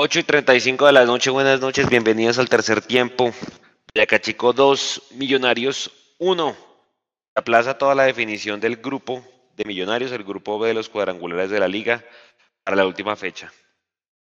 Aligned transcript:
8 0.00 0.20
y 0.20 0.22
35 0.22 0.86
de 0.86 0.92
la 0.92 1.04
noche, 1.04 1.28
buenas 1.28 1.60
noches, 1.60 1.88
bienvenidos 1.88 2.38
al 2.38 2.48
tercer 2.48 2.80
tiempo. 2.80 3.32
acá 4.00 4.20
Chico 4.20 4.52
2, 4.52 5.14
Millonarios 5.16 5.90
1. 6.18 6.56
Aplaza 7.34 7.78
toda 7.78 7.96
la 7.96 8.04
definición 8.04 8.60
del 8.60 8.76
grupo 8.76 9.26
de 9.56 9.64
Millonarios, 9.64 10.12
el 10.12 10.22
grupo 10.22 10.56
B 10.60 10.68
de 10.68 10.74
los 10.74 10.88
cuadrangulares 10.88 11.50
de 11.50 11.58
la 11.58 11.66
liga, 11.66 12.04
para 12.62 12.76
la 12.76 12.86
última 12.86 13.16
fecha. 13.16 13.52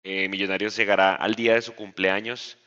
Eh, 0.05 0.29
Millonarios 0.29 0.77
llegará 0.77 1.15
al 1.15 1.35
día 1.37 1.55
de 1.55 1.63
su 1.63 1.75
cumpleaños 1.75 2.59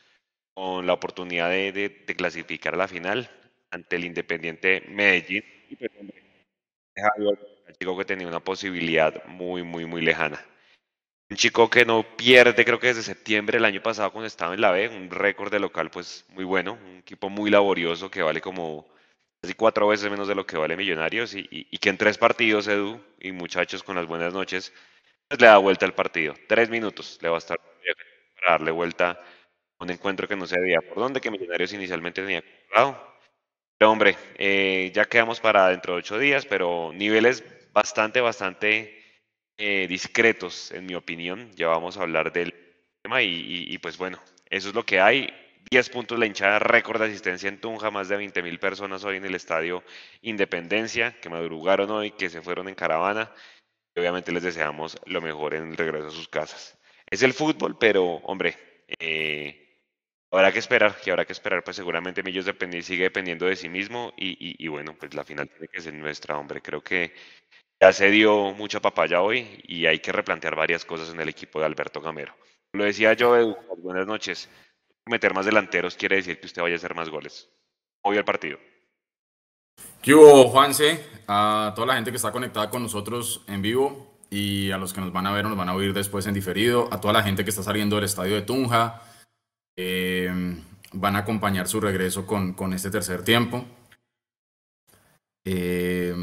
con 0.52 0.84
la 0.84 0.94
oportunidad 0.94 1.50
de, 1.50 2.04
clasificar 2.16 2.74
a 2.74 2.78
la 2.78 2.88
final 2.88 3.30
ante 3.70 3.94
el 3.94 4.04
Independiente 4.04 4.80
Medellín. 4.88 5.44
Y 5.70 5.76
pues, 5.76 5.92
que 7.96 8.04
tenía 8.04 8.26
una 8.26 8.40
posibilidad 8.40 9.24
muy, 9.26 9.62
muy, 9.62 9.86
muy 9.86 10.02
lejana. 10.02 10.44
Un 11.28 11.36
chico 11.36 11.68
que 11.68 11.84
no 11.84 12.04
pierde, 12.16 12.64
creo 12.64 12.78
que 12.78 12.86
desde 12.88 13.02
septiembre 13.02 13.56
del 13.56 13.64
año 13.64 13.82
pasado 13.82 14.12
cuando 14.12 14.28
estaba 14.28 14.54
en 14.54 14.60
la 14.60 14.70
B, 14.70 14.88
un 14.88 15.10
récord 15.10 15.50
de 15.50 15.58
local 15.58 15.90
pues 15.90 16.24
muy 16.28 16.44
bueno, 16.44 16.74
un 16.74 16.98
equipo 16.98 17.28
muy 17.28 17.50
laborioso 17.50 18.10
que 18.10 18.22
vale 18.22 18.40
como 18.40 18.86
casi 19.42 19.54
cuatro 19.54 19.88
veces 19.88 20.08
menos 20.08 20.28
de 20.28 20.36
lo 20.36 20.46
que 20.46 20.56
vale 20.56 20.76
Millonarios 20.76 21.34
y, 21.34 21.46
que 21.78 21.88
en 21.88 21.98
tres 21.98 22.16
partidos 22.16 22.68
Edu 22.68 23.00
y 23.20 23.32
muchachos 23.32 23.82
con 23.82 23.96
las 23.96 24.06
buenas 24.06 24.32
noches 24.32 24.72
pues 25.28 25.40
le 25.40 25.48
da 25.48 25.58
vuelta 25.58 25.84
al 25.84 25.94
partido. 25.94 26.34
Tres 26.48 26.70
minutos 26.70 27.18
le 27.20 27.28
va 27.28 27.36
a 27.36 27.38
estar 27.38 27.58
para 27.58 28.52
darle 28.52 28.70
vuelta 28.70 29.10
a 29.78 29.84
un 29.84 29.90
encuentro 29.90 30.28
que 30.28 30.36
no 30.36 30.46
se 30.46 30.60
veía 30.60 30.80
por 30.80 30.98
dónde, 30.98 31.20
que 31.20 31.30
Millonarios 31.32 31.72
inicialmente 31.72 32.22
tenía 32.22 32.42
comprado. 32.42 33.16
Pero 33.78 33.90
hombre, 33.90 34.16
eh, 34.38 34.92
ya 34.94 35.06
quedamos 35.06 35.40
para 35.40 35.68
dentro 35.70 35.94
de 35.94 35.98
ocho 36.00 36.18
días, 36.18 36.46
pero 36.46 36.92
niveles 36.94 37.44
bastante, 37.72 38.20
bastante 38.20 38.95
eh, 39.58 39.86
discretos, 39.88 40.72
en 40.72 40.86
mi 40.86 40.94
opinión. 40.94 41.50
Ya 41.54 41.68
vamos 41.68 41.96
a 41.96 42.02
hablar 42.02 42.32
del 42.32 42.54
tema 43.02 43.22
y, 43.22 43.78
pues 43.78 43.96
bueno, 43.98 44.20
eso 44.50 44.68
es 44.68 44.74
lo 44.74 44.84
que 44.84 45.00
hay. 45.00 45.32
10 45.70 45.90
puntos 45.90 46.18
la 46.18 46.26
hinchada, 46.26 46.58
récord 46.60 47.00
de 47.00 47.06
asistencia 47.08 47.48
en 47.48 47.60
Tunja, 47.60 47.90
más 47.90 48.08
de 48.08 48.16
20 48.16 48.42
mil 48.42 48.58
personas 48.60 49.04
hoy 49.04 49.16
en 49.16 49.24
el 49.24 49.34
estadio 49.34 49.82
Independencia, 50.22 51.18
que 51.20 51.28
madrugaron 51.28 51.90
hoy, 51.90 52.12
que 52.12 52.28
se 52.28 52.42
fueron 52.42 52.68
en 52.68 52.74
caravana. 52.74 53.32
Y 53.94 54.00
obviamente 54.00 54.32
les 54.32 54.42
deseamos 54.44 54.98
lo 55.06 55.20
mejor 55.20 55.54
en 55.54 55.70
el 55.70 55.76
regreso 55.76 56.08
a 56.08 56.10
sus 56.10 56.28
casas. 56.28 56.78
Es 57.10 57.22
el 57.22 57.32
fútbol, 57.32 57.78
pero 57.78 58.04
hombre, 58.24 58.56
eh, 59.00 59.66
habrá 60.30 60.52
que 60.52 60.58
esperar, 60.58 60.96
que 61.00 61.10
habrá 61.10 61.24
que 61.24 61.32
esperar, 61.32 61.64
pues 61.64 61.76
seguramente 61.76 62.22
Millos 62.22 62.46
sigue 62.82 63.04
dependiendo 63.04 63.46
de 63.46 63.56
sí 63.56 63.68
mismo 63.68 64.12
y, 64.16 64.66
bueno, 64.68 64.94
pues 64.98 65.14
la 65.14 65.24
final 65.24 65.48
tiene 65.48 65.68
que 65.68 65.80
ser 65.80 65.94
nuestra, 65.94 66.38
hombre. 66.38 66.60
Creo 66.62 66.82
que 66.82 67.12
ya 67.80 67.92
se 67.92 68.10
dio 68.10 68.52
mucha 68.52 68.80
papaya 68.80 69.20
hoy 69.20 69.62
y 69.64 69.86
hay 69.86 69.98
que 69.98 70.12
replantear 70.12 70.56
varias 70.56 70.84
cosas 70.84 71.10
en 71.12 71.20
el 71.20 71.28
equipo 71.28 71.60
de 71.60 71.66
Alberto 71.66 72.00
Gamero. 72.00 72.34
Lo 72.72 72.84
decía 72.84 73.12
yo, 73.12 73.56
buenas 73.78 74.06
noches. 74.06 74.48
Meter 75.06 75.34
más 75.34 75.46
delanteros 75.46 75.96
quiere 75.96 76.16
decir 76.16 76.40
que 76.40 76.46
usted 76.46 76.62
vaya 76.62 76.74
a 76.74 76.78
hacer 76.78 76.94
más 76.94 77.08
goles. 77.10 77.48
Hoy 78.02 78.16
al 78.16 78.24
partido. 78.24 78.58
¿Qué 80.02 80.14
hubo, 80.14 80.48
Juanse? 80.48 81.04
A 81.28 81.72
toda 81.74 81.88
la 81.88 81.94
gente 81.94 82.10
que 82.10 82.16
está 82.16 82.32
conectada 82.32 82.70
con 82.70 82.82
nosotros 82.82 83.44
en 83.46 83.62
vivo 83.62 84.20
y 84.30 84.70
a 84.70 84.78
los 84.78 84.92
que 84.92 85.00
nos 85.00 85.12
van 85.12 85.26
a 85.26 85.32
ver 85.32 85.46
o 85.46 85.48
nos 85.48 85.58
van 85.58 85.68
a 85.68 85.74
oír 85.74 85.92
después 85.92 86.26
en 86.26 86.34
diferido, 86.34 86.88
a 86.92 87.00
toda 87.00 87.12
la 87.12 87.22
gente 87.22 87.44
que 87.44 87.50
está 87.50 87.62
saliendo 87.62 87.96
del 87.96 88.06
estadio 88.06 88.34
de 88.34 88.42
Tunja, 88.42 89.02
eh, 89.76 90.30
van 90.92 91.16
a 91.16 91.20
acompañar 91.20 91.68
su 91.68 91.80
regreso 91.80 92.26
con, 92.26 92.54
con 92.54 92.72
este 92.72 92.90
tercer 92.90 93.22
tiempo. 93.22 93.64
Eh, 95.44 96.14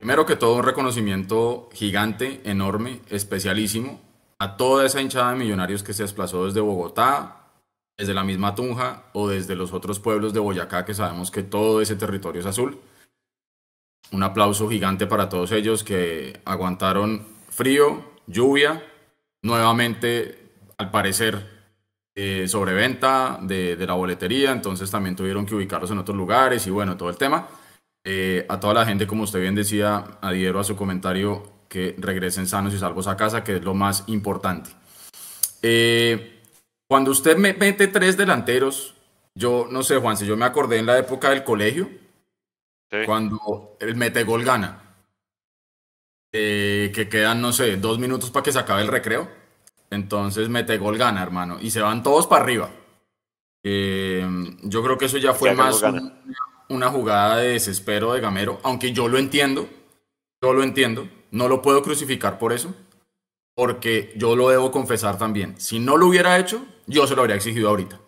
Primero 0.00 0.24
que 0.24 0.34
todo, 0.34 0.56
un 0.56 0.62
reconocimiento 0.62 1.68
gigante, 1.74 2.40
enorme, 2.44 3.02
especialísimo 3.10 4.00
a 4.38 4.56
toda 4.56 4.86
esa 4.86 5.02
hinchada 5.02 5.32
de 5.32 5.36
millonarios 5.36 5.82
que 5.82 5.92
se 5.92 6.04
desplazó 6.04 6.46
desde 6.46 6.62
Bogotá, 6.62 7.50
desde 7.98 8.14
la 8.14 8.24
misma 8.24 8.54
Tunja 8.54 9.02
o 9.12 9.28
desde 9.28 9.56
los 9.56 9.74
otros 9.74 10.00
pueblos 10.00 10.32
de 10.32 10.40
Boyacá, 10.40 10.86
que 10.86 10.94
sabemos 10.94 11.30
que 11.30 11.42
todo 11.42 11.82
ese 11.82 11.96
territorio 11.96 12.40
es 12.40 12.46
azul. 12.46 12.80
Un 14.10 14.22
aplauso 14.22 14.70
gigante 14.70 15.06
para 15.06 15.28
todos 15.28 15.52
ellos 15.52 15.84
que 15.84 16.40
aguantaron 16.46 17.26
frío, 17.50 18.02
lluvia, 18.26 18.82
nuevamente, 19.42 20.48
al 20.78 20.90
parecer, 20.90 21.46
eh, 22.14 22.48
sobreventa 22.48 23.38
de, 23.42 23.76
de 23.76 23.86
la 23.86 23.92
boletería, 23.92 24.52
entonces 24.52 24.90
también 24.90 25.14
tuvieron 25.14 25.44
que 25.44 25.56
ubicarlos 25.56 25.90
en 25.90 25.98
otros 25.98 26.16
lugares 26.16 26.66
y 26.66 26.70
bueno, 26.70 26.96
todo 26.96 27.10
el 27.10 27.18
tema. 27.18 27.48
Eh, 28.04 28.46
a 28.48 28.58
toda 28.58 28.74
la 28.74 28.86
gente, 28.86 29.06
como 29.06 29.24
usted 29.24 29.40
bien 29.40 29.54
decía, 29.54 30.18
adhiero 30.20 30.60
a 30.60 30.64
su 30.64 30.76
comentario, 30.76 31.42
que 31.68 31.94
regresen 31.98 32.46
sanos 32.46 32.74
y 32.74 32.78
salvos 32.78 33.06
a 33.06 33.16
casa, 33.16 33.44
que 33.44 33.56
es 33.56 33.62
lo 33.64 33.74
más 33.74 34.04
importante. 34.06 34.70
Eh, 35.62 36.40
cuando 36.88 37.10
usted 37.10 37.36
me 37.36 37.52
mete 37.52 37.88
tres 37.88 38.16
delanteros, 38.16 38.94
yo 39.34 39.68
no 39.70 39.82
sé, 39.82 39.98
Juan, 39.98 40.16
si 40.16 40.26
yo 40.26 40.36
me 40.36 40.46
acordé 40.46 40.78
en 40.78 40.86
la 40.86 40.98
época 40.98 41.30
del 41.30 41.44
colegio, 41.44 41.88
cuando 43.06 43.76
el 43.78 43.94
mete 43.94 44.24
gol 44.24 44.44
gana, 44.44 44.82
eh, 46.32 46.90
que 46.92 47.08
quedan, 47.08 47.40
no 47.40 47.52
sé, 47.52 47.76
dos 47.76 48.00
minutos 48.00 48.30
para 48.30 48.42
que 48.42 48.52
se 48.52 48.58
acabe 48.58 48.82
el 48.82 48.88
recreo. 48.88 49.28
Entonces 49.90 50.48
mete 50.48 50.78
gol 50.78 50.98
gana, 50.98 51.22
hermano, 51.22 51.58
y 51.60 51.70
se 51.70 51.80
van 51.80 52.02
todos 52.02 52.26
para 52.26 52.42
arriba. 52.42 52.70
yo 53.62 54.82
creo 54.82 54.98
que 54.98 55.04
eso 55.04 55.18
ya 55.18 55.34
fue 55.34 55.54
más 55.54 55.82
una 56.70 56.88
jugada 56.88 57.36
de 57.36 57.48
desespero 57.48 58.12
de 58.12 58.20
Gamero, 58.20 58.60
aunque 58.62 58.92
yo 58.92 59.08
lo 59.08 59.18
entiendo, 59.18 59.68
yo 60.40 60.54
lo 60.54 60.62
entiendo, 60.62 61.08
no 61.32 61.48
lo 61.48 61.60
puedo 61.60 61.82
crucificar 61.82 62.38
por 62.38 62.52
eso, 62.52 62.74
porque 63.54 64.14
yo 64.16 64.36
lo 64.36 64.48
debo 64.48 64.70
confesar 64.70 65.18
también. 65.18 65.60
Si 65.60 65.80
no 65.80 65.96
lo 65.96 66.06
hubiera 66.06 66.38
hecho, 66.38 66.64
yo 66.86 67.06
se 67.06 67.14
lo 67.14 67.22
habría 67.22 67.36
exigido 67.36 67.68
ahorita. 67.68 68.00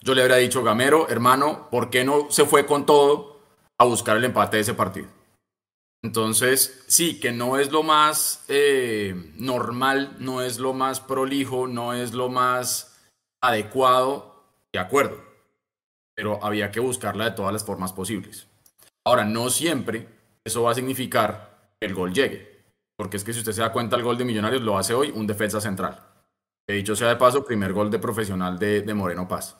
Yo 0.00 0.14
le 0.14 0.22
habría 0.22 0.36
dicho, 0.36 0.64
Gamero, 0.64 1.08
hermano, 1.08 1.68
¿por 1.70 1.90
qué 1.90 2.04
no 2.04 2.26
se 2.30 2.44
fue 2.44 2.66
con 2.66 2.84
todo 2.84 3.40
a 3.78 3.84
buscar 3.84 4.16
el 4.16 4.24
empate 4.24 4.56
de 4.56 4.62
ese 4.62 4.74
partido? 4.74 5.06
Entonces, 6.02 6.84
sí, 6.88 7.20
que 7.20 7.30
no 7.30 7.56
es 7.56 7.70
lo 7.70 7.84
más 7.84 8.44
eh, 8.48 9.32
normal, 9.36 10.16
no 10.18 10.42
es 10.42 10.58
lo 10.58 10.74
más 10.74 10.98
prolijo, 10.98 11.68
no 11.68 11.94
es 11.94 12.12
lo 12.12 12.28
más 12.28 13.00
adecuado, 13.40 14.42
de 14.72 14.80
acuerdo 14.80 15.31
pero 16.14 16.42
había 16.44 16.70
que 16.70 16.80
buscarla 16.80 17.24
de 17.24 17.36
todas 17.36 17.52
las 17.52 17.64
formas 17.64 17.92
posibles. 17.92 18.48
Ahora, 19.04 19.24
no 19.24 19.50
siempre 19.50 20.08
eso 20.44 20.62
va 20.62 20.72
a 20.72 20.74
significar 20.74 21.72
que 21.80 21.86
el 21.86 21.94
gol 21.94 22.12
llegue, 22.12 22.64
porque 22.96 23.16
es 23.16 23.24
que 23.24 23.32
si 23.32 23.40
usted 23.40 23.52
se 23.52 23.60
da 23.60 23.72
cuenta, 23.72 23.96
el 23.96 24.02
gol 24.02 24.18
de 24.18 24.24
Millonarios 24.24 24.62
lo 24.62 24.78
hace 24.78 24.94
hoy 24.94 25.12
un 25.14 25.26
defensa 25.26 25.60
central. 25.60 26.12
He 26.68 26.74
dicho 26.74 26.94
sea 26.94 27.08
de 27.08 27.16
paso, 27.16 27.44
primer 27.44 27.72
gol 27.72 27.90
de 27.90 27.98
profesional 27.98 28.58
de, 28.58 28.94
Moreno 28.94 29.26
Paz. 29.26 29.56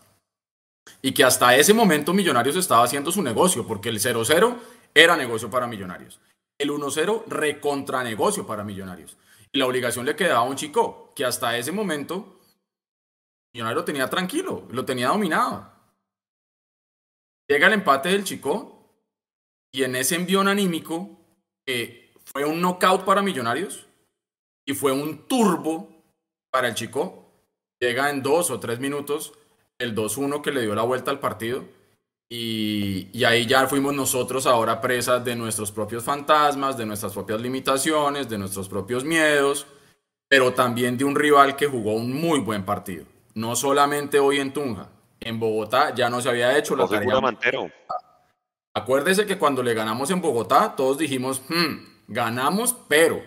Y 1.01 1.13
que 1.13 1.25
hasta 1.25 1.57
ese 1.57 1.75
momento 1.75 2.13
Millonarios 2.13 2.57
estaba 2.57 2.85
haciendo 2.85 3.11
su 3.11 3.23
negocio, 3.23 3.67
porque 3.67 3.89
el 3.89 3.99
0-0 3.99 4.57
era 4.95 5.17
negocio 5.17 5.51
para 5.51 5.67
Millonarios. 5.67 6.21
El 6.59 6.71
1-0 6.71 7.25
recontra 7.27 8.03
negocio 8.03 8.47
para 8.47 8.65
Millonarios. 8.65 9.17
Y 9.53 9.59
la 9.59 9.67
obligación 9.67 10.07
le 10.07 10.17
quedaba 10.17 10.41
a 10.41 10.45
un 10.45 10.57
chico 10.57 11.13
que 11.15 11.25
hasta 11.25 11.57
ese 11.57 11.73
momento 11.73 12.41
Millonario 13.53 13.81
lo 13.81 13.85
tenía 13.85 14.09
tranquilo, 14.09 14.67
lo 14.71 14.85
tenía 14.85 15.09
dominado. 15.09 15.72
Llega 17.53 17.67
el 17.67 17.75
empate 17.75 18.09
del 18.09 18.25
Chico 18.25 18.89
y 19.71 19.83
en 19.83 19.95
ese 19.95 20.15
envión 20.15 20.49
anímico 20.49 21.11
fue 22.25 22.47
un 22.47 22.63
knockout 22.63 23.05
para 23.05 23.21
Millonarios 23.21 23.87
y 24.65 24.73
fue 24.73 24.91
un 24.91 25.29
turbo 25.29 26.03
para 26.51 26.69
el 26.69 26.75
Chico. 26.75 27.27
Llega 27.79 28.09
en 28.09 28.23
dos 28.23 28.51
o 28.51 28.59
tres 28.59 28.81
minutos 28.81 29.35
el 29.79 29.95
2-1 29.95 30.41
que 30.41 30.51
le 30.51 30.63
dio 30.63 30.75
la 30.75 30.81
vuelta 30.81 31.11
al 31.11 31.21
partido. 31.21 31.63
Y, 32.31 33.11
y, 33.13 33.25
ahí 33.25 33.45
ya 33.45 33.67
fuimos 33.67 33.93
nosotros 33.95 34.47
ahora 34.47 34.81
presas 34.81 35.23
de 35.23 35.37
nuestros 35.37 35.71
propios 35.73 36.05
fantasmas, 36.05 36.79
de 36.79 36.87
nuestras 36.87 37.13
propias 37.13 37.43
limitaciones, 37.43 38.31
de 38.31 38.39
nuestros 38.39 38.67
propios 38.71 39.05
miedos, 39.05 39.67
pero 40.27 40.55
también 40.55 40.97
de 40.97 41.05
un 41.05 41.15
rival 41.15 41.55
que 41.55 41.67
jugó 41.67 41.93
un 41.93 42.15
muy 42.15 42.41
buen 42.41 42.65
partido. 42.65 43.05
No 43.35 43.55
solamente 43.57 44.19
hoy 44.19 44.39
en 44.41 44.55
Tunja, 44.55 44.89
en 45.25 45.41
Bogotá 45.41 45.95
ya 45.95 46.09
no 46.09 46.21
se 46.21 46.29
había 46.29 46.57
hecho 46.57 46.77
la 46.77 46.87
tarea. 46.87 47.21
Mantero. 47.21 47.71
Acuérdese 48.75 49.27
que 49.27 49.39
cuando 49.39 49.63
le 49.63 49.75
ganamos 49.75 50.11
en 50.11 50.23
Bogotá, 50.23 50.75
todos 50.77 50.99
dijimos, 50.99 51.43
hmm, 51.49 52.07
ganamos, 52.09 52.75
pero. 52.89 53.23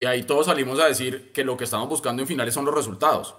Y 0.00 0.06
ahí 0.06 0.22
todos 0.22 0.46
salimos 0.46 0.78
a 0.80 0.86
decir 0.86 1.32
que 1.32 1.44
lo 1.44 1.56
que 1.56 1.64
estamos 1.64 1.88
buscando 1.88 2.22
en 2.22 2.28
finales 2.28 2.54
son 2.54 2.64
los 2.64 2.74
resultados. 2.74 3.34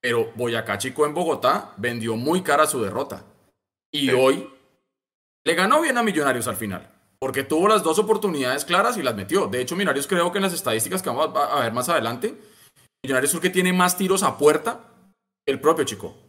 Pero 0.00 0.32
Boyacá 0.34 0.78
Chico 0.78 1.06
en 1.06 1.14
Bogotá 1.14 1.72
vendió 1.76 2.16
muy 2.16 2.42
cara 2.42 2.66
su 2.66 2.82
derrota. 2.82 3.24
Y 3.92 4.10
hoy 4.10 4.50
le 5.44 5.54
ganó 5.54 5.80
bien 5.80 5.98
a 5.98 6.02
Millonarios 6.02 6.48
al 6.48 6.56
final. 6.56 6.90
Porque 7.18 7.44
tuvo 7.44 7.68
las 7.68 7.82
dos 7.82 7.98
oportunidades 7.98 8.64
claras 8.64 8.96
y 8.96 9.02
las 9.02 9.14
metió. 9.14 9.46
De 9.46 9.60
hecho, 9.60 9.76
Millonarios 9.76 10.06
creo 10.06 10.32
que 10.32 10.38
en 10.38 10.42
las 10.42 10.52
estadísticas 10.52 11.02
que 11.02 11.08
vamos 11.08 11.30
a 11.34 11.60
ver 11.60 11.72
más 11.72 11.88
adelante, 11.88 12.36
Millonarios 13.02 13.30
es 13.30 13.34
el 13.36 13.40
que 13.40 13.50
tiene 13.50 13.72
más 13.72 13.96
tiros 13.96 14.22
a 14.22 14.36
puerta 14.36 14.80
que 15.46 15.52
el 15.52 15.60
propio 15.60 15.84
Chico. 15.84 16.25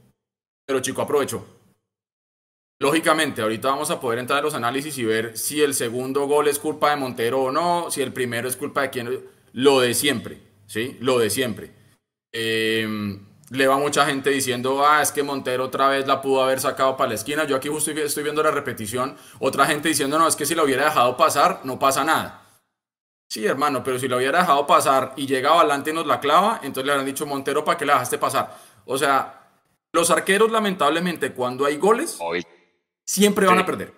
Pero 0.68 0.82
Chico 0.82 1.02
aprovechó. 1.02 1.46
Lógicamente, 2.80 3.42
ahorita 3.42 3.70
vamos 3.70 3.90
a 3.90 4.00
poder 4.00 4.20
entrar 4.20 4.40
en 4.40 4.46
los 4.46 4.54
análisis 4.54 4.96
y 5.00 5.06
ver 5.06 5.36
si 5.36 5.64
el 5.64 5.74
segundo 5.74 6.28
gol 6.28 6.48
es 6.48 6.60
culpa 6.60 6.92
de 6.92 6.98
Montero 6.98 7.42
o 7.42 7.52
no, 7.52 7.90
si 7.90 8.02
el 8.04 8.14
primero 8.14 8.48
es 8.48 8.56
culpa 8.56 8.84
de 8.84 8.90
quién. 8.92 9.20
Lo 9.54 9.80
de 9.80 9.96
siempre, 9.96 10.40
¿sí? 10.68 10.96
Lo 11.00 11.18
de 11.18 11.32
siempre. 11.32 11.72
Em, 12.32 13.26
le 13.50 13.68
va 13.68 13.78
mucha 13.78 14.06
gente 14.06 14.30
diciendo, 14.30 14.86
ah, 14.86 15.02
es 15.02 15.12
que 15.12 15.24
Montero 15.24 15.66
otra 15.66 15.88
vez 15.88 16.06
la 16.06 16.22
pudo 16.22 16.44
haber 16.44 16.60
sacado 16.60 16.98
para 16.98 17.10
la 17.10 17.16
esquina. 17.16 17.46
Yo 17.46 17.56
aquí 17.56 17.70
justo 17.70 17.90
estoy 17.92 18.24
viendo 18.24 18.44
la 18.44 18.52
repetición. 18.52 19.16
Otra 19.40 19.66
gente 19.66 19.88
diciendo, 19.88 20.20
no, 20.20 20.28
es 20.28 20.36
que 20.36 20.46
si 20.46 20.54
lo 20.54 20.66
hubiera 20.66 20.86
dejado 20.86 21.18
pasar, 21.18 21.62
no 21.64 21.80
pasa 21.80 22.04
nada. 22.04 22.44
Sí, 23.30 23.46
hermano, 23.46 23.84
pero 23.84 23.98
si 23.98 24.08
lo 24.08 24.18
hubiera 24.18 24.40
dejado 24.40 24.68
pasar 24.68 25.14
y 25.18 25.26
llegaba 25.26 25.62
adelante 25.62 25.90
y 25.90 25.94
nos 25.94 26.06
la 26.06 26.20
clava, 26.20 26.60
entonces 26.62 26.86
le 26.86 26.92
habrán 26.92 27.06
dicho, 27.06 27.26
Montero, 27.26 27.66
¿para 27.66 27.78
qué 27.78 27.86
la 27.86 27.94
dejaste 27.94 28.18
pasar? 28.18 28.56
O 28.86 28.98
sea, 28.98 29.37
los 29.94 30.12
arqueros, 30.12 30.52
lamentablemente, 30.52 31.32
cuando 31.34 31.66
hay 31.66 31.78
goles, 31.78 32.20
siempre 33.06 33.48
van 33.48 33.60
a 33.60 33.66
perder. 33.66 33.94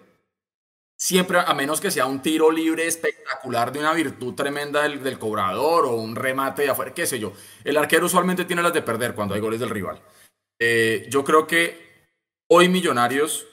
Siempre, 0.98 1.40
a 1.40 1.54
menos 1.54 1.80
que 1.80 1.92
sea 1.92 2.06
un 2.06 2.22
tiro 2.22 2.52
libre 2.52 2.86
espectacular 2.86 3.72
de 3.72 3.80
una 3.80 3.94
virtud 3.94 4.34
tremenda 4.36 4.84
del, 4.84 5.18
cobrador 5.18 5.86
o 5.86 5.94
un 5.94 6.16
remate 6.16 6.64
de 6.64 6.70
afuera, 6.70 6.94
qué 6.94 7.08
sé 7.08 7.20
yo. 7.20 7.32
El 7.64 7.78
arquero 7.78 8.06
usualmente 8.06 8.44
tiene 8.44 8.62
las 8.62 8.74
de 8.74 8.82
perder 8.82 9.16
cuando 9.16 9.34
hay 9.34 9.40
goles 9.40 9.62
del 9.62 9.70
rival. 9.70 10.02
Eh, 10.60 11.08
yo 11.10 11.24
creo 11.24 11.48
que 11.48 11.90
hoy 12.50 12.68
Millonarios 12.68 13.48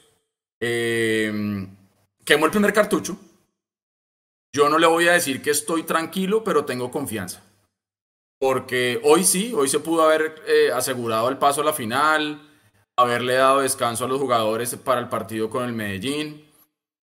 eh, 0.60 1.68
quemó 2.24 2.46
el 2.46 2.50
primer 2.50 2.72
cartucho. 2.72 3.16
Yo 4.52 4.68
no 4.68 4.78
le 4.78 4.86
voy 4.88 5.06
a 5.06 5.12
decir 5.12 5.40
que 5.40 5.50
estoy 5.50 5.84
tranquilo, 5.84 6.42
pero 6.42 6.64
tengo 6.64 6.90
confianza. 6.90 7.44
Porque 8.38 9.00
hoy 9.02 9.24
sí, 9.24 9.52
hoy 9.54 9.68
se 9.68 9.80
pudo 9.80 10.02
haber 10.02 10.42
eh, 10.46 10.70
asegurado 10.72 11.28
el 11.28 11.38
paso 11.38 11.62
a 11.62 11.64
la 11.64 11.72
final, 11.72 12.42
haberle 12.96 13.34
dado 13.34 13.60
descanso 13.60 14.04
a 14.04 14.08
los 14.08 14.20
jugadores 14.20 14.74
para 14.76 15.00
el 15.00 15.08
partido 15.08 15.48
con 15.48 15.64
el 15.64 15.72
Medellín 15.72 16.46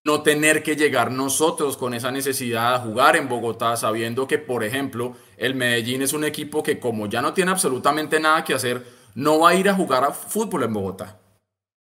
no 0.04 0.22
tener 0.22 0.62
que 0.62 0.76
llegar 0.76 1.10
nosotros 1.10 1.78
con 1.78 1.94
esa 1.94 2.10
necesidad 2.10 2.74
de 2.74 2.86
jugar 2.86 3.16
en 3.16 3.28
Bogotá, 3.28 3.74
sabiendo 3.76 4.28
que, 4.28 4.38
por 4.38 4.62
ejemplo, 4.62 5.16
el 5.38 5.54
Medellín 5.54 6.02
es 6.02 6.12
un 6.12 6.24
equipo 6.24 6.62
que 6.62 6.78
como 6.78 7.06
ya 7.06 7.22
no 7.22 7.32
tiene 7.32 7.50
absolutamente 7.50 8.20
nada 8.20 8.44
que 8.44 8.52
hacer, 8.52 8.86
no 9.14 9.40
va 9.40 9.50
a 9.50 9.54
ir 9.54 9.68
a 9.68 9.74
jugar 9.74 10.04
a 10.04 10.12
fútbol 10.12 10.64
en 10.64 10.74
Bogotá. 10.74 11.18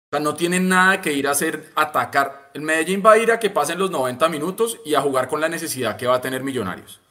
O 0.09 0.15
sea, 0.15 0.21
no 0.21 0.35
tiene 0.35 0.61
nada 0.61 1.01
que 1.01 1.11
ir 1.11 1.27
a 1.27 1.31
hacer, 1.31 1.71
atacar. 1.75 2.51
El 2.53 2.61
Medellín 2.61 3.03
va 3.05 3.13
a 3.13 3.17
ir 3.17 3.29
a 3.29 3.39
que 3.39 3.49
pasen 3.49 3.79
los 3.79 3.91
90 3.91 4.29
minutos 4.29 4.79
y 4.85 4.95
a 4.95 5.01
jugar 5.01 5.27
con 5.27 5.41
la 5.41 5.49
necesidad 5.49 5.97
que 5.97 6.07
va 6.07 6.15
a 6.15 6.21
tener 6.21 6.43
Millonarios. 6.43 7.01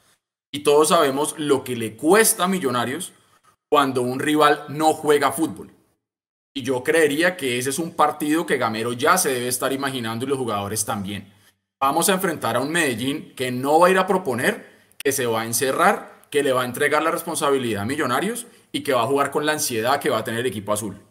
Y 0.55 0.59
todos 0.59 0.89
sabemos 0.89 1.33
lo 1.37 1.63
que 1.63 1.75
le 1.75 1.97
cuesta 1.97 2.43
a 2.43 2.47
Millonarios 2.47 3.11
cuando 3.67 4.03
un 4.03 4.19
rival 4.19 4.65
no 4.69 4.93
juega 4.93 5.31
fútbol. 5.31 5.71
Y 6.53 6.61
yo 6.61 6.83
creería 6.83 7.35
que 7.35 7.57
ese 7.57 7.71
es 7.71 7.79
un 7.79 7.95
partido 7.95 8.45
que 8.45 8.57
Gamero 8.57 8.93
ya 8.93 9.17
se 9.17 9.33
debe 9.33 9.47
estar 9.47 9.73
imaginando 9.73 10.25
y 10.25 10.27
los 10.29 10.37
jugadores 10.37 10.85
también. 10.85 11.33
Vamos 11.81 12.07
a 12.07 12.13
enfrentar 12.13 12.55
a 12.55 12.59
un 12.59 12.71
Medellín 12.71 13.33
que 13.35 13.51
no 13.51 13.79
va 13.79 13.87
a 13.87 13.89
ir 13.89 13.97
a 13.97 14.05
proponer, 14.05 14.93
que 15.03 15.11
se 15.11 15.25
va 15.25 15.41
a 15.41 15.45
encerrar, 15.45 16.27
que 16.29 16.43
le 16.43 16.53
va 16.53 16.61
a 16.61 16.65
entregar 16.65 17.01
la 17.01 17.09
responsabilidad 17.09 17.81
a 17.81 17.85
Millonarios 17.85 18.45
y 18.71 18.83
que 18.83 18.93
va 18.93 19.01
a 19.01 19.07
jugar 19.07 19.31
con 19.31 19.47
la 19.47 19.53
ansiedad 19.53 19.99
que 19.99 20.11
va 20.11 20.19
a 20.19 20.23
tener 20.23 20.41
el 20.41 20.45
equipo 20.45 20.71
azul. 20.71 21.01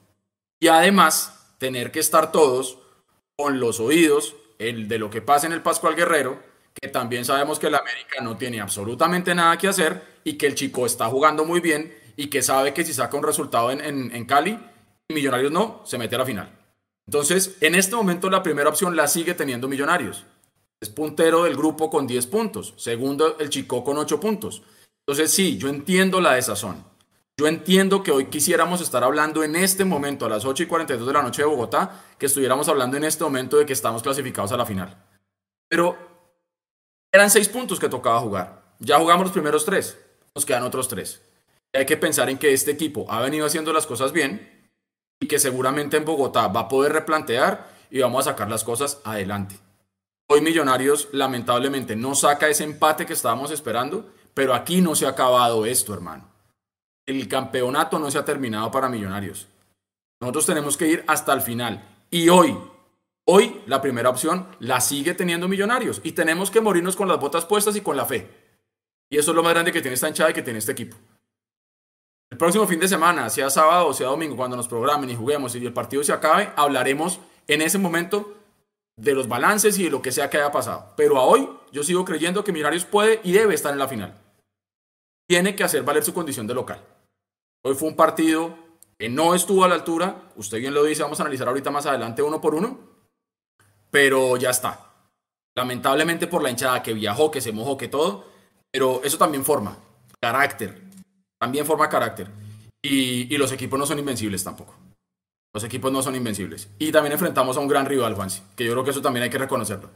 Y 0.61 0.69
además, 0.69 1.57
tener 1.59 1.91
que 1.91 1.99
estar 1.99 2.31
todos 2.31 2.79
con 3.37 3.59
los 3.59 3.81
oídos 3.81 4.37
el 4.61 4.87
de 4.87 4.99
lo 4.99 5.11
que 5.11 5.21
pasa 5.21 5.49
en 5.49 5.53
el 5.53 5.63
Pascual 5.63 5.97
Guerrero, 5.97 6.41
que 6.75 6.89
también 6.89 7.25
sabemos 7.25 7.59
que 7.59 7.67
el 7.69 7.75
América 7.75 8.23
no 8.23 8.37
tiene 8.37 8.61
absolutamente 8.61 9.35
nada 9.35 9.57
que 9.59 9.69
hacer 9.69 10.21
y 10.25 10.35
que 10.35 10.47
el 10.47 10.55
chico 10.55 10.87
está 10.87 11.07
jugando 11.07 11.45
muy 11.45 11.61
bien 11.61 11.97
y 12.17 12.29
que 12.29 12.43
sabe 12.43 12.75
que 12.75 12.85
si 12.85 12.93
saca 12.93 13.17
un 13.17 13.25
resultado 13.25 13.71
en, 13.71 13.81
en 13.81 14.25
Cali, 14.27 14.59
Millonarios 15.09 15.53
no, 15.53 15.83
se 15.85 15.99
mete 15.99 16.15
a 16.15 16.19
la 16.19 16.25
final. 16.25 16.59
Entonces, 17.07 17.57
en 17.61 17.75
este 17.75 17.97
momento 17.97 18.31
la 18.31 18.43
primera 18.43 18.71
opción 18.71 18.97
la 18.97 19.09
sigue 19.09 19.35
teniendo 19.35 19.69
Millonarios. 19.69 20.25
Es 20.81 20.89
puntero 20.89 21.45
del 21.45 21.57
grupo 21.57 21.91
con 21.91 22.07
10 22.07 22.27
puntos. 22.27 22.75
Segundo, 22.77 23.39
el 23.39 23.51
Chico 23.51 23.85
con 23.85 23.99
8 23.99 24.19
puntos. 24.19 24.63
Entonces, 25.07 25.31
sí, 25.31 25.57
yo 25.59 25.69
entiendo 25.69 26.21
la 26.21 26.35
desazón. 26.35 26.85
Yo 27.39 27.47
entiendo 27.47 28.03
que 28.03 28.11
hoy 28.11 28.27
quisiéramos 28.27 28.81
estar 28.81 29.03
hablando 29.03 29.43
en 29.43 29.57
este 29.57 29.85
momento, 29.85 30.27
a 30.27 30.29
las 30.29 30.45
8 30.45 30.65
y 30.65 30.67
42 30.67 31.07
de 31.07 31.13
la 31.13 31.23
noche 31.23 31.43
de 31.43 31.49
Bogotá, 31.49 32.03
que 32.19 32.27
estuviéramos 32.27 32.69
hablando 32.69 32.97
en 32.97 33.05
este 33.05 33.25
momento 33.25 33.59
de 33.59 33.67
que 33.67 33.73
estamos 33.73 34.03
clasificados 34.03 34.53
a 34.53 34.57
la 34.57 34.67
final. 34.67 34.97
Pero 35.69 36.12
eran 37.13 37.31
6 37.31 37.49
puntos 37.51 37.79
que 37.79 37.89
tocaba 37.89 38.21
jugar. 38.21 38.63
Ya 38.79 38.99
jugamos 38.99 39.25
los 39.25 39.33
primeros 39.33 39.65
3. 39.65 39.99
Nos 40.35 40.47
quedan 40.47 40.65
otros 40.65 40.89
3. 40.89 41.23
Hay 41.75 41.87
que 41.87 41.97
pensar 41.97 42.29
en 42.31 42.39
que 42.39 42.53
este 42.53 42.71
equipo 42.71 43.07
ha 43.09 43.21
venido 43.21 43.47
haciendo 43.47 43.73
las 43.73 43.87
cosas 43.87 44.13
bien 44.13 44.71
y 45.21 45.29
que 45.29 45.39
seguramente 45.39 45.97
en 45.97 46.05
Bogotá 46.05 46.49
va 46.49 46.61
a 46.61 46.69
poder 46.69 46.93
replantear 46.93 47.71
y 47.91 48.01
vamos 48.01 48.27
a 48.27 48.31
sacar 48.31 48.51
las 48.51 48.65
cosas 48.65 49.01
adelante. 49.05 49.57
Hoy 50.29 50.41
Millonarios 50.41 51.09
lamentablemente 51.13 51.95
no 51.95 52.15
saca 52.15 52.49
ese 52.49 52.65
empate 52.65 53.05
que 53.07 53.13
estábamos 53.13 53.51
esperando, 53.51 54.11
pero 54.35 54.55
aquí 54.55 54.81
no 54.81 54.95
se 54.95 55.07
ha 55.07 55.11
acabado 55.11 55.67
esto, 55.67 55.93
hermano. 55.93 56.29
El 57.07 57.29
campeonato 57.29 57.99
no 57.99 58.11
se 58.11 58.19
ha 58.19 58.25
terminado 58.25 58.71
para 58.71 58.89
Millonarios. 58.89 59.49
Nosotros 60.21 60.47
tenemos 60.47 60.77
que 60.77 60.89
ir 60.89 61.05
hasta 61.07 61.33
el 61.33 61.43
final. 61.43 61.87
Y 62.11 62.29
hoy, 62.29 62.57
hoy 63.25 63.61
la 63.67 63.81
primera 63.81 64.11
opción 64.11 64.49
la 64.61 64.81
sigue 64.81 65.15
teniendo 65.15 65.49
Millonarios 65.49 66.01
y 66.05 66.13
tenemos 66.13 66.51
que 66.51 66.61
morirnos 66.61 66.97
con 66.97 67.09
las 67.09 67.21
botas 67.21 67.45
puestas 67.45 67.77
y 67.77 67.81
con 67.81 67.97
la 67.97 68.07
fe. 68.07 68.29
Y 69.11 69.19
eso 69.19 69.33
es 69.33 69.37
lo 69.37 69.43
más 69.43 69.53
grande 69.53 69.73
que 69.73 69.83
tiene 69.83 69.95
esta 69.95 70.09
hinchada 70.09 70.31
y 70.31 70.35
que 70.35 70.43
tiene 70.43 70.59
este 70.59 70.73
equipo. 70.73 70.97
El 72.31 72.39
próximo 72.39 72.67
fin 72.67 72.81
de 72.81 72.89
semana, 72.89 73.29
sea 73.29 73.51
sábado 73.51 73.89
o 73.89 73.93
sea 73.93 74.07
domingo, 74.07 74.37
cuando 74.37 74.57
nos 74.57 74.67
programen 74.67 75.11
y 75.11 75.15
juguemos 75.15 75.55
y 75.55 75.67
el 75.67 75.75
partido 75.75 76.03
se 76.03 76.15
acabe, 76.15 76.51
hablaremos 76.57 77.21
en 77.47 77.61
ese 77.61 77.77
momento 77.77 78.35
de 78.97 79.15
los 79.15 79.29
balances 79.29 79.79
y 79.79 79.85
de 79.85 79.91
lo 79.91 80.01
que 80.01 80.13
sea 80.13 80.31
que 80.31 80.39
haya 80.39 80.51
pasado. 80.51 80.95
Pero 80.97 81.19
a 81.19 81.25
hoy 81.25 81.49
yo 81.73 81.83
sigo 81.83 82.05
creyendo 82.05 82.43
que 82.43 82.53
Millonarios 82.53 82.85
puede 82.87 83.21
y 83.23 83.33
debe 83.33 83.55
estar 83.55 83.73
en 83.73 83.79
la 83.79 83.89
final. 83.89 84.19
Tiene 85.29 85.55
que 85.55 85.65
hacer 85.65 85.83
valer 85.83 86.05
su 86.05 86.15
condición 86.15 86.47
de 86.47 86.55
local. 86.55 86.83
Hoy 87.65 87.75
fue 87.75 87.89
un 87.89 87.97
partido 87.97 88.57
que 88.99 89.09
no 89.09 89.35
estuvo 89.35 89.65
a 89.65 89.69
la 89.69 89.75
altura, 89.75 90.31
usted 90.37 90.59
bien 90.59 90.75
lo 90.75 90.85
dice, 90.85 91.03
vamos 91.03 91.21
a 91.21 91.25
analizar 91.25 91.49
ahorita 91.49 91.71
más 91.71 91.87
adelante 91.87 92.23
uno 92.23 92.41
por 92.41 92.55
uno, 92.55 92.79
pero 93.93 94.37
ya 94.39 94.51
está. 94.51 94.81
Lamentablemente 95.55 96.27
por 96.27 96.43
la 96.43 96.51
hinchada 96.51 96.83
que 96.83 96.95
viajó, 96.95 97.31
que 97.31 97.43
se 97.43 97.53
mojó, 97.53 97.77
que 97.77 97.89
todo, 97.89 98.25
pero 98.73 99.03
eso 99.05 99.19
también 99.19 99.45
forma 99.45 99.77
carácter, 100.21 100.81
también 101.39 101.67
forma 101.67 101.89
carácter. 101.89 102.29
Y, 102.83 103.37
los 103.37 103.53
equipos 103.53 103.79
no 103.79 103.87
son 103.87 103.99
invencibles 103.99 104.43
tampoco. 104.43 104.75
Los 105.55 105.63
equipos 105.65 105.93
no 105.93 106.03
son 106.03 106.17
invencibles. 106.17 106.69
Y 106.79 106.91
también 106.91 107.13
enfrentamos 107.13 107.57
a 107.57 107.61
un 107.61 107.69
gran 107.69 107.87
rival, 107.87 108.15
Juansi, 108.15 108.43
que 108.57 108.65
yo 108.65 108.73
creo 108.73 108.85
que 108.85 108.91
eso 108.91 109.03
también 109.03 109.25
hay 109.25 109.31
que 109.31 109.39
reconocerlo. 109.39 109.91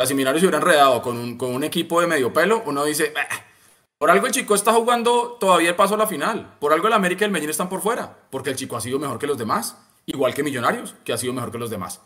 Si 0.00 0.06
seminarios 0.06 0.40
se 0.40 0.46
hubieran 0.46 0.62
enredado 0.62 1.02
con 1.02 1.18
un, 1.18 1.36
con 1.36 1.54
un 1.54 1.64
equipo 1.64 2.00
de 2.00 2.06
medio 2.06 2.32
pelo, 2.32 2.62
uno 2.66 2.84
dice, 2.84 3.12
por 3.98 4.10
algo 4.10 4.26
el 4.26 4.32
chico 4.32 4.54
está 4.54 4.72
jugando 4.72 5.36
todavía 5.38 5.70
el 5.70 5.76
paso 5.76 5.94
a 5.94 5.98
la 5.98 6.06
final. 6.06 6.56
Por 6.60 6.72
algo 6.72 6.86
el 6.86 6.92
América 6.92 7.24
y 7.24 7.26
el 7.26 7.30
Medellín 7.32 7.50
están 7.50 7.68
por 7.68 7.80
fuera. 7.80 8.16
Porque 8.30 8.50
el 8.50 8.56
chico 8.56 8.76
ha 8.76 8.80
sido 8.80 8.98
mejor 8.98 9.18
que 9.18 9.26
los 9.26 9.38
demás. 9.38 9.76
Igual 10.06 10.34
que 10.34 10.42
Millonarios, 10.42 10.94
que 11.04 11.12
ha 11.12 11.18
sido 11.18 11.32
mejor 11.32 11.52
que 11.52 11.58
los 11.58 11.70
demás. 11.70 12.00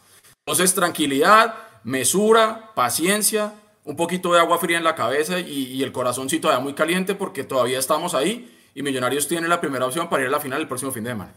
Entonces, 0.47 0.75
tranquilidad, 0.75 1.57
mesura, 1.83 2.73
paciencia, 2.77 3.53
un 3.85 3.97
poquito 3.97 4.33
de 4.33 4.39
agua 4.39 4.59
fría 4.59 4.79
en 4.79 4.85
la 4.85 4.95
cabeza 4.95 5.41
y, 5.41 5.65
y 5.73 5.83
el 5.83 5.91
corazoncito 5.91 6.43
todavía 6.43 6.63
muy 6.63 6.75
caliente 6.75 7.17
porque 7.17 7.43
todavía 7.43 7.81
estamos 7.81 8.15
ahí 8.15 8.57
y 8.73 8.83
Millonarios 8.83 9.27
tiene 9.27 9.49
la 9.49 9.61
primera 9.61 9.87
opción 9.87 10.09
para 10.09 10.23
ir 10.23 10.29
a 10.29 10.33
la 10.33 10.41
final 10.41 10.61
el 10.61 10.69
próximo 10.69 10.93
fin 10.93 11.03
de 11.03 11.11
semana. 11.11 11.35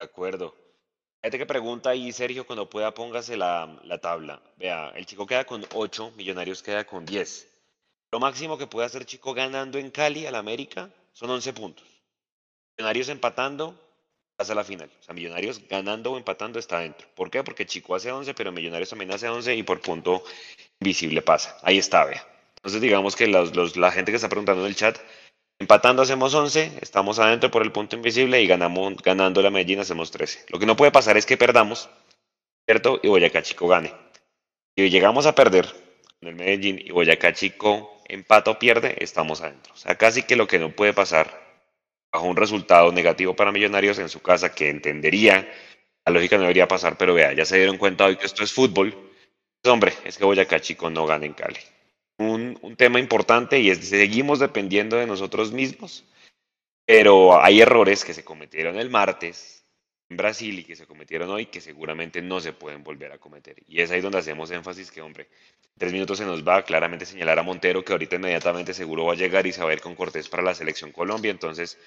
De 0.00 0.06
acuerdo. 0.06 0.54
Gente 1.22 1.38
que 1.38 1.46
pregunta 1.46 1.90
ahí, 1.90 2.10
Sergio, 2.12 2.46
cuando 2.46 2.68
pueda 2.68 2.94
póngase 2.94 3.36
la, 3.36 3.78
la 3.84 3.98
tabla. 3.98 4.42
Vea, 4.56 4.88
el 4.96 5.06
chico 5.06 5.26
queda 5.26 5.44
con 5.44 5.64
8, 5.74 6.14
Millonarios 6.16 6.62
queda 6.62 6.84
con 6.84 7.04
10. 7.04 7.48
Lo 8.10 8.20
máximo 8.20 8.58
que 8.58 8.66
puede 8.66 8.86
hacer 8.86 9.06
Chico 9.06 9.32
ganando 9.32 9.78
en 9.78 9.90
Cali 9.90 10.26
al 10.26 10.34
América 10.34 10.90
son 11.12 11.30
11 11.30 11.52
puntos. 11.52 11.86
Millonarios 12.76 13.08
empatando, 13.08 13.78
pasa 14.42 14.54
a 14.54 14.56
la 14.56 14.64
final. 14.64 14.90
O 15.08 15.14
Millonarios 15.14 15.62
ganando 15.68 16.10
o 16.10 16.18
empatando 16.18 16.58
está 16.58 16.80
dentro. 16.80 17.06
¿Por 17.14 17.30
qué? 17.30 17.44
Porque 17.44 17.64
Chico 17.64 17.94
hace 17.94 18.10
11, 18.10 18.34
pero 18.34 18.50
Millonarios 18.50 18.90
también 18.90 19.12
hace 19.12 19.28
11 19.28 19.54
y 19.54 19.62
por 19.62 19.80
punto 19.80 20.24
invisible 20.80 21.22
pasa. 21.22 21.56
Ahí 21.62 21.78
está, 21.78 22.04
vea. 22.04 22.26
Entonces 22.56 22.80
digamos 22.80 23.14
que 23.14 23.28
los, 23.28 23.76
la 23.76 23.92
gente 23.92 24.10
que 24.10 24.16
está 24.16 24.28
preguntando 24.28 24.62
en 24.62 24.68
el 24.68 24.76
chat 24.76 24.98
Empatando 25.60 26.02
hacemos 26.02 26.34
11, 26.34 26.78
estamos 26.80 27.20
adentro 27.20 27.52
por 27.52 27.62
el 27.62 27.70
punto 27.70 27.94
invisible 27.94 28.42
y 28.42 28.48
ganamos, 28.48 28.96
ganando 28.96 29.42
la 29.42 29.50
Medellín 29.50 29.78
hacemos 29.78 30.10
13. 30.10 30.46
Lo 30.48 30.58
que 30.58 30.66
no 30.66 30.74
puede 30.74 30.90
pasar 30.90 31.16
es 31.16 31.24
que 31.24 31.36
perdamos, 31.36 31.88
¿cierto? 32.66 32.98
Y 33.00 33.06
Boyacá 33.06 33.42
Chico 33.42 33.68
gane. 33.68 33.94
Si 34.76 34.90
llegamos 34.90 35.24
a 35.26 35.36
perder 35.36 35.72
en 36.20 36.28
el 36.30 36.34
Medellín 36.34 36.80
y 36.84 36.90
Boyacá 36.90 37.32
Chico 37.32 38.02
empata 38.08 38.50
o 38.50 38.58
pierde, 38.58 38.96
estamos 38.98 39.40
adentro. 39.40 39.72
O 39.72 39.76
sea, 39.76 39.94
casi 39.94 40.24
que 40.24 40.34
lo 40.34 40.48
que 40.48 40.58
no 40.58 40.72
puede 40.72 40.94
pasar 40.94 41.41
bajo 42.12 42.26
un 42.26 42.36
resultado 42.36 42.92
negativo 42.92 43.34
para 43.34 43.52
Millonarios 43.52 43.98
en 43.98 44.08
su 44.08 44.20
casa, 44.20 44.54
que 44.54 44.68
entendería, 44.68 45.50
la 46.04 46.12
lógica 46.12 46.36
no 46.36 46.42
debería 46.42 46.68
pasar, 46.68 46.96
pero 46.98 47.14
vea, 47.14 47.32
ya 47.32 47.44
se 47.44 47.56
dieron 47.56 47.78
cuenta 47.78 48.04
hoy 48.04 48.16
que 48.16 48.26
esto 48.26 48.44
es 48.44 48.52
fútbol. 48.52 48.92
Pues, 48.92 49.72
hombre, 49.72 49.92
es 50.04 50.18
que 50.18 50.24
Boyacá 50.24 50.60
Chico 50.60 50.90
no 50.90 51.06
gana 51.06 51.26
en 51.26 51.34
Cali 51.34 51.60
un, 52.18 52.76
tema 52.76 52.98
importante 52.98 53.60
y 53.60 53.70
es 53.70 53.88
seguimos 53.88 54.38
dependiendo 54.38 54.96
de 54.96 55.06
nosotros 55.06 55.52
mismos, 55.52 56.04
pero 56.86 57.42
hay 57.42 57.60
errores 57.60 58.04
que 58.04 58.14
se 58.14 58.24
cometieron 58.24 58.78
el 58.78 58.90
martes 58.90 59.61
Brasil 60.16 60.58
y 60.58 60.64
que 60.64 60.76
se 60.76 60.86
cometieron 60.86 61.30
hoy 61.30 61.46
que 61.46 61.60
seguramente 61.60 62.22
no 62.22 62.40
se 62.40 62.52
pueden 62.52 62.82
volver 62.82 63.12
a 63.12 63.18
cometer. 63.18 63.56
Y 63.66 63.80
es 63.80 63.90
ahí 63.90 64.00
donde 64.00 64.18
hacemos 64.18 64.50
énfasis 64.50 64.90
que, 64.90 65.00
hombre, 65.00 65.28
tres 65.78 65.92
minutos 65.92 66.18
se 66.18 66.24
nos 66.24 66.46
va 66.46 66.64
claramente 66.64 67.06
señalar 67.06 67.38
a 67.38 67.42
Montero 67.42 67.84
que 67.84 67.92
ahorita 67.92 68.16
inmediatamente 68.16 68.74
seguro 68.74 69.04
va 69.06 69.12
a 69.12 69.16
llegar 69.16 69.46
y 69.46 69.52
se 69.52 69.62
va 69.62 69.70
a 69.70 69.72
ir 69.72 69.80
con 69.80 69.94
Cortés 69.94 70.28
para 70.28 70.42
la 70.42 70.54
selección 70.54 70.92
Colombia, 70.92 71.30
entonces 71.30 71.78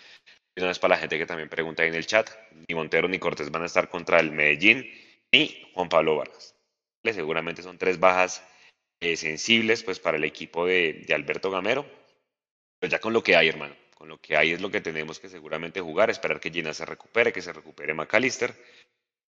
Una 0.57 0.67
vez 0.67 0.79
para 0.79 0.95
la 0.95 1.01
gente 1.01 1.17
que 1.17 1.25
también 1.25 1.49
pregunta 1.49 1.83
ahí 1.83 1.89
en 1.89 1.95
el 1.95 2.05
chat, 2.05 2.29
ni 2.67 2.75
Montero 2.75 3.07
ni 3.09 3.19
Cortés 3.19 3.51
van 3.51 3.63
a 3.63 3.65
estar 3.65 3.89
contra 3.89 4.19
el 4.19 4.31
Medellín, 4.31 4.89
ni 5.31 5.69
Juan 5.73 5.89
Pablo 5.89 6.15
Vargas. 6.15 6.55
Seguramente 7.03 7.61
son 7.61 7.77
tres 7.77 7.99
bajas 7.99 8.41
eh, 9.01 9.17
sensibles 9.17 9.83
pues 9.83 9.99
para 9.99 10.17
el 10.17 10.23
equipo 10.23 10.65
de, 10.65 11.03
de 11.05 11.13
Alberto 11.13 11.51
Gamero, 11.51 11.85
pues 12.79 12.91
ya 12.91 12.99
con 12.99 13.13
lo 13.13 13.21
que 13.21 13.35
hay, 13.35 13.49
hermano 13.49 13.75
con 13.95 14.09
lo 14.09 14.19
que 14.19 14.37
hay 14.37 14.51
es 14.51 14.61
lo 14.61 14.69
que 14.69 14.81
tenemos 14.81 15.19
que 15.19 15.29
seguramente 15.29 15.81
jugar, 15.81 16.11
esperar 16.11 16.39
que 16.39 16.51
Gina 16.51 16.73
se 16.73 16.85
recupere, 16.85 17.33
que 17.33 17.41
se 17.41 17.53
recupere 17.53 17.93
McAllister, 17.93 18.53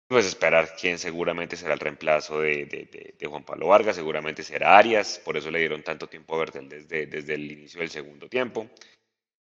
pues 0.08 0.25
esperar 0.25 0.75
quién 0.79 0.98
seguramente 0.98 1.55
será 1.58 1.74
el 1.74 1.79
reemplazo 1.79 2.39
de, 2.41 3.15
Juan 3.24 3.43
Pablo 3.43 3.67
Vargas, 3.67 3.96
seguramente 3.96 4.41
será 4.43 4.77
Arias, 4.77 5.22
por 5.24 5.38
eso 5.38 5.51
le 5.51 5.60
dieron 5.60 5.84
tanto 5.84 6.08
tiempo 6.08 6.36
a 6.36 6.39
Bertel 6.39 6.70
desde, 6.70 7.05
desde 7.08 7.34
el 7.36 7.51
inicio 7.51 7.82
del 7.82 7.89
segundo 7.89 8.27
tiempo. 8.29 8.70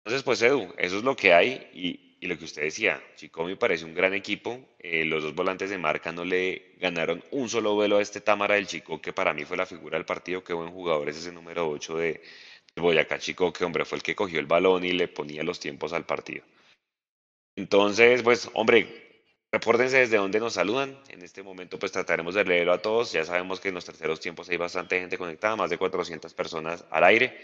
Entonces, 0.05 0.23
pues 0.23 0.41
Edu, 0.41 0.73
eso 0.79 0.99
es 0.99 1.05
lo 1.05 1.17
que 1.17 1.33
hay 1.35 1.69
y, 1.75 2.27
lo 2.27 2.37
que 2.37 2.45
usted 2.45 2.63
decía, 2.63 3.01
Chico 3.15 3.45
me 3.45 3.57
parece 3.57 3.85
un 3.85 3.95
gran 3.95 4.13
equipo, 4.13 4.61
eh, 4.79 5.05
los 5.05 5.23
dos 5.23 5.35
volantes 5.35 5.71
de 5.71 5.79
marca 5.79 6.13
no 6.13 6.25
le 6.25 6.75
ganaron 6.79 7.23
un 7.31 7.49
solo 7.49 7.75
vuelo 7.75 7.99
a 7.99 8.03
este 8.03 8.21
Támara 8.21 8.57
del 8.57 8.67
Chico, 8.67 9.01
que 9.01 9.13
para 9.13 9.33
mí 9.33 9.45
fue 9.45 9.57
la 9.57 9.67
figura 9.67 9.97
del 9.97 10.05
partido, 10.05 10.43
qué 10.43 10.53
buen 10.53 10.71
jugador 10.71 11.09
es 11.09 11.17
ese 11.17 11.33
número 11.33 11.69
8 11.71 11.97
de, 11.97 12.21
Boyacá 12.81 13.19
Chico, 13.19 13.53
que 13.53 13.65
hombre, 13.65 13.85
fue 13.85 13.97
el 13.97 14.03
que 14.03 14.15
cogió 14.15 14.41
el 14.41 14.47
balón 14.47 14.85
y 14.85 14.93
le 14.93 15.09
ponía 15.09 15.43
los 15.43 15.61
tiempos 15.61 15.93
al 15.93 16.05
partido. 16.05 16.45
Entonces, 17.57 18.23
pues, 18.23 18.49
hombre, 18.55 19.25
repórtense 19.51 19.99
desde 19.99 20.17
donde 20.17 20.39
nos 20.39 20.55
saludan. 20.55 20.97
En 21.09 21.23
este 21.23 21.43
momento, 21.43 21.79
pues 21.79 21.91
trataremos 21.93 22.35
de 22.35 22.45
leerlo 22.45 22.73
a 22.73 22.83
todos. 22.83 23.13
Ya 23.13 23.25
sabemos 23.25 23.61
que 23.61 23.69
en 23.69 23.75
los 23.75 23.85
terceros 23.85 24.21
tiempos 24.21 24.49
hay 24.49 24.57
bastante 24.57 25.01
gente 25.01 25.19
conectada, 25.19 25.57
más 25.57 25.71
de 25.71 25.79
400 25.79 26.33
personas 26.35 26.85
al 26.91 27.05
aire. 27.05 27.37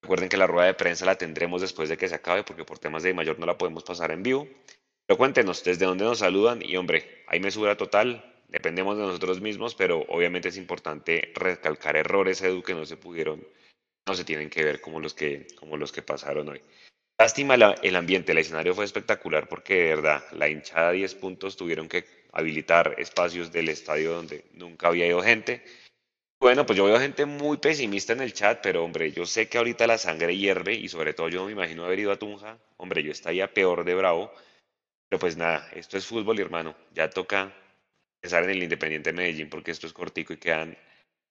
Recuerden 0.00 0.28
que 0.28 0.36
la 0.36 0.46
rueda 0.46 0.66
de 0.66 0.74
prensa 0.74 1.04
la 1.04 1.16
tendremos 1.16 1.60
después 1.60 1.88
de 1.88 1.96
que 1.96 2.08
se 2.08 2.14
acabe, 2.14 2.44
porque 2.44 2.64
por 2.64 2.78
temas 2.78 3.02
de 3.02 3.12
mayor 3.14 3.38
no 3.38 3.46
la 3.46 3.58
podemos 3.58 3.82
pasar 3.82 4.12
en 4.12 4.22
vivo. 4.22 4.46
Pero 5.06 5.18
cuéntenos 5.18 5.64
desde 5.64 5.86
dónde 5.86 6.04
nos 6.04 6.18
saludan 6.20 6.62
y, 6.62 6.76
hombre, 6.76 7.24
hay 7.26 7.40
mesura 7.40 7.76
total. 7.76 8.24
Dependemos 8.48 8.96
de 8.96 9.02
nosotros 9.02 9.40
mismos, 9.40 9.74
pero 9.74 10.04
obviamente 10.08 10.50
es 10.50 10.56
importante 10.56 11.32
recalcar 11.34 11.96
errores, 11.96 12.40
Edu, 12.42 12.62
que 12.62 12.74
no 12.74 12.86
se 12.86 12.96
pudieron 12.96 13.44
no 14.08 14.14
se 14.14 14.24
tienen 14.24 14.50
que 14.50 14.64
ver 14.64 14.80
como 14.80 15.00
los 15.00 15.14
que, 15.14 15.46
como 15.56 15.76
los 15.76 15.92
que 15.92 16.02
pasaron 16.02 16.48
hoy. 16.48 16.62
Lástima 17.20 17.54
el 17.54 17.96
ambiente, 17.96 18.32
el 18.32 18.38
escenario 18.38 18.74
fue 18.74 18.84
espectacular 18.84 19.48
porque 19.48 19.74
de 19.74 19.96
verdad 19.96 20.24
la 20.32 20.48
hinchada 20.48 20.92
10 20.92 21.14
puntos 21.16 21.56
tuvieron 21.56 21.88
que 21.88 22.04
habilitar 22.32 22.94
espacios 22.98 23.50
del 23.50 23.68
estadio 23.68 24.12
donde 24.12 24.44
nunca 24.52 24.88
había 24.88 25.06
ido 25.06 25.20
gente. 25.22 25.64
Bueno, 26.40 26.64
pues 26.64 26.76
yo 26.76 26.84
veo 26.84 27.00
gente 27.00 27.26
muy 27.26 27.56
pesimista 27.56 28.12
en 28.12 28.20
el 28.20 28.32
chat, 28.32 28.60
pero 28.62 28.84
hombre, 28.84 29.10
yo 29.10 29.26
sé 29.26 29.48
que 29.48 29.58
ahorita 29.58 29.88
la 29.88 29.98
sangre 29.98 30.36
hierve 30.36 30.74
y 30.74 30.88
sobre 30.88 31.12
todo 31.12 31.28
yo 31.28 31.44
me 31.44 31.52
imagino 31.52 31.84
haber 31.84 31.98
ido 31.98 32.12
a 32.12 32.18
Tunja. 32.18 32.58
Hombre, 32.76 33.02
yo 33.02 33.10
estaría 33.10 33.52
peor 33.52 33.84
de 33.84 33.96
bravo. 33.96 34.32
Pero 35.08 35.18
pues 35.18 35.36
nada, 35.36 35.68
esto 35.74 35.98
es 35.98 36.06
fútbol, 36.06 36.38
hermano. 36.38 36.76
Ya 36.94 37.10
toca 37.10 37.52
pensar 38.20 38.44
en 38.44 38.50
el 38.50 38.62
Independiente 38.62 39.12
Medellín 39.12 39.50
porque 39.50 39.72
esto 39.72 39.88
es 39.88 39.92
cortico 39.92 40.32
y 40.32 40.36
quedan 40.36 40.78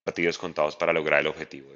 partidos 0.03 0.37
contados 0.37 0.75
para 0.75 0.91
lograr 0.91 1.21
el 1.21 1.27
objetivo. 1.27 1.69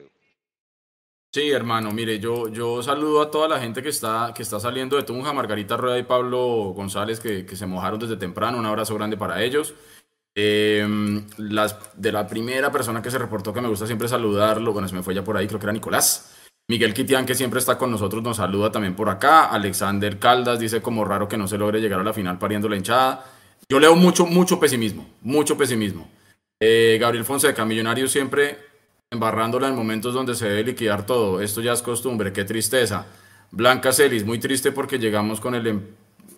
Sí, 1.33 1.49
hermano, 1.49 1.93
mire, 1.93 2.19
yo, 2.19 2.49
yo 2.49 2.83
saludo 2.83 3.21
a 3.21 3.31
toda 3.31 3.47
la 3.47 3.57
gente 3.59 3.81
que 3.81 3.87
está, 3.87 4.33
que 4.35 4.43
está 4.43 4.59
saliendo 4.59 4.97
de 4.97 5.03
Tunja, 5.03 5.31
Margarita 5.31 5.77
Rueda 5.77 5.97
y 5.97 6.03
Pablo 6.03 6.73
González, 6.75 7.21
que, 7.21 7.45
que 7.45 7.55
se 7.55 7.65
mojaron 7.65 7.99
desde 7.99 8.17
temprano, 8.17 8.57
un 8.57 8.65
abrazo 8.65 8.95
grande 8.95 9.15
para 9.15 9.41
ellos. 9.41 9.73
Em, 10.35 11.25
las, 11.37 11.77
de 11.95 12.11
la 12.11 12.27
primera 12.27 12.69
persona 12.69 13.01
que 13.01 13.11
se 13.11 13.17
reportó 13.17 13.53
que 13.53 13.61
me 13.61 13.69
gusta 13.69 13.87
siempre 13.87 14.09
saludarlo, 14.09 14.73
bueno, 14.73 14.89
se 14.89 14.95
me 14.95 15.03
fue 15.03 15.13
ya 15.13 15.23
por 15.23 15.37
ahí, 15.37 15.47
creo 15.47 15.59
que 15.59 15.65
era 15.67 15.73
Nicolás. 15.73 16.35
Miguel 16.67 16.93
Kitian, 16.93 17.25
que 17.25 17.35
siempre 17.35 17.59
está 17.59 17.77
con 17.77 17.91
nosotros, 17.91 18.21
nos 18.21 18.37
saluda 18.37 18.69
también 18.69 18.95
por 18.95 19.07
acá. 19.07 19.45
Alexander 19.45 20.19
Caldas 20.19 20.59
dice 20.59 20.81
como 20.81 21.05
raro 21.05 21.29
que 21.29 21.37
no 21.37 21.47
se 21.47 21.57
logre 21.57 21.79
llegar 21.79 22.01
a 22.01 22.03
la 22.03 22.13
final 22.13 22.39
pariendo 22.39 22.67
la 22.67 22.75
hinchada. 22.75 23.25
Yo 23.69 23.79
leo 23.79 23.95
mucho, 23.95 24.25
mucho 24.25 24.59
pesimismo, 24.59 25.09
mucho 25.21 25.57
pesimismo. 25.57 26.09
Eh, 26.59 26.97
Gabriel 26.99 27.25
Fonseca, 27.25 27.63
millonario 27.63 28.07
siempre 28.07 28.70
embarrándola 29.13 29.67
en 29.67 29.75
momentos 29.75 30.13
donde 30.13 30.33
se 30.35 30.47
debe 30.47 30.63
liquidar 30.63 31.05
todo. 31.05 31.41
Esto 31.41 31.59
ya 31.59 31.73
es 31.73 31.81
costumbre, 31.81 32.31
qué 32.31 32.45
tristeza. 32.45 33.05
Blanca 33.51 33.91
Celis, 33.91 34.23
muy 34.23 34.39
triste 34.39 34.71
porque 34.71 34.97
llegamos 34.97 35.41
con 35.41 35.53
el 35.53 35.67
em, 35.67 35.81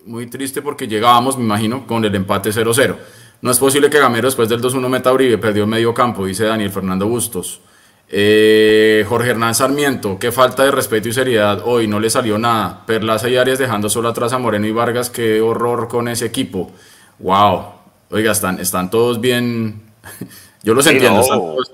muy 0.06 0.26
triste 0.26 0.60
porque 0.60 0.88
llegábamos, 0.88 1.38
me 1.38 1.44
imagino, 1.44 1.86
con 1.86 2.04
el 2.04 2.12
empate 2.12 2.50
0-0. 2.50 2.96
No 3.42 3.50
es 3.52 3.58
posible 3.60 3.88
que 3.88 4.00
Gamero 4.00 4.26
después 4.26 4.48
del 4.48 4.60
2-1 4.60 4.88
meta 4.88 5.12
Uribe, 5.12 5.38
perdió 5.38 5.68
medio 5.68 5.94
campo, 5.94 6.26
dice 6.26 6.46
Daniel 6.46 6.72
Fernando 6.72 7.06
Bustos. 7.06 7.60
Eh, 8.08 9.06
Jorge 9.08 9.30
Hernán 9.30 9.54
Sarmiento, 9.54 10.18
qué 10.18 10.32
falta 10.32 10.64
de 10.64 10.72
respeto 10.72 11.08
y 11.08 11.12
seriedad 11.12 11.62
hoy, 11.64 11.86
no 11.86 12.00
le 12.00 12.10
salió 12.10 12.38
nada. 12.38 12.84
Perlaza 12.86 13.28
y 13.28 13.36
Arias 13.36 13.60
dejando 13.60 13.88
solo 13.88 14.08
atrás 14.08 14.32
a 14.32 14.38
Moreno 14.38 14.66
y 14.66 14.72
Vargas, 14.72 15.10
qué 15.10 15.40
horror 15.40 15.86
con 15.86 16.08
ese 16.08 16.26
equipo. 16.26 16.72
Wow, 17.20 17.66
oiga, 18.10 18.32
están, 18.32 18.58
están 18.58 18.90
todos 18.90 19.20
bien. 19.20 19.80
Yo 20.64 20.74
los 20.74 20.84
entiendo, 20.88 21.20
están 21.20 21.38
todos 21.38 21.73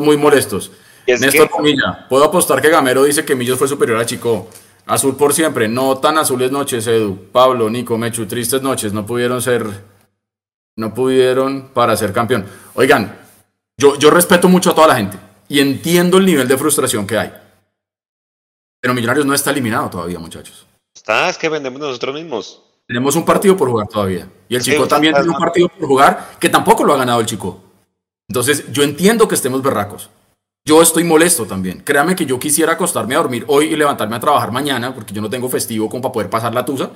muy 0.00 0.16
molestos. 0.16 0.72
Néstor 1.06 1.50
Comilla, 1.50 2.06
puedo 2.08 2.24
apostar 2.24 2.60
que 2.60 2.68
Gamero 2.68 3.04
dice 3.04 3.24
que 3.24 3.34
Millos 3.34 3.58
fue 3.58 3.68
superior 3.68 3.98
a 3.98 4.06
Chico. 4.06 4.48
Azul 4.86 5.16
por 5.16 5.32
siempre, 5.32 5.68
no 5.68 5.98
tan 5.98 6.18
azules 6.18 6.50
noches, 6.50 6.86
Edu. 6.86 7.28
Pablo, 7.32 7.70
Nico, 7.70 7.96
Mechu, 7.96 8.26
tristes 8.26 8.62
noches, 8.62 8.92
no 8.92 9.06
pudieron 9.06 9.40
ser, 9.40 9.66
no 10.76 10.94
pudieron 10.94 11.70
para 11.72 11.96
ser 11.96 12.12
campeón. 12.12 12.46
Oigan, 12.74 13.18
yo, 13.78 13.96
yo 13.98 14.10
respeto 14.10 14.48
mucho 14.48 14.70
a 14.70 14.74
toda 14.74 14.88
la 14.88 14.96
gente 14.96 15.16
y 15.48 15.60
entiendo 15.60 16.18
el 16.18 16.26
nivel 16.26 16.48
de 16.48 16.58
frustración 16.58 17.06
que 17.06 17.18
hay. 17.18 17.32
Pero 18.80 18.94
Millonarios 18.94 19.26
no 19.26 19.34
está 19.34 19.50
eliminado 19.50 19.90
todavía, 19.90 20.18
muchachos. 20.18 20.66
Está, 20.94 21.28
es 21.28 21.38
que 21.38 21.48
vendemos 21.48 21.80
nosotros 21.80 22.14
mismos. 22.14 22.62
Tenemos 22.86 23.14
un 23.14 23.24
partido 23.24 23.56
por 23.56 23.70
jugar 23.70 23.86
todavía. 23.86 24.28
Y 24.48 24.56
el 24.56 24.62
Chico 24.62 24.88
también 24.88 25.14
tiene 25.14 25.28
un 25.28 25.38
partido 25.38 25.68
por 25.68 25.86
jugar 25.86 26.30
que 26.40 26.48
tampoco 26.48 26.82
lo 26.82 26.94
ha 26.94 26.96
ganado 26.96 27.20
el 27.20 27.26
Chico. 27.26 27.69
Entonces, 28.30 28.70
yo 28.70 28.84
entiendo 28.84 29.26
que 29.26 29.34
estemos 29.34 29.60
berracos. 29.60 30.08
Yo 30.64 30.80
estoy 30.80 31.02
molesto 31.02 31.46
también. 31.46 31.80
Créame 31.80 32.14
que 32.14 32.24
yo 32.24 32.38
quisiera 32.38 32.74
acostarme 32.74 33.16
a 33.16 33.18
dormir 33.18 33.44
hoy 33.48 33.72
y 33.72 33.74
levantarme 33.74 34.14
a 34.14 34.20
trabajar 34.20 34.52
mañana, 34.52 34.94
porque 34.94 35.12
yo 35.12 35.20
no 35.20 35.28
tengo 35.28 35.48
festivo 35.48 35.88
como 35.88 36.00
para 36.00 36.12
poder 36.12 36.30
pasar 36.30 36.54
la 36.54 36.64
tusa. 36.64 36.92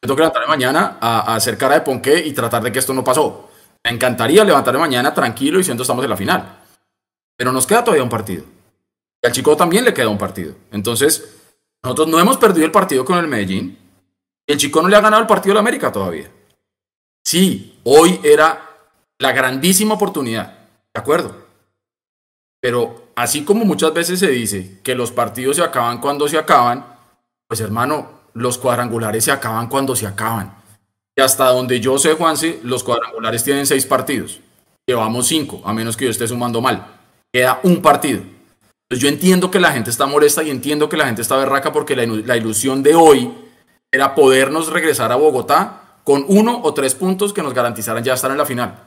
Tengo 0.00 0.14
que 0.14 0.20
levantarme 0.20 0.46
mañana 0.46 0.96
a, 1.00 1.34
hacer 1.34 1.58
cara 1.58 1.74
de 1.74 1.80
ponqué 1.80 2.24
y 2.24 2.32
tratar 2.32 2.62
de 2.62 2.70
que 2.70 2.78
esto 2.78 2.94
no 2.94 3.02
pasó. 3.02 3.50
Me 3.82 3.90
encantaría 3.90 4.44
levantarme 4.44 4.78
mañana 4.78 5.12
tranquilo 5.12 5.58
y 5.58 5.64
siendo 5.64 5.82
estamos 5.82 6.04
en 6.04 6.10
la 6.10 6.16
final. 6.16 6.60
Pero 7.36 7.50
nos 7.50 7.66
queda 7.66 7.82
todavía 7.82 8.04
un 8.04 8.08
partido. 8.08 8.44
Y 9.20 9.26
al 9.26 9.32
chico 9.32 9.56
también 9.56 9.84
le 9.84 9.92
queda 9.92 10.08
un 10.08 10.18
partido. 10.18 10.54
Entonces, 10.70 11.34
nosotros 11.82 12.06
no 12.06 12.20
hemos 12.20 12.36
perdido 12.36 12.64
el 12.64 12.70
partido 12.70 13.04
con 13.04 13.18
el 13.18 13.26
Medellín. 13.26 13.76
Y 14.46 14.52
el 14.52 14.58
chico 14.58 14.80
no 14.82 14.88
le 14.88 14.94
ha 14.94 15.00
ganado 15.00 15.20
el 15.20 15.26
partido 15.26 15.54
la 15.54 15.60
América 15.60 15.90
todavía. 15.90 16.30
Sí, 17.24 17.80
hoy 17.82 18.20
era 18.22 18.68
la 19.18 19.32
grandísima 19.32 19.94
oportunidad 19.94 20.59
de 20.94 21.00
acuerdo. 21.00 21.36
Pero 22.60 23.10
así 23.16 23.44
como 23.44 23.64
muchas 23.64 23.94
veces 23.94 24.18
se 24.18 24.28
dice 24.28 24.80
que 24.82 24.94
los 24.94 25.12
partidos 25.12 25.56
se 25.56 25.62
acaban 25.62 26.00
cuando 26.00 26.28
se 26.28 26.38
acaban, 26.38 26.84
pues 27.48 27.60
hermano, 27.60 28.20
los 28.34 28.58
cuadrangulares 28.58 29.24
se 29.24 29.32
acaban 29.32 29.68
cuando 29.68 29.96
se 29.96 30.06
acaban. 30.06 30.54
Y 31.16 31.22
hasta 31.22 31.46
donde 31.46 31.80
yo 31.80 31.98
sé, 31.98 32.14
Juanse, 32.14 32.60
los 32.62 32.84
cuadrangulares 32.84 33.42
tienen 33.42 33.66
seis 33.66 33.86
partidos. 33.86 34.40
Llevamos 34.86 35.26
cinco, 35.26 35.62
a 35.64 35.72
menos 35.72 35.96
que 35.96 36.04
yo 36.04 36.10
esté 36.10 36.28
sumando 36.28 36.60
mal. 36.60 36.86
Queda 37.32 37.60
un 37.62 37.80
partido. 37.80 38.20
Entonces 38.20 39.02
yo 39.02 39.08
entiendo 39.08 39.50
que 39.50 39.60
la 39.60 39.72
gente 39.72 39.90
está 39.90 40.06
molesta 40.06 40.42
y 40.42 40.50
entiendo 40.50 40.88
que 40.88 40.96
la 40.96 41.06
gente 41.06 41.22
está 41.22 41.36
berraca 41.36 41.72
porque 41.72 41.94
la 41.94 42.36
ilusión 42.36 42.82
de 42.82 42.94
hoy 42.94 43.32
era 43.92 44.14
podernos 44.14 44.68
regresar 44.68 45.12
a 45.12 45.16
Bogotá 45.16 46.00
con 46.04 46.24
uno 46.28 46.60
o 46.62 46.74
tres 46.74 46.94
puntos 46.94 47.32
que 47.32 47.42
nos 47.42 47.54
garantizaran 47.54 48.02
ya 48.02 48.14
estar 48.14 48.30
en 48.30 48.38
la 48.38 48.46
final. 48.46 48.82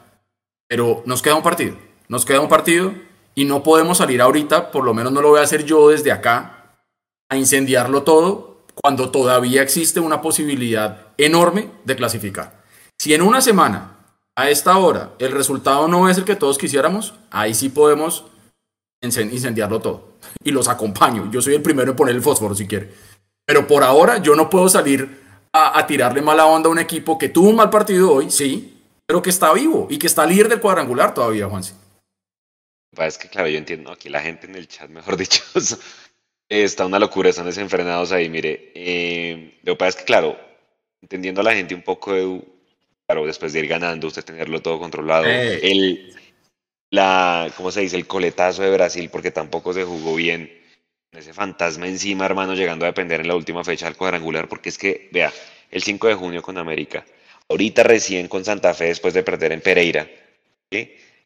Pero 0.68 1.04
nos 1.06 1.22
queda 1.22 1.36
un 1.36 1.44
partido. 1.44 1.78
Nos 2.08 2.26
queda 2.26 2.40
un 2.42 2.50
partido 2.50 2.94
y 3.36 3.46
no 3.46 3.64
podemos 3.64 3.98
salir 3.98 4.22
ahorita, 4.22 4.72
por 4.72 4.84
lo 4.84 4.94
menos 4.94 5.12
no 5.12 5.22
lo 5.22 5.30
voy 5.30 5.40
a 5.40 5.44
hacer 5.44 5.66
yo 5.66 5.90
desde 5.90 6.12
acá, 6.12 6.76
a 7.30 7.38
incendiarlo 7.38 8.04
todo 8.04 8.64
cuando 8.76 9.10
todavía 9.12 9.62
existe 9.62 10.00
una 10.00 10.22
posibilidad 10.22 11.08
enorme 11.18 11.70
de 11.84 11.96
clasificar. 11.96 12.64
Si 13.00 13.14
en 13.14 13.22
una 13.22 13.42
semana, 13.42 13.98
a 14.36 14.50
esta 14.50 14.78
hora, 14.78 15.12
el 15.20 15.32
resultado 15.32 15.88
no 15.88 16.10
es 16.10 16.18
el 16.18 16.26
que 16.26 16.36
todos 16.36 16.58
quisiéramos, 16.58 17.14
ahí 17.32 17.54
sí 17.54 17.70
podemos 17.70 18.26
incendiarlo 19.02 19.80
todo. 19.80 20.14
Y 20.44 20.52
los 20.52 20.68
acompaño. 20.68 21.30
Yo 21.32 21.42
soy 21.42 21.56
el 21.56 21.62
primero 21.62 21.92
en 21.92 21.98
poner 21.98 22.16
el 22.16 22.22
fósforo 22.22 22.56
si 22.56 22.68
quiere. 22.68 22.94
Pero 23.46 23.68
por 23.68 23.84
ahora 23.84 24.20
yo 24.20 24.36
no 24.36 24.50
puedo 24.50 24.70
salir 24.70 25.22
a, 25.52 25.86
tirarle 25.86 26.22
mala 26.22 26.46
onda 26.46 26.70
a 26.70 26.72
un 26.72 26.80
equipo 26.80 27.18
que 27.18 27.30
tuvo 27.30 27.50
un 27.50 27.58
mal 27.58 27.70
partido 27.70 28.12
hoy, 28.12 28.32
sí, 28.32 28.82
pero 29.06 29.22
que 29.22 29.30
está 29.30 29.54
vivo 29.54 29.88
y 29.90 30.00
que 30.00 30.08
está 30.08 30.26
líder 30.26 30.50
del 30.50 30.62
cuadrangular 30.62 31.14
todavía, 31.14 31.48
Juanse 31.48 31.83
es 33.02 33.18
que, 33.18 33.30
claro, 33.30 33.48
yo 33.48 33.58
entiendo, 33.58 33.92
aquí 33.92 34.10
la 34.10 34.22
gente 34.22 34.48
en 34.48 34.56
el 34.56 34.68
chat, 34.68 34.90
mejor 34.90 35.18
dicho, 35.18 35.44
está 36.50 36.86
una 36.86 37.00
locura, 37.00 37.30
están 37.30 37.46
desenfrenados 37.46 38.12
ahí, 38.12 38.30
mire. 38.30 38.72
Eh, 38.76 39.60
lo 39.64 39.74
que 39.74 39.78
pasa 39.78 39.90
es 39.90 39.96
que, 39.98 40.04
claro, 40.04 40.38
entendiendo 41.02 41.42
a 41.42 41.44
la 41.44 41.54
gente 41.54 41.76
un 41.76 41.82
poco, 41.82 42.14
de, 42.14 42.42
claro, 43.08 43.26
después 43.26 43.54
de 43.54 43.60
ir 43.60 43.68
ganando, 43.68 44.08
usted 44.08 44.24
tenerlo 44.24 44.62
todo 44.62 44.80
controlado, 44.80 45.26
el, 45.26 46.16
la, 46.90 47.52
¿cómo 47.58 47.72
se 47.72 47.82
dice? 47.82 47.96
El 47.96 48.08
coletazo 48.08 48.62
de 48.62 48.72
Brasil, 48.72 49.10
porque 49.10 49.32
tampoco 49.32 49.74
se 49.74 49.84
jugó 49.84 50.16
bien. 50.16 50.62
Ese 51.12 51.34
fantasma 51.34 51.88
encima, 51.88 52.26
hermano, 52.26 52.56
llegando 52.56 52.86
a 52.86 52.90
depender 52.90 53.22
en 53.22 53.28
la 53.28 53.36
última 53.36 53.64
fecha 53.64 53.86
del 53.86 53.96
cuadrangular, 53.96 54.48
porque 54.48 54.70
es 54.70 54.78
que, 54.78 55.10
vea, 55.12 55.32
el 55.70 55.84
5 55.84 56.08
de 56.08 56.16
junio 56.16 56.42
con 56.42 56.58
América. 56.58 57.06
Ahorita 57.50 57.84
recién 57.84 58.28
con 58.28 58.46
Santa 58.46 58.74
Fe 58.74 58.86
después 58.86 59.14
de 59.14 59.24
perder 59.24 59.52
en 59.52 59.62
Pereira. 59.62 60.08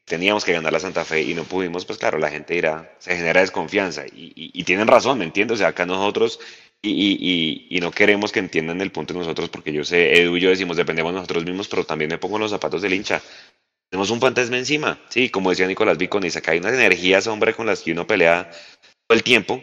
Teníamos 0.07 0.45
que 0.45 0.53
ganar 0.53 0.71
la 0.71 0.79
Santa 0.79 1.03
Fe 1.03 1.21
y 1.21 1.33
no 1.33 1.43
pudimos, 1.43 1.83
pues 1.83 1.99
claro, 1.99 2.17
la 2.17 2.29
gente 2.29 2.53
dirá, 2.53 2.95
se 2.97 3.13
genera 3.13 3.41
desconfianza. 3.41 4.05
Y, 4.09 4.63
tienen 4.63 4.87
razón, 4.87 5.17
¿me 5.19 5.25
entiendes? 5.25 5.55
O 5.55 5.57
sea, 5.57 5.67
acá 5.67 5.85
nosotros 5.85 6.39
y, 6.81 7.67
y, 7.69 7.79
no 7.81 7.91
queremos 7.91 8.31
que 8.31 8.39
entiendan 8.39 8.79
el 8.79 8.91
punto 8.91 9.13
de 9.13 9.19
nosotros, 9.19 9.49
porque 9.49 9.73
yo 9.73 9.83
sé, 9.83 10.21
Edu 10.21 10.37
y 10.37 10.39
yo 10.39 10.49
decimos, 10.49 10.77
dependemos 10.77 11.11
de 11.11 11.17
nosotros 11.17 11.43
mismos, 11.43 11.67
pero 11.67 11.83
también 11.83 12.09
me 12.09 12.17
pongo 12.17 12.39
los 12.39 12.51
zapatos 12.51 12.81
del 12.81 12.93
hincha. 12.93 13.21
Tenemos 13.89 14.09
un 14.09 14.21
fantasma 14.21 14.57
encima, 14.57 14.97
sí, 15.09 15.29
como 15.29 15.49
decía 15.49 15.67
Nicolás 15.67 15.97
Viconi, 15.97 16.29
acá 16.29 16.51
hay 16.51 16.59
unas 16.59 16.73
energías, 16.73 17.27
hombre, 17.27 17.53
con 17.53 17.65
las 17.65 17.81
que 17.81 17.91
uno 17.91 18.07
pelea 18.07 18.49
todo 18.49 19.17
el 19.17 19.23
tiempo, 19.23 19.61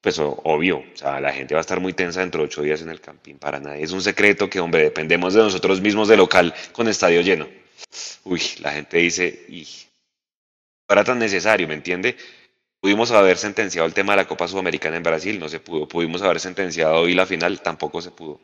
pues 0.00 0.18
obvio, 0.18 0.78
o 0.78 0.96
sea, 0.96 1.20
la 1.20 1.34
gente 1.34 1.52
va 1.52 1.60
a 1.60 1.62
estar 1.62 1.80
muy 1.80 1.92
tensa 1.92 2.20
dentro 2.20 2.40
de 2.40 2.46
ocho 2.46 2.62
días 2.62 2.80
en 2.80 2.88
el 2.88 3.02
camping, 3.02 3.34
para 3.34 3.60
nadie. 3.60 3.82
Es 3.82 3.92
un 3.92 4.00
secreto 4.00 4.48
que, 4.48 4.58
hombre, 4.58 4.84
dependemos 4.84 5.34
de 5.34 5.42
nosotros 5.42 5.82
mismos 5.82 6.08
de 6.08 6.16
local 6.16 6.54
con 6.72 6.88
estadio 6.88 7.20
lleno. 7.20 7.46
Uy, 8.24 8.42
la 8.60 8.72
gente 8.72 8.98
dice, 8.98 9.46
y 9.48 9.66
no 10.88 10.94
era 10.94 11.04
tan 11.04 11.18
necesario, 11.18 11.68
¿me 11.68 11.74
entiende? 11.74 12.16
Pudimos 12.80 13.10
haber 13.12 13.36
sentenciado 13.36 13.86
el 13.86 13.94
tema 13.94 14.12
de 14.14 14.18
la 14.18 14.28
Copa 14.28 14.48
Sudamericana 14.48 14.96
en 14.96 15.02
Brasil, 15.02 15.38
no 15.38 15.48
se 15.48 15.60
pudo. 15.60 15.86
Pudimos 15.86 16.22
haber 16.22 16.40
sentenciado 16.40 16.96
hoy 16.96 17.14
la 17.14 17.26
final, 17.26 17.62
tampoco 17.62 18.02
se 18.02 18.10
pudo 18.10 18.40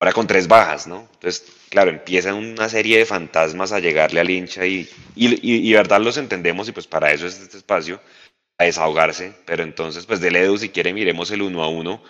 ahora 0.00 0.12
con 0.12 0.26
tres 0.26 0.48
bajas, 0.48 0.86
¿no? 0.86 1.08
Entonces, 1.14 1.44
claro, 1.70 1.90
empiezan 1.90 2.34
una 2.34 2.68
serie 2.68 2.98
de 2.98 3.06
fantasmas 3.06 3.72
a 3.72 3.80
llegarle 3.80 4.20
al 4.20 4.30
hincha 4.30 4.66
y, 4.66 4.88
y, 5.16 5.40
y, 5.42 5.72
verdad 5.72 6.00
los 6.00 6.16
entendemos 6.16 6.68
y 6.68 6.72
pues 6.72 6.86
para 6.86 7.12
eso 7.12 7.26
es 7.26 7.40
este 7.40 7.56
espacio, 7.56 8.00
a 8.58 8.64
desahogarse, 8.64 9.34
pero 9.46 9.62
entonces 9.62 10.06
pues 10.06 10.20
del 10.20 10.36
Edu 10.36 10.58
si 10.58 10.70
quiere 10.70 10.92
miremos 10.92 11.30
el 11.30 11.42
uno 11.42 11.62
a 11.62 11.68
uno 11.68 12.02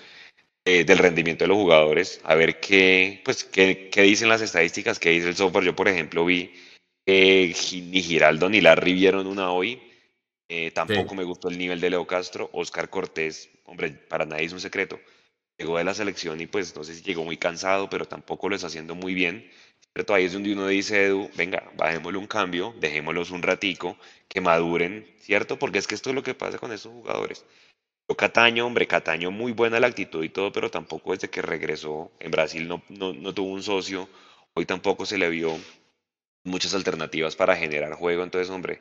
eh, 0.69 0.85
del 0.85 0.99
rendimiento 0.99 1.45
de 1.45 1.49
los 1.49 1.57
jugadores, 1.57 2.21
a 2.25 2.35
ver 2.35 2.61
qué, 2.61 3.23
pues, 3.25 3.45
qué, 3.45 3.89
qué, 3.91 4.03
dicen 4.03 4.29
las 4.29 4.43
estadísticas, 4.43 4.99
qué 4.99 5.11
dice 5.11 5.29
el 5.29 5.37
software. 5.37 5.65
Yo, 5.65 5.75
por 5.75 5.89
ejemplo, 5.89 6.25
vi 6.25 6.53
que 7.07 7.55
ni 7.73 8.03
Giraldo 8.03 8.49
ni 8.49 8.61
Larry 8.61 8.93
vieron 8.93 9.27
una 9.27 9.51
hoy. 9.51 9.81
Eh, 10.49 10.71
tampoco 10.73 11.15
me 11.15 11.25
gustó 11.25 11.49
el 11.49 11.59
nivel 11.59 11.81
de 11.81 11.91
Leo 11.91 12.07
Castro. 12.07 12.51
Oscar 12.53 12.91
Cortés, 12.91 13.51
hombre, 13.65 13.91
para 13.91 14.27
nadie 14.27 14.47
es 14.47 14.53
un 14.53 14.61
secreto 14.61 14.99
llegó 15.59 15.77
de 15.77 15.85
la 15.85 15.95
selección 15.95 16.41
y 16.41 16.47
pues 16.47 16.75
no 16.77 16.85
sé 16.85 16.95
si 16.95 17.03
llegó 17.03 17.25
muy 17.25 17.37
cansado, 17.37 17.91
pero 17.91 18.07
tampoco 18.07 18.49
lo 18.49 18.55
está 18.55 18.69
haciendo 18.69 18.95
muy 18.95 19.15
bien. 19.15 19.51
Pero 19.93 20.15
ahí 20.15 20.27
es 20.27 20.33
donde 20.33 20.53
uno 20.53 20.67
dice, 20.69 21.07
Edu, 21.07 21.31
venga, 21.35 21.73
bajémosle 21.77 22.19
un 22.19 22.27
cambio, 22.27 22.75
dejémoslos 22.79 23.31
un 23.31 23.43
ratico, 23.43 23.99
que 24.29 24.41
maduren, 24.41 25.07
¿cierto? 25.19 25.59
Porque 25.59 25.79
es 25.79 25.87
que 25.89 25.97
esto 25.97 26.11
es 26.11 26.15
lo 26.15 26.23
que 26.23 26.35
pasa 26.35 26.59
con 26.59 26.73
estos 26.73 26.93
jugadores. 26.93 27.45
Cataño, 28.17 28.67
hombre, 28.67 28.87
Cataño 28.87 29.31
muy 29.31 29.53
buena 29.53 29.81
la 29.81 29.87
actitud 29.87 30.25
y 30.25 30.29
todo, 30.29 30.53
pero 30.53 30.71
tampoco 30.71 31.13
desde 31.13 31.29
que 31.29 31.43
regresó 31.43 32.11
en 32.21 32.31
Brasil 32.31 32.67
no, 32.67 32.83
no, 32.89 33.13
no 33.13 33.35
tuvo 33.35 33.53
un 33.53 33.63
socio, 33.63 34.09
hoy 34.55 34.65
tampoco 34.67 35.07
se 35.07 35.19
le 35.19 35.29
vio 35.29 35.57
muchas 36.45 36.75
alternativas 36.75 37.37
para 37.37 37.57
generar 37.57 37.93
juego, 37.95 38.23
entonces, 38.23 38.51
hombre, 38.51 38.81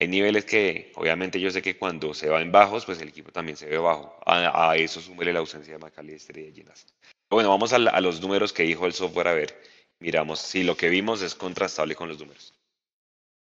hay 0.00 0.06
niveles 0.06 0.44
que, 0.44 0.92
obviamente, 0.94 1.40
yo 1.40 1.50
sé 1.50 1.60
que 1.60 1.76
cuando 1.76 2.14
se 2.14 2.28
va 2.28 2.40
en 2.40 2.52
bajos, 2.52 2.84
pues 2.84 3.00
el 3.00 3.08
equipo 3.08 3.32
también 3.32 3.56
se 3.56 3.66
ve 3.66 3.78
bajo. 3.78 4.16
A, 4.24 4.76
eso 4.76 5.00
súmele 5.00 5.32
la 5.32 5.40
ausencia 5.40 5.72
de 5.72 5.80
McAllister 5.80 6.38
y 6.38 6.42
de 6.42 6.52
Ginas. 6.52 6.86
Bueno, 7.28 7.48
vamos 7.48 7.72
a, 7.72 7.78
los 7.78 8.20
números 8.20 8.52
que 8.52 8.62
dijo 8.62 8.86
el 8.86 8.92
software 8.92 9.28
a 9.28 9.34
ver. 9.34 9.60
Miramos 9.98 10.38
si 10.38 10.62
lo 10.62 10.76
que 10.76 10.88
vimos 10.88 11.20
es 11.22 11.34
contrastable 11.34 11.96
con 11.96 12.08
los 12.08 12.20
números. 12.20 12.54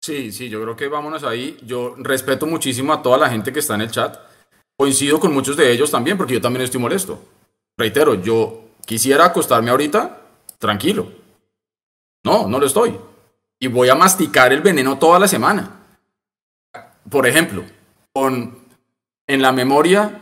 Sí, 0.02 0.32
sí, 0.32 0.48
yo 0.48 0.62
creo 0.62 0.78
que 0.78 0.88
vámonos 0.88 1.26
ahí. 1.26 1.58
Yo 1.64 1.96
respeto 1.98 2.46
muchísimo 2.46 2.94
a 2.94 3.02
toda 3.02 3.18
la 3.18 3.30
gente 3.30 3.52
que 3.52 3.60
está 3.60 3.76
en 3.76 3.82
el 3.82 3.92
chat. 3.92 4.18
Coincido 4.78 5.20
con 5.20 5.34
muchos 5.34 5.58
de 5.58 5.72
ellos 5.72 5.90
también, 5.90 6.18
porque 6.18 6.34
yo 6.34 6.42
también 6.42 6.64
estoy 6.64 6.80
molesto. 6.80 7.20
Reitero, 7.78 8.16
yo 8.16 8.66
quisiera 8.86 9.26
acostarme 9.26 9.72
ahorita 9.72 10.22
tranquilo. 10.60 11.12
No, 12.24 12.48
no 12.48 12.60
lo 12.60 12.66
estoy. 12.66 12.96
Y 13.60 13.68
voy 13.68 13.90
a 13.90 13.96
masticar 13.96 14.54
el 14.54 14.62
veneno 14.62 15.00
toda 15.00 15.20
la 15.20 15.28
semana 15.28 15.78
por 17.10 17.28
ejemplo, 17.28 17.64
con 18.14 18.58
en 19.28 19.42
la 19.42 19.52
memoria 19.52 20.22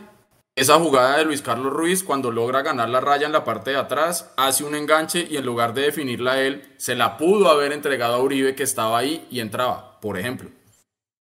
esa 0.54 0.78
jugada 0.78 1.18
de 1.18 1.24
Luis 1.24 1.42
Carlos 1.42 1.72
Ruiz 1.72 2.02
cuando 2.02 2.30
logra 2.30 2.62
ganar 2.62 2.88
la 2.88 3.00
raya 3.00 3.26
en 3.26 3.32
la 3.32 3.44
parte 3.44 3.72
de 3.72 3.76
atrás, 3.76 4.32
hace 4.36 4.64
un 4.64 4.74
enganche 4.74 5.26
y 5.28 5.36
en 5.36 5.44
lugar 5.44 5.74
de 5.74 5.82
definirla 5.82 6.40
él, 6.40 6.74
se 6.78 6.94
la 6.94 7.18
pudo 7.18 7.50
haber 7.50 7.72
entregado 7.72 8.14
a 8.14 8.22
Uribe 8.22 8.54
que 8.54 8.62
estaba 8.62 8.98
ahí 8.98 9.26
y 9.30 9.40
entraba, 9.40 10.00
por 10.00 10.18
ejemplo. 10.18 10.50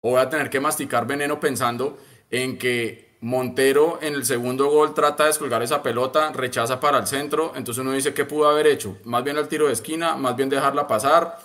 O 0.02 0.12
voy 0.12 0.22
a 0.22 0.30
tener 0.30 0.50
que 0.50 0.60
masticar 0.60 1.06
veneno 1.06 1.40
pensando 1.40 2.00
en 2.32 2.58
que 2.58 3.09
Montero 3.22 4.00
en 4.02 4.14
el 4.14 4.26
segundo 4.26 4.70
gol 4.70 4.94
trata 4.94 5.24
de 5.24 5.30
descolgar 5.30 5.62
esa 5.62 5.84
pelota, 5.84 6.32
rechaza 6.32 6.80
para 6.80 7.00
el 7.00 7.08
centro, 7.08 7.52
entonces 7.56 7.82
uno 7.82 7.92
dice, 7.92 8.14
¿qué 8.14 8.24
pudo 8.24 8.48
haber 8.48 8.68
hecho? 8.68 8.98
Más 9.04 9.24
bien 9.24 9.38
el 9.38 9.50
tiro 9.50 9.68
de 9.68 9.74
esquina, 9.74 10.16
más 10.16 10.38
bien 10.38 10.48
dejarla 10.48 10.88
pasar, 10.88 11.38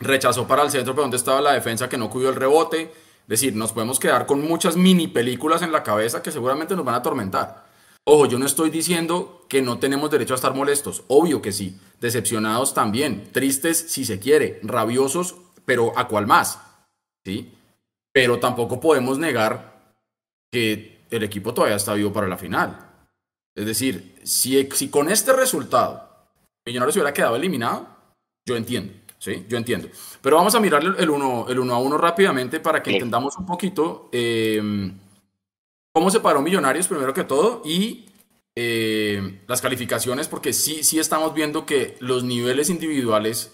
rechazó 0.00 0.48
para 0.48 0.64
el 0.64 0.70
centro, 0.70 0.92
pero 0.92 1.02
¿dónde 1.02 1.16
estaba 1.16 1.40
la 1.40 1.52
defensa 1.52 1.88
que 1.88 1.98
no 1.98 2.10
cubrió 2.10 2.30
el 2.30 2.34
rebote? 2.34 2.82
Es 2.82 3.28
decir, 3.28 3.54
nos 3.54 3.72
podemos 3.72 4.00
quedar 4.00 4.26
con 4.26 4.46
muchas 4.46 4.76
mini 4.76 5.06
películas 5.06 5.62
en 5.62 5.70
la 5.70 5.84
cabeza 5.84 6.20
que 6.20 6.32
seguramente 6.32 6.74
nos 6.74 6.84
van 6.84 6.96
a 6.96 6.98
atormentar. 6.98 7.64
Ojo, 8.06 8.26
yo 8.26 8.38
no 8.38 8.44
estoy 8.44 8.70
diciendo 8.70 9.46
que 9.48 9.62
no 9.62 9.78
tenemos 9.78 10.10
derecho 10.10 10.34
a 10.34 10.36
estar 10.36 10.52
molestos, 10.52 11.04
obvio 11.06 11.40
que 11.40 11.52
sí, 11.52 11.78
decepcionados 12.00 12.74
también, 12.74 13.30
tristes 13.32 13.78
si 13.78 14.04
se 14.04 14.18
quiere, 14.18 14.60
rabiosos, 14.62 15.36
pero 15.64 15.96
a 15.96 16.08
cuál 16.08 16.26
más, 16.26 16.58
¿sí? 17.24 17.54
Pero 18.12 18.40
tampoco 18.40 18.80
podemos 18.80 19.16
negar 19.16 19.94
que 20.52 20.93
el 21.10 21.22
equipo 21.22 21.54
todavía 21.54 21.76
está 21.76 21.94
vivo 21.94 22.12
para 22.12 22.28
la 22.28 22.36
final. 22.36 22.92
Es 23.56 23.66
decir, 23.66 24.18
si, 24.24 24.68
si 24.72 24.88
con 24.88 25.10
este 25.10 25.32
resultado 25.32 26.10
Millonarios 26.66 26.96
hubiera 26.96 27.12
quedado 27.12 27.36
eliminado, 27.36 27.86
yo 28.46 28.56
entiendo. 28.56 28.94
¿sí? 29.18 29.44
Yo 29.48 29.58
entiendo. 29.58 29.88
Pero 30.22 30.36
vamos 30.36 30.54
a 30.54 30.60
mirar 30.60 30.82
el 30.82 31.10
uno, 31.10 31.46
el 31.48 31.58
uno 31.58 31.74
a 31.74 31.78
uno 31.78 31.98
rápidamente 31.98 32.60
para 32.60 32.82
que 32.82 32.92
entendamos 32.92 33.36
un 33.36 33.46
poquito 33.46 34.08
eh, 34.12 34.62
cómo 35.92 36.10
se 36.10 36.20
paró 36.20 36.42
Millonarios 36.42 36.88
primero 36.88 37.12
que 37.12 37.24
todo 37.24 37.62
y 37.64 38.06
eh, 38.56 39.42
las 39.46 39.60
calificaciones, 39.60 40.28
porque 40.28 40.52
sí, 40.52 40.84
sí 40.84 40.98
estamos 40.98 41.34
viendo 41.34 41.66
que 41.66 41.96
los 42.00 42.22
niveles 42.22 42.70
individuales 42.70 43.52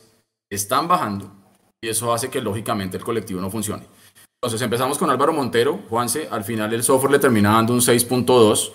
están 0.50 0.88
bajando 0.88 1.32
y 1.80 1.88
eso 1.88 2.12
hace 2.12 2.28
que 2.28 2.42
lógicamente 2.42 2.96
el 2.96 3.04
colectivo 3.04 3.40
no 3.40 3.50
funcione. 3.50 3.86
Entonces 4.42 4.62
empezamos 4.62 4.96
con 4.96 5.10
Álvaro 5.10 5.34
Montero, 5.34 5.80
Juanse, 5.90 6.26
al 6.30 6.44
final 6.44 6.72
el 6.72 6.82
software 6.82 7.12
le 7.12 7.18
termina 7.18 7.52
dando 7.52 7.74
un 7.74 7.80
6.2. 7.80 8.72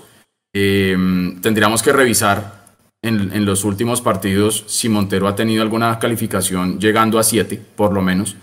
Eh, 0.53 0.95
tendríamos 1.41 1.81
que 1.81 1.91
revisar 1.91 2.65
en, 3.01 3.45
los 3.45 3.63
últimos 3.63 3.99
partidos 3.99 4.63
si 4.67 4.89
Montero 4.89 5.27
ha 5.27 5.35
tenido 5.35 5.63
alguna 5.63 5.97
calificación 5.97 6.79
llegando 6.79 7.17
a 7.17 7.23
7, 7.23 7.59
por 7.75 7.93
lo 7.93 8.03
menos, 8.03 8.35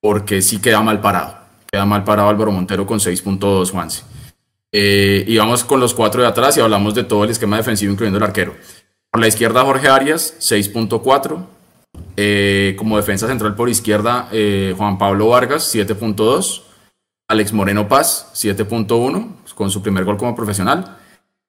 porque 0.00 0.42
sí 0.42 0.60
queda 0.60 0.80
mal 0.80 1.00
parado. 1.00 1.38
Queda 1.70 1.84
mal 1.86 2.04
parado 2.04 2.28
Álvaro 2.28 2.52
Montero 2.52 2.86
con 2.86 3.00
6.2, 3.00 3.72
Juanse. 3.72 4.04
Eh, 4.70 5.24
y 5.26 5.38
vamos 5.38 5.64
con 5.64 5.80
los 5.80 5.92
cuatro 5.92 6.22
de 6.22 6.28
atrás 6.28 6.56
y 6.56 6.60
hablamos 6.60 6.94
de 6.94 7.02
todo 7.02 7.24
el 7.24 7.30
esquema 7.30 7.56
defensivo, 7.56 7.92
incluyendo 7.92 8.18
el 8.18 8.24
arquero. 8.24 8.54
Por 9.10 9.20
la 9.20 9.26
izquierda, 9.26 9.64
Jorge 9.64 9.88
Arias, 9.88 10.36
6.4. 10.38 11.46
Eh, 12.22 12.76
como 12.76 12.98
defensa 12.98 13.26
central 13.26 13.54
por 13.54 13.70
izquierda, 13.70 14.28
eh, 14.30 14.74
Juan 14.76 14.98
Pablo 14.98 15.28
Vargas, 15.28 15.74
7.2. 15.74 16.64
Alex 17.28 17.54
Moreno 17.54 17.88
Paz, 17.88 18.30
7.1, 18.34 19.54
con 19.54 19.70
su 19.70 19.80
primer 19.80 20.04
gol 20.04 20.18
como 20.18 20.36
profesional. 20.36 20.98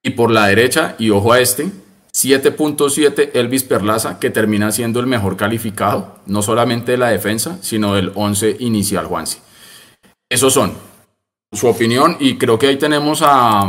Y 0.02 0.12
por 0.12 0.32
la 0.32 0.48
derecha, 0.48 0.96
y 0.98 1.10
ojo 1.10 1.34
a 1.34 1.42
este, 1.42 1.66
7.7 2.14 3.32
Elvis 3.34 3.64
Perlaza, 3.64 4.18
que 4.18 4.30
termina 4.30 4.72
siendo 4.72 5.02
el 5.02 5.08
mejor 5.08 5.36
calificado, 5.36 6.20
no 6.26 6.42
solamente 6.42 6.94
de 6.94 7.00
la 7.00 7.10
defensa, 7.10 7.58
sino 7.62 7.96
del 7.96 8.14
11 8.16 8.56
inicial, 8.60 9.08
Juansi. 9.08 9.40
Esos 10.30 10.54
son 10.54 10.72
su 11.52 11.68
opinión 11.68 12.16
y 12.18 12.38
creo 12.38 12.58
que 12.58 12.68
ahí 12.68 12.78
tenemos 12.78 13.22
a... 13.26 13.68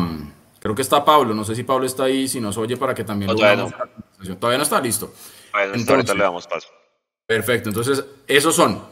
Creo 0.60 0.76
que 0.76 0.82
está 0.82 1.04
Pablo, 1.04 1.34
no 1.34 1.42
sé 1.44 1.56
si 1.56 1.64
Pablo 1.64 1.84
está 1.84 2.04
ahí, 2.04 2.28
si 2.28 2.40
nos 2.40 2.56
oye 2.58 2.76
para 2.76 2.94
que 2.94 3.02
también... 3.02 3.34
todavía, 3.34 3.64
no. 3.64 4.36
todavía 4.36 4.58
no 4.58 4.62
está 4.62 4.80
listo. 4.80 5.12
entonces, 5.74 6.14
le 6.14 6.22
damos 6.22 6.46
paso. 6.46 6.68
Perfecto, 7.26 7.68
entonces 7.68 8.04
esos 8.26 8.54
son 8.54 8.84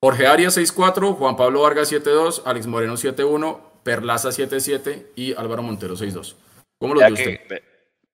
Jorge 0.00 0.26
Arias 0.26 0.56
6.4, 0.56 1.14
Juan 1.16 1.36
Pablo 1.36 1.62
Vargas 1.62 1.92
7.2, 1.92 2.42
Alex 2.44 2.66
Moreno 2.66 2.94
7.1, 2.94 3.60
Perlaza 3.82 4.30
7.7 4.30 5.06
y 5.16 5.34
Álvaro 5.34 5.62
Montero 5.62 5.94
6.2. 5.94 6.34
¿Cómo 6.78 6.94
lo 6.94 7.00
ve 7.00 7.12
usted? 7.12 7.62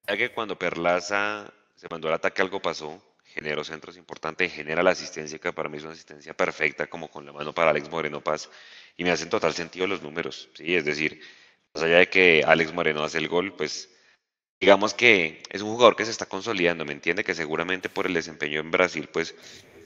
Ya 0.07 0.17
que 0.17 0.33
cuando 0.33 0.59
Perlaza 0.59 1.53
se 1.75 1.89
mandó 1.91 2.09
al 2.09 2.15
ataque 2.15 2.43
algo 2.43 2.61
pasó, 2.61 3.03
generó 3.25 3.65
centros 3.65 3.97
importantes, 3.97 4.53
genera 4.53 4.83
la 4.83 4.91
asistencia 4.91 5.39
que 5.39 5.53
para 5.53 5.69
mí 5.69 5.79
es 5.79 5.85
una 5.85 5.93
asistencia 5.93 6.35
perfecta 6.35 6.87
como 6.87 7.09
con 7.09 7.25
la 7.25 7.33
mano 7.33 7.53
para 7.53 7.71
Alex 7.71 7.91
Moreno 7.91 8.21
Paz 8.21 8.51
y 8.97 9.05
me 9.05 9.11
hacen 9.11 9.31
total 9.31 9.55
sentido 9.55 9.87
los 9.87 10.03
números, 10.03 10.51
sí, 10.55 10.77
es 10.77 10.85
decir, 10.85 11.21
más 11.75 11.85
allá 11.85 11.99
de 11.99 12.09
que 12.09 12.45
Alex 12.47 12.73
Moreno 12.73 13.03
hace 13.03 13.19
el 13.19 13.29
gol, 13.29 13.55
pues 13.55 13.89
digamos 14.63 14.95
que 14.95 15.43
es 15.51 15.61
un 15.61 15.73
jugador 15.73 15.97
que 15.97 16.05
se 16.05 16.13
está 16.13 16.27
consolidando, 16.27 16.85
me 16.85 16.93
entiende 16.93 17.25
que 17.25 17.35
seguramente 17.35 17.89
por 17.89 18.07
el 18.07 18.15
desempeño 18.15 18.61
en 18.61 18.71
Brasil, 18.71 19.09
pues 19.13 19.35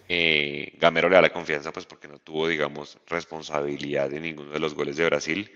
eh, 0.07 0.75
Gamero 0.79 1.09
le 1.09 1.15
da 1.15 1.23
la 1.23 1.33
confianza, 1.33 1.73
pues 1.73 1.87
porque 1.87 2.09
no 2.09 2.19
tuvo, 2.19 2.47
digamos, 2.47 2.99
responsabilidad 3.07 4.11
de 4.11 4.21
ninguno 4.21 4.51
de 4.51 4.61
los 4.61 4.75
goles 4.75 4.99
de 4.99 5.07
Brasil. 5.07 5.51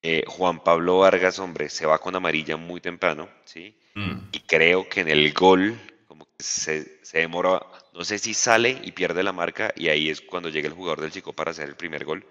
Eh, 0.00 0.24
Juan 0.26 0.64
Pablo 0.64 1.00
Vargas, 1.00 1.38
hombre, 1.40 1.68
se 1.68 1.84
va 1.84 1.98
con 1.98 2.16
amarilla 2.16 2.56
muy 2.56 2.80
temprano, 2.80 3.28
¿sí? 3.44 3.78
Mm. 3.96 4.30
Y 4.32 4.40
creo 4.40 4.88
que 4.88 5.02
en 5.02 5.08
el 5.08 5.34
gol, 5.34 5.78
como 6.06 6.24
que 6.24 6.42
se, 6.42 7.04
se 7.04 7.18
demora, 7.18 7.60
no 7.92 8.02
sé 8.02 8.18
si 8.18 8.32
sale 8.32 8.80
y 8.82 8.92
pierde 8.92 9.22
la 9.22 9.32
marca 9.34 9.74
y 9.76 9.88
ahí 9.88 10.08
es 10.08 10.22
cuando 10.22 10.48
llega 10.48 10.68
el 10.68 10.74
jugador 10.74 11.02
del 11.02 11.12
Chico 11.12 11.34
para 11.34 11.50
hacer 11.50 11.68
el 11.68 11.76
primer 11.76 12.06
gol. 12.06 12.26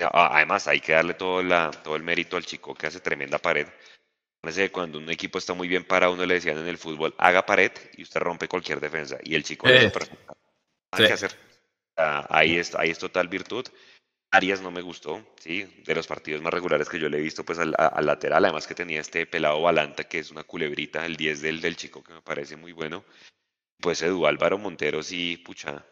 Además, 0.00 0.66
hay 0.66 0.80
que 0.80 0.92
darle 0.92 1.14
todo, 1.14 1.40
la, 1.40 1.70
todo 1.70 1.94
el 1.94 2.02
mérito 2.02 2.36
al 2.36 2.44
Chico 2.44 2.74
que 2.74 2.88
hace 2.88 2.98
tremenda 2.98 3.38
pared. 3.38 3.68
Parece 4.40 4.62
que 4.62 4.72
cuando 4.72 4.98
un 4.98 5.10
equipo 5.10 5.38
está 5.38 5.54
muy 5.54 5.68
bien 5.68 5.84
para 5.84 6.10
uno 6.10 6.24
le 6.24 6.34
decían 6.34 6.58
en 6.58 6.68
el 6.68 6.78
fútbol, 6.78 7.14
haga 7.18 7.44
pared 7.44 7.72
y 7.96 8.02
usted 8.02 8.20
rompe 8.20 8.48
cualquier 8.48 8.80
defensa. 8.80 9.18
Y 9.22 9.34
el 9.34 9.42
Chico 9.42 9.68
eh, 9.68 9.90
Hay 10.92 11.06
que 11.06 11.12
hacer. 11.12 11.36
ahí, 11.96 12.56
es, 12.56 12.74
ahí 12.74 12.90
es 12.90 12.98
total 12.98 13.28
virtud. 13.28 13.66
Arias 14.30 14.60
no 14.60 14.70
me 14.70 14.82
gustó, 14.82 15.26
sí, 15.40 15.64
de 15.86 15.94
los 15.94 16.06
partidos 16.06 16.42
más 16.42 16.52
regulares 16.52 16.88
que 16.88 16.98
yo 16.98 17.08
le 17.08 17.16
he 17.16 17.22
visto, 17.22 17.44
pues 17.44 17.58
al, 17.58 17.74
lateral, 18.02 18.44
además 18.44 18.66
que 18.66 18.74
tenía 18.74 19.00
este 19.00 19.24
pelado 19.24 19.62
Balanta, 19.62 20.04
que 20.04 20.18
es 20.18 20.30
una 20.30 20.44
culebrita, 20.44 21.06
el 21.06 21.16
10 21.16 21.40
del, 21.40 21.60
del 21.62 21.76
chico, 21.76 22.04
que 22.04 22.12
me 22.12 22.20
parece 22.20 22.56
muy 22.56 22.72
bueno. 22.72 23.04
Pues 23.80 24.02
Edu 24.02 24.26
Álvaro 24.26 24.58
Montero, 24.58 25.02
sí, 25.02 25.38
pucha, 25.38 25.82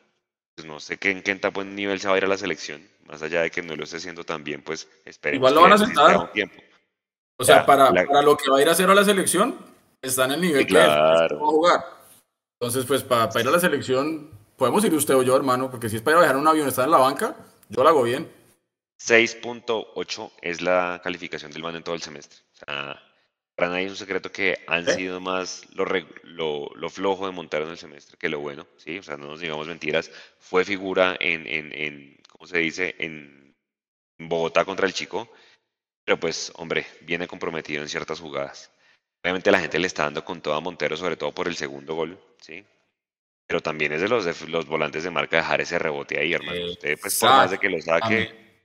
pues 0.55 0.67
no 0.67 0.81
sé 0.81 0.99
qué, 0.99 1.13
en 1.13 1.23
qué 1.23 1.35
buen 1.49 1.75
nivel 1.75 1.99
se 1.99 2.09
va 2.09 2.15
a 2.15 2.19
ir 2.19 2.25
a 2.25 2.29
la 2.29 2.37
selección, 2.37 2.87
más 3.07 3.23
allá 3.23 3.41
de 3.41 3.51
que 3.51 3.63
no 3.63 3.75
lo 3.75 3.85
esté 3.85 3.97
haciendo 3.97 4.25
tan 4.25 4.45
bien, 4.45 4.63
pues 4.63 4.87
esperemos 5.07 5.39
Igual 5.39 5.55
lo 5.55 5.63
van 5.63 5.73
a 5.73 5.79
sentar. 5.79 6.33
Tiempo. 6.33 6.63
O 7.39 7.45
sea, 7.45 7.67
para, 7.67 7.93
para, 7.93 8.23
lo 8.23 8.37
que 8.37 8.51
va 8.51 8.59
a 8.59 8.63
ir 8.63 8.69
a 8.69 8.73
hacer 8.73 8.89
a 8.89 8.95
la 8.95 9.05
selección, 9.05 9.57
está 10.01 10.25
en 10.25 10.33
el 10.33 10.41
nivel 10.41 10.67
que 10.67 10.75
va 10.75 11.25
a 11.25 11.29
jugar. 11.29 11.85
Entonces, 12.59 12.85
pues 12.87 13.03
para, 13.03 13.29
para 13.29 13.41
ir 13.43 13.49
a 13.49 13.53
la 13.53 13.61
selección, 13.61 14.31
podemos 14.57 14.85
ir 14.85 14.95
usted 14.95 15.15
o 15.15 15.23
yo, 15.23 15.37
hermano, 15.37 15.71
porque 15.71 15.89
si 15.89 15.97
es 15.97 16.03
para 16.03 16.17
ir 16.17 16.19
a 16.19 16.23
dejar 16.23 16.37
un 16.37 16.49
avión, 16.49 16.67
estar 16.67 16.87
en 16.87 16.91
la 16.91 16.99
banca, 16.99 17.37
yo 17.69 17.83
lo 17.83 17.89
hago 17.89 18.03
bien. 18.03 18.31
6.8 18.99 20.31
es 20.41 20.63
la 20.63 21.01
calificación 21.05 21.53
del 21.53 21.63
man 21.63 21.77
en 21.77 21.83
todo 21.83 21.95
el 21.95 22.03
semestre. 22.03 22.41
O 22.55 22.57
sea, 22.57 23.03
para 23.55 23.71
nadie 23.71 23.87
es 23.87 23.91
un 23.91 23.97
secreto 23.97 24.33
que 24.33 24.59
han 24.67 24.87
sido 24.87 25.21
más 25.21 25.67
lo, 25.75 25.85
lo, 26.23 26.71
lo, 26.75 26.91
flojo 26.91 27.27
de 27.27 27.33
montar 27.33 27.63
en 27.63 27.69
el 27.69 27.79
semestre 27.79 28.17
que 28.19 28.29
lo 28.29 28.41
bueno, 28.41 28.67
¿sí? 28.77 28.99
O 28.99 29.03
sea, 29.03 29.17
no 29.17 29.27
nos 29.27 29.41
digamos 29.41 29.67
mentiras. 29.67 30.11
Fue 30.39 30.65
figura 30.65 31.17
en, 31.21 31.47
en, 31.47 31.73
en 31.73 32.21
¿cómo 32.29 32.47
se 32.47 32.59
dice? 32.59 32.95
En 32.99 33.55
Bogotá 34.19 34.65
contra 34.65 34.87
el 34.87 34.95
Chico, 34.95 35.29
pero 36.07 36.21
pues, 36.21 36.53
hombre, 36.55 36.87
viene 37.01 37.27
comprometido 37.27 37.83
en 37.83 37.89
ciertas 37.89 38.21
jugadas. 38.21 38.71
Obviamente 39.25 39.51
la 39.51 39.59
gente 39.59 39.81
le 39.81 39.89
está 39.89 40.05
dando 40.05 40.25
con 40.25 40.41
todo 40.41 40.55
a 40.55 40.61
Montero, 40.61 40.97
sobre 40.97 41.17
todo 41.17 41.33
por 41.33 41.49
el 41.49 41.57
segundo 41.57 41.97
gol, 41.97 42.17
¿sí? 42.41 42.65
Pero 43.45 43.61
también 43.61 43.93
es 43.93 44.01
de 44.01 44.09
los, 44.09 44.25
de 44.25 44.47
los 44.47 44.67
volantes 44.67 45.03
de 45.03 45.11
marca 45.11 45.39
dejar 45.39 45.61
ese 45.61 45.81
rebote 45.81 46.21
ahí, 46.21 46.33
hermano. 46.33 46.65
Usted, 46.67 46.97
pues, 47.01 47.19
por 47.19 47.31
más 47.31 47.51
de 47.51 47.59
que 47.59 47.69
lo 47.69 47.83
saque, 47.83 48.63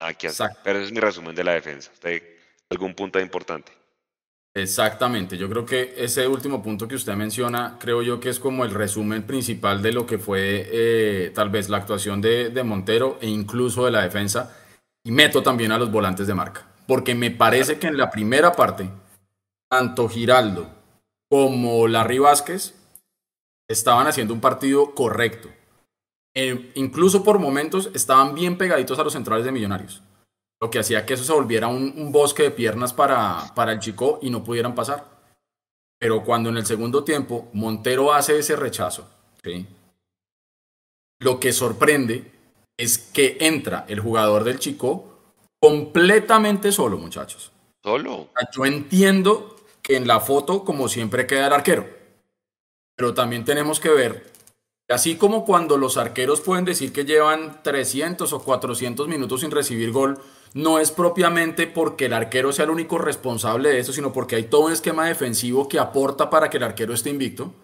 aquí 0.00 0.26
Pero 0.62 0.78
ese 0.78 0.86
es 0.88 0.92
mi 0.92 1.00
resumen 1.00 1.34
de 1.34 1.44
la 1.44 1.54
defensa. 1.54 1.90
¿Usted 1.94 2.22
algún 2.68 2.94
punto 2.94 3.18
importante? 3.18 3.72
Exactamente, 4.52 5.38
yo 5.38 5.48
creo 5.48 5.64
que 5.64 5.94
ese 5.96 6.26
último 6.26 6.62
punto 6.62 6.88
que 6.88 6.96
usted 6.96 7.14
menciona, 7.14 7.78
creo 7.80 8.02
yo 8.02 8.20
que 8.20 8.28
es 8.28 8.40
como 8.40 8.64
el 8.64 8.72
resumen 8.72 9.22
principal 9.22 9.80
de 9.80 9.92
lo 9.92 10.06
que 10.06 10.18
fue 10.18 10.68
eh, 10.70 11.30
tal 11.34 11.50
vez 11.50 11.68
la 11.68 11.78
actuación 11.78 12.20
de, 12.20 12.50
de, 12.50 12.62
Montero 12.64 13.16
e 13.22 13.28
incluso 13.28 13.84
de 13.84 13.92
la 13.92 14.02
defensa. 14.02 14.59
Y 15.04 15.10
meto 15.10 15.42
también 15.42 15.72
a 15.72 15.78
los 15.78 15.90
volantes 15.90 16.26
de 16.26 16.34
marca, 16.34 16.66
porque 16.86 17.14
me 17.14 17.30
parece 17.30 17.78
que 17.78 17.86
en 17.86 17.96
la 17.96 18.10
primera 18.10 18.52
parte, 18.52 18.90
tanto 19.68 20.08
Giraldo 20.08 20.68
como 21.30 21.86
Larry 21.88 22.18
Vázquez 22.18 22.74
estaban 23.68 24.06
haciendo 24.06 24.34
un 24.34 24.40
partido 24.40 24.94
correcto. 24.94 25.48
Eh, 26.34 26.72
incluso 26.74 27.24
por 27.24 27.38
momentos 27.38 27.90
estaban 27.94 28.34
bien 28.34 28.58
pegaditos 28.58 28.98
a 28.98 29.04
los 29.04 29.12
centrales 29.12 29.44
de 29.44 29.52
Millonarios. 29.52 30.02
Lo 30.60 30.70
que 30.70 30.80
hacía 30.80 31.06
que 31.06 31.14
eso 31.14 31.24
se 31.24 31.32
volviera 31.32 31.68
un, 31.68 32.12
bosque 32.12 32.42
de 32.42 32.50
piernas 32.50 32.92
para, 32.92 33.52
para 33.54 33.72
el 33.72 33.78
chico 33.78 34.18
y 34.20 34.30
no 34.30 34.44
pudieran 34.44 34.74
pasar. 34.74 35.06
Pero 35.98 36.24
cuando 36.24 36.50
en 36.50 36.56
el 36.56 36.66
segundo 36.66 37.04
tiempo 37.04 37.48
Montero 37.52 38.12
hace 38.12 38.38
ese 38.38 38.56
rechazo, 38.56 39.08
lo 41.20 41.40
que 41.40 41.52
sorprende 41.52 42.30
es 42.80 42.98
que 42.98 43.36
entra 43.40 43.84
el 43.88 44.00
jugador 44.00 44.44
del 44.44 44.58
chico 44.58 45.18
completamente 45.60 46.72
solo, 46.72 46.98
muchachos. 46.98 47.52
Solo. 47.82 48.28
Yo 48.52 48.66
entiendo 48.66 49.56
que 49.82 49.96
en 49.96 50.06
la 50.06 50.20
foto, 50.20 50.64
como 50.64 50.88
siempre, 50.88 51.26
queda 51.26 51.46
el 51.46 51.52
arquero 51.52 52.00
pero 53.00 53.14
también 53.14 53.46
tenemos 53.46 53.80
que 53.80 53.88
ver, 53.88 54.30
así 54.90 55.16
como 55.16 55.46
cuando 55.46 55.78
los 55.78 55.96
arqueros 55.96 56.42
pueden 56.42 56.66
decir 56.66 56.92
que 56.92 57.06
llevan 57.06 57.62
300 57.62 58.30
o 58.30 58.42
400 58.42 59.08
minutos 59.08 59.40
sin 59.40 59.50
recibir 59.50 59.90
gol, 59.90 60.18
no 60.52 60.78
es 60.78 60.90
propiamente 60.90 61.66
porque 61.66 62.04
el 62.04 62.12
arquero 62.12 62.52
sea 62.52 62.66
el 62.66 62.70
único 62.70 62.98
responsable 62.98 63.70
de 63.70 63.78
eso, 63.78 63.94
sino 63.94 64.12
porque 64.12 64.36
hay 64.36 64.42
todo 64.42 64.66
un 64.66 64.72
esquema 64.72 65.06
defensivo 65.06 65.66
que 65.66 65.78
aporta 65.78 66.28
para 66.28 66.50
que 66.50 66.58
el 66.58 66.62
arquero 66.62 66.92
esté 66.92 67.08
invicto. 67.08 67.54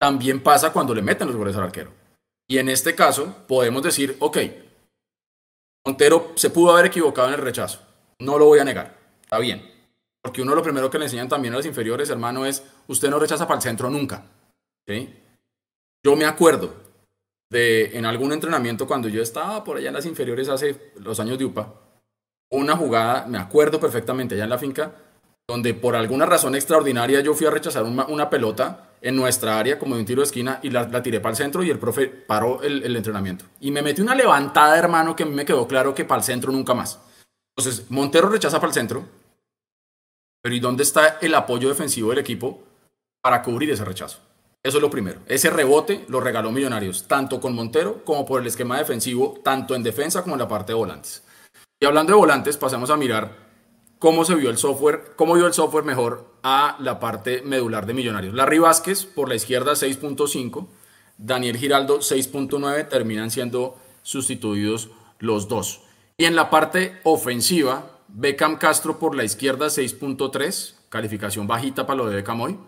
También 0.00 0.42
pasa 0.42 0.72
cuando 0.72 0.94
le 0.94 1.02
meten 1.02 1.28
los 1.28 1.36
goles 1.36 1.54
al 1.54 1.64
arquero. 1.64 1.90
Y 2.52 2.58
en 2.58 2.68
este 2.68 2.94
caso 2.94 3.34
podemos 3.48 3.82
decir, 3.82 4.14
ok, 4.18 4.36
Montero 5.86 6.32
se 6.34 6.50
pudo 6.50 6.72
haber 6.72 6.84
equivocado 6.84 7.28
en 7.28 7.34
el 7.36 7.40
rechazo. 7.40 7.80
No 8.18 8.38
lo 8.38 8.44
voy 8.44 8.58
a 8.58 8.64
negar. 8.64 8.94
Está 9.22 9.38
bien. 9.38 9.72
Porque 10.22 10.42
uno 10.42 10.54
lo 10.54 10.62
primero 10.62 10.90
que 10.90 10.98
le 10.98 11.06
enseñan 11.06 11.30
también 11.30 11.54
a 11.54 11.56
los 11.56 11.64
inferiores, 11.64 12.10
hermano, 12.10 12.44
es 12.44 12.62
usted 12.88 13.08
no 13.08 13.18
rechaza 13.18 13.48
para 13.48 13.56
el 13.56 13.62
centro 13.62 13.88
nunca. 13.88 14.26
Yo 14.86 16.14
me 16.14 16.26
acuerdo 16.26 16.74
de 17.48 17.96
en 17.96 18.04
algún 18.04 18.34
entrenamiento 18.34 18.86
cuando 18.86 19.08
yo 19.08 19.22
estaba 19.22 19.64
por 19.64 19.78
allá 19.78 19.88
en 19.88 19.94
las 19.94 20.04
inferiores 20.04 20.50
hace 20.50 20.92
los 20.96 21.20
años 21.20 21.38
de 21.38 21.46
UPA, 21.46 21.72
una 22.50 22.76
jugada, 22.76 23.24
me 23.28 23.38
acuerdo 23.38 23.80
perfectamente 23.80 24.34
allá 24.34 24.44
en 24.44 24.50
la 24.50 24.58
finca, 24.58 24.92
donde 25.48 25.72
por 25.72 25.96
alguna 25.96 26.26
razón 26.26 26.54
extraordinaria 26.54 27.22
yo 27.22 27.32
fui 27.32 27.46
a 27.46 27.50
rechazar 27.50 27.84
una, 27.84 28.28
pelota 28.28 28.91
en 29.02 29.16
nuestra 29.16 29.58
área 29.58 29.78
como 29.78 29.96
de 29.96 30.00
un 30.00 30.06
tiro 30.06 30.20
de 30.20 30.26
esquina 30.26 30.60
y 30.62 30.70
la, 30.70 31.02
tiré 31.02 31.20
para 31.20 31.32
el 31.32 31.36
centro 31.36 31.62
y 31.62 31.70
el 31.70 31.78
profe 31.78 32.06
paró 32.06 32.62
el, 32.62 32.96
entrenamiento. 32.96 33.44
Y 33.60 33.70
me 33.72 33.82
metí 33.82 34.00
una 34.00 34.14
levantada, 34.14 34.78
hermano, 34.78 35.16
que 35.16 35.24
a 35.24 35.26
mí 35.26 35.34
me 35.34 35.44
quedó 35.44 35.66
claro 35.66 35.94
que 35.94 36.04
para 36.04 36.20
el 36.20 36.24
centro 36.24 36.52
nunca 36.52 36.72
más. 36.72 37.00
Entonces, 37.56 37.90
Montero 37.90 38.28
rechaza 38.28 38.58
para 38.58 38.68
el 38.68 38.74
centro, 38.74 39.04
pero 40.40 40.54
¿y 40.54 40.60
dónde 40.60 40.84
está 40.84 41.18
el 41.20 41.34
apoyo 41.34 41.68
defensivo 41.68 42.10
del 42.10 42.20
equipo 42.20 42.62
para 43.20 43.42
cubrir 43.42 43.70
ese 43.70 43.84
rechazo? 43.84 44.18
Eso 44.62 44.78
es 44.78 44.82
lo 44.82 44.90
primero. 44.90 45.20
Ese 45.26 45.50
rebote 45.50 46.04
lo 46.08 46.20
regaló 46.20 46.52
Millonarios, 46.52 47.08
tanto 47.08 47.40
con 47.40 47.54
Montero 47.54 48.04
como 48.04 48.24
por 48.24 48.40
el 48.40 48.46
esquema 48.46 48.78
defensivo, 48.78 49.40
tanto 49.42 49.74
en 49.74 49.82
defensa 49.82 50.22
como 50.22 50.36
en 50.36 50.40
la 50.40 50.48
parte 50.48 50.72
de 50.72 50.78
volantes. 50.78 51.24
Y 51.80 51.84
hablando 51.84 52.12
de 52.12 52.18
volantes, 52.18 52.56
pasemos 52.56 52.88
a 52.90 52.96
mirar 52.96 53.41
cómo 54.02 54.24
se 54.24 54.34
vio 54.34 54.50
el 54.50 54.58
software, 54.58 55.12
cómo 55.14 55.34
vio 55.34 55.46
el 55.46 55.52
software 55.52 55.84
mejor 55.84 56.26
a 56.42 56.76
la 56.80 56.98
parte 56.98 57.40
medular 57.42 57.86
de 57.86 57.94
Millonarios. 57.94 58.34
Larry 58.34 58.58
Vázquez 58.58 59.04
por 59.06 59.28
la 59.28 59.36
izquierda 59.36 59.74
6.5, 59.74 60.66
Daniel 61.18 61.56
Giraldo 61.56 62.00
6.9, 62.00 62.88
terminan 62.88 63.30
siendo 63.30 63.76
sustituidos 64.02 64.90
los 65.20 65.46
dos. 65.46 65.82
Y 66.16 66.24
en 66.24 66.34
la 66.34 66.50
parte 66.50 66.98
ofensiva, 67.04 68.00
Beckham 68.08 68.56
Castro 68.56 68.98
por 68.98 69.14
la 69.14 69.22
izquierda 69.22 69.66
6.3, 69.66 70.74
calificación 70.88 71.46
bajita 71.46 71.86
para 71.86 71.98
lo 71.98 72.08
de 72.08 72.16
Beckham 72.16 72.40
hoy. 72.40 72.58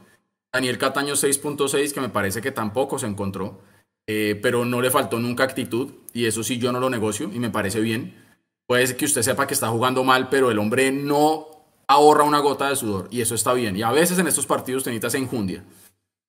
Daniel 0.52 0.78
Cataño 0.78 1.14
6.6, 1.14 1.92
que 1.92 2.00
me 2.00 2.10
parece 2.10 2.42
que 2.42 2.52
tampoco 2.52 3.00
se 3.00 3.08
encontró, 3.08 3.58
eh, 4.06 4.38
pero 4.40 4.64
no 4.64 4.80
le 4.80 4.92
faltó 4.92 5.18
nunca 5.18 5.42
actitud, 5.42 5.94
y 6.12 6.26
eso 6.26 6.44
sí 6.44 6.58
yo 6.58 6.70
no 6.70 6.78
lo 6.78 6.90
negocio 6.90 7.28
y 7.34 7.40
me 7.40 7.50
parece 7.50 7.80
bien. 7.80 8.23
Puede 8.66 8.96
que 8.96 9.04
usted 9.04 9.22
sepa 9.22 9.46
que 9.46 9.54
está 9.54 9.68
jugando 9.68 10.04
mal, 10.04 10.28
pero 10.28 10.50
el 10.50 10.58
hombre 10.58 10.90
no 10.90 11.46
ahorra 11.86 12.24
una 12.24 12.38
gota 12.38 12.68
de 12.68 12.76
sudor, 12.76 13.08
y 13.10 13.20
eso 13.20 13.34
está 13.34 13.52
bien. 13.52 13.76
Y 13.76 13.82
a 13.82 13.92
veces 13.92 14.18
en 14.18 14.26
estos 14.26 14.46
partidos 14.46 14.84
te 14.84 15.10
se 15.10 15.18
enjundia. 15.18 15.64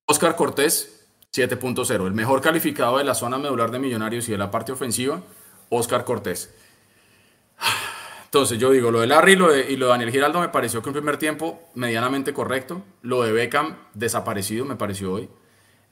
Oscar 0.06 0.36
Cortés, 0.36 1.08
7.0, 1.34 2.08
el 2.08 2.14
mejor 2.14 2.42
calificado 2.42 2.98
de 2.98 3.04
la 3.04 3.16
zona 3.16 3.38
medular 3.38 3.72
de 3.72 3.80
Millonarios 3.80 4.28
y 4.28 4.32
de 4.34 4.38
la 4.38 4.52
parte 4.52 4.72
ofensiva, 4.72 5.22
Oscar 5.70 6.04
Cortés. 6.04 6.54
Entonces 8.26 8.60
yo 8.60 8.72
digo, 8.72 8.92
lo 8.92 9.00
de 9.00 9.08
Larry 9.08 9.32
y 9.32 9.36
lo 9.38 9.50
de, 9.50 9.78
Daniel 9.78 10.12
Giraldo 10.12 10.42
me 10.42 10.50
pareció 10.50 10.82
que 10.82 10.90
un 10.90 10.94
primer 10.94 11.16
tiempo 11.16 11.70
medianamente 11.74 12.34
correcto. 12.34 12.84
Lo 13.02 13.24
de 13.24 13.32
Beckham 13.32 13.78
desaparecido 13.94 14.66
me 14.66 14.76
pareció 14.76 15.14
hoy. 15.14 15.30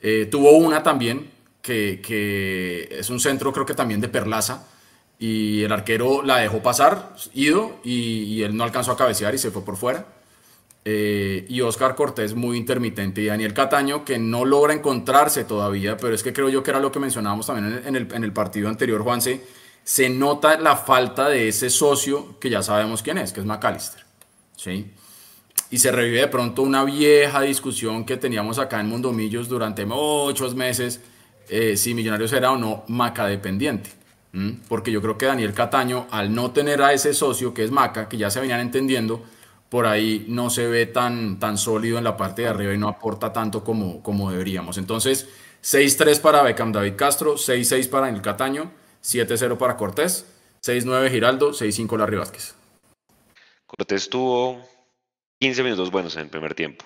Eh, 0.01 0.27
tuvo 0.29 0.51
una 0.51 0.83
también 0.83 1.31
que, 1.61 2.89
es 2.91 3.09
un 3.09 3.21
centro 3.21 3.53
creo 3.53 3.65
que 3.65 3.73
también 3.73 4.01
de 4.01 4.09
Perlaza 4.09 4.67
y 5.19 5.63
el 5.63 5.71
arquero 5.71 6.21
la 6.23 6.37
dejó 6.37 6.61
pasar, 6.61 7.15
ido, 7.33 7.79
y, 7.83 8.41
él 8.41 8.55
no 8.55 8.63
alcanzó 8.63 8.91
a 8.91 8.97
cabecear 8.97 9.33
y 9.33 9.37
se 9.37 9.51
fue 9.51 9.63
por 9.63 9.77
fuera. 9.77 10.05
Eh, 10.85 11.45
y 11.47 11.61
Oscar 11.61 11.95
Cortés 11.95 12.35
muy 12.35 12.57
intermitente 12.57 13.21
y 13.21 13.27
Daniel 13.27 13.53
Cataño 13.53 14.03
que 14.03 14.19
no 14.19 14.43
logra 14.43 14.73
encontrarse 14.73 15.45
todavía, 15.45 15.95
pero 15.95 16.13
es 16.13 16.23
que 16.23 16.33
creo 16.33 16.49
yo 16.49 16.61
que 16.61 16.71
era 16.71 16.81
lo 16.81 16.91
que 16.91 16.99
mencionábamos 16.99 17.47
también 17.47 17.83
en 17.85 17.95
el, 17.95 18.13
en 18.13 18.23
el 18.25 18.33
partido 18.33 18.67
anterior, 18.67 19.01
Juanse 19.01 19.41
se 19.83 20.09
nota 20.09 20.57
la 20.59 20.77
falta 20.77 21.29
de 21.29 21.47
ese 21.49 21.69
socio 21.69 22.39
que 22.39 22.49
ya 22.49 22.61
sabemos 22.61 23.03
quién 23.03 23.17
es, 23.17 23.33
que 23.33 23.41
es 23.41 23.45
McAllister. 23.45 24.03
¿sí? 24.55 24.91
Y 25.69 25.77
se 25.79 25.91
revive 25.91 26.21
de 26.21 26.27
pronto 26.27 26.61
una 26.61 26.83
vieja 26.83 27.41
discusión 27.41 28.05
que 28.05 28.17
teníamos 28.17 28.59
acá 28.59 28.79
en 28.79 28.87
Mundomillos 28.87 29.49
durante 29.49 29.85
muchos 29.85 30.55
meses, 30.55 31.01
eh, 31.49 31.75
si 31.75 31.93
Millonarios 31.93 32.31
era 32.31 32.51
o 32.51 32.57
no 32.57 32.83
Maca 32.87 33.25
dependiente. 33.25 33.89
Porque 34.67 34.91
yo 34.91 35.01
creo 35.01 35.17
que 35.17 35.27
Daniel 35.27 35.53
Cataño, 35.53 36.07
al 36.09 36.33
no 36.33 36.51
tener 36.51 36.81
a 36.81 36.91
ese 36.91 37.13
socio 37.13 37.53
que 37.53 37.63
es 37.63 37.69
Maca, 37.69 38.09
que 38.09 38.17
ya 38.17 38.31
se 38.31 38.39
venían 38.39 38.61
entendiendo, 38.61 39.23
por 39.69 39.85
ahí 39.85 40.25
no 40.27 40.49
se 40.49 40.67
ve 40.67 40.87
tan, 40.87 41.39
tan 41.39 41.57
sólido 41.57 41.97
en 41.97 42.03
la 42.03 42.17
parte 42.17 42.43
de 42.43 42.47
arriba 42.47 42.73
y 42.73 42.77
no 42.77 42.87
aporta 42.87 43.31
tanto 43.31 43.63
como, 43.63 44.01
como 44.01 44.31
deberíamos. 44.31 44.77
Entonces, 44.77 45.29
6-3 45.63 46.19
para 46.19 46.41
Beckham 46.41 46.71
David 46.71 46.95
Castro, 46.95 47.35
6-6 47.35 47.89
para 47.89 48.09
el 48.09 48.21
Cataño, 48.21 48.71
7-0 49.03 49.57
para 49.57 49.77
Cortés, 49.77 50.25
6-9 50.63 51.09
Giraldo, 51.09 51.51
6-5 51.51 51.97
Larry 51.97 52.17
Vázquez. 52.17 52.55
Cortés 53.65 54.09
tuvo 54.09 54.61
15 55.39 55.63
minutos 55.63 55.91
buenos 55.91 56.15
en 56.15 56.23
el 56.23 56.29
primer 56.29 56.53
tiempo. 56.53 56.85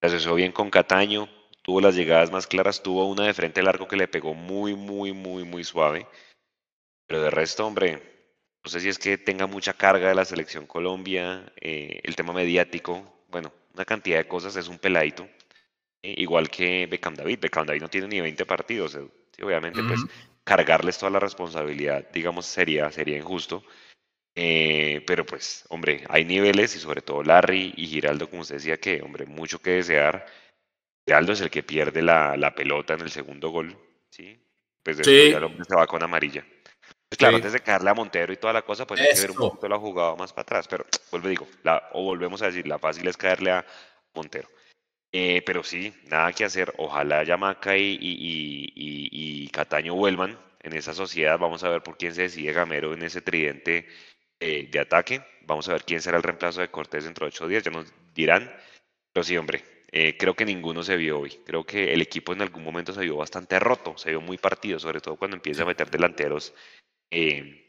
Se 0.00 0.08
asesoró 0.08 0.34
bien 0.34 0.52
con 0.52 0.70
Cataño, 0.70 1.28
tuvo 1.62 1.80
las 1.80 1.94
llegadas 1.94 2.30
más 2.30 2.46
claras, 2.46 2.82
tuvo 2.82 3.06
una 3.06 3.24
de 3.24 3.34
frente 3.34 3.62
largo 3.62 3.88
que 3.88 3.96
le 3.96 4.08
pegó 4.08 4.34
muy, 4.34 4.74
muy, 4.74 5.12
muy, 5.12 5.44
muy 5.44 5.64
suave. 5.64 6.06
Pero 7.06 7.22
de 7.22 7.30
resto, 7.30 7.66
hombre, 7.66 8.02
no 8.66 8.70
sé 8.70 8.80
si 8.80 8.88
es 8.88 8.98
que 8.98 9.16
tenga 9.16 9.46
mucha 9.46 9.74
carga 9.74 10.08
de 10.08 10.14
la 10.16 10.24
selección 10.24 10.66
Colombia, 10.66 11.52
eh, 11.60 12.00
el 12.02 12.16
tema 12.16 12.32
mediático, 12.32 13.22
bueno, 13.28 13.52
una 13.74 13.84
cantidad 13.84 14.18
de 14.18 14.26
cosas, 14.26 14.56
es 14.56 14.66
un 14.66 14.80
peladito. 14.80 15.28
Eh, 16.02 16.16
igual 16.18 16.50
que 16.50 16.88
Beckham 16.88 17.14
David. 17.14 17.38
Beckham 17.40 17.64
David 17.64 17.82
no 17.82 17.88
tiene 17.88 18.08
ni 18.08 18.20
20 18.20 18.44
partidos. 18.44 18.96
Eh, 18.96 19.06
obviamente, 19.40 19.80
pues 19.84 20.00
cargarles 20.42 20.98
toda 20.98 21.10
la 21.10 21.20
responsabilidad, 21.20 22.10
digamos, 22.12 22.46
sería, 22.46 22.90
sería 22.90 23.16
injusto. 23.16 23.62
pero 24.34 25.24
pues, 25.24 25.64
hombre, 25.68 26.04
hay 26.08 26.24
niveles 26.24 26.74
y 26.74 26.80
sobre 26.80 27.02
todo 27.02 27.22
Larry 27.22 27.72
y 27.76 27.86
Giraldo, 27.86 28.28
como 28.28 28.42
usted 28.42 28.56
decía, 28.56 28.78
que, 28.78 29.00
hombre, 29.00 29.26
mucho 29.26 29.60
que 29.60 29.70
desear. 29.70 30.26
Giraldo 31.06 31.34
es 31.34 31.40
el 31.40 31.50
que 31.50 31.62
pierde 31.62 32.02
la, 32.02 32.36
la 32.36 32.52
pelota 32.52 32.94
en 32.94 33.02
el 33.02 33.10
segundo 33.10 33.50
gol, 33.50 33.76
¿sí? 34.10 34.36
Pues 34.82 34.96
después 34.96 35.30
ya 35.30 35.38
el 35.38 35.44
hombre 35.44 35.64
se 35.64 35.76
va 35.76 35.86
con 35.86 36.02
amarilla. 36.02 36.44
Pues 37.08 37.18
claro, 37.18 37.36
antes 37.36 37.52
de 37.52 37.60
caerle 37.60 37.90
a 37.90 37.94
Montero 37.94 38.32
y 38.32 38.36
toda 38.36 38.52
la 38.52 38.62
cosa, 38.62 38.86
pues 38.86 39.00
hay 39.00 39.14
que 39.14 39.20
ver 39.20 39.30
un 39.30 39.36
poquito 39.36 39.68
la 39.68 39.78
jugada 39.78 40.16
más 40.16 40.32
para 40.32 40.42
atrás. 40.42 40.66
Pero 40.68 40.84
vuelvo 41.10 41.28
digo, 41.28 41.48
la, 41.62 41.90
o 41.92 42.02
volvemos 42.02 42.42
a 42.42 42.46
decir, 42.46 42.66
la 42.66 42.78
fácil 42.78 43.06
es 43.06 43.16
caerle 43.16 43.52
a 43.52 43.66
Montero. 44.14 44.48
Eh, 45.12 45.42
pero 45.46 45.62
sí, 45.62 45.94
nada 46.08 46.32
que 46.32 46.44
hacer. 46.44 46.74
Ojalá 46.78 47.22
Yamaca 47.22 47.76
y, 47.76 47.96
y, 48.00 48.72
y, 48.74 49.48
Cataño 49.48 49.94
vuelvan 49.94 50.38
en 50.60 50.72
esa 50.72 50.92
sociedad. 50.92 51.38
Vamos 51.38 51.62
a 51.64 51.70
ver 51.70 51.82
por 51.82 51.96
quién 51.96 52.14
se 52.14 52.22
decide 52.22 52.52
Gamero 52.52 52.92
en 52.92 53.02
ese 53.02 53.22
tridente 53.22 53.86
eh, 54.40 54.68
de 54.70 54.80
ataque. 54.80 55.22
Vamos 55.42 55.68
a 55.68 55.72
ver 55.72 55.84
quién 55.84 56.02
será 56.02 56.16
el 56.16 56.24
reemplazo 56.24 56.60
de 56.60 56.70
Cortés 56.70 57.04
dentro 57.04 57.24
de 57.24 57.28
ocho 57.28 57.46
días. 57.46 57.62
Ya 57.62 57.70
nos 57.70 57.86
dirán. 58.14 58.52
Pero 59.12 59.24
sí, 59.24 59.36
hombre, 59.36 59.64
eh, 59.92 60.16
creo 60.18 60.34
que 60.34 60.44
ninguno 60.44 60.82
se 60.82 60.96
vio 60.96 61.20
hoy. 61.20 61.40
Creo 61.46 61.64
que 61.64 61.94
el 61.94 62.02
equipo 62.02 62.32
en 62.32 62.42
algún 62.42 62.64
momento 62.64 62.92
se 62.92 63.00
vio 63.00 63.16
bastante 63.16 63.58
roto, 63.60 63.96
se 63.96 64.10
vio 64.10 64.20
muy 64.20 64.36
partido, 64.36 64.78
sobre 64.78 65.00
todo 65.00 65.16
cuando 65.16 65.36
empieza 65.36 65.62
a 65.62 65.66
meter 65.66 65.90
delanteros 65.90 66.52
eh, 67.10 67.66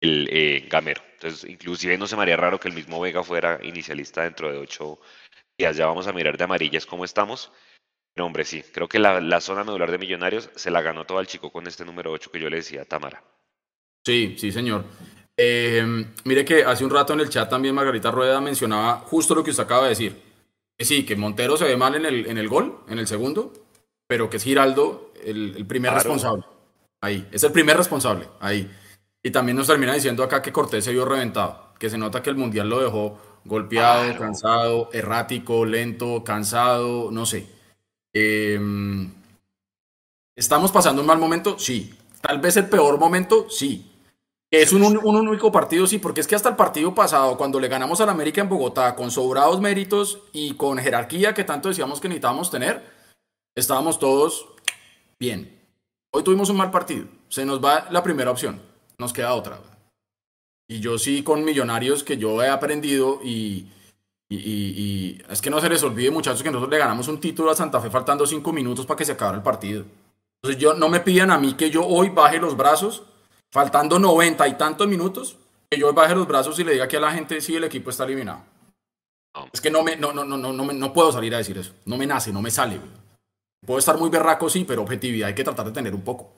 el 0.00 0.28
eh, 0.30 0.66
Gamero. 0.70 1.02
Entonces, 1.14 1.48
inclusive 1.48 1.96
no 1.98 2.06
se 2.06 2.16
me 2.16 2.22
haría 2.22 2.36
raro 2.36 2.60
que 2.60 2.68
el 2.68 2.74
mismo 2.74 3.00
Vega 3.00 3.22
fuera 3.22 3.58
inicialista 3.62 4.22
dentro 4.22 4.52
de 4.52 4.58
ocho 4.58 5.00
días. 5.58 5.76
Ya 5.76 5.86
vamos 5.86 6.06
a 6.06 6.12
mirar 6.12 6.36
de 6.36 6.44
amarillas 6.44 6.86
cómo 6.86 7.04
estamos. 7.04 7.50
Pero 8.14 8.26
hombre, 8.26 8.44
sí, 8.44 8.62
creo 8.72 8.88
que 8.88 8.98
la, 9.00 9.40
zona 9.40 9.64
medular 9.64 9.90
de 9.90 9.98
Millonarios 9.98 10.48
se 10.54 10.70
la 10.70 10.82
ganó 10.82 11.04
todo 11.04 11.20
el 11.20 11.26
chico 11.26 11.50
con 11.50 11.66
este 11.66 11.84
número 11.84 12.12
8 12.12 12.30
que 12.30 12.40
yo 12.40 12.48
le 12.48 12.58
decía, 12.58 12.84
Tamara. 12.84 13.24
Sí, 14.04 14.36
sí, 14.38 14.52
señor. 14.52 14.84
Em, 15.36 16.12
mire 16.24 16.44
que 16.44 16.62
hace 16.62 16.84
un 16.84 16.90
rato 16.90 17.12
en 17.12 17.20
el 17.20 17.28
chat 17.28 17.50
también 17.50 17.74
Margarita 17.74 18.12
Rueda 18.12 18.40
mencionaba 18.40 18.98
justo 18.98 19.34
lo 19.34 19.42
que 19.42 19.50
usted 19.50 19.64
acaba 19.64 19.84
de 19.84 19.88
decir. 19.88 20.22
Que 20.78 20.84
sí, 20.84 21.04
que 21.04 21.16
Montero 21.16 21.56
se 21.56 21.64
ve 21.64 21.76
mal 21.76 21.96
en 21.96 22.06
el, 22.06 22.26
en 22.26 22.38
el 22.38 22.48
gol, 22.48 22.84
en 22.88 23.00
el 23.00 23.08
segundo, 23.08 23.52
pero 24.06 24.30
que 24.30 24.36
es 24.36 24.44
Giraldo 24.44 25.12
el, 25.24 25.66
primer 25.66 25.92
responsable. 25.92 26.44
Ahí, 27.04 27.28
es 27.32 27.42
el 27.44 27.52
primer 27.52 27.76
responsable, 27.76 28.26
ahí. 28.40 28.66
Y 29.22 29.30
también 29.30 29.58
nos 29.58 29.66
termina 29.66 29.92
diciendo 29.92 30.24
acá 30.24 30.40
que 30.40 30.52
Cortés 30.52 30.86
se 30.86 30.92
vio 30.92 31.04
reventado, 31.04 31.74
que 31.78 31.90
se 31.90 31.98
nota 31.98 32.22
que 32.22 32.30
el 32.30 32.36
Mundial 32.36 32.70
lo 32.70 32.80
dejó 32.80 33.18
golpeado, 33.44 34.18
cansado, 34.18 34.88
errático, 34.90 35.66
lento, 35.66 36.24
cansado, 36.24 37.10
no 37.10 37.26
sé. 37.26 37.46
Em, 38.10 39.12
¿Estamos 40.34 40.72
pasando 40.72 41.02
un 41.02 41.06
mal 41.06 41.18
momento? 41.18 41.58
Sí. 41.58 41.94
Tal 42.22 42.40
vez 42.40 42.56
el 42.56 42.70
peor 42.70 42.98
momento, 42.98 43.50
sí. 43.50 43.92
¿Es 44.50 44.72
un, 44.72 44.82
un, 44.82 45.28
único 45.28 45.52
partido? 45.52 45.86
Sí, 45.86 45.98
porque 45.98 46.22
es 46.22 46.26
que 46.26 46.36
hasta 46.36 46.48
el 46.48 46.56
partido 46.56 46.94
pasado, 46.94 47.36
cuando 47.36 47.60
le 47.60 47.68
ganamos 47.68 48.00
al 48.00 48.08
América 48.08 48.40
en 48.40 48.48
Bogotá, 48.48 48.96
con 48.96 49.10
sobrados 49.10 49.60
méritos 49.60 50.20
y 50.32 50.54
con 50.54 50.78
jerarquía 50.78 51.34
que 51.34 51.44
tanto 51.44 51.68
decíamos 51.68 52.00
que 52.00 52.08
necesitábamos 52.08 52.50
tener, 52.50 52.82
estábamos 53.54 53.98
todos 53.98 54.46
bien. 55.18 55.63
Hoy 56.16 56.22
tuvimos 56.22 56.48
un 56.48 56.56
mal 56.56 56.70
partido. 56.70 57.06
Se 57.28 57.44
nos 57.44 57.62
va 57.62 57.88
la 57.90 58.00
primera 58.00 58.30
opción. 58.30 58.62
Nos 58.98 59.12
queda 59.12 59.34
otra. 59.34 59.58
Y 60.68 60.78
yo 60.78 60.96
sí 60.96 61.24
con 61.24 61.44
Millonarios 61.44 62.04
que 62.04 62.16
yo 62.16 62.40
he 62.40 62.48
aprendido 62.48 63.18
y, 63.24 63.66
y, 64.28 65.20
es 65.28 65.42
que 65.42 65.50
no 65.50 65.60
se 65.60 65.68
les 65.68 65.82
olvide 65.82 66.12
muchachos 66.12 66.44
que 66.44 66.52
nosotros 66.52 66.70
le 66.70 66.78
ganamos 66.78 67.08
un 67.08 67.18
título 67.18 67.50
a 67.50 67.56
Santa 67.56 67.80
Fe 67.80 67.90
faltando 67.90 68.28
cinco 68.28 68.52
minutos 68.52 68.86
para 68.86 68.96
que 68.96 69.04
se 69.04 69.10
acabara 69.10 69.38
el 69.38 69.42
partido. 69.42 69.84
Entonces 70.40 70.62
yo, 70.62 70.74
no 70.74 70.88
me 70.88 71.00
pidan 71.00 71.32
a 71.32 71.38
mí 71.38 71.54
que 71.54 71.68
yo 71.68 71.84
hoy 71.84 72.10
baje 72.10 72.38
los 72.38 72.56
brazos 72.56 73.02
faltando 73.50 73.98
noventa 73.98 74.46
y 74.46 74.54
tantos 74.54 74.86
minutos, 74.86 75.36
que 75.68 75.80
yo 75.80 75.88
hoy 75.88 75.94
baje 75.94 76.14
los 76.14 76.28
brazos 76.28 76.56
y 76.60 76.64
le 76.64 76.74
diga 76.74 76.86
que 76.86 76.98
a 76.98 77.00
la 77.00 77.10
gente 77.10 77.40
sí 77.40 77.56
el 77.56 77.64
equipo 77.64 77.90
está 77.90 78.04
eliminado. 78.04 78.44
Es 79.52 79.60
que 79.60 79.70
no, 79.70 79.82
me, 79.82 79.96
no, 79.96 80.12
no, 80.12 80.24
no, 80.24 80.36
no, 80.36 80.52
no, 80.52 80.92
puedo 80.92 81.10
salir 81.10 81.34
a 81.34 81.38
decir 81.38 81.58
eso. 81.58 81.72
No 81.86 81.96
me 81.96 82.06
nace, 82.06 82.32
no 82.32 82.40
me 82.40 82.52
sale. 82.52 82.78
Puedo 83.66 83.78
estar 83.78 83.98
muy 83.98 84.10
berraco, 84.10 84.48
sí, 84.48 84.64
pero 84.66 84.82
objetividad 84.82 85.28
hay 85.28 85.34
que 85.34 85.44
tratar 85.44 85.66
de 85.66 85.72
tener 85.72 85.94
un 85.94 86.02
poco. 86.02 86.32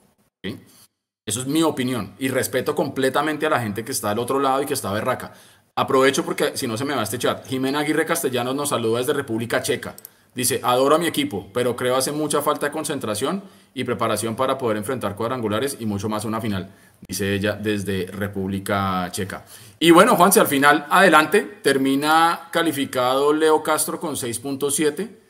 Eso 1.25 1.41
es 1.41 1.47
mi 1.47 1.61
opinión. 1.61 2.13
Y 2.19 2.29
respeto 2.29 2.73
completamente 2.73 3.45
a 3.45 3.49
la 3.49 3.59
gente 3.59 3.83
que 3.83 3.91
está 3.91 4.09
del 4.09 4.19
otro 4.19 4.39
lado 4.39 4.61
y 4.61 4.65
que 4.65 4.73
está 4.73 4.91
berraca. 4.93 5.33
Aprovecho 5.75 6.23
porque 6.23 6.55
si 6.55 6.67
no 6.67 6.77
se 6.77 6.85
me 6.85 6.95
va 6.95 7.03
este 7.03 7.19
chat. 7.19 7.45
Jimena 7.45 7.79
Aguirre 7.79 8.05
Castellanos 8.05 8.55
nos 8.55 8.69
saluda 8.69 8.99
desde 8.99 9.13
República 9.13 9.61
Checa. 9.61 9.95
Dice, 10.33 10.59
adoro 10.63 10.95
a 10.95 10.99
mi 10.99 11.07
equipo, 11.07 11.47
pero 11.53 11.75
creo 11.75 11.95
hace 11.95 12.11
mucha 12.11 12.41
falta 12.41 12.67
de 12.67 12.71
concentración 12.71 13.43
y 13.73 13.83
preparación 13.83 14.35
para 14.35 14.57
poder 14.57 14.77
enfrentar 14.77 15.15
cuadrangulares 15.15 15.77
y 15.79 15.85
mucho 15.85 16.09
más 16.09 16.25
una 16.25 16.39
final. 16.39 16.69
Dice 17.07 17.33
ella 17.33 17.53
desde 17.53 18.07
República 18.07 19.09
Checa. 19.11 19.45
Y 19.79 19.91
bueno, 19.91 20.15
Juanse, 20.15 20.39
al 20.39 20.47
final, 20.47 20.85
adelante, 20.89 21.41
termina 21.61 22.49
calificado 22.51 23.33
Leo 23.33 23.61
Castro 23.61 23.99
con 23.99 24.15
6.7 24.15 25.26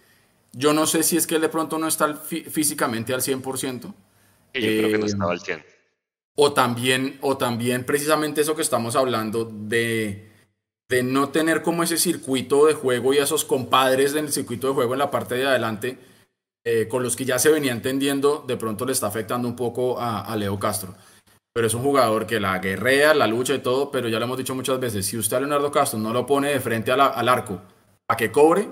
yo 0.57 0.73
no 0.73 0.87
sé 0.87 1.03
si 1.03 1.17
es 1.17 1.27
que 1.27 1.35
él 1.35 1.41
de 1.41 1.49
pronto 1.49 1.77
no 1.77 1.87
está 1.87 2.15
físicamente 2.15 3.13
al 3.13 3.21
100%. 3.21 3.81
yo 3.81 3.93
creo 4.53 4.89
que 4.89 4.97
no 4.97 5.05
estaba 5.05 5.31
al 5.31 5.39
100%. 5.39 5.63
O 6.39 6.53
también, 6.53 7.17
o 7.21 7.37
también 7.37 7.85
precisamente 7.85 8.41
eso 8.41 8.55
que 8.55 8.61
estamos 8.61 8.95
hablando 8.95 9.45
de, 9.45 10.31
de 10.89 11.03
no 11.03 11.29
tener 11.29 11.61
como 11.61 11.83
ese 11.83 11.97
circuito 11.97 12.65
de 12.65 12.73
juego 12.73 13.13
y 13.13 13.17
esos 13.17 13.45
compadres 13.45 14.13
del 14.13 14.31
circuito 14.31 14.67
de 14.67 14.73
juego 14.73 14.93
en 14.93 14.99
la 14.99 15.11
parte 15.11 15.35
de 15.35 15.47
adelante 15.47 15.97
eh, 16.65 16.87
con 16.87 17.03
los 17.03 17.15
que 17.15 17.23
ya 17.23 17.39
se 17.39 17.49
venía 17.49 17.71
entendiendo, 17.71 18.43
de 18.45 18.57
pronto 18.57 18.85
le 18.85 18.91
está 18.91 19.07
afectando 19.07 19.47
un 19.47 19.55
poco 19.55 20.01
a, 20.01 20.35
Leo 20.35 20.59
Castro. 20.59 20.95
Pero 21.53 21.67
es 21.67 21.73
un 21.73 21.83
jugador 21.83 22.25
que 22.25 22.39
la 22.39 22.57
guerrea, 22.59 23.13
la 23.13 23.27
lucha 23.27 23.53
y 23.53 23.59
todo, 23.59 23.89
pero 23.89 24.09
ya 24.09 24.19
lo 24.19 24.25
hemos 24.25 24.37
dicho 24.37 24.53
muchas 24.53 24.79
veces, 24.79 25.05
si 25.05 25.17
usted 25.17 25.37
a 25.37 25.39
Leonardo 25.39 25.71
Castro 25.71 25.97
no 25.97 26.11
lo 26.11 26.25
pone 26.25 26.49
de 26.49 26.59
frente 26.59 26.91
al 26.91 27.29
arco 27.29 27.61
a 28.07 28.17
que 28.17 28.31
cobre, 28.31 28.67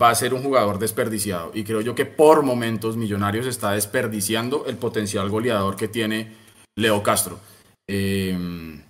va 0.00 0.10
a 0.10 0.14
ser 0.14 0.32
un 0.32 0.42
jugador 0.42 0.78
desperdiciado. 0.78 1.50
Y 1.54 1.64
creo 1.64 1.80
yo 1.80 1.94
que 1.94 2.06
por 2.06 2.42
momentos 2.42 2.96
Millonarios 2.96 3.46
está 3.46 3.72
desperdiciando 3.72 4.66
el 4.66 4.76
potencial 4.76 5.28
goleador 5.28 5.76
que 5.76 5.88
tiene 5.88 6.36
Leo 6.76 7.02
Castro. 7.02 7.40
Em, 7.86 8.80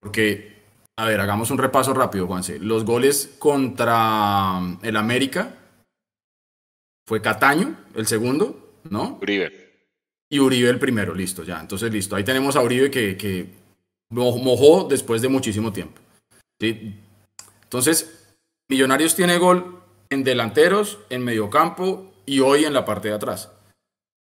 porque, 0.00 0.62
a 0.96 1.06
ver, 1.06 1.20
hagamos 1.20 1.50
un 1.50 1.58
repaso 1.58 1.92
rápido, 1.92 2.26
Juanse. 2.26 2.58
Los 2.58 2.84
goles 2.84 3.34
contra 3.38 4.60
el 4.82 4.96
América 4.96 5.58
fue 7.06 7.20
Cataño, 7.20 7.76
el 7.94 8.06
segundo, 8.06 8.78
¿no? 8.84 9.18
Uribe. 9.20 9.88
Y 10.30 10.38
Uribe 10.38 10.70
el 10.70 10.78
primero, 10.78 11.14
listo, 11.14 11.42
ya. 11.42 11.60
Entonces, 11.60 11.92
listo. 11.92 12.16
Ahí 12.16 12.24
tenemos 12.24 12.56
a 12.56 12.62
Uribe 12.62 12.90
que, 12.90 13.16
que 13.16 13.48
mojó 14.10 14.86
después 14.88 15.20
de 15.20 15.28
muchísimo 15.28 15.72
tiempo. 15.72 16.00
¿sí? 16.60 16.94
Entonces, 17.64 18.20
Millonarios 18.68 19.14
tiene 19.14 19.36
gol 19.36 19.83
en 20.10 20.24
delanteros, 20.24 20.98
en 21.10 21.24
mediocampo 21.24 22.12
y 22.26 22.40
hoy 22.40 22.64
en 22.64 22.72
la 22.72 22.84
parte 22.84 23.08
de 23.08 23.14
atrás. 23.14 23.50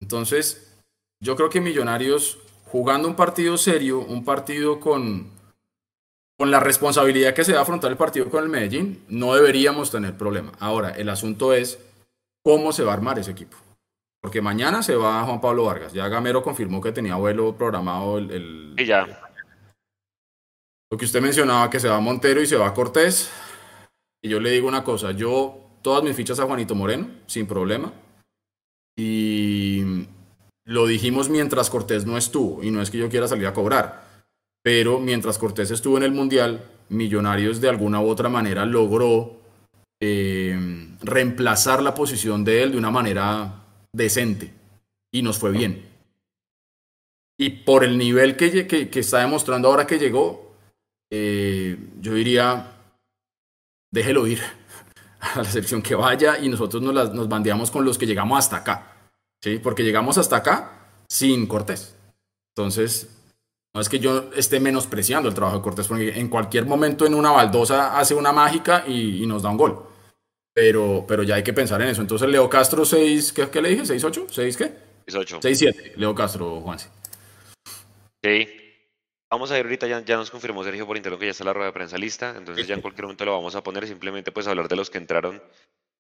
Entonces, 0.02 0.78
yo 1.20 1.36
creo 1.36 1.50
que 1.50 1.62
Millonarios, 1.62 2.40
jugando 2.66 3.08
un 3.08 3.16
partido 3.16 3.58
serio, 3.58 4.00
un 4.00 4.24
partido 4.24 4.80
con, 4.80 5.32
con 6.38 6.52
la 6.52 6.60
responsabilidad 6.60 7.34
que 7.34 7.44
se 7.44 7.54
va 7.54 7.60
a 7.60 7.62
afrontar 7.64 7.92
el 7.92 7.98
partido 7.98 8.30
con 8.30 8.44
el 8.44 8.50
Medellín, 8.50 9.04
no 9.08 9.34
deberíamos 9.34 9.92
tener 9.92 10.18
problema. 10.18 10.52
Ahora, 10.60 10.92
el 10.92 11.10
asunto 11.10 11.54
es 11.54 11.80
cómo 12.44 12.72
se 12.72 12.84
va 12.84 12.92
a 12.92 12.96
armar 12.96 13.18
ese 13.20 13.32
equipo. 13.32 13.58
Porque 14.22 14.42
mañana 14.42 14.82
se 14.82 14.96
va 14.96 15.24
Juan 15.24 15.40
Pablo 15.40 15.66
Vargas. 15.66 15.94
Ya 15.94 16.08
Gamero 16.08 16.42
confirmó 16.42 16.82
que 16.82 16.92
tenía 16.92 17.16
vuelo 17.16 17.56
programado 17.56 18.18
el... 18.18 18.74
Y 18.78 18.86
ya. 18.86 19.06
Lo 20.92 20.98
que 20.98 21.06
usted 21.06 21.22
mencionaba, 21.22 21.70
que 21.70 21.80
se 21.80 21.90
va 21.90 22.00
Montero 22.00 22.42
y 22.42 22.48
se 22.48 22.56
va 22.56 22.74
Cortés. 22.74 23.30
Yo 24.28 24.40
le 24.40 24.52
digo 24.52 24.68
una 24.68 24.84
cosa, 24.84 25.12
yo 25.12 25.58
todas 25.82 26.04
mis 26.04 26.16
fichas 26.16 26.40
a 26.40 26.46
Juanito 26.46 26.74
Moreno, 26.74 27.10
sin 27.28 27.46
problema. 27.46 27.94
Y 28.98 29.84
lo 30.66 30.88
dijimos 30.88 31.30
mientras 31.30 31.70
Cortés 31.70 32.06
no 32.06 32.18
estuvo, 32.18 32.64
y 32.64 32.72
no 32.72 32.82
es 32.82 32.90
que 32.90 32.98
yo 32.98 33.10
quiera 33.10 33.28
salir 33.28 33.46
a 33.46 33.54
cobrar, 33.54 34.04
pero 34.64 35.00
mientras 35.00 35.38
Cortés 35.38 35.70
estuvo 35.70 35.98
en 35.98 36.04
el 36.04 36.12
Mundial, 36.12 36.72
Millonarios 36.88 37.62
de 37.62 37.70
alguna 37.70 38.00
u 38.00 38.08
otra 38.08 38.30
manera 38.30 38.64
logró 38.64 39.38
eh, 40.00 40.56
reemplazar 41.02 41.82
la 41.82 41.96
posición 41.96 42.44
de 42.44 42.62
él 42.62 42.72
de 42.74 42.78
una 42.78 42.92
manera 42.92 43.64
decente 43.92 44.54
y 45.12 45.24
nos 45.24 45.40
fue 45.40 45.52
bien. 45.52 45.84
Y 47.40 47.50
por 47.50 47.84
el 47.84 47.98
nivel 47.98 48.38
que, 48.38 48.68
que, 48.68 49.00
está 49.00 49.20
demostrando 49.20 49.68
ahora 49.68 49.88
que 49.88 49.98
llegó, 49.98 50.54
eh, 51.12 51.78
yo 52.02 52.14
diría, 52.14 52.75
déjelo 53.96 54.28
ir 54.28 54.42
a 55.20 55.42
la 55.42 55.46
sección 55.46 55.82
que 55.82 55.96
vaya 55.96 56.38
y 56.38 56.50
nosotros 56.50 56.84
nos, 56.84 57.14
nos 57.14 57.28
bandeamos 57.28 57.72
con 57.72 57.84
los 57.84 57.98
que 57.98 58.06
llegamos 58.06 58.38
hasta 58.38 58.58
acá. 58.58 58.92
¿sí? 59.42 59.58
Porque 59.58 59.84
llegamos 59.84 60.18
hasta 60.18 60.36
acá 60.36 60.90
sin 61.08 61.48
Cortés. 61.48 61.96
Entonces, 62.56 63.10
no 63.74 63.82
es 63.82 63.90
que 63.90 64.00
yo 64.00 64.30
esté 64.36 64.60
menospreciando 64.60 65.30
el 65.30 65.36
trabajo 65.36 65.58
de 65.58 65.64
Cortés, 65.64 65.88
porque 65.88 66.20
en 66.20 66.28
cualquier 66.28 66.66
momento 66.66 67.06
en 67.06 67.16
una 67.16 67.32
baldosa 67.32 67.98
hace 67.98 68.14
una 68.14 68.32
mágica 68.32 68.86
y, 68.88 69.26
nos 69.26 69.42
da 69.42 69.50
un 69.50 69.58
gol. 69.58 69.84
Pero, 70.54 71.06
pero 71.08 71.24
ya 71.24 71.36
hay 71.36 71.44
que 71.44 71.54
pensar 71.54 71.82
en 71.82 71.90
eso. 71.90 72.02
Entonces, 72.02 72.30
Leo 72.30 72.50
Castro 72.50 72.86
6, 72.86 73.34
¿qué, 73.34 73.50
qué 73.50 73.62
le 73.62 73.70
dije? 73.70 73.84
¿6-8? 73.84 74.28
¿6 74.28 74.56
qué? 74.58 74.74
6-8. 75.08 75.42
6-7, 75.42 75.96
Leo 75.96 76.16
Castro, 76.16 76.62
Juanse. 76.62 76.90
Sí. 78.24 78.65
Vamos 79.36 79.52
a 79.52 79.60
ir 79.60 79.66
ahorita, 79.66 79.86
ya, 79.86 80.00
ya, 80.00 80.16
nos 80.16 80.32
confirmó 80.32 80.64
Sergio 80.64 80.88
por 80.88 80.96
internet 80.96 81.20
que 81.20 81.26
ya 81.26 81.32
está 81.32 81.44
la 81.44 81.52
rueda 81.52 81.68
de 81.68 81.74
prensa 81.74 81.98
lista, 81.98 82.36
entonces 82.38 82.66
ya 82.68 82.76
en 82.76 82.80
cualquier 82.80 83.04
momento 83.04 83.26
lo 83.26 83.34
vamos 83.34 83.54
a 83.56 83.62
poner, 83.62 83.86
simplemente 83.86 84.32
pues 84.32 84.48
hablar 84.48 84.70
de 84.70 84.78
los 84.78 84.90
que 84.90 84.98
entraron. 84.98 85.44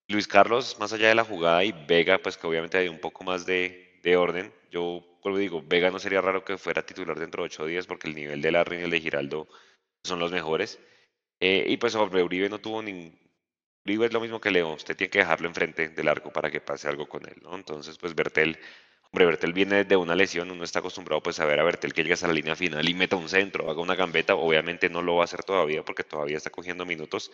Luis 0.07 0.25
Carlos, 0.25 0.77
más 0.79 0.93
allá 0.93 1.09
de 1.09 1.15
la 1.15 1.25
jugada, 1.25 1.61
y 1.65 1.73
Vega, 1.85 2.17
pues 2.19 2.37
que 2.37 2.47
obviamente 2.47 2.77
hay 2.77 2.87
un 2.87 2.99
poco 2.99 3.25
más 3.25 3.45
de, 3.45 3.99
de 4.03 4.15
orden. 4.15 4.53
Yo 4.71 5.03
vuelvo 5.21 5.37
digo, 5.37 5.61
Vega 5.61 5.91
no 5.91 5.99
sería 5.99 6.21
raro 6.21 6.45
que 6.45 6.57
fuera 6.57 6.85
titular 6.85 7.19
dentro 7.19 7.43
de 7.43 7.47
ocho 7.47 7.65
días 7.65 7.87
porque 7.87 8.07
el 8.07 8.15
nivel 8.15 8.41
de 8.41 8.53
Larry 8.53 8.77
y 8.77 8.83
el 8.83 8.89
de 8.89 9.01
Giraldo 9.01 9.49
son 10.05 10.19
los 10.19 10.31
mejores. 10.31 10.79
Eh, 11.41 11.65
y 11.67 11.75
pues 11.75 11.91
sobre 11.91 12.23
Uribe 12.23 12.47
no 12.47 12.59
tuvo 12.59 12.81
ningún... 12.81 13.19
Uribe 13.83 14.05
es 14.05 14.13
lo 14.13 14.21
mismo 14.21 14.39
que 14.39 14.49
Leo, 14.49 14.71
usted 14.71 14.95
tiene 14.95 15.11
que 15.11 15.19
dejarlo 15.19 15.49
enfrente 15.49 15.89
del 15.89 16.07
arco 16.07 16.31
para 16.31 16.49
que 16.49 16.61
pase 16.61 16.87
algo 16.87 17.09
con 17.09 17.27
él, 17.27 17.35
¿no? 17.41 17.53
Entonces, 17.53 17.97
pues 17.97 18.15
Bertel, 18.15 18.57
hombre, 19.15 19.25
Bertel 19.25 19.53
viene 19.53 19.85
de 19.85 19.95
una 19.95 20.13
lesión, 20.13 20.51
uno 20.51 20.65
está 20.65 20.79
acostumbrado 20.79 21.23
pues 21.23 21.39
a 21.39 21.45
ver 21.45 21.59
a 21.59 21.63
Bertel 21.63 21.93
que 21.93 22.03
llegue 22.03 22.15
a 22.21 22.27
la 22.27 22.33
línea 22.33 22.55
final 22.55 22.87
y 22.87 22.93
meta 22.93 23.15
un 23.15 23.29
centro, 23.29 23.71
haga 23.71 23.81
una 23.81 23.95
gambeta, 23.95 24.35
obviamente 24.35 24.89
no 24.89 25.01
lo 25.01 25.15
va 25.15 25.21
a 25.21 25.23
hacer 25.23 25.43
todavía 25.43 25.83
porque 25.83 26.03
todavía 26.03 26.37
está 26.37 26.49
cogiendo 26.49 26.85
minutos. 26.85 27.31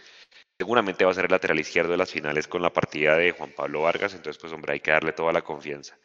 Seguramente 0.59 1.05
va 1.05 1.11
a 1.11 1.15
ser 1.15 1.25
el 1.25 1.31
lateral 1.31 1.59
izquierdo 1.59 1.91
de 1.91 1.97
las 1.97 2.11
finales 2.11 2.47
con 2.47 2.61
la 2.61 2.71
partida 2.71 3.17
de 3.17 3.31
Juan 3.31 3.51
Pablo 3.55 3.81
Vargas, 3.81 4.13
entonces 4.13 4.39
pues 4.39 4.53
hombre, 4.53 4.73
hay 4.73 4.79
que 4.79 4.91
darle 4.91 5.11
toda 5.11 5.33
la 5.33 5.41
confianza 5.41 5.97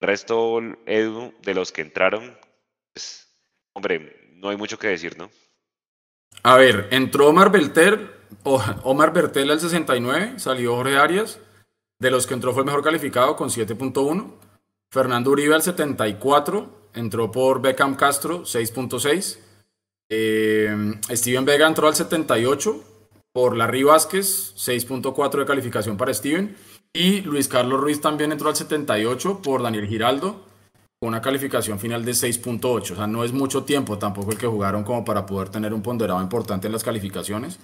resto, 0.00 0.60
Edu, 0.86 1.34
de 1.42 1.54
los 1.54 1.72
que 1.72 1.82
entraron, 1.82 2.36
pues, 2.92 3.28
hombre, 3.74 4.30
no 4.34 4.48
hay 4.48 4.56
mucho 4.56 4.78
que 4.78 4.88
decir, 4.88 5.16
¿no? 5.18 5.30
A 6.42 6.56
ver, 6.56 6.88
entró 6.90 7.28
Omar 7.28 7.52
Belter, 7.52 8.18
Omar 8.44 9.12
Bertel 9.12 9.50
al 9.50 9.60
69, 9.60 10.38
salió 10.38 10.74
Jorge 10.76 10.96
Arias. 10.96 11.40
De 11.98 12.10
los 12.10 12.26
que 12.26 12.32
entró 12.32 12.52
fue 12.52 12.62
el 12.62 12.66
mejor 12.66 12.82
calificado 12.82 13.36
con 13.36 13.50
7.1. 13.50 14.49
Fernando 14.92 15.30
Uribe 15.30 15.54
al 15.54 15.62
74, 15.62 16.90
entró 16.94 17.30
por 17.30 17.62
Beckham 17.62 17.94
Castro, 17.94 18.42
6.6. 18.42 19.38
Eh, 20.10 20.94
Steven 21.10 21.44
Vega 21.44 21.68
entró 21.68 21.86
al 21.86 21.94
78 21.94 22.82
por 23.32 23.56
Larry 23.56 23.84
Vázquez, 23.84 24.54
6.4 24.56 25.38
de 25.38 25.46
calificación 25.46 25.96
para 25.96 26.12
Steven. 26.12 26.56
Y 26.92 27.20
Luis 27.20 27.46
Carlos 27.46 27.80
Ruiz 27.80 28.00
también 28.00 28.32
entró 28.32 28.48
al 28.48 28.56
78 28.56 29.40
por 29.42 29.62
Daniel 29.62 29.86
Giraldo, 29.86 30.44
con 30.98 31.10
una 31.10 31.22
calificación 31.22 31.78
final 31.78 32.04
de 32.04 32.10
6.8. 32.10 32.90
O 32.90 32.96
sea, 32.96 33.06
no 33.06 33.22
es 33.22 33.32
mucho 33.32 33.62
tiempo 33.62 33.96
tampoco 33.96 34.32
el 34.32 34.38
que 34.38 34.48
jugaron 34.48 34.82
como 34.82 35.04
para 35.04 35.24
poder 35.24 35.50
tener 35.50 35.72
un 35.72 35.82
ponderado 35.82 36.20
importante 36.20 36.66
en 36.66 36.72
las 36.72 36.82
calificaciones. 36.82 37.60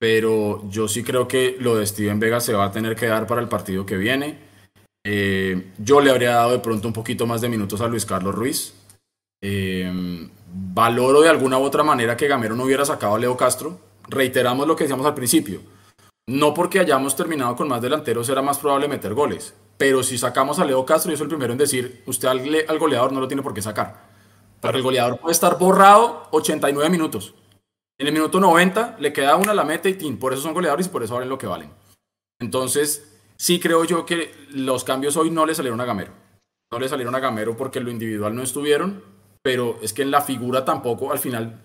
Pero 0.00 0.68
yo 0.68 0.88
sí 0.88 1.04
creo 1.04 1.28
que 1.28 1.56
lo 1.60 1.76
de 1.76 1.86
Steven 1.86 2.18
Vega 2.18 2.40
se 2.40 2.52
va 2.52 2.64
a 2.64 2.72
tener 2.72 2.96
que 2.96 3.06
dar 3.06 3.28
para 3.28 3.40
el 3.40 3.48
partido 3.48 3.86
que 3.86 3.96
viene. 3.96 4.53
Eh, 5.04 5.72
yo 5.78 6.00
le 6.00 6.10
habría 6.10 6.36
dado 6.36 6.52
de 6.52 6.58
pronto 6.58 6.88
un 6.88 6.94
poquito 6.94 7.26
más 7.26 7.40
de 7.40 7.48
minutos 7.48 7.80
a 7.80 7.88
Luis 7.88 8.06
Carlos 8.06 8.34
Ruiz. 8.34 8.74
Eh, 9.42 10.28
valoro 10.52 11.20
de 11.20 11.28
alguna 11.28 11.58
u 11.58 11.62
otra 11.62 11.82
manera 11.82 12.16
que 12.16 12.26
Gamero 12.28 12.56
no 12.56 12.64
hubiera 12.64 12.84
sacado 12.84 13.14
a 13.14 13.18
Leo 13.18 13.36
Castro. 13.36 13.78
Reiteramos 14.08 14.66
lo 14.66 14.74
que 14.74 14.84
decíamos 14.84 15.06
al 15.06 15.14
principio 15.14 15.60
no 16.26 16.54
porque 16.54 16.80
hayamos 16.80 17.16
terminado 17.16 17.54
con 17.56 17.68
más 17.68 17.82
delanteros 17.82 18.28
era 18.28 18.42
más 18.42 18.58
probable 18.58 18.88
meter 18.88 19.14
goles. 19.14 19.54
Pero 19.76 20.02
si 20.02 20.16
sacamos 20.16 20.58
a 20.58 20.64
Leo 20.64 20.86
Castro, 20.86 21.10
yo 21.10 21.16
soy 21.16 21.24
el 21.24 21.28
primero 21.28 21.52
en 21.52 21.58
decir, 21.58 22.02
usted 22.06 22.28
al, 22.28 22.78
goleador 22.78 23.12
no 23.12 23.20
lo 23.20 23.28
tiene 23.28 23.42
por 23.42 23.52
qué 23.52 23.60
sacar. 23.60 24.02
Porque 24.60 24.78
el 24.78 24.82
goleador 24.82 25.18
puede 25.18 25.32
estar 25.32 25.58
borrado 25.58 26.28
89 26.30 26.88
minutos. 26.88 27.34
En 27.98 28.06
el 28.06 28.12
minuto 28.12 28.40
90 28.40 28.96
le 28.98 29.12
queda 29.12 29.36
una, 29.36 29.52
la 29.52 29.64
meta 29.64 29.88
y 29.88 29.94
tin. 29.94 30.18
Por 30.18 30.32
eso 30.32 30.42
son 30.42 30.54
goleadores 30.54 30.86
y 30.86 30.90
por 30.90 31.02
eso 31.02 31.14
valen 31.14 31.28
lo 31.28 31.38
que 31.38 31.46
valen. 31.46 31.70
Entonces, 32.40 33.13
sí 33.44 33.60
creo 33.60 33.84
yo 33.84 34.06
que 34.06 34.32
los 34.52 34.84
cambios 34.84 35.18
hoy 35.18 35.30
no 35.30 35.44
le 35.44 35.54
salieron 35.54 35.78
a 35.78 35.84
Gamero. 35.84 36.12
No 36.72 36.78
le 36.78 36.88
salieron 36.88 37.14
a 37.14 37.20
Gamero 37.20 37.54
porque 37.58 37.78
en 37.78 37.84
lo 37.84 37.90
individual 37.90 38.34
no 38.34 38.42
estuvieron, 38.42 39.02
pero 39.42 39.78
es 39.82 39.92
que 39.92 40.00
en 40.00 40.10
la 40.10 40.22
figura 40.22 40.64
tampoco, 40.64 41.12
al 41.12 41.18
final, 41.18 41.60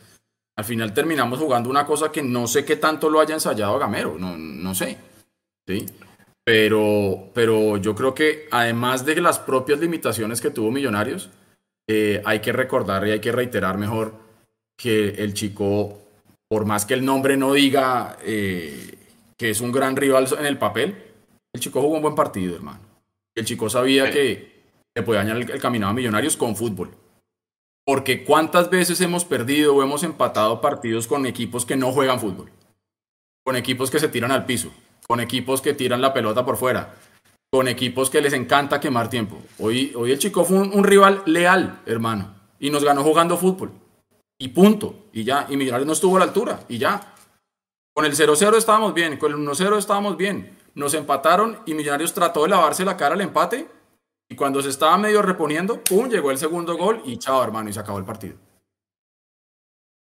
al 0.57 0.65
final 0.65 0.93
terminamos 0.93 1.39
jugando 1.39 1.69
una 1.69 1.85
cosa 1.85 2.11
que 2.11 2.21
no 2.21 2.47
sé 2.47 2.65
qué 2.65 2.75
tanto 2.75 3.09
lo 3.09 3.21
haya 3.21 3.33
ensayado 3.33 3.79
Gamero, 3.79 4.17
no, 4.19 4.37
no 4.37 4.75
sé. 4.75 4.97
¿sí? 5.65 5.85
Pero, 6.43 7.29
pero 7.33 7.77
yo 7.77 7.95
creo 7.95 8.13
que 8.13 8.49
además 8.51 9.05
de 9.05 9.21
las 9.21 9.39
propias 9.39 9.79
limitaciones 9.79 10.41
que 10.41 10.49
tuvo 10.49 10.71
Millonarios, 10.71 11.29
eh, 11.87 12.21
hay 12.25 12.41
que 12.41 12.51
recordar 12.51 13.07
y 13.07 13.11
hay 13.11 13.21
que 13.21 13.31
reiterar 13.31 13.77
mejor 13.77 14.15
que 14.77 15.11
el 15.11 15.33
chico, 15.33 15.97
por 16.49 16.65
más 16.65 16.85
que 16.85 16.95
el 16.95 17.05
nombre 17.05 17.37
no 17.37 17.53
diga 17.53 18.17
eh, 18.21 18.97
que 19.37 19.51
es 19.51 19.61
un 19.61 19.71
gran 19.71 19.95
rival 19.95 20.27
en 20.37 20.45
el 20.45 20.57
papel, 20.57 21.08
el 21.59 21.63
chico 21.63 21.81
jugó 21.81 21.95
un 21.95 22.01
buen 22.01 22.15
partido, 22.15 22.55
hermano. 22.55 22.79
El 23.35 23.45
chico 23.45 23.69
sabía 23.69 24.09
que, 24.09 24.63
que 24.95 25.03
podía 25.03 25.19
dañar 25.19 25.37
el, 25.37 25.51
el 25.51 25.61
camino 25.61 25.87
a 25.87 25.93
Millonarios 25.93 26.37
con 26.37 26.55
fútbol. 26.55 26.95
Porque 27.85 28.23
cuántas 28.23 28.69
veces 28.69 29.01
hemos 29.01 29.25
perdido 29.25 29.75
o 29.75 29.83
hemos 29.83 30.03
empatado 30.03 30.61
partidos 30.61 31.05
con 31.05 31.25
equipos 31.25 31.65
que 31.65 31.75
no 31.75 31.91
juegan 31.91 32.19
fútbol, 32.19 32.49
con 33.43 33.55
equipos 33.55 33.91
que 33.91 33.99
se 33.99 34.07
tiran 34.07 34.31
al 34.31 34.45
piso, 34.45 34.71
con 35.07 35.19
equipos 35.19 35.61
que 35.61 35.73
tiran 35.73 36.01
la 36.01 36.13
pelota 36.13 36.45
por 36.45 36.55
fuera, 36.55 36.95
con 37.51 37.67
equipos 37.67 38.09
que 38.09 38.21
les 38.21 38.33
encanta 38.33 38.79
quemar 38.79 39.09
tiempo. 39.09 39.41
Hoy, 39.57 39.91
hoy 39.95 40.11
el 40.11 40.19
chico 40.19 40.45
fue 40.45 40.59
un, 40.59 40.83
rival 40.83 41.23
leal, 41.25 41.81
hermano, 41.85 42.35
y 42.59 42.69
nos 42.69 42.83
ganó 42.83 43.03
jugando 43.03 43.37
fútbol. 43.37 43.71
Y 44.37 44.49
punto. 44.49 45.07
Y 45.11 45.23
ya. 45.23 45.47
Y 45.49 45.57
Millonarios 45.57 45.87
no 45.87 45.93
estuvo 45.93 46.15
a 46.15 46.19
la 46.19 46.25
altura. 46.25 46.61
Y 46.69 46.77
ya. 46.77 47.15
Con 47.93 48.05
el 48.05 48.15
0-0 48.15 48.55
estábamos 48.55 48.93
bien. 48.93 49.17
Con 49.17 49.31
el 49.31 49.37
1-0 49.39 49.77
estábamos 49.77 50.15
bien. 50.15 50.58
Nos 50.79 50.93
empataron 50.93 51.61
y 51.65 51.73
Millonarios 51.73 52.13
trató 52.13 52.43
de 52.43 52.49
lavarse 52.51 52.85
la 52.85 52.95
cara 52.95 53.13
al 53.13 53.19
empate 53.19 53.67
y 54.29 54.35
cuando 54.37 54.61
se 54.61 54.69
estaba 54.69 54.97
medio 54.97 55.21
reponiendo, 55.21 55.83
¡pum! 55.83 56.07
llegó 56.07 56.31
el 56.31 56.37
segundo 56.37 56.77
gol 56.77 57.01
y 57.03 57.17
chao, 57.17 57.43
hermano, 57.43 57.69
y 57.69 57.73
se 57.73 57.81
acabó 57.81 57.97
el 57.97 58.05
partido. 58.05 58.37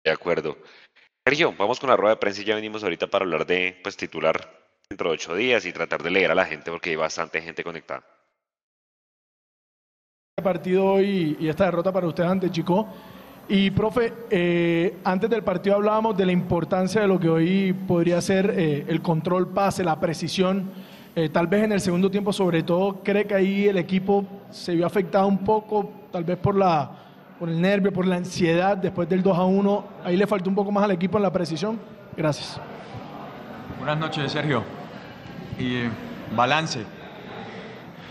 De 0.05 0.11
acuerdo. 0.11 0.59
Sergio, 1.27 1.55
vamos 1.57 1.81
con 1.81 1.89
la 1.89 1.97
rueda 1.97 2.17
de 2.17 2.21
prensa 2.21 2.43
y 2.43 2.45
ya 2.45 2.57
venimos 2.57 2.83
ahorita 2.83 3.07
para 3.07 3.25
hablar 3.25 3.47
de 3.47 3.81
pues, 3.83 3.97
titular 3.97 4.69
dentro 4.91 5.09
de 5.09 5.15
ocho 5.15 5.35
días 5.35 5.65
y 5.65 5.73
tratar 5.73 6.03
de 6.03 6.11
leer 6.11 6.31
a 6.31 6.35
la 6.35 6.45
gente 6.45 6.71
porque 6.71 6.91
hay 6.91 6.97
bastante 6.97 7.41
gente 7.41 7.65
conectada. 7.65 8.05
Este 10.37 10.45
partido 10.45 10.85
hoy 10.85 11.39
y 11.41 11.49
esta 11.49 11.65
derrota 11.65 11.91
para 11.91 12.07
usted 12.07 12.25
ante 12.25 12.51
Chico. 12.51 12.87
Y 13.53 13.73
profe, 13.73 14.13
eh, 14.31 15.01
antes 15.03 15.29
del 15.29 15.43
partido 15.43 15.75
hablábamos 15.75 16.17
de 16.17 16.25
la 16.25 16.31
importancia 16.31 17.01
de 17.01 17.09
lo 17.09 17.19
que 17.19 17.29
hoy 17.29 17.73
podría 17.73 18.21
ser 18.21 18.55
eh, 18.57 18.85
el 18.87 19.03
control 19.03 19.49
pase, 19.49 19.83
la 19.83 19.99
precisión 19.99 20.71
eh, 21.17 21.29
tal 21.29 21.49
vez 21.49 21.65
en 21.65 21.73
el 21.73 21.81
segundo 21.81 22.09
tiempo, 22.09 22.33
sobre 22.33 22.63
todo, 22.63 23.03
cree 23.03 23.27
que 23.27 23.35
ahí 23.35 23.67
el 23.67 23.77
equipo 23.77 24.25
se 24.51 24.77
vio 24.77 24.87
afectado 24.87 25.27
un 25.27 25.39
poco, 25.39 25.91
tal 26.13 26.23
vez 26.23 26.39
por, 26.39 26.55
la, 26.55 26.93
por 27.41 27.49
el 27.49 27.61
nervio, 27.61 27.93
por 27.93 28.07
la 28.07 28.15
ansiedad 28.15 28.77
después 28.77 29.09
del 29.09 29.21
2 29.21 29.37
a 29.37 29.45
1. 29.45 29.85
Ahí 30.05 30.17
le 30.17 30.29
faltó 30.29 30.49
un 30.49 30.55
poco 30.55 30.71
más 30.71 30.85
al 30.85 30.93
equipo 30.93 31.17
en 31.17 31.25
la 31.25 31.33
precisión. 31.33 31.81
Gracias. 32.17 32.61
Buenas 33.79 33.99
noches, 33.99 34.31
Sergio. 34.31 34.63
Y 35.59 35.83
balance. 36.37 36.85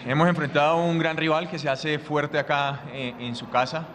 Hemos 0.05 0.27
enfrentado 0.27 0.71
a 0.71 0.83
un 0.83 0.99
gran 0.99 1.15
rival 1.15 1.49
que 1.49 1.57
se 1.57 1.69
hace 1.69 1.97
fuerte 1.97 2.37
acá 2.37 2.81
en 2.93 3.33
su 3.37 3.49
casa. 3.49 3.85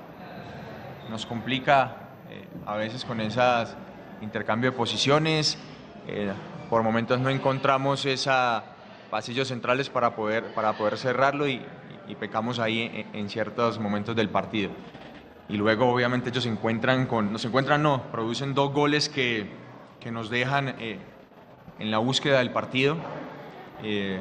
Nos 1.11 1.27
complica 1.27 1.97
a 2.67 2.77
veces 2.77 3.05
con 3.05 3.21
esas 3.21 3.77
intercambio 4.21 4.71
de 4.71 4.77
posiciones. 4.77 5.59
por 6.71 6.83
momentos 6.83 7.21
no 7.21 7.31
encontramos 7.31 8.05
esa 8.07 8.65
pasillos 9.15 9.47
centrales 9.47 9.91
para 9.91 10.17
poder, 10.17 10.43
para 10.55 10.73
poder 10.73 10.99
cerrarlo 10.99 11.47
y, 11.47 11.65
pecamos 12.19 12.59
ahí 12.59 13.07
en, 13.13 13.29
ciertos 13.29 13.79
momentos 13.79 14.17
del 14.17 14.29
partido. 14.29 14.73
Y 15.49 15.57
luego 15.57 15.89
obviamente 15.89 16.31
ellos 16.31 16.43
se 16.43 16.51
encuentran 16.51 17.07
con, 17.07 17.33
no 17.33 17.39
se 17.39 17.47
encuentran, 17.47 17.81
no, 17.81 18.03
producen 18.11 18.55
dos 18.55 18.73
goles 18.73 19.09
que, 19.09 19.47
que 20.01 20.11
nos 20.11 20.31
dejan 20.31 20.75
eh, 20.81 20.99
en 21.79 21.93
la 21.93 21.99
búsqueda 21.99 22.39
del 22.39 22.51
partido. 22.51 22.97
Eh, 23.85 24.19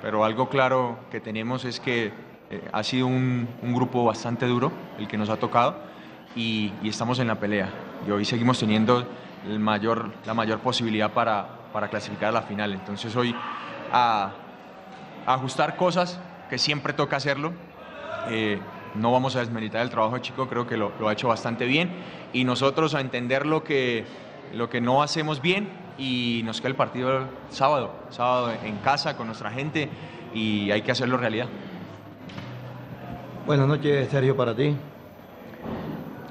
pero 0.00 0.24
algo 0.24 0.48
claro 0.48 1.00
que 1.10 1.20
tenemos 1.20 1.64
es 1.64 1.80
que 1.80 2.12
eh, 2.50 2.62
ha 2.72 2.84
sido 2.84 3.08
un, 3.08 3.48
grupo 3.60 4.04
bastante 4.04 4.46
duro 4.46 4.70
el 5.00 5.08
que 5.08 5.18
nos 5.18 5.30
ha 5.30 5.36
tocado 5.38 5.80
y, 6.38 6.72
estamos 6.84 7.18
en 7.18 7.26
la 7.26 7.34
pelea. 7.34 7.68
Y 8.06 8.10
hoy 8.10 8.24
seguimos 8.24 8.58
teniendo 8.58 9.04
la 9.46 9.58
mayor 10.34 10.60
posibilidad 10.60 11.12
para, 11.12 11.58
para 11.72 11.88
clasificar 11.88 12.28
a 12.30 12.32
la 12.32 12.42
final. 12.42 12.72
Entonces 12.72 13.14
hoy 13.16 13.34
a, 13.92 14.30
ajustar 15.26 15.76
cosas 15.76 16.20
que 16.48 16.58
siempre 16.58 16.92
toca 16.92 17.16
hacerlo. 17.16 17.52
Eh, 18.30 18.58
no 18.94 19.12
vamos 19.12 19.36
a 19.36 19.40
desmeritar 19.40 19.82
el 19.82 19.90
trabajo 19.90 20.18
Chico, 20.18 20.48
creo 20.48 20.66
que 20.66 20.76
lo, 20.76 20.92
ha 21.06 21.12
hecho 21.12 21.28
bastante 21.28 21.66
bien 21.66 21.90
y 22.32 22.44
nosotros 22.44 22.94
a 22.94 23.00
entender 23.00 23.44
lo 23.44 23.62
que, 23.62 24.06
no 24.80 25.02
hacemos 25.02 25.42
bien 25.42 25.68
y 25.98 26.42
nos 26.44 26.60
queda 26.60 26.70
el 26.70 26.74
partido 26.74 27.24
sábado, 27.50 27.92
sábado 28.08 28.52
en 28.64 28.76
casa 28.78 29.16
con 29.16 29.26
nuestra 29.26 29.50
gente 29.50 29.90
y 30.34 30.70
hay 30.70 30.82
que 30.82 30.92
hacerlo 30.92 31.16
realidad. 31.16 31.48
Buenas 33.46 33.66
noches, 33.68 34.08
Sergio, 34.08 34.36
para 34.36 34.54
ti. 34.54 34.74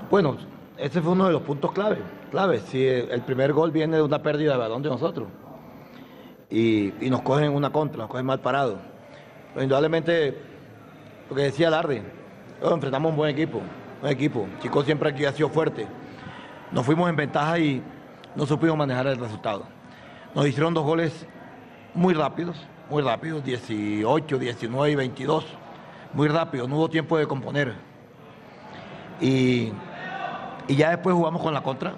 Bueno, 0.09 0.37
ese 0.77 1.01
fue 1.01 1.11
uno 1.11 1.25
de 1.25 1.33
los 1.33 1.41
puntos 1.41 1.73
clave. 1.73 1.97
clave. 2.31 2.59
Si 2.59 2.85
el 2.85 3.21
primer 3.23 3.51
gol 3.51 3.71
viene 3.71 3.97
de 3.97 4.01
una 4.01 4.21
pérdida 4.21 4.53
de 4.53 4.57
balón 4.57 4.81
de 4.81 4.89
nosotros 4.89 5.27
y, 6.49 6.93
nos 7.01 7.21
cogen 7.23 7.53
una 7.53 7.71
contra, 7.71 7.99
nos 7.99 8.09
cogen 8.09 8.25
mal 8.25 8.39
parado. 8.39 8.77
Pero 9.53 9.63
indudablemente, 9.63 10.37
lo 11.29 11.35
que 11.35 11.43
decía 11.43 11.69
Larry, 11.69 12.01
enfrentamos 12.61 13.11
un 13.11 13.17
buen 13.17 13.31
equipo, 13.31 13.61
un 14.01 14.09
equipo. 14.09 14.47
Chico 14.61 14.81
siempre 14.83 15.09
aquí 15.09 15.25
ha 15.25 15.33
sido 15.33 15.49
fuerte. 15.49 15.87
Nos 16.71 16.85
fuimos 16.85 17.09
en 17.09 17.15
ventaja 17.17 17.59
y 17.59 17.83
no 18.35 18.45
supimos 18.45 18.77
manejar 18.77 19.07
el 19.07 19.17
resultado. 19.17 19.65
Nos 20.33 20.47
hicieron 20.47 20.73
dos 20.73 20.85
goles 20.85 21.25
muy 21.93 22.13
rápidos, 22.13 22.57
muy 22.89 23.03
rápidos, 23.03 23.43
18, 23.43 24.37
19 24.39 24.91
y 24.91 24.95
22. 24.95 25.45
Muy 26.13 26.29
rápido, 26.29 26.65
no 26.65 26.77
hubo 26.77 26.89
tiempo 26.89 27.17
de 27.17 27.27
componer. 27.27 27.73
Y, 29.19 29.71
y 30.67 30.75
ya 30.75 30.89
después 30.89 31.15
jugamos 31.15 31.41
con 31.41 31.53
la 31.53 31.61
contra. 31.61 31.93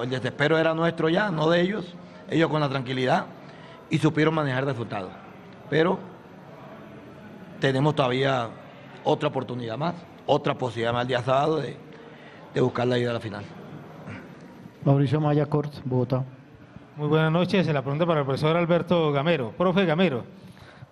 El 0.00 0.10
desespero 0.10 0.58
era 0.58 0.74
nuestro 0.74 1.08
ya, 1.08 1.30
no 1.30 1.48
de 1.50 1.60
ellos. 1.60 1.94
Ellos 2.28 2.50
con 2.50 2.60
la 2.60 2.68
tranquilidad 2.68 3.26
y 3.88 3.98
supieron 3.98 4.34
manejar 4.34 4.64
el 4.64 4.70
resultado. 4.70 5.10
Pero 5.70 5.98
tenemos 7.60 7.94
todavía 7.94 8.48
otra 9.04 9.28
oportunidad 9.28 9.78
más, 9.78 9.94
otra 10.26 10.54
posibilidad 10.54 10.92
más 10.92 11.02
el 11.02 11.08
día 11.08 11.22
sábado 11.22 11.58
de, 11.58 11.76
de 12.54 12.60
buscar 12.60 12.86
la 12.86 12.98
ida 12.98 13.10
a 13.10 13.14
la 13.14 13.20
final. 13.20 13.44
Mauricio 14.84 15.20
Maya 15.20 15.46
Cort, 15.46 15.74
Bogotá. 15.84 16.24
Muy 16.96 17.08
buenas 17.08 17.32
noches. 17.32 17.66
La 17.66 17.82
pregunta 17.82 18.06
para 18.06 18.20
el 18.20 18.26
profesor 18.26 18.56
Alberto 18.56 19.12
Gamero. 19.12 19.50
Profe 19.52 19.84
Gamero, 19.84 20.24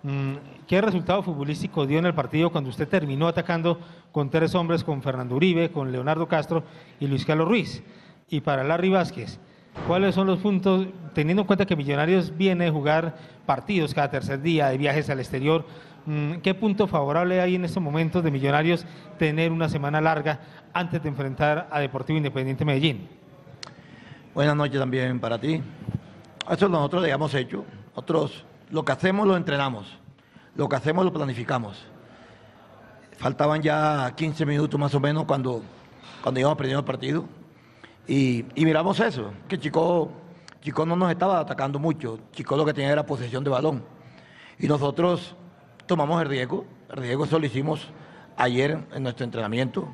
mm, 0.03 0.35
¿qué 0.67 0.81
resultado 0.81 1.23
futbolístico 1.23 1.85
dio 1.85 1.99
en 1.99 2.05
el 2.05 2.13
partido 2.13 2.51
cuando 2.51 2.69
usted 2.69 2.87
terminó 2.87 3.27
atacando 3.27 3.79
con 4.11 4.29
tres 4.29 4.55
hombres, 4.55 4.83
con 4.83 5.01
Fernando 5.01 5.35
Uribe, 5.35 5.71
con 5.71 5.91
Leonardo 5.91 6.27
Castro 6.27 6.63
y 6.99 7.07
Luis 7.07 7.25
Carlos 7.25 7.47
Ruiz? 7.47 7.83
Y 8.29 8.41
para 8.41 8.63
Larry 8.63 8.89
Vázquez, 8.89 9.39
¿Cuáles 9.87 10.15
son 10.15 10.25
los 10.25 10.39
puntos, 10.39 10.87
teniendo 11.13 11.41
en 11.41 11.47
cuenta 11.47 11.67
que 11.67 11.75
Millonarios 11.75 12.35
viene 12.35 12.67
a 12.67 12.71
jugar 12.71 13.15
partidos 13.45 13.93
cada 13.93 14.09
tercer 14.09 14.41
día, 14.41 14.69
de 14.69 14.79
viajes 14.79 15.11
al 15.11 15.19
exterior, 15.19 15.63
mm, 16.07 16.37
¿qué 16.37 16.55
punto 16.55 16.87
favorable 16.87 17.39
hay 17.39 17.53
en 17.53 17.65
estos 17.65 17.83
momentos 17.83 18.23
de 18.23 18.31
Millonarios 18.31 18.83
tener 19.19 19.51
una 19.51 19.69
semana 19.69 20.01
larga 20.01 20.39
antes 20.73 21.03
de 21.03 21.09
enfrentar 21.09 21.67
a 21.69 21.79
Deportivo 21.81 22.17
Independiente 22.17 22.65
Medellín? 22.65 23.07
Buenas 24.33 24.55
noches 24.55 24.79
también 24.79 25.19
para 25.19 25.39
ti. 25.39 25.61
Eso 26.49 26.67
nosotros 26.67 27.03
lo 27.03 27.07
hemos 27.07 27.35
hecho. 27.35 27.63
Nosotros 27.89 28.43
lo 28.71 28.83
que 28.83 28.91
hacemos 28.91 29.27
lo 29.27 29.37
entrenamos, 29.37 29.99
lo 30.55 30.69
que 30.69 30.75
hacemos 30.75 31.05
lo 31.05 31.13
planificamos. 31.13 31.85
Faltaban 33.17 33.61
ya 33.61 34.13
15 34.15 34.45
minutos 34.45 34.79
más 34.79 34.93
o 34.95 34.99
menos 34.99 35.25
cuando, 35.25 35.61
cuando 36.21 36.39
íbamos 36.39 36.57
perdiendo 36.57 36.79
el 36.79 36.85
partido 36.85 37.25
y, 38.07 38.45
miramos 38.55 38.99
eso, 38.99 39.31
que 39.47 39.57
Chico, 39.57 40.11
Chico 40.61 40.85
no 40.85 40.95
nos 40.95 41.11
estaba 41.11 41.39
atacando 41.39 41.79
mucho, 41.79 42.19
Chico 42.31 42.55
lo 42.55 42.65
que 42.65 42.73
tenía 42.73 42.91
era 42.91 43.05
posesión 43.05 43.43
de 43.43 43.49
balón. 43.49 43.83
Y 44.59 44.67
nosotros 44.67 45.35
tomamos 45.85 46.21
el 46.21 46.29
riesgo, 46.29 46.65
el 46.89 46.97
riesgo 46.97 47.25
eso 47.25 47.39
lo 47.39 47.45
hicimos 47.45 47.87
ayer 48.37 48.79
en 48.93 49.03
nuestro 49.03 49.25
entrenamiento, 49.25 49.87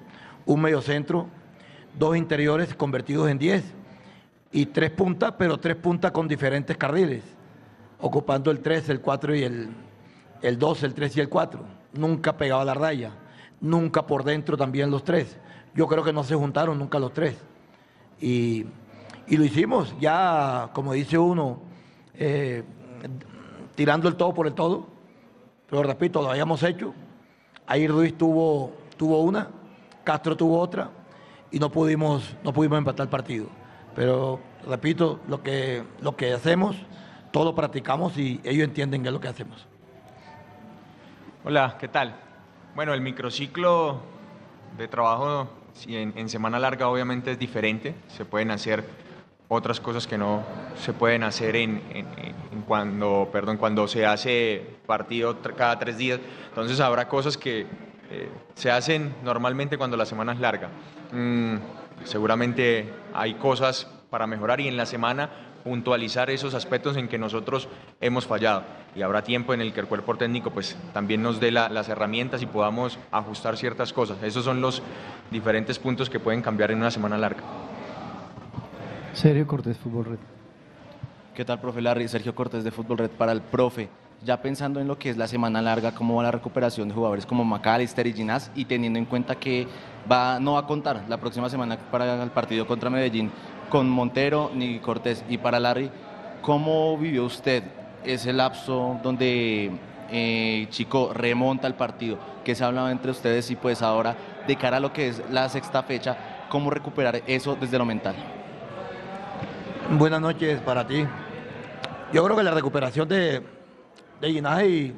un 0.45 0.61
medio 0.61 0.81
centro, 0.81 1.27
dos 1.97 2.15
interiores 2.17 2.73
convertidos 2.75 3.29
en 3.29 3.37
diez 3.37 3.63
y 4.51 4.65
tres 4.67 4.91
puntas, 4.91 5.33
pero 5.37 5.59
tres 5.59 5.75
puntas 5.75 6.11
con 6.11 6.27
diferentes 6.27 6.75
carriles, 6.77 7.23
ocupando 7.99 8.51
el 8.51 8.59
3, 8.59 8.89
el 8.89 8.99
4 8.99 9.35
y 9.35 9.43
el, 9.43 9.69
el 10.41 10.57
2, 10.57 10.83
el 10.83 10.93
3 10.93 11.17
y 11.17 11.19
el 11.21 11.29
4. 11.29 11.59
Nunca 11.93 12.37
pegaba 12.37 12.65
la 12.65 12.73
raya, 12.73 13.11
nunca 13.59 14.05
por 14.05 14.23
dentro 14.23 14.57
también 14.57 14.89
los 14.91 15.03
tres. 15.03 15.37
Yo 15.73 15.87
creo 15.87 16.03
que 16.03 16.13
no 16.13 16.23
se 16.23 16.35
juntaron 16.35 16.77
nunca 16.77 16.99
los 16.99 17.13
tres. 17.13 17.37
Y, 18.19 18.65
lo 19.27 19.45
hicimos, 19.45 19.95
ya 19.99 20.69
como 20.73 20.91
dice 20.93 21.17
uno, 21.17 21.61
eh, 22.15 22.63
tirando 23.75 24.09
el 24.09 24.15
todo 24.15 24.33
por 24.33 24.47
el 24.47 24.53
todo. 24.53 24.87
Pero 25.69 25.83
repito, 25.83 26.21
lo 26.21 26.31
habíamos 26.31 26.61
hecho. 26.63 26.93
Ahí 27.65 27.87
Ruiz 27.87 28.17
tuvo, 28.17 28.73
tuvo 28.97 29.21
una, 29.21 29.47
Castro 30.03 30.35
tuvo 30.35 30.59
otra 30.59 30.91
y 31.49 31.59
no 31.59 31.71
pudimos, 31.71 32.35
no 32.43 32.51
pudimos 32.51 32.77
empatar 32.77 33.05
el 33.05 33.09
partido. 33.09 33.47
Pero 33.95 34.39
repito, 34.67 35.19
lo 35.27 35.41
que, 35.41 35.83
lo 36.01 36.15
que 36.15 36.33
hacemos, 36.33 36.75
todo 37.31 37.45
lo 37.45 37.55
practicamos 37.55 38.17
y 38.17 38.41
ellos 38.43 38.65
entienden 38.65 39.01
qué 39.01 39.09
es 39.09 39.13
lo 39.13 39.21
que 39.21 39.29
hacemos. 39.29 39.70
Hola, 41.43 41.75
¿qué 41.79 41.87
tal? 41.87 42.13
Bueno, 42.75 42.93
el 42.93 43.01
microciclo 43.01 43.99
de 44.77 44.87
trabajo 44.87 45.49
en, 45.87 46.29
semana 46.29 46.59
larga 46.59 46.87
obviamente 46.87 47.31
es 47.31 47.39
diferente, 47.39 47.95
se 48.09 48.25
pueden 48.25 48.51
hacer 48.51 48.83
otras 49.47 49.79
cosas 49.79 50.05
que 50.05 50.19
no 50.19 50.43
se 50.75 50.93
pueden 50.93 51.23
hacer 51.23 51.55
en, 51.55 51.81
cuando, 52.67 53.27
perdón, 53.31 53.57
cuando 53.57 53.87
se 53.87 54.05
hace 54.05 54.77
partido 54.85 55.35
cada 55.57 55.79
tres 55.79 55.97
días. 55.97 56.19
Entonces 56.49 56.79
habrá 56.79 57.07
cosas 57.07 57.37
que 57.37 57.61
eh, 58.11 58.29
se 58.53 58.69
hacen 58.69 59.15
normalmente 59.23 59.79
cuando 59.79 59.97
la 59.97 60.05
semana 60.05 60.33
es 60.33 60.39
larga. 60.39 60.69
Mm, 61.11 61.55
seguramente 62.03 62.87
hay 63.15 63.33
cosas 63.33 63.89
para 64.11 64.27
mejorar 64.27 64.61
y 64.61 64.67
en 64.67 64.77
la 64.77 64.85
semana 64.85 65.50
puntualizar 65.63 66.29
esos 66.29 66.53
aspectos 66.53 66.97
en 66.97 67.07
que 67.07 67.17
nosotros 67.17 67.67
hemos 67.99 68.25
fallado 68.25 68.63
y 68.95 69.01
habrá 69.01 69.23
tiempo 69.23 69.53
en 69.53 69.61
el 69.61 69.73
que 69.73 69.79
el 69.79 69.87
cuerpo 69.87 70.15
técnico 70.15 70.51
pues 70.51 70.75
también 70.93 71.21
nos 71.21 71.39
dé 71.39 71.51
las 71.51 71.89
herramientas 71.89 72.41
y 72.41 72.45
podamos 72.45 72.99
ajustar 73.11 73.57
ciertas 73.57 73.93
cosas. 73.93 74.21
Esos 74.23 74.45
son 74.45 74.61
los 74.61 74.81
diferentes 75.29 75.79
puntos 75.79 76.09
que 76.09 76.19
pueden 76.19 76.41
cambiar 76.41 76.71
en 76.71 76.79
una 76.79 76.91
semana 76.91 77.17
larga. 77.17 77.41
Sergio 79.13 79.45
Cortés, 79.45 79.77
Fútbol 79.77 80.05
Red. 80.05 80.19
¿Qué 81.35 81.45
tal, 81.45 81.59
profe 81.59 81.81
Larry? 81.81 82.07
Sergio 82.07 82.35
Cortés 82.35 82.63
de 82.63 82.71
Fútbol 82.71 82.97
Red 82.97 83.11
para 83.11 83.31
el 83.31 83.41
profe. 83.41 83.89
Ya 84.23 84.41
pensando 84.41 84.79
en 84.79 84.87
lo 84.87 84.99
que 84.99 85.09
es 85.09 85.17
la 85.17 85.27
semana 85.27 85.61
larga, 85.61 85.95
cómo 85.95 86.15
va 86.15 86.23
la 86.23 86.31
recuperación 86.31 86.87
de 86.87 86.93
jugadores 86.93 87.25
como 87.25 87.43
McAllister 87.43 88.05
y 88.05 88.13
Ginás 88.13 88.51
y 88.53 88.65
teniendo 88.65 88.99
en 88.99 89.05
cuenta 89.05 89.35
que 89.35 89.67
va, 90.09 90.39
no 90.39 90.53
va 90.53 90.59
a 90.59 90.67
contar 90.67 91.03
la 91.09 91.17
próxima 91.17 91.49
semana 91.49 91.77
para 91.77 92.21
el 92.21 92.29
partido 92.29 92.67
contra 92.67 92.89
Medellín 92.89 93.31
con 93.71 93.89
Montero 93.89 94.51
ni 94.53 94.77
Cortés. 94.77 95.25
Y 95.27 95.39
para 95.39 95.59
Larry, 95.59 95.89
¿cómo 96.43 96.95
vivió 96.99 97.25
usted 97.25 97.63
ese 98.03 98.33
lapso 98.33 98.99
donde 99.01 99.71
eh, 100.11 100.67
Chico 100.69 101.11
remonta 101.11 101.65
el 101.65 101.73
partido? 101.73 102.19
¿Qué 102.43 102.53
se 102.53 102.63
hablaba 102.63 102.91
entre 102.91 103.09
ustedes 103.09 103.49
y 103.49 103.55
pues 103.55 103.81
ahora 103.81 104.15
de 104.45 104.55
cara 104.55 104.77
a 104.77 104.79
lo 104.79 104.93
que 104.93 105.07
es 105.07 105.23
la 105.31 105.49
sexta 105.49 105.81
fecha, 105.81 106.45
cómo 106.49 106.69
recuperar 106.69 107.23
eso 107.25 107.57
desde 107.59 107.79
lo 107.79 107.85
mental? 107.85 108.15
Buenas 109.97 110.21
noches 110.21 110.61
para 110.61 110.85
ti. 110.85 111.05
Yo 112.13 112.23
creo 112.23 112.37
que 112.37 112.43
la 112.43 112.51
recuperación 112.51 113.07
de, 113.07 113.41
de 114.19 114.29
y, 114.29 114.93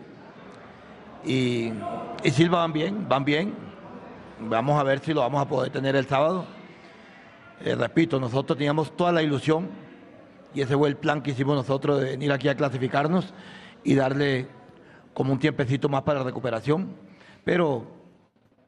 y, 1.25 1.73
y 2.23 2.31
Silva 2.31 2.59
van 2.59 2.73
bien, 2.73 3.07
van 3.07 3.23
bien. 3.23 3.53
Vamos 4.39 4.79
a 4.79 4.83
ver 4.83 4.99
si 4.99 5.13
lo 5.13 5.21
vamos 5.21 5.41
a 5.41 5.47
poder 5.47 5.71
tener 5.71 5.95
el 5.95 6.07
sábado. 6.07 6.45
Eh, 7.63 7.75
repito, 7.75 8.19
nosotros 8.19 8.57
teníamos 8.57 8.95
toda 8.97 9.13
la 9.13 9.23
ilusión 9.23 9.69
y 10.53 10.61
ese 10.61 10.75
fue 10.75 10.89
el 10.89 10.97
plan 10.97 11.21
que 11.21 11.31
hicimos 11.31 11.55
nosotros 11.55 12.01
de 12.01 12.11
venir 12.11 12.31
aquí 12.33 12.49
a 12.49 12.55
clasificarnos 12.55 13.33
y 13.85 13.95
darle 13.95 14.47
como 15.13 15.31
un 15.31 15.39
tiempecito 15.39 15.87
más 15.87 16.01
para 16.03 16.19
la 16.19 16.25
recuperación. 16.25 16.89
Pero 17.45 17.87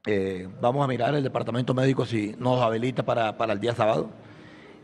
eh, 0.05 0.47
vamos 0.61 0.83
a 0.83 0.87
mirar 0.87 1.13
el 1.13 1.23
departamento 1.23 1.73
médico 1.73 2.05
si 2.05 2.35
nos 2.39 2.61
habilita 2.61 3.03
para, 3.03 3.35
el 3.51 3.59
día 3.59 3.75
sábado. 3.75 4.09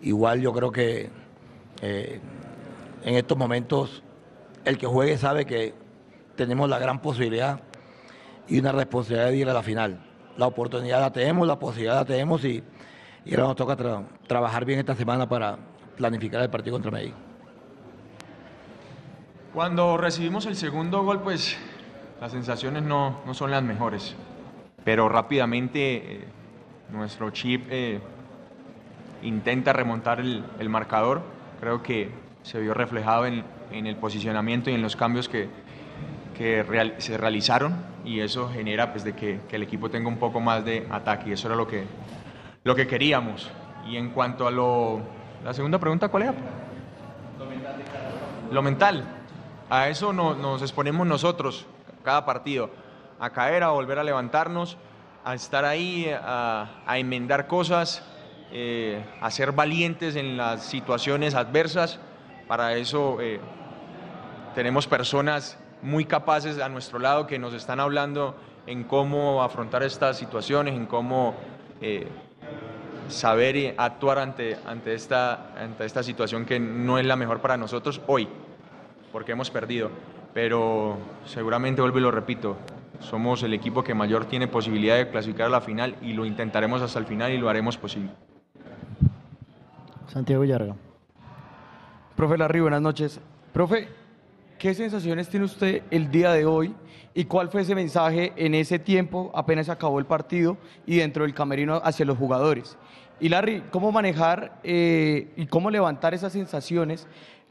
Igual 0.01 0.41
yo 0.41 0.51
creo 0.51 0.71
que 0.73 1.09
eh, 1.81 2.19
en 3.03 3.15
estos 3.15 3.37
momentos 3.37 4.03
el 4.65 4.77
que 4.77 4.87
juegue 4.87 5.17
sabe 5.17 5.45
que 5.45 5.73
tenemos 6.35 6.69
la 6.69 6.79
gran 6.79 7.01
posibilidad 7.01 7.61
y 8.49 8.59
una 8.59 8.73
responsabilidad 8.73 9.29
de 9.29 9.37
ir 9.37 9.49
a 9.49 9.53
la 9.53 9.63
final. 9.63 10.05
La 10.37 10.47
oportunidad 10.47 10.99
la 10.99 11.13
tenemos, 11.13 11.47
la 11.47 11.59
posibilidad 11.59 11.95
la 11.95 12.05
tenemos 12.05 12.43
y 12.43 12.61
y 13.25 13.33
ahora 13.33 13.47
nos 13.47 13.55
toca 13.55 13.77
trabajar 14.27 14.65
bien 14.65 14.79
esta 14.79 14.95
semana 14.95 15.27
para 15.27 15.57
planificar 15.97 16.41
el 16.41 16.49
partido 16.49 16.75
contra 16.75 16.91
Medellín. 16.91 17.13
Cuando 19.53 19.97
recibimos 19.97 20.45
el 20.45 20.55
segundo 20.55 21.03
gol, 21.03 21.21
pues 21.21 21.57
las 22.21 22.31
sensaciones 22.31 22.83
no, 22.83 23.21
son 23.33 23.51
las 23.51 23.63
mejores, 23.63 24.15
pero 24.83 25.09
rápidamente 25.09 25.97
eh, 25.97 26.27
nuestro 26.91 27.31
chip 27.31 27.65
eh, 27.69 27.99
intenta 29.23 29.73
remontar 29.73 30.19
el, 30.19 30.69
marcador. 30.69 31.21
Creo 31.59 31.83
que 31.83 32.11
se 32.43 32.59
vio 32.59 32.73
reflejado 32.73 33.25
en, 33.25 33.43
en, 33.71 33.87
el 33.87 33.97
posicionamiento 33.97 34.69
y 34.69 34.73
en 34.73 34.81
los 34.81 34.95
cambios 34.95 35.27
que, 35.27 35.49
que 36.37 36.63
real, 36.63 36.95
se 36.97 37.17
realizaron 37.17 37.75
y 38.03 38.21
eso 38.21 38.49
genera 38.49 38.91
pues, 38.91 39.03
de 39.03 39.13
que, 39.13 39.39
el 39.51 39.63
equipo 39.63 39.89
tenga 39.89 40.07
un 40.07 40.17
poco 40.17 40.39
más 40.39 40.65
de 40.65 40.87
ataque 40.89 41.29
y 41.29 41.33
eso 41.33 41.47
era 41.47 41.55
lo 41.55 41.67
que, 41.67 41.83
lo 42.63 42.75
que 42.75 42.87
queríamos. 42.87 43.49
Y 43.87 43.97
en 43.97 44.11
cuanto 44.11 44.47
a 44.47 44.51
lo, 44.51 45.01
la 45.43 45.53
segunda 45.53 45.79
pregunta, 45.79 46.09
¿cuál 46.09 46.23
era? 46.23 46.33
Lo 47.39 47.45
mental. 47.45 47.75
Lo 48.51 48.61
mental. 48.61 49.05
A 49.69 49.87
eso 49.87 50.13
no, 50.13 50.35
nos 50.35 50.61
exponemos 50.61 51.07
nosotros, 51.07 51.65
cada 52.03 52.25
partido, 52.25 52.69
a 53.19 53.29
caer, 53.29 53.63
a 53.63 53.69
volver 53.69 53.99
a 53.99 54.03
levantarnos, 54.03 54.77
a 55.23 55.33
estar 55.33 55.65
ahí, 55.65 56.09
a, 56.11 56.81
a 56.85 56.97
enmendar 56.97 57.47
cosas, 57.47 58.03
eh, 58.51 59.01
a 59.21 59.31
ser 59.31 59.53
valientes 59.53 60.17
en 60.17 60.35
las 60.35 60.65
situaciones 60.65 61.35
adversas. 61.35 61.99
Para 62.47 62.73
eso 62.75 63.21
eh, 63.21 63.39
tenemos 64.55 64.87
personas 64.87 65.57
muy 65.81 66.03
capaces 66.03 66.59
a 66.59 66.67
nuestro 66.67 66.99
lado 66.99 67.27
que 67.27 67.39
nos 67.39 67.53
están 67.53 67.79
hablando 67.79 68.35
en 68.67 68.83
cómo 68.83 69.41
afrontar 69.41 69.83
estas 69.83 70.17
situaciones, 70.17 70.75
en 70.75 70.85
cómo 70.85 71.33
eh, 71.79 72.09
saber 73.11 73.55
y 73.55 73.73
actuar 73.77 74.19
ante, 74.19 74.57
ante, 74.65 74.93
esta, 74.93 75.53
ante 75.61 75.85
esta 75.85 76.03
situación 76.03 76.45
que 76.45 76.59
no 76.59 76.97
es 76.97 77.05
la 77.05 77.15
mejor 77.15 77.41
para 77.41 77.57
nosotros 77.57 78.01
hoy, 78.07 78.27
porque 79.11 79.33
hemos 79.33 79.51
perdido. 79.51 79.89
Pero 80.33 80.97
seguramente, 81.25 81.81
vuelvo 81.81 81.99
y 81.99 82.01
lo 82.01 82.11
repito, 82.11 82.57
somos 82.99 83.43
el 83.43 83.53
equipo 83.53 83.83
que 83.83 83.93
mayor 83.93 84.25
tiene 84.25 84.47
posibilidad 84.47 84.97
de 84.97 85.09
clasificar 85.09 85.47
a 85.47 85.49
la 85.49 85.61
final 85.61 85.95
y 86.01 86.13
lo 86.13 86.25
intentaremos 86.25 86.81
hasta 86.81 86.99
el 86.99 87.05
final 87.05 87.31
y 87.31 87.37
lo 87.37 87.49
haremos 87.49 87.77
posible. 87.77 88.11
Santiago 90.07 90.43
Yarga. 90.43 90.75
Profe 92.15 92.37
Larry, 92.37 92.59
buenas 92.59 92.81
noches. 92.81 93.19
Profe, 93.53 93.87
¿qué 94.59 94.73
sensaciones 94.73 95.29
tiene 95.29 95.45
usted 95.45 95.83
el 95.89 96.11
día 96.11 96.31
de 96.31 96.45
hoy 96.45 96.73
y 97.13 97.25
cuál 97.25 97.49
fue 97.49 97.61
ese 97.61 97.75
mensaje 97.75 98.31
en 98.35 98.53
ese 98.55 98.79
tiempo, 98.79 99.31
apenas 99.33 99.69
acabó 99.69 99.99
el 99.99 100.05
partido 100.05 100.57
y 100.85 100.97
dentro 100.97 101.23
del 101.23 101.33
camerino 101.33 101.81
hacia 101.83 102.05
los 102.05 102.17
jugadores? 102.17 102.77
Y 103.21 103.29
Larry, 103.29 103.61
¿cómo 103.69 103.91
manejar 103.91 104.59
eh, 104.63 105.31
y 105.37 105.45
cómo 105.45 105.69
levantar 105.69 106.15
esas 106.15 106.33
sensaciones 106.33 107.05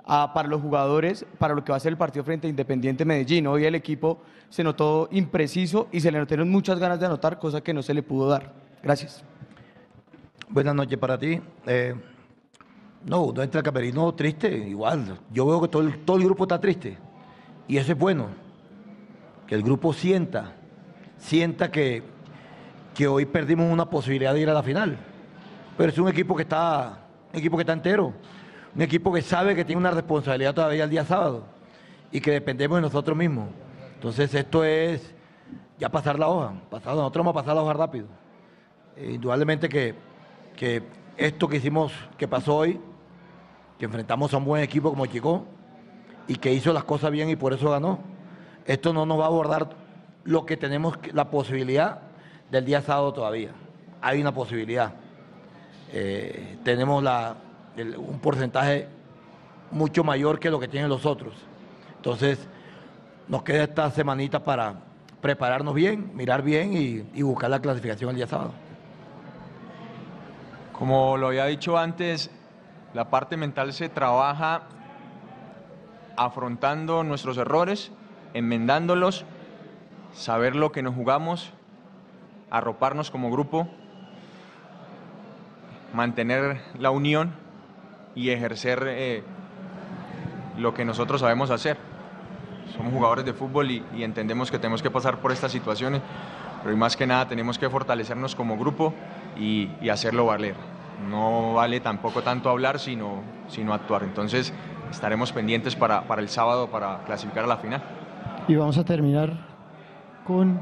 ah, 0.05 0.33
para 0.35 0.49
los 0.49 0.61
jugadores 0.61 1.25
para 1.39 1.55
lo 1.55 1.63
que 1.63 1.71
va 1.71 1.77
a 1.77 1.81
ser 1.81 1.93
el 1.93 1.97
partido 1.97 2.25
frente 2.25 2.49
a 2.49 2.51
Independiente 2.51 3.05
Medellín? 3.05 3.47
Hoy 3.47 3.65
el 3.65 3.77
equipo 3.77 4.21
se 4.49 4.65
notó 4.65 5.09
impreciso 5.13 5.87
y 5.93 6.01
se 6.01 6.11
le 6.11 6.19
notaron 6.19 6.51
muchas 6.51 6.81
ganas 6.81 6.99
de 6.99 7.07
anotar, 7.07 7.39
cosa 7.39 7.61
que 7.61 7.73
no 7.73 7.83
se 7.83 7.95
le 7.95 8.03
pudo 8.03 8.29
dar. 8.29 8.53
Gracias. 8.83 9.23
Buenas 10.49 10.75
noches 10.75 10.99
para 10.99 11.17
ti. 11.17 11.41
Eh, 11.65 11.95
no, 13.07 13.23
uno 13.27 13.41
entra 13.41 13.63
camerino 13.63 14.13
triste, 14.13 14.53
igual. 14.53 15.21
Yo 15.33 15.47
veo 15.47 15.61
que 15.61 15.69
todo 15.69 15.83
el, 15.83 16.05
todo 16.05 16.17
el 16.17 16.25
grupo 16.25 16.45
está 16.45 16.61
triste. 16.61 16.99
Y 17.69 17.77
eso 17.77 17.93
es 17.93 17.99
bueno. 17.99 18.27
Que 19.47 19.55
el 19.55 19.63
grupo 19.63 19.93
sienta, 19.93 20.53
sienta 21.17 21.71
que, 21.71 22.03
que 22.93 23.07
hoy 23.07 23.25
perdimos 23.25 23.73
una 23.73 23.89
posibilidad 23.89 24.35
de 24.35 24.41
ir 24.41 24.51
a 24.51 24.55
la 24.55 24.65
final. 24.65 25.07
Pero 25.77 25.91
es 25.91 25.99
un 25.99 26.09
equipo 26.09 26.37
que 26.37 26.43
está, 26.43 26.99
un 27.33 27.39
equipo 27.39 27.57
que 27.57 27.63
está 27.63 27.73
entero. 27.73 28.13
Un 28.75 28.83
equipo 28.83 29.13
que 29.13 29.23
sabe 29.23 29.55
que 29.55 29.65
tiene 29.65 29.81
una 29.81 29.91
responsabilidad 29.91 30.55
todavía 30.55 30.85
el 30.85 30.91
día 30.91 31.05
sábado. 31.05 31.45
Y 32.13 32.21
que 32.21 32.33
dependemos 32.33 32.79
de 32.79 32.83
nosotros 32.83 33.17
mismos. 33.17 33.49
Entonces 33.95 34.35
esto 34.35 34.65
es 34.65 35.15
ya 35.79 35.89
pasar 35.89 36.19
la 36.19 36.29
hoja. 36.29 36.53
Pasado, 36.71 36.97
nosotros 36.97 37.25
vamos 37.25 37.39
a 37.39 37.43
pasar 37.43 37.57
la 37.57 37.63
hoja 37.63 37.73
rápido. 37.73 38.07
Eh, 38.97 39.13
indudablemente 39.15 39.69
que, 39.69 39.95
que 40.57 40.83
esto 41.17 41.49
que 41.49 41.57
hicimos, 41.57 41.93
que 42.17 42.29
pasó 42.29 42.57
hoy, 42.57 42.81
que 43.79 43.87
enfrentamos 43.87 44.33
a 44.35 44.37
un 44.37 44.45
buen 44.45 44.63
equipo 44.63 44.91
como 44.91 45.07
Chico 45.07 45.47
y 46.29 46.37
que 46.37 46.53
hizo 46.53 46.73
las 46.73 46.85
cosas 46.85 47.11
bien 47.11 47.31
y 47.31 47.37
por 47.37 47.53
eso 47.53 47.71
ganó. 47.71 47.99
Esto 48.67 48.93
no 48.93 49.07
nos 49.07 49.19
va 49.19 49.25
a 49.25 49.29
abordar 49.29 49.71
lo 50.25 50.47
que 50.47 50.57
tenemos 50.57 50.99
la 51.13 51.31
posibilidad 51.31 52.03
del 52.51 52.65
día 52.65 52.83
sábado 52.83 53.13
todavía. 53.13 53.53
Hay 54.01 54.21
una 54.21 54.33
posibilidad. 54.33 54.93
Eh, 55.93 56.59
tenemos 56.63 57.03
la, 57.03 57.37
un 57.97 58.19
porcentaje 58.21 58.89
mucho 59.71 60.05
mayor 60.05 60.39
que 60.39 60.51
lo 60.51 60.61
que 60.61 60.69
tienen 60.69 60.89
los 60.89 61.07
otros. 61.07 61.35
Entonces, 61.97 62.39
nos 63.29 63.43
queda 63.43 63.65
esta 63.65 63.91
semanita 63.91 64.43
para 64.43 64.75
prepararnos 65.21 65.75
bien, 65.75 66.11
mirar 66.15 66.43
bien 66.43 66.73
y, 66.73 67.05
y 67.15 67.23
buscar 67.23 67.51
la 67.51 67.61
clasificación 67.61 68.11
el 68.11 68.17
día 68.17 68.27
sábado. 68.27 68.53
Como 70.73 71.17
lo 71.17 71.29
había 71.29 71.45
dicho 71.47 71.77
antes, 71.77 72.31
la 72.95 73.11
parte 73.11 73.37
mental 73.37 73.73
se 73.73 73.89
trabaja 73.89 74.63
afrontando 76.17 77.05
nuestros 77.05 77.37
errores, 77.37 77.93
enmendándolos, 78.35 79.25
saber 80.13 80.57
lo 80.57 80.73
que 80.73 80.83
nos 80.83 80.95
jugamos, 80.95 81.53
arroparnos 82.51 83.11
como 83.11 83.31
grupo, 83.31 83.69
mantener 85.93 86.61
la 86.79 86.91
unión 86.91 87.33
y 88.15 88.31
ejercer 88.31 88.85
eh, 88.87 89.23
lo 90.59 90.75
que 90.75 90.85
nosotros 90.85 91.21
sabemos 91.21 91.51
hacer. 91.51 91.77
Somos 92.77 92.93
jugadores 92.93 93.25
de 93.25 93.33
fútbol 93.33 93.71
y, 93.71 93.85
entendemos 93.99 94.51
que 94.51 94.59
tenemos 94.59 94.83
que 94.83 94.91
pasar 94.91 95.19
por 95.19 95.33
estas 95.33 95.53
situaciones, 95.53 96.03
pero 96.63 96.77
más 96.77 96.97
que 96.97 97.07
nada 97.07 97.27
tenemos 97.27 97.59
que 97.59 97.69
fortalecernos 97.69 98.35
como 98.35 98.57
grupo 98.57 98.95
y, 99.37 99.71
y 99.81 99.89
hacerlo 99.89 100.27
valer 100.27 100.55
no 101.09 101.55
vale 101.55 101.81
tampoco 101.81 102.23
tanto 102.23 102.51
hablar, 102.51 102.79
sino, 102.79 103.23
sino 103.49 103.73
actuar. 103.73 104.03
Entonces 104.03 104.53
estaremos 104.91 105.33
pendientes 105.33 105.77
para, 105.77 106.03
para 106.03 106.21
el 106.21 106.29
sábado 106.29 106.69
para 106.69 106.99
clasificar 107.05 107.45
a 107.45 107.47
la 107.47 107.57
final. 107.57 107.83
Y 108.49 108.57
vamos 108.57 108.79
a 108.79 108.85
terminar 108.85 109.33
con... 110.27 110.61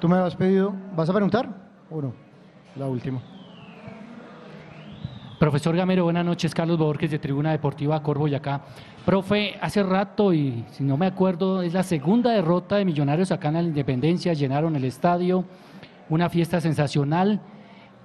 ¿Tú 0.00 0.08
me 0.08 0.16
has 0.16 0.36
pedido? 0.36 0.74
¿Vas 0.94 1.08
a 1.08 1.12
preguntar 1.12 1.48
o 1.90 2.02
no? 2.02 2.23
La 2.76 2.88
última. 2.88 3.20
Profesor 5.38 5.76
Gamero, 5.76 6.04
buenas 6.04 6.24
noches. 6.24 6.54
Carlos 6.54 6.76
Borges 6.76 7.10
de 7.10 7.20
Tribuna 7.20 7.52
Deportiva 7.52 8.02
Corvo 8.02 8.26
y. 8.26 8.34
Profe, 9.04 9.54
hace 9.60 9.82
rato, 9.82 10.32
y 10.32 10.64
si 10.72 10.82
no 10.82 10.96
me 10.96 11.06
acuerdo, 11.06 11.62
es 11.62 11.72
la 11.72 11.84
segunda 11.84 12.32
derrota 12.32 12.76
de 12.76 12.84
Millonarios 12.84 13.30
acá 13.30 13.48
en 13.48 13.54
la 13.54 13.62
Independencia. 13.62 14.32
Llenaron 14.32 14.74
el 14.74 14.84
estadio, 14.84 15.44
una 16.08 16.28
fiesta 16.28 16.60
sensacional. 16.60 17.40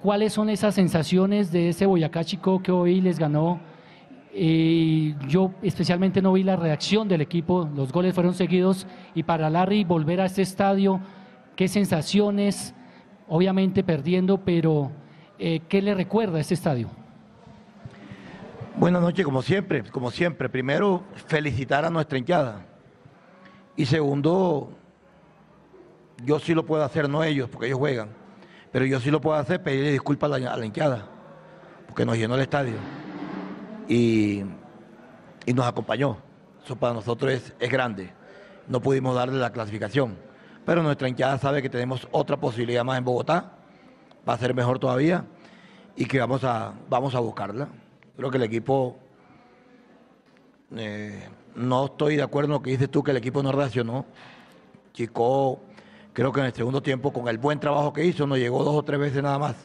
¿Cuáles 0.02 0.34
son 0.34 0.48
esas 0.48 0.76
sensaciones 0.76 1.50
de 1.50 1.70
ese 1.70 1.86
Boyacá 1.86 2.22
Chico 2.22 2.62
que 2.62 2.70
hoy 2.70 3.00
les 3.00 3.18
ganó? 3.18 3.58
Eh, 4.32 5.16
yo 5.26 5.52
especialmente 5.62 6.22
no 6.22 6.32
vi 6.34 6.44
la 6.44 6.54
reacción 6.54 7.08
del 7.08 7.22
equipo, 7.22 7.68
los 7.74 7.90
goles 7.90 8.14
fueron 8.14 8.34
seguidos 8.34 8.86
y 9.12 9.24
para 9.24 9.50
Larry 9.50 9.82
volver 9.82 10.20
a 10.20 10.26
este 10.26 10.42
estadio, 10.42 11.00
¿qué 11.56 11.66
sensaciones? 11.66 12.72
Obviamente 13.32 13.84
perdiendo, 13.84 14.38
pero 14.38 14.90
eh, 15.38 15.60
¿qué 15.68 15.80
le 15.80 15.94
recuerda 15.94 16.38
a 16.38 16.40
este 16.40 16.54
estadio? 16.54 16.90
Buenas 18.76 19.00
noches, 19.00 19.24
como 19.24 19.40
siempre, 19.40 19.84
como 19.84 20.10
siempre. 20.10 20.48
Primero, 20.48 21.04
felicitar 21.14 21.84
a 21.84 21.90
nuestra 21.90 22.18
hinchada. 22.18 22.66
Y 23.76 23.86
segundo, 23.86 24.72
yo 26.24 26.40
sí 26.40 26.54
lo 26.54 26.66
puedo 26.66 26.82
hacer, 26.82 27.08
no 27.08 27.22
ellos, 27.22 27.48
porque 27.48 27.68
ellos 27.68 27.78
juegan. 27.78 28.08
Pero 28.72 28.84
yo 28.84 28.98
sí 28.98 29.12
lo 29.12 29.20
puedo 29.20 29.36
hacer, 29.36 29.62
pedirle 29.62 29.92
disculpas 29.92 30.32
a 30.32 30.56
la, 30.56 30.66
hinchada, 30.66 31.06
porque 31.86 32.04
nos 32.04 32.18
llenó 32.18 32.34
el 32.34 32.40
estadio. 32.40 32.74
Y, 33.86 34.42
y, 35.46 35.52
nos 35.54 35.66
acompañó. 35.66 36.16
Eso 36.64 36.74
para 36.74 36.94
nosotros 36.94 37.52
es 37.60 37.70
grande. 37.70 38.10
No 38.66 38.80
pudimos 38.80 39.14
darle 39.14 39.38
la 39.38 39.52
clasificación. 39.52 40.29
Pero 40.64 40.82
nuestra 40.82 41.08
hinchada 41.08 41.38
sabe 41.38 41.62
que 41.62 41.70
tenemos 41.70 42.06
otra 42.10 42.36
posibilidad 42.36 42.84
más 42.84 42.98
en 42.98 43.04
Bogotá. 43.04 43.52
Va 44.28 44.34
a 44.34 44.38
ser 44.38 44.54
mejor 44.54 44.78
todavía. 44.78 45.24
Y 45.96 46.06
que 46.06 46.20
vamos 46.20 46.44
a, 46.44 46.74
vamos 46.88 47.14
a 47.14 47.20
buscarla. 47.20 47.68
Creo 48.16 48.30
que 48.30 48.36
el 48.36 48.44
equipo. 48.44 48.98
Eh, 50.76 51.28
no 51.56 51.86
estoy 51.86 52.16
de 52.16 52.22
acuerdo 52.22 52.46
en 52.46 52.52
lo 52.52 52.62
que 52.62 52.70
dices 52.70 52.90
tú, 52.90 53.02
que 53.02 53.10
el 53.10 53.16
equipo 53.16 53.42
no 53.42 53.50
reaccionó. 53.50 54.06
Chico 54.92 55.60
Creo 56.12 56.32
que 56.32 56.40
en 56.40 56.46
el 56.46 56.52
segundo 56.52 56.82
tiempo, 56.82 57.12
con 57.12 57.28
el 57.28 57.38
buen 57.38 57.60
trabajo 57.60 57.92
que 57.92 58.04
hizo, 58.04 58.26
nos 58.26 58.38
llegó 58.38 58.64
dos 58.64 58.74
o 58.74 58.82
tres 58.82 58.98
veces 58.98 59.22
nada 59.22 59.38
más. 59.38 59.56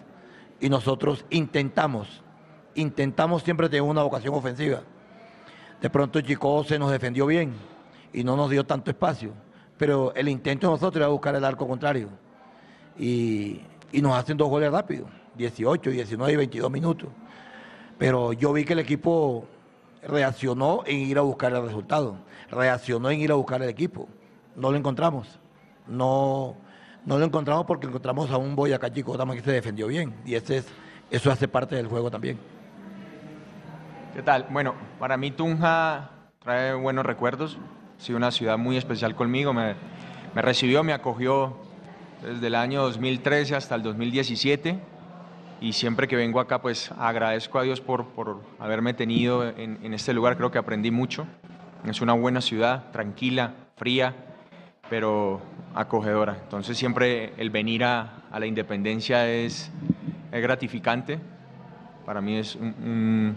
Y 0.60 0.70
nosotros 0.70 1.26
intentamos, 1.30 2.24
intentamos 2.76 3.44
siempre 3.44 3.68
tener 3.68 3.82
una 3.82 4.04
vocación 4.04 4.34
ofensiva. 4.34 4.82
De 5.82 5.90
pronto 5.90 6.22
Chico 6.22 6.64
se 6.64 6.80
nos 6.80 6.92
defendió 6.92 7.26
bien 7.26 7.54
y 8.14 8.24
no 8.24 8.36
nos 8.36 8.50
dio 8.50 8.64
tanto 8.64 8.92
espacio. 8.92 9.34
Pero 9.78 10.14
el 10.16 10.30
intento 10.30 10.68
de 10.68 10.74
nosotros 10.74 11.02
era 11.02 11.08
buscar 11.08 11.36
el 11.36 11.44
arco 11.44 11.68
contrario. 11.68 12.10
Y, 12.98 13.62
y 13.92 14.02
nos 14.02 14.18
hacen 14.18 14.38
dos 14.38 14.50
goles 14.50 14.72
rápidos, 14.72 15.10
18, 15.36 15.90
19 15.90 16.34
y 16.34 16.36
22 16.36 16.72
minutos. 16.72 17.10
Pero 17.98 18.34
yo 18.34 18.54
vi 18.54 18.64
que 18.64 18.74
el 18.74 18.80
equipo 18.80 19.48
reaccionó 20.04 20.84
en 20.86 21.00
ir 21.00 21.18
a 21.18 21.22
buscar 21.22 21.54
el 21.54 21.64
resultado, 21.64 22.18
reaccionó 22.50 23.10
en 23.10 23.20
ir 23.20 23.32
a 23.32 23.36
buscar 23.36 23.62
el 23.62 23.70
equipo. 23.70 24.08
No 24.56 24.72
lo 24.72 24.78
encontramos 24.78 25.40
no, 25.88 26.56
No 27.06 27.20
lo 27.20 27.26
encontramos 27.26 27.66
porque 27.66 27.88
encontramos 27.88 28.32
a 28.32 28.38
un 28.38 28.56
Boyacá 28.56 28.92
Chico 28.92 29.18
que 29.18 29.42
se 29.42 29.52
defendió 29.52 29.88
bien. 29.88 30.14
Y 30.26 30.36
ese 30.36 30.58
es, 30.58 30.68
eso 31.12 31.32
hace 31.32 31.48
parte 31.48 31.76
del 31.76 31.88
juego 31.88 32.10
también. 32.10 32.40
¿Qué 34.14 34.22
tal? 34.22 34.48
Bueno, 34.50 34.74
para 35.00 35.18
mí 35.18 35.32
Tunja 35.32 36.10
trae 36.40 36.74
buenos 36.74 37.06
recuerdos. 37.06 37.58
Sido 37.98 38.18
una 38.18 38.32
ciudad 38.32 38.58
muy 38.58 38.78
especial 38.78 39.16
conmigo. 39.16 39.54
Me, 39.54 39.76
me 40.34 40.42
recibió, 40.42 40.84
me 40.84 40.94
acogió 40.94 41.58
desde 42.22 42.48
el 42.48 42.56
año 42.56 42.82
2013 42.82 43.56
hasta 43.56 43.76
el 43.76 43.84
2017 43.84 44.80
y 45.62 45.74
siempre 45.74 46.08
que 46.08 46.16
vengo 46.16 46.40
acá 46.40 46.62
pues 46.62 46.92
agradezco 46.98 47.60
a 47.60 47.64
Dios 47.64 47.82
por, 47.82 48.08
por 48.08 48.42
haberme 48.60 48.94
tenido 48.94 49.48
en, 49.48 49.80
en, 49.82 49.94
este 49.94 50.14
lugar, 50.14 50.38
creo 50.38 50.52
que 50.52 50.58
aprendí 50.58 50.92
mucho. 50.92 51.26
Es 51.86 52.02
una 52.02 52.14
buena 52.14 52.42
ciudad, 52.42 52.92
tranquila, 52.92 53.54
fría, 53.76 54.14
pero 54.90 55.42
acogedora. 55.74 56.38
Entonces 56.44 56.78
siempre 56.78 57.34
el 57.38 57.50
venir 57.50 57.84
a, 57.84 58.24
a 58.32 58.40
la 58.40 58.46
independencia 58.46 59.30
es, 59.30 59.72
es, 60.32 60.42
gratificante. 60.42 61.20
Para 62.06 62.22
mí 62.22 62.38
es 62.38 62.56
un, 62.56 62.76
un, 62.84 63.36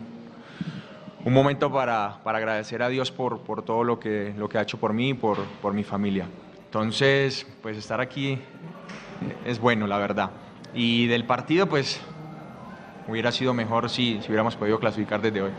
un 1.24 1.32
momento 1.32 1.72
para, 1.72 2.20
para, 2.22 2.38
agradecer 2.38 2.82
a 2.82 2.88
Dios 2.88 3.10
por, 3.10 3.40
por 3.40 3.62
todo 3.62 3.84
lo 3.84 3.98
que, 3.98 4.32
lo 4.36 4.48
que 4.48 4.58
ha 4.58 4.62
hecho 4.62 4.78
por 4.78 4.92
mí 4.92 5.10
y 5.10 5.14
por, 5.14 5.38
por 5.60 5.72
mi 5.74 5.84
familia. 5.84 6.26
Entonces, 6.64 7.46
pues 7.62 7.76
estar 7.76 8.00
aquí 8.00 8.38
es 9.44 9.58
bueno, 9.58 9.86
la 9.86 9.98
verdad. 9.98 10.30
Y 10.74 11.06
del 11.06 11.24
partido, 11.24 11.66
pues 11.66 12.00
hubiera 13.08 13.32
sido 13.32 13.54
mejor 13.54 13.90
si, 13.90 14.20
si 14.20 14.28
hubiéramos 14.28 14.56
podido 14.56 14.78
clasificar 14.78 15.20
desde 15.20 15.42
hoy. 15.42 15.50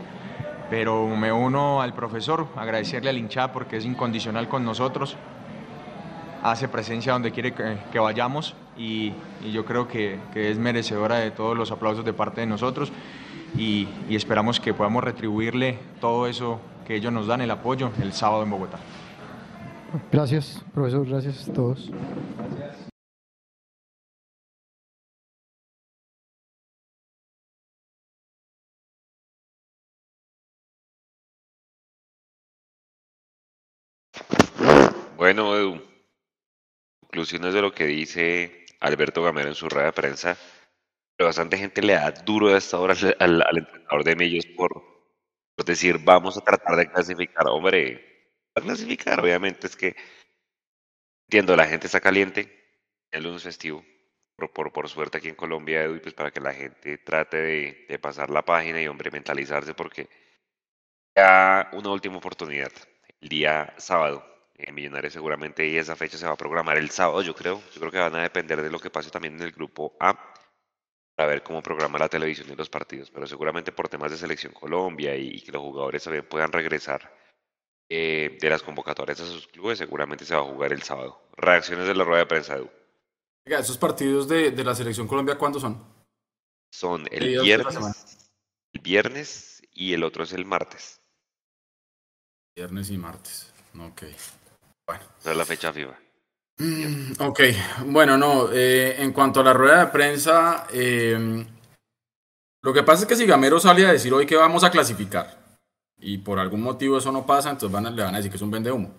Pero 0.70 1.08
me 1.08 1.32
uno 1.32 1.82
al 1.82 1.94
profesor, 1.94 2.46
agradecerle 2.56 3.10
al 3.10 3.18
hinchá 3.18 3.52
porque 3.52 3.76
es 3.76 3.84
incondicional 3.84 4.48
con 4.48 4.64
nosotros, 4.64 5.16
hace 6.42 6.68
presencia 6.68 7.12
donde 7.12 7.32
quiere 7.32 7.52
que, 7.52 7.78
que 7.92 7.98
vayamos 7.98 8.54
y, 8.78 9.12
y, 9.44 9.50
yo 9.52 9.64
creo 9.64 9.88
que, 9.88 10.18
que, 10.32 10.50
es 10.50 10.58
merecedora 10.58 11.16
de 11.16 11.32
todos 11.32 11.56
los 11.56 11.70
aplausos 11.70 12.04
de 12.04 12.12
parte 12.12 12.40
de 12.40 12.46
nosotros 12.46 12.92
y, 13.56 13.88
y 14.08 14.16
esperamos 14.16 14.60
que 14.60 14.74
podamos 14.74 15.04
retribuirle 15.04 15.78
todo 16.00 16.26
eso 16.26 16.60
que 16.86 16.96
ellos 16.96 17.12
nos 17.12 17.26
dan, 17.26 17.40
el 17.40 17.50
apoyo, 17.50 17.90
el 18.02 18.12
sábado 18.12 18.42
en 18.42 18.50
Bogotá. 18.50 18.78
Gracias, 20.10 20.64
profesor, 20.72 21.06
gracias 21.06 21.48
a 21.48 21.52
todos. 21.52 21.90
Gracias. 21.90 22.90
Bueno, 35.16 35.54
Edu, 35.54 35.82
conclusiones 37.00 37.52
de 37.52 37.60
lo 37.60 37.72
que 37.72 37.84
dice 37.84 38.64
Alberto 38.80 39.22
Gamero 39.22 39.48
en 39.48 39.54
su 39.54 39.68
rueda 39.68 39.86
de 39.86 39.92
prensa, 39.92 40.38
pero 41.20 41.28
bastante 41.28 41.58
gente 41.58 41.82
le 41.82 41.92
da 41.92 42.12
duro 42.12 42.48
a 42.48 42.56
esta 42.56 42.80
hora 42.80 42.94
al, 43.18 43.42
al 43.42 43.58
entrenador 43.58 44.04
de 44.04 44.16
Millos 44.16 44.46
por, 44.56 44.72
por, 45.54 45.66
decir 45.66 45.98
vamos 46.02 46.38
a 46.38 46.40
tratar 46.40 46.76
de 46.76 46.90
clasificar. 46.90 47.46
Hombre, 47.46 48.32
a 48.54 48.62
clasificar, 48.62 49.20
obviamente 49.20 49.66
es 49.66 49.76
que 49.76 49.94
entiendo, 51.26 51.56
la 51.56 51.66
gente 51.66 51.88
está 51.88 52.00
caliente, 52.00 52.48
el 53.10 53.24
lunes 53.24 53.42
festivo, 53.42 53.84
por, 54.34 54.50
por, 54.54 54.72
por, 54.72 54.88
suerte 54.88 55.18
aquí 55.18 55.28
en 55.28 55.34
Colombia, 55.34 55.82
Edu, 55.82 56.00
pues 56.00 56.14
para 56.14 56.30
que 56.30 56.40
la 56.40 56.54
gente 56.54 56.96
trate 56.96 57.36
de, 57.36 57.86
de 57.86 57.98
pasar 57.98 58.30
la 58.30 58.42
página 58.42 58.80
y 58.80 58.88
hombre, 58.88 59.10
mentalizarse 59.10 59.74
porque 59.74 60.08
ya 61.14 61.68
una 61.74 61.90
última 61.90 62.16
oportunidad, 62.16 62.72
el 63.20 63.28
día 63.28 63.74
sábado 63.76 64.24
eh, 64.54 64.72
Millonarios 64.72 65.12
seguramente 65.12 65.68
y 65.68 65.76
esa 65.76 65.96
fecha 65.96 66.16
se 66.16 66.24
va 66.26 66.32
a 66.32 66.36
programar 66.38 66.78
el 66.78 66.88
sábado, 66.88 67.20
yo 67.20 67.34
creo. 67.34 67.60
Yo 67.74 67.80
creo 67.80 67.92
que 67.92 67.98
van 67.98 68.14
a 68.16 68.22
depender 68.22 68.62
de 68.62 68.70
lo 68.70 68.78
que 68.78 68.88
pase 68.88 69.10
también 69.10 69.34
en 69.34 69.42
el 69.42 69.52
grupo 69.52 69.94
A 70.00 70.30
para 71.20 71.32
ver 71.32 71.42
cómo 71.42 71.62
programa 71.62 71.98
la 71.98 72.08
televisión 72.08 72.48
y 72.50 72.56
los 72.56 72.70
partidos, 72.70 73.10
pero 73.10 73.26
seguramente 73.26 73.72
por 73.72 73.90
temas 73.90 74.10
de 74.10 74.16
selección 74.16 74.54
Colombia 74.54 75.14
y, 75.14 75.28
y 75.28 75.40
que 75.42 75.52
los 75.52 75.60
jugadores 75.60 76.02
también 76.02 76.26
puedan 76.26 76.50
regresar 76.50 77.14
eh, 77.90 78.38
de 78.40 78.48
las 78.48 78.62
convocatorias 78.62 79.20
a 79.20 79.26
sus 79.26 79.46
clubes, 79.46 79.76
seguramente 79.76 80.24
se 80.24 80.34
va 80.34 80.40
a 80.40 80.44
jugar 80.44 80.72
el 80.72 80.82
sábado. 80.82 81.20
Reacciones 81.36 81.86
de 81.86 81.94
la 81.94 82.04
rueda 82.04 82.20
de 82.20 82.26
prensa, 82.26 82.56
Edu. 82.56 82.70
¿Esos 83.44 83.76
partidos 83.76 84.28
de, 84.28 84.50
de 84.50 84.64
la 84.64 84.74
selección 84.74 85.06
Colombia 85.06 85.36
cuándo 85.36 85.60
son? 85.60 85.84
Son 86.72 87.06
el 87.10 87.42
viernes, 87.42 88.32
el 88.72 88.80
viernes 88.80 89.62
y 89.74 89.92
el 89.92 90.04
otro 90.04 90.24
es 90.24 90.32
el 90.32 90.46
martes. 90.46 91.02
Viernes 92.56 92.90
y 92.90 92.96
martes. 92.96 93.52
Ok. 93.78 94.04
Bueno. 94.86 95.04
Esa 95.18 95.32
es 95.32 95.36
la 95.36 95.44
fecha 95.44 95.70
FIFA. 95.70 95.98
Mm, 96.60 97.12
ok, 97.20 97.40
bueno, 97.86 98.18
no, 98.18 98.52
eh, 98.52 99.02
en 99.02 99.14
cuanto 99.14 99.40
a 99.40 99.44
la 99.44 99.54
rueda 99.54 99.86
de 99.86 99.92
prensa, 99.92 100.66
eh, 100.70 101.46
lo 102.60 102.74
que 102.74 102.82
pasa 102.82 103.02
es 103.02 103.08
que 103.08 103.16
si 103.16 103.24
Gamero 103.24 103.58
sale 103.58 103.86
a 103.86 103.92
decir 103.92 104.12
hoy 104.12 104.26
que 104.26 104.36
vamos 104.36 104.62
a 104.62 104.70
clasificar 104.70 105.38
y 105.98 106.18
por 106.18 106.38
algún 106.38 106.60
motivo 106.60 106.98
eso 106.98 107.10
no 107.12 107.24
pasa, 107.24 107.48
entonces 107.48 107.72
van 107.72 107.86
a, 107.86 107.90
le 107.90 108.02
van 108.02 108.12
a 108.12 108.18
decir 108.18 108.30
que 108.30 108.36
es 108.36 108.42
un 108.42 108.50
vende 108.50 108.70
humo. 108.70 108.92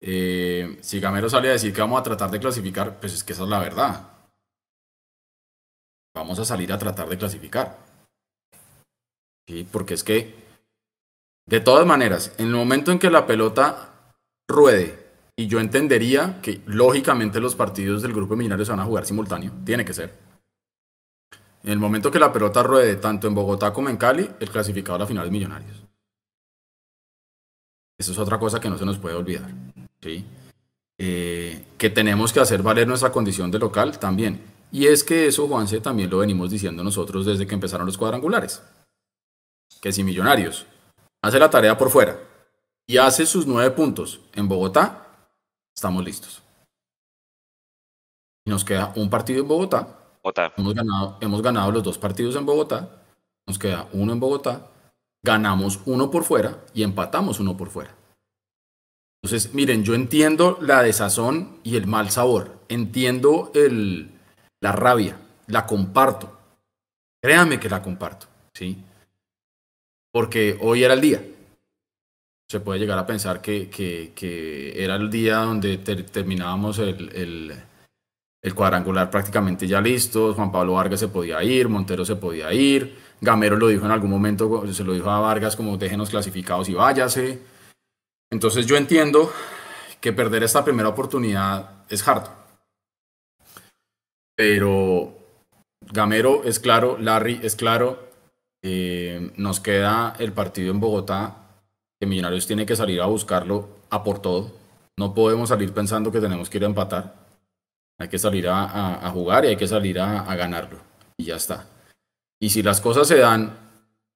Eh, 0.00 0.78
si 0.80 1.00
Gamero 1.00 1.28
sale 1.28 1.48
a 1.48 1.52
decir 1.52 1.74
que 1.74 1.80
vamos 1.80 1.98
a 1.98 2.04
tratar 2.04 2.30
de 2.30 2.38
clasificar, 2.38 3.00
pues 3.00 3.14
es 3.14 3.24
que 3.24 3.32
esa 3.32 3.42
es 3.42 3.48
la 3.48 3.58
verdad. 3.58 4.08
Vamos 6.14 6.38
a 6.38 6.44
salir 6.44 6.72
a 6.72 6.78
tratar 6.78 7.08
de 7.08 7.18
clasificar. 7.18 7.78
¿Sí? 9.48 9.66
Porque 9.72 9.94
es 9.94 10.04
que, 10.04 10.36
de 11.46 11.58
todas 11.58 11.84
maneras, 11.84 12.32
en 12.38 12.46
el 12.46 12.54
momento 12.54 12.92
en 12.92 13.00
que 13.00 13.10
la 13.10 13.26
pelota 13.26 14.12
ruede, 14.48 14.99
y 15.40 15.46
yo 15.46 15.58
entendería 15.58 16.38
que 16.42 16.60
lógicamente 16.66 17.40
los 17.40 17.54
partidos 17.54 18.02
del 18.02 18.12
grupo 18.12 18.34
de 18.34 18.40
Millonarios 18.40 18.68
van 18.68 18.80
a 18.80 18.84
jugar 18.84 19.06
simultáneo, 19.06 19.50
tiene 19.64 19.86
que 19.86 19.94
ser. 19.94 20.12
En 21.62 21.72
el 21.72 21.78
momento 21.78 22.10
que 22.10 22.18
la 22.18 22.30
pelota 22.30 22.62
ruede 22.62 22.96
tanto 22.96 23.26
en 23.26 23.34
Bogotá 23.34 23.72
como 23.72 23.88
en 23.88 23.96
Cali, 23.96 24.28
el 24.38 24.50
clasificado 24.50 24.96
a 24.96 24.98
la 24.98 25.06
final 25.06 25.24
es 25.24 25.32
Millonarios. 25.32 25.82
Eso 27.98 28.12
es 28.12 28.18
otra 28.18 28.38
cosa 28.38 28.60
que 28.60 28.68
no 28.68 28.76
se 28.76 28.84
nos 28.84 28.98
puede 28.98 29.16
olvidar. 29.16 29.50
¿sí? 30.02 30.26
Eh, 30.98 31.64
que 31.78 31.88
tenemos 31.88 32.34
que 32.34 32.40
hacer 32.40 32.62
valer 32.62 32.86
nuestra 32.86 33.10
condición 33.10 33.50
de 33.50 33.60
local 33.60 33.98
también. 33.98 34.42
Y 34.70 34.88
es 34.88 35.02
que 35.02 35.26
eso, 35.26 35.48
Juanse, 35.48 35.80
también 35.80 36.10
lo 36.10 36.18
venimos 36.18 36.50
diciendo 36.50 36.84
nosotros 36.84 37.24
desde 37.24 37.46
que 37.46 37.54
empezaron 37.54 37.86
los 37.86 37.96
cuadrangulares. 37.96 38.62
Que 39.80 39.90
si 39.90 40.04
Millonarios 40.04 40.66
hace 41.22 41.38
la 41.38 41.48
tarea 41.48 41.78
por 41.78 41.88
fuera, 41.88 42.18
y 42.86 42.98
hace 42.98 43.24
sus 43.24 43.46
nueve 43.46 43.70
puntos 43.70 44.20
en 44.34 44.48
Bogotá, 44.48 45.06
estamos 45.80 46.04
listos. 46.04 46.42
Y 48.44 48.50
nos 48.50 48.64
queda 48.64 48.92
un 48.96 49.08
partido 49.08 49.40
en 49.40 49.48
Bogotá. 49.48 49.88
Bogotá. 50.22 50.52
Hemos, 50.58 50.74
ganado, 50.74 51.16
hemos 51.22 51.40
ganado 51.40 51.72
los 51.72 51.82
dos 51.82 51.96
partidos 51.96 52.36
en 52.36 52.44
Bogotá. 52.44 53.02
Nos 53.46 53.58
queda 53.58 53.88
uno 53.94 54.12
en 54.12 54.20
Bogotá. 54.20 54.66
Ganamos 55.22 55.80
uno 55.86 56.10
por 56.10 56.24
fuera 56.24 56.58
y 56.74 56.82
empatamos 56.82 57.40
uno 57.40 57.56
por 57.56 57.70
fuera. 57.70 57.94
Entonces, 59.22 59.54
miren, 59.54 59.82
yo 59.82 59.94
entiendo 59.94 60.58
la 60.60 60.82
desazón 60.82 61.60
y 61.62 61.76
el 61.76 61.86
mal 61.86 62.10
sabor. 62.10 62.58
Entiendo 62.68 63.50
el, 63.54 64.10
la 64.60 64.72
rabia. 64.72 65.16
La 65.46 65.64
comparto. 65.64 66.30
Créanme 67.22 67.58
que 67.58 67.70
la 67.70 67.82
comparto. 67.82 68.26
¿sí? 68.52 68.84
Porque 70.12 70.58
hoy 70.60 70.84
era 70.84 70.92
el 70.92 71.00
día 71.00 71.24
se 72.50 72.58
puede 72.58 72.80
llegar 72.80 72.98
a 72.98 73.06
pensar 73.06 73.40
que, 73.40 73.70
que, 73.70 74.72
era 74.74 74.96
el 74.96 75.08
día 75.08 75.36
donde 75.36 75.78
ter, 75.78 76.04
terminábamos 76.10 76.80
el, 76.80 77.08
el, 77.14 77.54
el, 78.42 78.54
cuadrangular 78.56 79.08
prácticamente 79.08 79.68
ya 79.68 79.80
listo, 79.80 80.34
Juan 80.34 80.50
Pablo 80.50 80.72
Vargas 80.72 80.98
se 80.98 81.06
podía 81.06 81.40
ir, 81.44 81.68
Montero 81.68 82.04
se 82.04 82.16
podía 82.16 82.52
ir, 82.52 82.98
Gamero 83.20 83.56
lo 83.56 83.68
dijo 83.68 83.84
en 83.84 83.92
algún 83.92 84.10
momento, 84.10 84.64
se 84.72 84.82
lo 84.82 84.94
dijo 84.94 85.08
a 85.08 85.20
Vargas 85.20 85.54
como 85.54 85.76
déjenos 85.76 86.10
clasificados 86.10 86.68
y 86.68 86.74
váyase. 86.74 87.40
Entonces 88.32 88.66
yo 88.66 88.76
entiendo 88.76 89.32
que 90.00 90.12
perder 90.12 90.42
esta 90.42 90.64
primera 90.64 90.88
oportunidad 90.88 91.84
es 91.88 92.06
harto. 92.08 92.32
Pero 94.34 95.14
Gamero 95.92 96.42
es 96.42 96.58
claro, 96.58 96.98
Larry 96.98 97.38
es 97.44 97.54
claro, 97.54 98.08
eh, 98.64 99.30
nos 99.36 99.60
queda 99.60 100.16
el 100.18 100.32
partido 100.32 100.72
en 100.72 100.80
Bogotá 100.80 101.39
que 102.00 102.06
Millonarios 102.06 102.46
tiene 102.46 102.64
que 102.64 102.74
salir 102.74 103.00
a 103.02 103.06
buscarlo 103.06 103.68
a 103.90 104.02
por 104.02 104.20
todo. 104.20 104.50
No 104.96 105.14
podemos 105.14 105.50
salir 105.50 105.72
pensando 105.72 106.10
que 106.10 106.20
tenemos 106.20 106.48
que 106.48 106.58
ir 106.58 106.64
a 106.64 106.68
empatar. 106.68 107.14
Hay 107.98 108.08
que 108.08 108.18
salir 108.18 108.48
a, 108.48 108.64
a, 108.64 109.06
a 109.06 109.10
jugar 109.10 109.44
y 109.44 109.48
hay 109.48 109.56
que 109.56 109.68
salir 109.68 110.00
a, 110.00 110.20
a 110.20 110.34
ganarlo. 110.34 110.78
Y 111.18 111.24
ya 111.24 111.36
está. 111.36 111.66
Y 112.40 112.48
si 112.50 112.62
las 112.62 112.80
cosas 112.80 113.06
se 113.06 113.18
dan 113.18 113.54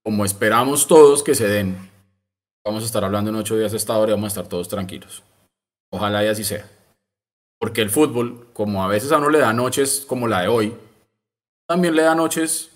como 0.03 0.25
esperamos 0.25 0.87
todos 0.87 1.23
que 1.23 1.35
se 1.35 1.47
den, 1.47 1.91
vamos 2.65 2.83
a 2.83 2.87
estar 2.87 3.05
hablando 3.05 3.31
en 3.31 3.37
ocho 3.37 3.57
días 3.57 3.73
de 3.73 3.79
esta 3.79 3.99
hora 3.99 4.13
y 4.13 4.15
vamos 4.15 4.33
a 4.33 4.41
estar 4.41 4.49
todos 4.49 4.69
tranquilos. 4.69 5.23
Ojalá 5.93 6.25
y 6.25 6.29
así 6.29 6.43
sea. 6.43 6.67
Porque 7.61 7.83
el 7.83 7.91
fútbol, 7.91 8.49
como 8.55 8.83
a 8.83 8.89
veces 8.89 9.13
a 9.13 9.19
uno 9.19 9.29
le 9.29 9.39
da 9.39 9.53
noches 9.53 10.05
como 10.07 10.27
la 10.27 10.41
de 10.41 10.49
hoy, 10.49 10.75
también 11.67 11.95
le 11.95 12.03
da 12.03 12.15
noches 12.15 12.71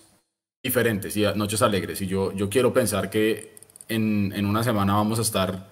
diferentes 0.63 1.17
y 1.17 1.23
noches 1.35 1.61
alegres. 1.61 2.01
Y 2.01 2.07
yo, 2.07 2.31
yo 2.33 2.49
quiero 2.49 2.73
pensar 2.73 3.09
que 3.09 3.58
en, 3.89 4.31
en, 4.35 4.45
una 4.45 4.63
semana 4.63 4.93
vamos 4.93 5.19
a 5.19 5.23
estar 5.23 5.67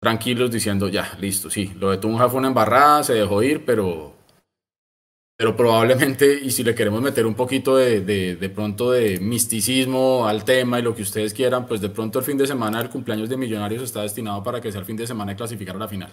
tranquilos 0.00 0.50
diciendo, 0.50 0.88
ya, 0.88 1.16
listo, 1.20 1.50
sí, 1.50 1.72
lo 1.78 1.90
de 1.90 1.98
Tunja 1.98 2.28
fue 2.28 2.38
una 2.38 2.48
embarrada, 2.48 3.04
se 3.04 3.14
dejó 3.14 3.42
ir, 3.42 3.64
pero, 3.64 4.14
pero 5.36 5.56
probablemente, 5.56 6.40
y 6.42 6.50
si 6.50 6.64
le 6.64 6.74
queremos 6.74 7.02
meter 7.02 7.26
un 7.26 7.34
poquito 7.34 7.76
de, 7.76 8.00
de, 8.00 8.48
pronto 8.48 8.90
de 8.90 9.18
misticismo 9.20 10.26
al 10.26 10.44
tema 10.44 10.78
y 10.78 10.82
lo 10.82 10.94
que 10.94 11.02
ustedes 11.02 11.34
quieran, 11.34 11.66
pues 11.66 11.80
de 11.80 11.88
pronto 11.88 12.18
el 12.18 12.24
fin 12.24 12.36
de 12.36 12.46
semana 12.46 12.78
del 12.78 12.90
cumpleaños 12.90 13.28
de 13.28 13.36
Millonarios 13.36 13.82
está 13.82 14.02
destinado 14.02 14.42
para 14.42 14.60
que 14.60 14.70
sea 14.70 14.80
el 14.80 14.86
fin 14.86 14.96
de 14.96 15.06
semana 15.06 15.32
de 15.32 15.36
clasificar 15.36 15.76
a 15.76 15.80
la 15.80 15.88
final. 15.88 16.12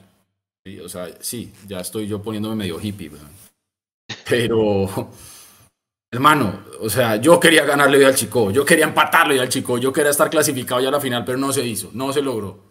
O 0.83 0.89
sea, 0.89 1.07
sí, 1.19 1.51
ya 1.67 1.79
estoy 1.79 2.07
yo 2.07 2.21
poniéndome 2.21 2.55
medio 2.55 2.79
hippie, 2.79 3.11
pero, 4.29 5.09
hermano, 6.11 6.65
o 6.81 6.89
sea, 6.89 7.17
yo 7.17 7.39
quería 7.39 7.65
ganarle 7.65 8.05
al 8.05 8.15
Chico, 8.15 8.51
yo 8.51 8.65
quería 8.65 8.85
empatarle 8.85 9.39
al 9.39 9.49
Chico, 9.49 9.77
yo 9.77 9.93
quería 9.93 10.11
estar 10.11 10.29
clasificado 10.29 10.81
ya 10.81 10.89
a 10.89 10.91
la 10.91 10.99
final, 10.99 11.23
pero 11.25 11.37
no 11.37 11.53
se 11.53 11.65
hizo, 11.65 11.89
no 11.93 12.11
se 12.13 12.21
logró. 12.21 12.69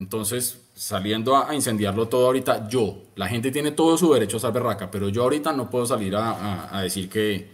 Entonces, 0.00 0.60
saliendo 0.74 1.36
a, 1.36 1.52
incendiarlo 1.54 2.08
todo 2.08 2.26
ahorita, 2.26 2.68
yo, 2.68 3.02
la 3.16 3.26
gente 3.26 3.50
tiene 3.50 3.72
todo 3.72 3.98
su 3.98 4.12
derecho 4.12 4.36
a 4.36 4.38
estar 4.38 4.52
berraca, 4.52 4.90
pero 4.90 5.08
yo 5.08 5.22
ahorita 5.24 5.52
no 5.52 5.68
puedo 5.68 5.86
salir 5.86 6.14
a, 6.16 6.80
decir 6.82 7.08
que 7.08 7.50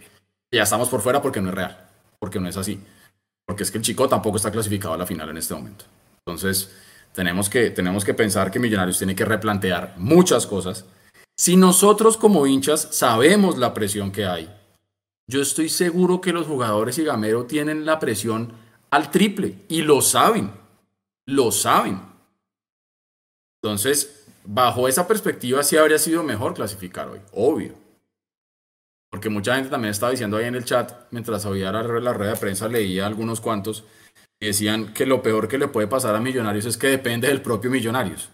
ya 0.53 0.63
estamos 0.63 0.89
por 0.89 1.01
fuera 1.01 1.21
porque 1.21 1.41
no 1.41 1.49
es 1.49 1.55
real, 1.55 1.89
porque 2.19 2.39
no 2.39 2.47
es 2.47 2.57
así. 2.57 2.79
Porque 3.47 3.63
es 3.63 3.71
que 3.71 3.79
el 3.79 3.83
chico 3.83 4.07
tampoco 4.07 4.37
está 4.37 4.51
clasificado 4.51 4.93
a 4.93 4.97
la 4.97 5.05
final 5.05 5.29
en 5.29 5.37
este 5.37 5.55
momento. 5.55 5.85
Entonces, 6.19 6.71
tenemos 7.13 7.49
que, 7.49 7.71
tenemos 7.71 8.05
que 8.05 8.13
pensar 8.13 8.51
que 8.51 8.59
Millonarios 8.59 8.97
tiene 8.97 9.15
que 9.15 9.25
replantear 9.25 9.93
muchas 9.97 10.45
cosas. 10.45 10.85
Si 11.37 11.55
nosotros 11.55 12.15
como 12.15 12.45
hinchas 12.45 12.89
sabemos 12.91 13.57
la 13.57 13.73
presión 13.73 14.11
que 14.11 14.25
hay, 14.25 14.54
yo 15.27 15.41
estoy 15.41 15.69
seguro 15.69 16.21
que 16.21 16.33
los 16.33 16.47
jugadores 16.47 16.97
y 16.97 17.03
Gamero 17.03 17.45
tienen 17.45 17.85
la 17.85 17.99
presión 17.99 18.53
al 18.91 19.09
triple 19.09 19.55
y 19.67 19.81
lo 19.81 20.01
saben, 20.01 20.51
lo 21.25 21.51
saben. 21.51 21.99
Entonces, 23.61 24.27
bajo 24.43 24.87
esa 24.87 25.07
perspectiva, 25.07 25.63
sí 25.63 25.77
habría 25.77 25.97
sido 25.97 26.23
mejor 26.23 26.53
clasificar 26.53 27.07
hoy, 27.07 27.19
obvio. 27.31 27.73
Porque 29.09 29.29
mucha 29.29 29.55
gente 29.55 29.69
también 29.69 29.91
estaba 29.91 30.11
diciendo 30.11 30.37
ahí 30.37 30.45
en 30.45 30.55
el 30.55 30.65
chat, 30.65 30.91
mientras 31.11 31.45
había 31.45 31.71
la, 31.71 31.81
la 31.81 32.13
rueda 32.13 32.33
de 32.33 32.39
prensa, 32.39 32.67
leía 32.67 33.07
algunos 33.07 33.41
cuantos, 33.41 33.83
y 34.39 34.47
decían 34.47 34.93
que 34.93 35.05
lo 35.05 35.23
peor 35.23 35.47
que 35.47 35.57
le 35.57 35.67
puede 35.67 35.87
pasar 35.87 36.13
a 36.15 36.19
Millonarios 36.19 36.65
es 36.65 36.77
que 36.77 36.87
depende 36.87 37.27
del 37.27 37.41
propio 37.41 37.71
Millonarios. 37.71 38.29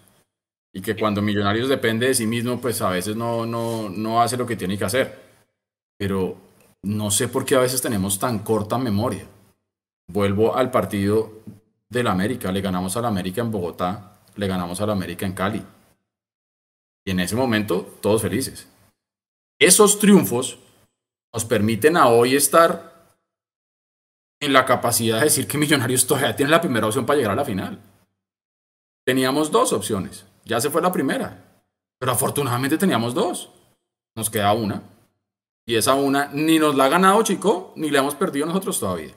Y 0.74 0.82
que 0.82 0.96
cuando 0.96 1.22
Millonarios 1.22 1.70
depende 1.70 2.08
de 2.08 2.16
sí 2.16 2.26
mismo, 2.26 2.60
pues 2.60 2.82
a 2.82 2.90
veces 2.90 3.16
no, 3.16 3.46
no, 3.46 3.90
no 3.90 4.22
hace 4.22 4.38
lo 4.38 4.48
que 4.48 4.56
tiene 4.56 4.78
que 4.78 4.86
hacer. 4.86 5.20
Pero 5.98 6.51
no 6.84 7.12
sé 7.12 7.28
por 7.28 7.46
qué 7.46 7.56
a 7.56 7.60
veces 7.60 7.82
tenemos 7.82 8.20
tan 8.20 8.40
corta 8.40 8.78
memoria. 8.78 9.26
Vuelvo 10.08 10.56
al 10.56 10.72
partido 10.72 11.32
del 11.90 12.08
América. 12.08 12.52
Le 12.52 12.62
ganamos 12.62 12.98
al 12.98 13.06
América 13.06 13.42
en 13.42 13.52
Bogotá 13.52 14.12
le 14.36 14.48
ganamos 14.48 14.80
a 14.82 14.86
la 14.86 14.94
América 14.94 15.26
en 15.26 15.34
Cali. 15.34 15.64
Y 17.06 17.12
en 17.12 17.20
ese 17.20 17.36
momento, 17.36 17.98
todos 18.02 18.22
felices. 18.22 18.68
Esos 19.60 20.00
triunfos 20.00 20.60
nos 21.34 21.46
permiten 21.46 21.98
a 21.98 22.08
hoy 22.08 22.36
estar 22.36 23.16
en 24.40 24.54
la 24.54 24.66
capacidad 24.66 25.18
de 25.18 25.26
decir 25.26 25.48
que 25.48 25.58
Millonarios 25.58 26.06
todavía 26.08 26.36
tiene 26.36 26.52
la 26.52 26.62
primera 26.62 26.88
opción 26.88 27.06
para 27.06 27.18
llegar 27.18 27.34
a 27.34 27.36
la 27.36 27.46
final. 27.46 27.80
Teníamos 29.06 29.52
dos 29.52 29.74
opciones. 29.74 30.26
Ya 30.46 30.60
se 30.60 30.70
fue 30.70 30.82
la 30.82 30.92
primera. 30.92 31.64
Pero 32.00 32.12
afortunadamente 32.12 32.78
teníamos 32.78 33.14
dos. 33.14 33.52
Nos 34.16 34.30
queda 34.30 34.54
una. 34.54 34.84
Y 35.66 35.76
esa 35.76 35.94
una 35.94 36.30
ni 36.34 36.60
nos 36.60 36.76
la 36.76 36.86
ha 36.86 36.90
ganado 36.90 37.22
Chico, 37.24 37.74
ni 37.76 37.90
la 37.90 38.00
hemos 38.00 38.16
perdido 38.16 38.46
nosotros 38.46 38.80
todavía. 38.80 39.14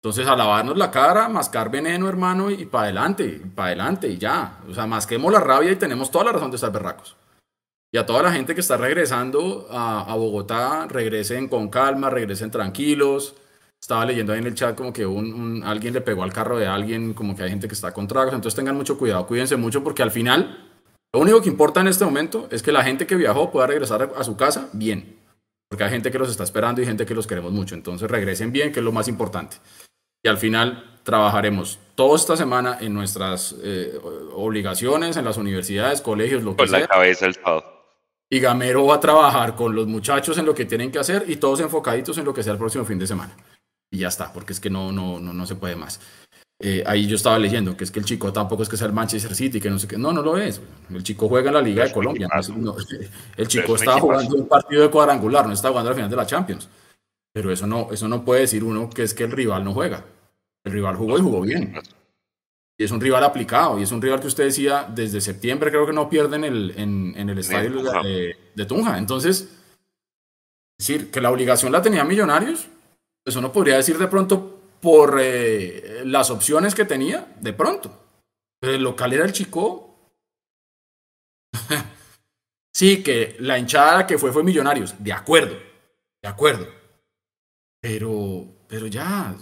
Entonces, 0.00 0.28
a 0.28 0.36
lavarnos 0.36 0.76
la 0.76 0.92
cara, 0.92 1.28
mascar 1.28 1.70
veneno, 1.70 2.08
hermano, 2.08 2.50
y 2.50 2.66
para 2.66 2.84
adelante, 2.84 3.42
para 3.54 3.68
adelante, 3.68 4.08
y 4.08 4.16
ya. 4.16 4.60
O 4.70 4.74
sea, 4.74 4.86
masquemos 4.86 5.32
la 5.32 5.40
rabia 5.40 5.72
y 5.72 5.76
tenemos 5.76 6.10
toda 6.10 6.26
la 6.26 6.32
razón 6.32 6.50
de 6.50 6.54
estar 6.54 6.70
berracos. 6.70 7.16
Y 7.90 7.98
a 7.98 8.06
toda 8.06 8.22
la 8.22 8.32
gente 8.32 8.54
que 8.54 8.60
está 8.60 8.76
regresando 8.76 9.66
a, 9.70 10.14
Bogotá, 10.14 10.86
regresen 10.88 11.48
con 11.48 11.68
calma, 11.68 12.10
regresen 12.10 12.50
tranquilos. 12.50 13.34
Estaba 13.80 14.04
leyendo 14.04 14.32
ahí 14.32 14.38
en 14.40 14.46
el 14.46 14.54
chat 14.54 14.76
como 14.76 14.92
que 14.92 15.06
un, 15.06 15.62
alguien 15.64 15.94
le 15.94 16.00
pegó 16.00 16.22
al 16.22 16.32
carro 16.32 16.58
de 16.58 16.66
alguien, 16.66 17.14
como 17.14 17.34
que 17.34 17.44
hay 17.44 17.50
gente 17.50 17.66
que 17.66 17.74
está 17.74 17.92
con 17.92 18.06
tragos. 18.06 18.34
Entonces 18.34 18.56
tengan 18.56 18.76
mucho 18.76 18.98
cuidado, 18.98 19.26
cuídense 19.26 19.56
mucho 19.56 19.82
porque 19.82 20.02
al 20.02 20.10
final 20.10 20.68
lo 21.12 21.20
único 21.20 21.40
que 21.40 21.48
importa 21.48 21.80
en 21.80 21.88
este 21.88 22.04
momento 22.04 22.46
es 22.50 22.62
que 22.62 22.72
la 22.72 22.84
gente 22.84 23.06
que 23.06 23.16
viajó 23.16 23.50
pueda 23.50 23.66
regresar 23.66 24.12
a 24.14 24.22
su 24.22 24.36
casa 24.36 24.68
bien. 24.72 25.17
Porque 25.68 25.84
hay 25.84 25.90
gente 25.90 26.10
que 26.10 26.18
los 26.18 26.30
está 26.30 26.44
esperando 26.44 26.80
y 26.80 26.86
gente 26.86 27.04
que 27.04 27.14
los 27.14 27.26
queremos 27.26 27.52
mucho. 27.52 27.74
Entonces 27.74 28.10
regresen 28.10 28.52
bien, 28.52 28.72
que 28.72 28.80
es 28.80 28.84
lo 28.84 28.92
más 28.92 29.08
importante 29.08 29.58
y 30.22 30.28
al 30.28 30.38
final 30.38 31.00
trabajaremos 31.02 31.78
toda 31.94 32.16
esta 32.16 32.36
semana 32.36 32.78
en 32.80 32.92
nuestras 32.92 33.54
eh, 33.62 33.98
obligaciones, 34.34 35.16
en 35.16 35.24
las 35.24 35.36
universidades, 35.36 36.00
colegios, 36.00 36.42
lo 36.42 36.52
que 36.52 36.64
con 36.64 36.70
la 36.70 36.86
cabeza 36.86 37.26
el 37.26 37.36
Y 38.28 38.40
Gamero 38.40 38.86
va 38.86 38.96
a 38.96 39.00
trabajar 39.00 39.54
con 39.54 39.74
los 39.74 39.86
muchachos 39.86 40.36
en 40.38 40.46
lo 40.46 40.54
que 40.54 40.64
tienen 40.64 40.90
que 40.90 40.98
hacer 40.98 41.24
y 41.28 41.36
todos 41.36 41.60
enfocaditos 41.60 42.18
en 42.18 42.24
lo 42.24 42.34
que 42.34 42.42
sea 42.42 42.52
el 42.52 42.58
próximo 42.58 42.84
fin 42.84 42.98
de 42.98 43.06
semana. 43.06 43.34
Y 43.90 43.98
ya 43.98 44.08
está, 44.08 44.32
porque 44.32 44.52
es 44.52 44.60
que 44.60 44.68
no, 44.68 44.92
no, 44.92 45.18
no, 45.18 45.32
no 45.32 45.46
se 45.46 45.54
puede 45.54 45.76
más. 45.76 46.00
Eh, 46.60 46.82
ahí 46.86 47.06
yo 47.06 47.14
estaba 47.14 47.38
leyendo 47.38 47.76
que 47.76 47.84
es 47.84 47.90
que 47.92 48.00
el 48.00 48.04
chico 48.04 48.32
tampoco 48.32 48.64
es 48.64 48.68
que 48.68 48.76
sea 48.76 48.88
el 48.88 48.92
Manchester 48.92 49.34
City, 49.34 49.60
que 49.60 49.70
no 49.70 49.78
sé 49.78 49.86
qué. 49.86 49.96
No, 49.96 50.12
no 50.12 50.22
lo 50.22 50.36
es. 50.36 50.60
El 50.90 51.02
chico 51.04 51.28
juega 51.28 51.48
en 51.48 51.54
la 51.54 51.62
Liga 51.62 51.84
de 51.84 51.92
Colombia. 51.92 52.28
el 53.36 53.48
chico 53.48 53.76
está 53.76 54.00
jugando 54.00 54.36
un 54.36 54.48
partido 54.48 54.82
de 54.82 54.90
cuadrangular, 54.90 55.46
no 55.46 55.52
está 55.52 55.68
jugando 55.68 55.90
al 55.90 55.94
final 55.94 56.10
de 56.10 56.16
la 56.16 56.26
Champions. 56.26 56.68
Pero 57.32 57.52
eso 57.52 57.66
no, 57.66 57.88
eso 57.92 58.08
no 58.08 58.24
puede 58.24 58.40
decir 58.42 58.64
uno 58.64 58.90
que 58.90 59.04
es 59.04 59.14
que 59.14 59.24
el 59.24 59.30
rival 59.30 59.62
no 59.62 59.72
juega. 59.72 60.04
El 60.64 60.72
rival 60.72 60.96
jugó 60.96 61.16
y 61.16 61.20
jugó 61.20 61.40
bien. 61.42 61.74
Y 62.76 62.84
es 62.84 62.90
un 62.90 63.00
rival 63.00 63.22
aplicado. 63.22 63.78
Y 63.78 63.84
es 63.84 63.92
un 63.92 64.02
rival 64.02 64.20
que 64.20 64.26
usted 64.26 64.44
decía, 64.44 64.88
desde 64.92 65.20
septiembre 65.20 65.70
creo 65.70 65.86
que 65.86 65.92
no 65.92 66.10
pierden 66.10 66.42
el, 66.42 66.74
en, 66.76 67.28
el 67.28 67.38
estadio 67.38 67.82
de, 68.02 68.66
Tunja. 68.66 68.98
Entonces, 68.98 69.48
decir 70.76 71.12
que 71.12 71.20
la 71.20 71.30
obligación 71.30 71.70
la 71.70 71.82
tenía 71.82 72.04
Millonarios, 72.04 72.66
eso 73.24 73.40
no 73.40 73.52
podría 73.52 73.76
decir 73.76 73.98
de 73.98 74.08
pronto 74.08 74.57
por 74.80 75.18
eh, 75.20 76.02
las 76.04 76.30
opciones 76.30 76.74
que 76.74 76.84
tenía, 76.84 77.34
de 77.40 77.52
pronto. 77.52 78.06
Pero 78.60 78.74
el 78.74 78.82
local 78.82 79.12
era 79.12 79.24
el 79.24 79.32
Chico. 79.32 80.12
sí, 82.72 83.02
que 83.02 83.36
la 83.40 83.58
hinchada 83.58 84.06
que 84.06 84.18
fue 84.18 84.32
fue 84.32 84.42
Millonarios. 84.42 84.94
De 84.98 85.12
acuerdo. 85.12 85.56
De 86.22 86.28
acuerdo. 86.28 86.66
Pero, 87.80 88.44
pero 88.66 88.86
ya, 88.86 89.36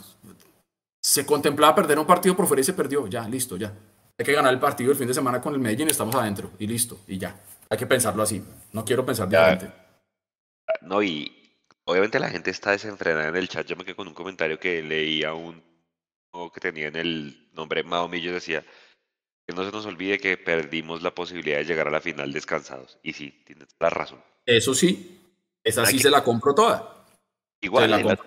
se 1.03 1.25
contemplaba 1.25 1.75
perder 1.75 1.99
un 1.99 2.07
partido 2.07 2.37
por 2.37 2.47
fuera 2.47 2.61
y 2.61 2.65
se 2.65 2.75
perdió. 2.75 3.07
Ya, 3.07 3.29
listo, 3.29 3.57
ya. 3.57 3.73
Hay 4.19 4.25
que 4.25 4.33
ganar 4.33 4.53
el 4.53 4.61
partido 4.61 4.91
el 4.91 4.97
fin 4.97 5.07
de 5.07 5.15
semana 5.15 5.41
con 5.41 5.55
el 5.55 5.61
Medellín, 5.61 5.89
estamos 5.89 6.15
adentro 6.15 6.51
y 6.59 6.67
listo, 6.67 6.99
y 7.07 7.19
ya. 7.19 7.39
Hay 7.69 7.79
que 7.79 7.87
pensarlo 7.87 8.23
así. 8.23 8.43
No 8.73 8.85
quiero 8.85 9.05
pensar 9.05 9.29
diferente. 9.29 9.71
No, 10.83 11.03
y 11.03 11.36
obviamente 11.87 12.21
la 12.21 12.29
gente 12.29 12.51
está 12.51 12.73
desenfrenada 12.73 13.29
en 13.29 13.37
el 13.37 13.49
chat. 13.49 13.67
Yo 13.67 13.77
me 13.77 13.85
quedé 13.85 13.97
con 13.97 14.09
un 14.09 14.15
comentario 14.15 14.59
que 14.59 14.83
leía 14.83 15.33
un 15.33 15.65
que 16.53 16.61
tenía 16.61 16.89
en 16.89 16.97
el 16.97 17.49
nombre 17.55 17.83
Mao 17.83 18.09
Millo 18.09 18.33
decía 18.33 18.63
que 19.47 19.55
no 19.55 19.65
se 19.65 19.73
nos 19.73 19.87
olvide 19.87 20.19
que 20.19 20.37
perdimos 20.37 21.03
la 21.03 21.15
posibilidad 21.15 21.59
de 21.59 21.65
llegar 21.65 21.89
a 21.89 21.91
la 21.91 22.01
final 22.01 22.33
descansados. 22.33 22.99
Y 23.03 23.13
sí, 23.13 23.43
tienes 23.47 23.69
la 23.79 23.91
razón. 23.91 24.23
Eso 24.45 24.75
sí, 24.75 25.21
esa 25.65 25.87
sí 25.87 25.99
se 25.99 26.11
la 26.11 26.23
compro 26.23 26.55
toda. 26.55 27.07
Igual, 27.61 28.19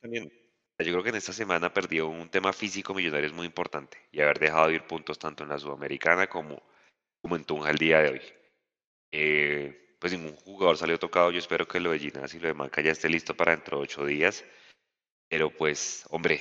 también, 0.00 0.30
yo 0.78 0.92
creo 0.92 1.02
que 1.02 1.08
en 1.08 1.16
esta 1.16 1.32
semana 1.32 1.72
perdió 1.72 2.08
un 2.08 2.28
tema 2.28 2.52
físico 2.52 2.94
millonario 2.94 3.26
es 3.26 3.32
muy 3.32 3.46
importante 3.46 3.98
y 4.12 4.20
haber 4.20 4.38
dejado 4.38 4.68
de 4.68 4.74
ir 4.74 4.86
puntos 4.86 5.18
tanto 5.18 5.42
en 5.42 5.48
la 5.48 5.58
Sudamericana 5.58 6.28
como, 6.28 6.62
como 7.20 7.36
en 7.36 7.44
Tunja 7.44 7.70
el 7.70 7.78
día 7.78 8.00
de 8.00 8.10
hoy. 8.10 8.22
Eh, 9.12 9.89
pues 10.00 10.12
ningún 10.12 10.34
jugador 10.36 10.78
salió 10.78 10.98
tocado, 10.98 11.30
yo 11.30 11.38
espero 11.38 11.68
que 11.68 11.78
lo 11.78 11.92
de 11.92 11.98
Ginas 12.00 12.34
y 12.34 12.40
lo 12.40 12.48
de 12.48 12.54
Manca 12.54 12.80
ya 12.82 12.90
esté 12.90 13.08
listo 13.08 13.36
para 13.36 13.52
dentro 13.52 13.78
de 13.78 13.84
ocho 13.84 14.04
días, 14.06 14.44
pero 15.28 15.50
pues, 15.50 16.04
hombre, 16.10 16.40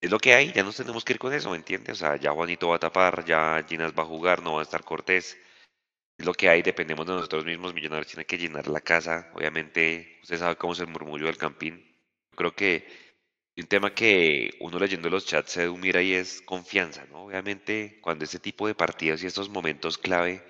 es 0.00 0.10
lo 0.10 0.18
que 0.18 0.34
hay, 0.34 0.52
ya 0.52 0.62
nos 0.62 0.76
tenemos 0.76 1.04
que 1.04 1.12
ir 1.12 1.18
con 1.18 1.32
eso, 1.32 1.50
¿me 1.50 1.56
entiendes? 1.56 1.92
O 1.92 1.96
sea, 1.96 2.16
ya 2.16 2.32
Juanito 2.32 2.68
va 2.68 2.76
a 2.76 2.80
tapar, 2.80 3.24
ya 3.24 3.64
Ginas 3.68 3.92
va 3.92 4.02
a 4.02 4.06
jugar, 4.06 4.42
no 4.42 4.54
va 4.54 4.60
a 4.60 4.62
estar 4.64 4.82
Cortés, 4.82 5.36
es 6.18 6.26
lo 6.26 6.32
que 6.32 6.48
hay, 6.48 6.62
dependemos 6.62 7.06
de 7.06 7.12
nosotros 7.12 7.44
mismos, 7.44 7.74
Millonarios 7.74 8.08
tiene 8.08 8.24
que 8.24 8.38
llenar 8.38 8.66
la 8.68 8.80
casa, 8.80 9.30
obviamente, 9.34 10.18
usted 10.22 10.38
sabe 10.38 10.56
cómo 10.56 10.72
es 10.72 10.80
el 10.80 10.88
murmullo 10.88 11.26
del 11.26 11.36
campín, 11.36 11.84
creo 12.34 12.54
que 12.54 12.86
un 13.58 13.66
tema 13.66 13.94
que 13.94 14.56
uno 14.60 14.78
leyendo 14.78 15.08
los 15.10 15.26
chats 15.26 15.52
se 15.52 15.68
mira 15.68 16.02
y 16.02 16.12
es 16.14 16.42
confianza, 16.42 17.06
¿no? 17.06 17.24
Obviamente, 17.24 17.98
cuando 18.02 18.24
este 18.24 18.38
tipo 18.38 18.66
de 18.66 18.74
partidos 18.74 19.22
y 19.22 19.26
estos 19.26 19.48
momentos 19.48 19.98
clave, 19.98 20.42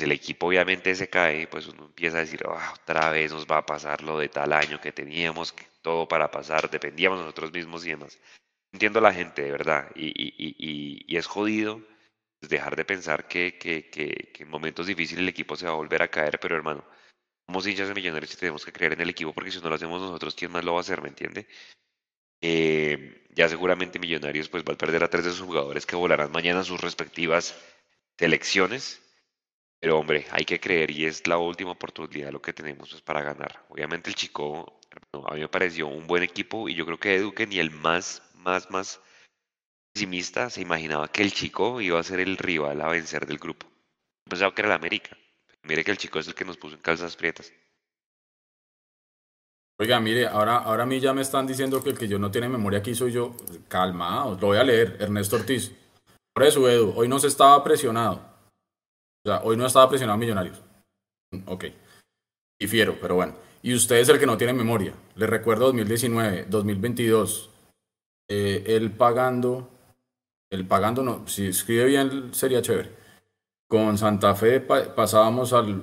pues 0.00 0.06
el 0.06 0.12
equipo 0.12 0.46
obviamente 0.46 0.94
se 0.94 1.10
cae, 1.10 1.46
pues 1.46 1.66
uno 1.66 1.84
empieza 1.84 2.16
a 2.16 2.20
decir, 2.20 2.42
ah, 2.48 2.72
otra 2.82 3.10
vez 3.10 3.32
nos 3.32 3.46
va 3.46 3.58
a 3.58 3.66
pasar 3.66 4.02
lo 4.02 4.18
de 4.18 4.30
tal 4.30 4.54
año 4.54 4.80
que 4.80 4.92
teníamos, 4.92 5.52
que 5.52 5.66
todo 5.82 6.08
para 6.08 6.30
pasar, 6.30 6.70
dependíamos 6.70 7.18
nosotros 7.18 7.52
mismos 7.52 7.84
y 7.84 7.90
demás. 7.90 8.18
Entiendo 8.72 9.00
a 9.00 9.02
la 9.02 9.12
gente, 9.12 9.42
de 9.42 9.52
verdad, 9.52 9.90
y, 9.94 11.04
es 11.14 11.26
jodido 11.26 11.82
dejar 12.40 12.76
de 12.76 12.84
pensar 12.86 13.28
que, 13.28 13.58
que, 13.58 13.90
que, 13.90 14.32
en 14.42 14.48
momentos 14.48 14.86
difíciles 14.86 15.20
el 15.22 15.28
equipo 15.28 15.54
se 15.56 15.66
va 15.66 15.72
a 15.72 15.74
volver 15.74 16.02
a 16.02 16.08
caer, 16.08 16.40
pero 16.40 16.56
hermano, 16.56 16.82
somos 17.46 17.66
hinchas 17.66 17.88
de 17.88 17.94
millonarios 17.94 18.32
y 18.32 18.36
tenemos 18.38 18.64
que 18.64 18.72
creer 18.72 18.94
en 18.94 19.02
el 19.02 19.10
equipo 19.10 19.34
porque 19.34 19.50
si 19.50 19.60
no 19.60 19.68
lo 19.68 19.74
hacemos 19.74 20.00
nosotros, 20.00 20.34
¿quién 20.34 20.50
más 20.50 20.64
lo 20.64 20.72
va 20.72 20.78
a 20.78 20.80
hacer? 20.80 21.02
¿Me 21.02 21.08
entiende? 21.08 21.46
Eh, 22.40 23.26
ya 23.34 23.50
seguramente 23.50 23.98
Millonarios 23.98 24.48
pues 24.48 24.64
va 24.64 24.72
a 24.72 24.78
perder 24.78 25.04
a 25.04 25.10
tres 25.10 25.26
de 25.26 25.32
sus 25.32 25.42
jugadores 25.42 25.84
que 25.84 25.94
volarán 25.94 26.32
mañana 26.32 26.64
sus 26.64 26.80
respectivas 26.80 27.54
selecciones. 28.18 29.02
Pero 29.80 29.98
hombre, 29.98 30.26
hay 30.30 30.44
que 30.44 30.60
creer 30.60 30.90
y 30.90 31.06
es 31.06 31.26
la 31.26 31.38
última 31.38 31.72
oportunidad 31.72 32.30
lo 32.30 32.42
que 32.42 32.52
tenemos 32.52 32.90
pues, 32.90 33.00
para 33.00 33.22
ganar. 33.22 33.64
Obviamente 33.70 34.10
el 34.10 34.14
Chico, 34.14 34.78
a 35.26 35.34
mí 35.34 35.40
me 35.40 35.48
pareció 35.48 35.86
un 35.86 36.06
buen 36.06 36.22
equipo 36.22 36.68
y 36.68 36.74
yo 36.74 36.84
creo 36.84 37.00
que 37.00 37.16
Edu, 37.16 37.32
que 37.32 37.46
ni 37.46 37.58
el 37.58 37.70
más, 37.70 38.22
más, 38.34 38.70
más 38.70 39.00
pesimista 39.94 40.50
se 40.50 40.60
imaginaba 40.60 41.08
que 41.08 41.22
el 41.22 41.32
Chico 41.32 41.80
iba 41.80 41.98
a 41.98 42.02
ser 42.02 42.20
el 42.20 42.36
rival 42.36 42.80
a 42.82 42.88
vencer 42.88 43.26
del 43.26 43.38
grupo. 43.38 43.66
Pensaba 44.28 44.54
que 44.54 44.60
era 44.60 44.68
el 44.68 44.76
América. 44.76 45.16
Mire 45.62 45.82
que 45.82 45.90
el 45.90 45.98
Chico 45.98 46.18
es 46.18 46.28
el 46.28 46.34
que 46.34 46.44
nos 46.44 46.58
puso 46.58 46.76
en 46.76 46.82
calzas 46.82 47.16
prietas. 47.16 47.50
Oiga, 49.78 49.98
mire, 49.98 50.26
ahora, 50.26 50.58
ahora 50.58 50.82
a 50.82 50.86
mí 50.86 51.00
ya 51.00 51.14
me 51.14 51.22
están 51.22 51.46
diciendo 51.46 51.82
que 51.82 51.88
el 51.88 51.96
que 51.96 52.06
yo 52.06 52.18
no 52.18 52.30
tiene 52.30 52.50
memoria 52.50 52.80
aquí 52.80 52.94
soy 52.94 53.12
yo. 53.12 53.34
Calma, 53.66 54.26
lo 54.26 54.36
voy 54.36 54.58
a 54.58 54.62
leer, 54.62 54.98
Ernesto 55.00 55.36
Ortiz. 55.36 55.72
Por 56.34 56.44
eso, 56.44 56.68
Edu, 56.68 56.92
hoy 56.94 57.08
no 57.08 57.18
se 57.18 57.28
estaba 57.28 57.64
presionado. 57.64 58.29
O 59.24 59.28
sea, 59.28 59.40
hoy 59.42 59.56
no 59.56 59.66
estaba 59.66 59.88
presionado 59.88 60.18
Millonarios. 60.18 60.62
Ok. 61.46 61.66
Difiero, 62.58 62.96
pero 63.00 63.14
bueno. 63.14 63.34
Y 63.62 63.74
usted 63.74 63.96
es 63.96 64.08
el 64.08 64.18
que 64.18 64.26
no 64.26 64.38
tiene 64.38 64.52
memoria. 64.52 64.94
Le 65.16 65.26
recuerdo 65.26 65.66
2019, 65.66 66.46
2022. 66.48 67.50
Eh, 68.28 68.64
él 68.66 68.92
pagando. 68.92 69.68
Él 70.50 70.66
pagando, 70.66 71.02
no. 71.02 71.26
Si 71.28 71.46
escribe 71.46 71.84
bien 71.84 72.32
sería 72.32 72.62
chévere. 72.62 72.90
Con 73.68 73.98
Santa 73.98 74.34
Fe 74.34 74.60
pasábamos 74.60 75.52
al 75.52 75.82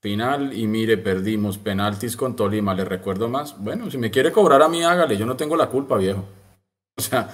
final 0.00 0.52
y 0.54 0.66
mire, 0.66 0.96
perdimos 0.96 1.58
penaltis 1.58 2.16
con 2.16 2.36
Tolima. 2.36 2.74
Le 2.74 2.84
recuerdo 2.84 3.28
más. 3.28 3.58
Bueno, 3.58 3.90
si 3.90 3.98
me 3.98 4.10
quiere 4.10 4.30
cobrar 4.30 4.62
a 4.62 4.68
mí, 4.68 4.82
hágale. 4.82 5.16
Yo 5.16 5.26
no 5.26 5.36
tengo 5.36 5.56
la 5.56 5.68
culpa, 5.68 5.96
viejo. 5.96 6.24
O 6.98 7.02
sea, 7.02 7.28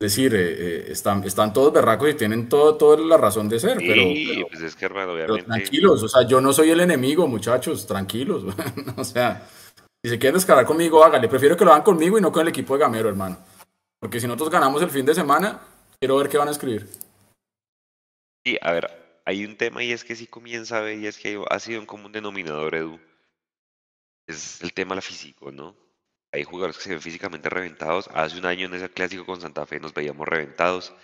decir, 0.00 0.34
eh, 0.34 0.40
eh, 0.40 0.86
están, 0.92 1.24
están 1.24 1.52
todos 1.52 1.72
berracos 1.72 2.10
y 2.10 2.14
tienen 2.14 2.48
todo, 2.48 2.76
toda 2.76 2.98
la 2.98 3.16
razón 3.16 3.48
de 3.48 3.60
ser, 3.60 3.78
pero, 3.78 4.02
pues 4.48 4.62
es 4.62 4.76
que, 4.76 4.86
obviamente... 4.86 5.42
tranquilos, 5.44 6.02
o 6.02 6.08
sea, 6.08 6.26
yo 6.26 6.40
no 6.40 6.52
soy 6.52 6.70
el 6.70 6.80
enemigo, 6.80 7.26
muchachos, 7.26 7.86
tranquilos, 7.86 8.44
o 8.96 9.04
sea, 9.04 9.48
si 10.02 10.10
se 10.10 10.18
quieren 10.18 10.34
descargar 10.34 10.64
conmigo, 10.66 11.02
hágale, 11.04 11.28
prefiero 11.28 11.56
que 11.56 11.64
lo 11.64 11.72
hagan 11.72 11.82
conmigo 11.82 12.18
y 12.18 12.20
no 12.20 12.32
con 12.32 12.42
el 12.42 12.48
equipo 12.48 12.74
de 12.74 12.80
Gamero, 12.80 13.08
hermano, 13.08 13.38
porque 14.00 14.20
si 14.20 14.26
nosotros 14.26 14.50
ganamos 14.50 14.82
el 14.82 14.90
fin 14.90 15.06
de 15.06 15.14
semana, 15.14 15.60
quiero 15.98 16.16
ver 16.16 16.28
qué 16.28 16.38
van 16.38 16.48
a 16.48 16.52
escribir. 16.52 16.88
Sí, 18.44 18.56
a 18.62 18.72
ver, 18.72 19.20
hay 19.24 19.44
un 19.44 19.56
tema 19.56 19.82
y 19.82 19.92
es 19.92 20.04
que 20.04 20.16
si 20.16 20.26
comienza 20.26 20.78
a 20.78 20.82
ver, 20.82 20.98
y 20.98 21.06
es 21.06 21.18
que 21.18 21.42
ha 21.50 21.58
sido 21.58 21.80
un 21.80 21.86
común 21.86 22.12
denominador, 22.12 22.74
Edu, 22.74 22.98
es 24.26 24.62
el 24.62 24.72
tema 24.72 24.94
la 24.94 25.00
físico, 25.00 25.50
¿no? 25.50 25.74
Hay 26.32 26.44
jugadores 26.44 26.76
que 26.76 26.84
se 26.84 26.90
ven 26.90 27.00
físicamente 27.00 27.48
reventados. 27.48 28.08
Hace 28.12 28.38
un 28.38 28.46
año 28.46 28.66
en 28.66 28.74
ese 28.74 28.90
clásico 28.90 29.24
con 29.24 29.40
Santa 29.40 29.66
Fe 29.66 29.80
nos 29.80 29.94
veíamos 29.94 30.26
reventados. 30.28 30.94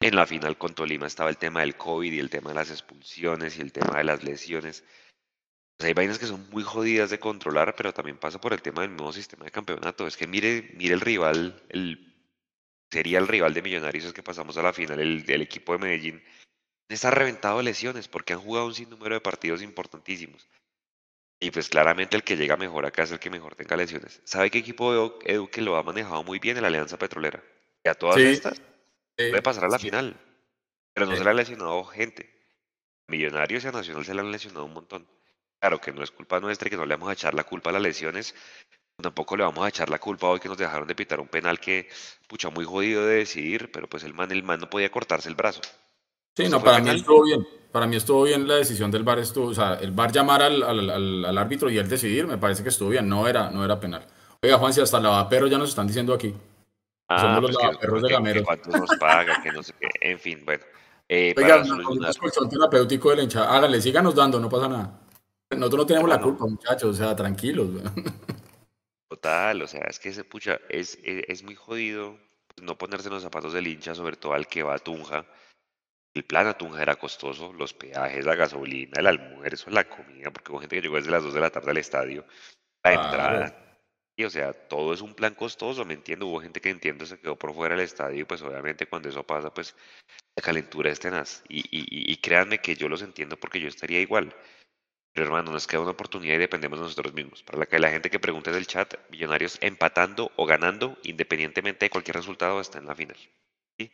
En 0.00 0.16
la 0.16 0.26
final 0.26 0.58
con 0.58 0.74
Tolima 0.74 1.06
estaba 1.06 1.30
el 1.30 1.38
tema 1.38 1.60
del 1.60 1.76
COVID 1.76 2.12
y 2.12 2.18
el 2.18 2.30
tema 2.30 2.50
de 2.50 2.56
las 2.56 2.70
expulsiones 2.70 3.56
y 3.56 3.60
el 3.62 3.72
tema 3.72 3.98
de 3.98 4.04
las 4.04 4.24
lesiones. 4.24 4.84
hay 5.78 5.94
vainas 5.94 6.18
que 6.18 6.26
son 6.26 6.48
muy 6.50 6.62
jodidas 6.62 7.10
de 7.10 7.18
controlar, 7.18 7.74
pero 7.76 7.92
también 7.92 8.18
pasa 8.18 8.40
por 8.40 8.52
el 8.52 8.62
tema 8.62 8.82
del 8.82 8.96
nuevo 8.96 9.12
sistema 9.12 9.44
de 9.44 9.50
campeonato. 9.50 10.06
Es 10.06 10.16
que 10.16 10.26
mire, 10.26 10.70
mire 10.74 10.94
el 10.94 11.00
rival, 11.00 11.62
sería 12.90 13.18
el 13.18 13.28
rival 13.28 13.54
de 13.54 13.62
Millonarios 13.62 14.12
que 14.12 14.22
pasamos 14.22 14.56
a 14.56 14.62
la 14.62 14.72
final, 14.72 15.00
el, 15.00 15.24
el 15.28 15.42
equipo 15.42 15.72
de 15.72 15.78
Medellín. 15.78 16.22
Está 16.88 17.10
reventado 17.10 17.58
de 17.58 17.64
lesiones 17.64 18.08
porque 18.08 18.34
han 18.34 18.40
jugado 18.40 18.66
un 18.66 18.74
sinnúmero 18.74 19.14
de 19.14 19.20
partidos 19.20 19.62
importantísimos. 19.62 20.48
Y 21.40 21.50
pues 21.50 21.68
claramente 21.68 22.16
el 22.16 22.22
que 22.22 22.36
llega 22.36 22.56
mejor 22.56 22.86
acá 22.86 23.02
es 23.02 23.12
el 23.12 23.18
que 23.18 23.30
mejor 23.30 23.54
tenga 23.54 23.76
lesiones. 23.76 24.20
¿Sabe 24.24 24.50
qué 24.50 24.58
equipo 24.58 24.90
veo, 24.90 25.18
Edu, 25.24 25.48
que 25.48 25.60
lo 25.60 25.76
ha 25.76 25.82
manejado 25.82 26.22
muy 26.22 26.38
bien? 26.38 26.60
la 26.60 26.68
Alianza 26.68 26.96
Petrolera. 26.96 27.42
Y 27.84 27.88
a 27.88 27.94
todas 27.94 28.18
estas 28.18 28.60
puede 29.16 29.42
pasar 29.42 29.64
a 29.64 29.68
la 29.68 29.78
final. 29.78 30.16
Pero 30.94 31.06
no 31.06 31.16
se 31.16 31.24
le 31.24 31.30
ha 31.30 31.34
lesionado 31.34 31.84
gente. 31.84 32.30
Millonarios 33.08 33.64
y 33.64 33.68
a 33.68 33.72
Nacional 33.72 34.04
se 34.04 34.14
le 34.14 34.20
han 34.20 34.32
lesionado 34.32 34.64
un 34.64 34.72
montón. 34.72 35.06
Claro 35.60 35.80
que 35.80 35.92
no 35.92 36.02
es 36.02 36.10
culpa 36.10 36.40
nuestra 36.40 36.68
y 36.68 36.70
que 36.70 36.76
no 36.76 36.86
le 36.86 36.94
vamos 36.94 37.10
a 37.10 37.14
echar 37.14 37.34
la 37.34 37.44
culpa 37.44 37.70
a 37.70 37.72
las 37.74 37.82
lesiones. 37.82 38.34
Tampoco 38.96 39.36
le 39.36 39.42
vamos 39.42 39.64
a 39.64 39.68
echar 39.68 39.90
la 39.90 39.98
culpa 39.98 40.28
hoy 40.28 40.38
que 40.38 40.48
nos 40.48 40.56
dejaron 40.56 40.86
de 40.86 40.94
pitar 40.94 41.20
un 41.20 41.28
penal 41.28 41.58
que, 41.58 41.88
pucha, 42.28 42.48
muy 42.48 42.64
jodido 42.64 43.04
de 43.04 43.16
decidir, 43.16 43.72
pero 43.72 43.88
pues 43.88 44.04
el 44.04 44.14
man, 44.14 44.30
el 44.30 44.44
man 44.44 44.60
no 44.60 44.70
podía 44.70 44.90
cortarse 44.90 45.28
el 45.28 45.34
brazo. 45.34 45.60
Sí, 46.36 46.48
no, 46.48 46.62
para 46.62 46.78
mí 46.78 46.90
estuvo 46.90 47.24
bien. 47.24 47.46
Para 47.74 47.88
mí 47.88 47.96
estuvo 47.96 48.22
bien 48.22 48.46
la 48.46 48.54
decisión 48.54 48.88
del 48.92 49.02
VAR. 49.02 49.18
Estuvo, 49.18 49.48
o 49.48 49.54
sea, 49.54 49.74
el 49.74 49.90
VAR 49.90 50.12
llamar 50.12 50.42
al, 50.42 50.62
al, 50.62 51.24
al, 51.24 51.38
árbitro 51.38 51.68
y 51.68 51.76
él 51.76 51.88
decidir, 51.88 52.24
me 52.24 52.38
parece 52.38 52.62
que 52.62 52.68
estuvo 52.68 52.90
bien. 52.90 53.08
No 53.08 53.26
era, 53.26 53.50
no 53.50 53.64
era 53.64 53.80
penal. 53.80 54.06
Oiga, 54.40 54.58
Juan, 54.58 54.72
si 54.72 54.80
hasta 54.80 55.00
lavaperros 55.00 55.50
ya 55.50 55.58
nos 55.58 55.70
están 55.70 55.88
diciendo 55.88 56.14
aquí. 56.14 56.32
Ah, 57.08 57.20
Somos 57.20 57.42
los 57.42 57.50
pues 57.50 57.64
lavaperros 57.64 58.02
de 58.02 58.08
Gamero. 58.10 58.44
cuántos 58.44 58.76
nos 58.76 58.90
pagan, 58.96 59.42
que 59.42 59.50
no 59.50 59.60
sé 59.60 59.72
qué. 59.80 59.88
En 60.02 60.20
fin, 60.20 60.44
bueno. 60.44 60.62
Eh, 61.08 61.34
Oiga, 61.36 61.64
un 61.64 61.98
colchón 62.20 62.48
terapéutico 62.48 63.10
de 63.10 63.16
la 63.16 63.22
hinchada. 63.24 63.56
Háganle, 63.56 63.80
síganos 63.80 64.14
dando, 64.14 64.38
no 64.38 64.48
pasa 64.48 64.68
nada. 64.68 65.00
Nosotros 65.50 65.80
no 65.80 65.86
tenemos 65.86 66.08
la 66.08 66.20
culpa, 66.20 66.46
muchachos, 66.46 66.90
o 66.90 66.94
sea, 66.94 67.16
tranquilos. 67.16 67.70
Total, 69.08 69.60
o 69.60 69.66
sea, 69.66 69.80
es 69.90 69.98
que 69.98 70.10
ese 70.10 70.22
pucha, 70.22 70.60
es, 70.68 70.96
es, 71.02 71.24
es 71.26 71.42
muy 71.42 71.56
jodido 71.56 72.16
no 72.62 72.78
ponerse 72.78 73.08
en 73.08 73.14
los 73.14 73.24
zapatos 73.24 73.52
del 73.52 73.66
hincha, 73.66 73.96
sobre 73.96 74.14
todo 74.14 74.34
al 74.34 74.46
que 74.46 74.62
va 74.62 74.76
a 74.76 74.78
Tunja 74.78 75.26
el 76.14 76.24
plan 76.24 76.46
a 76.46 76.56
Tunja 76.56 76.82
era 76.82 76.96
costoso, 76.96 77.52
los 77.52 77.74
peajes, 77.74 78.24
la 78.24 78.36
gasolina, 78.36 79.00
el 79.00 79.06
almuerzo, 79.06 79.70
la 79.70 79.84
comida, 79.84 80.30
porque 80.30 80.52
hubo 80.52 80.60
gente 80.60 80.76
que 80.76 80.82
llegó 80.82 80.96
desde 80.96 81.10
las 81.10 81.24
2 81.24 81.34
de 81.34 81.40
la 81.40 81.50
tarde 81.50 81.70
al 81.72 81.78
estadio, 81.78 82.24
la 82.84 82.92
entrada. 82.92 83.60
Y 84.16 84.24
o 84.24 84.30
sea, 84.30 84.52
todo 84.52 84.94
es 84.94 85.00
un 85.00 85.14
plan 85.14 85.34
costoso, 85.34 85.84
me 85.84 85.94
entiendo. 85.94 86.28
Hubo 86.28 86.40
gente 86.40 86.60
que 86.60 86.70
entiendo 86.70 87.04
se 87.04 87.18
quedó 87.18 87.36
por 87.36 87.52
fuera 87.52 87.74
del 87.74 87.84
estadio 87.84 88.20
y 88.20 88.24
pues 88.24 88.42
obviamente 88.42 88.86
cuando 88.86 89.08
eso 89.08 89.24
pasa, 89.24 89.52
pues 89.52 89.74
la 90.36 90.42
calentura 90.42 90.90
es 90.90 91.00
tenaz. 91.00 91.42
Y, 91.48 91.60
y, 91.70 92.12
y 92.12 92.16
créanme 92.18 92.58
que 92.58 92.76
yo 92.76 92.88
los 92.88 93.02
entiendo 93.02 93.36
porque 93.36 93.58
yo 93.60 93.66
estaría 93.66 94.00
igual. 94.00 94.32
Pero 95.12 95.26
hermano, 95.26 95.52
nos 95.52 95.66
queda 95.66 95.80
una 95.80 95.92
oportunidad 95.92 96.34
y 96.34 96.38
dependemos 96.38 96.78
de 96.78 96.84
nosotros 96.84 97.14
mismos. 97.14 97.42
Para 97.42 97.58
la 97.58 97.66
que 97.66 97.78
la 97.78 97.90
gente 97.90 98.10
que 98.10 98.18
pregunte 98.18 98.50
en 98.50 98.56
el 98.56 98.66
chat, 98.66 98.94
Millonarios 99.10 99.58
empatando 99.60 100.32
o 100.36 100.44
ganando, 100.44 100.98
independientemente 101.04 101.86
de 101.86 101.90
cualquier 101.90 102.16
resultado, 102.16 102.60
está 102.60 102.78
en 102.78 102.86
la 102.86 102.96
final. 102.96 103.16
¿sí? 103.78 103.92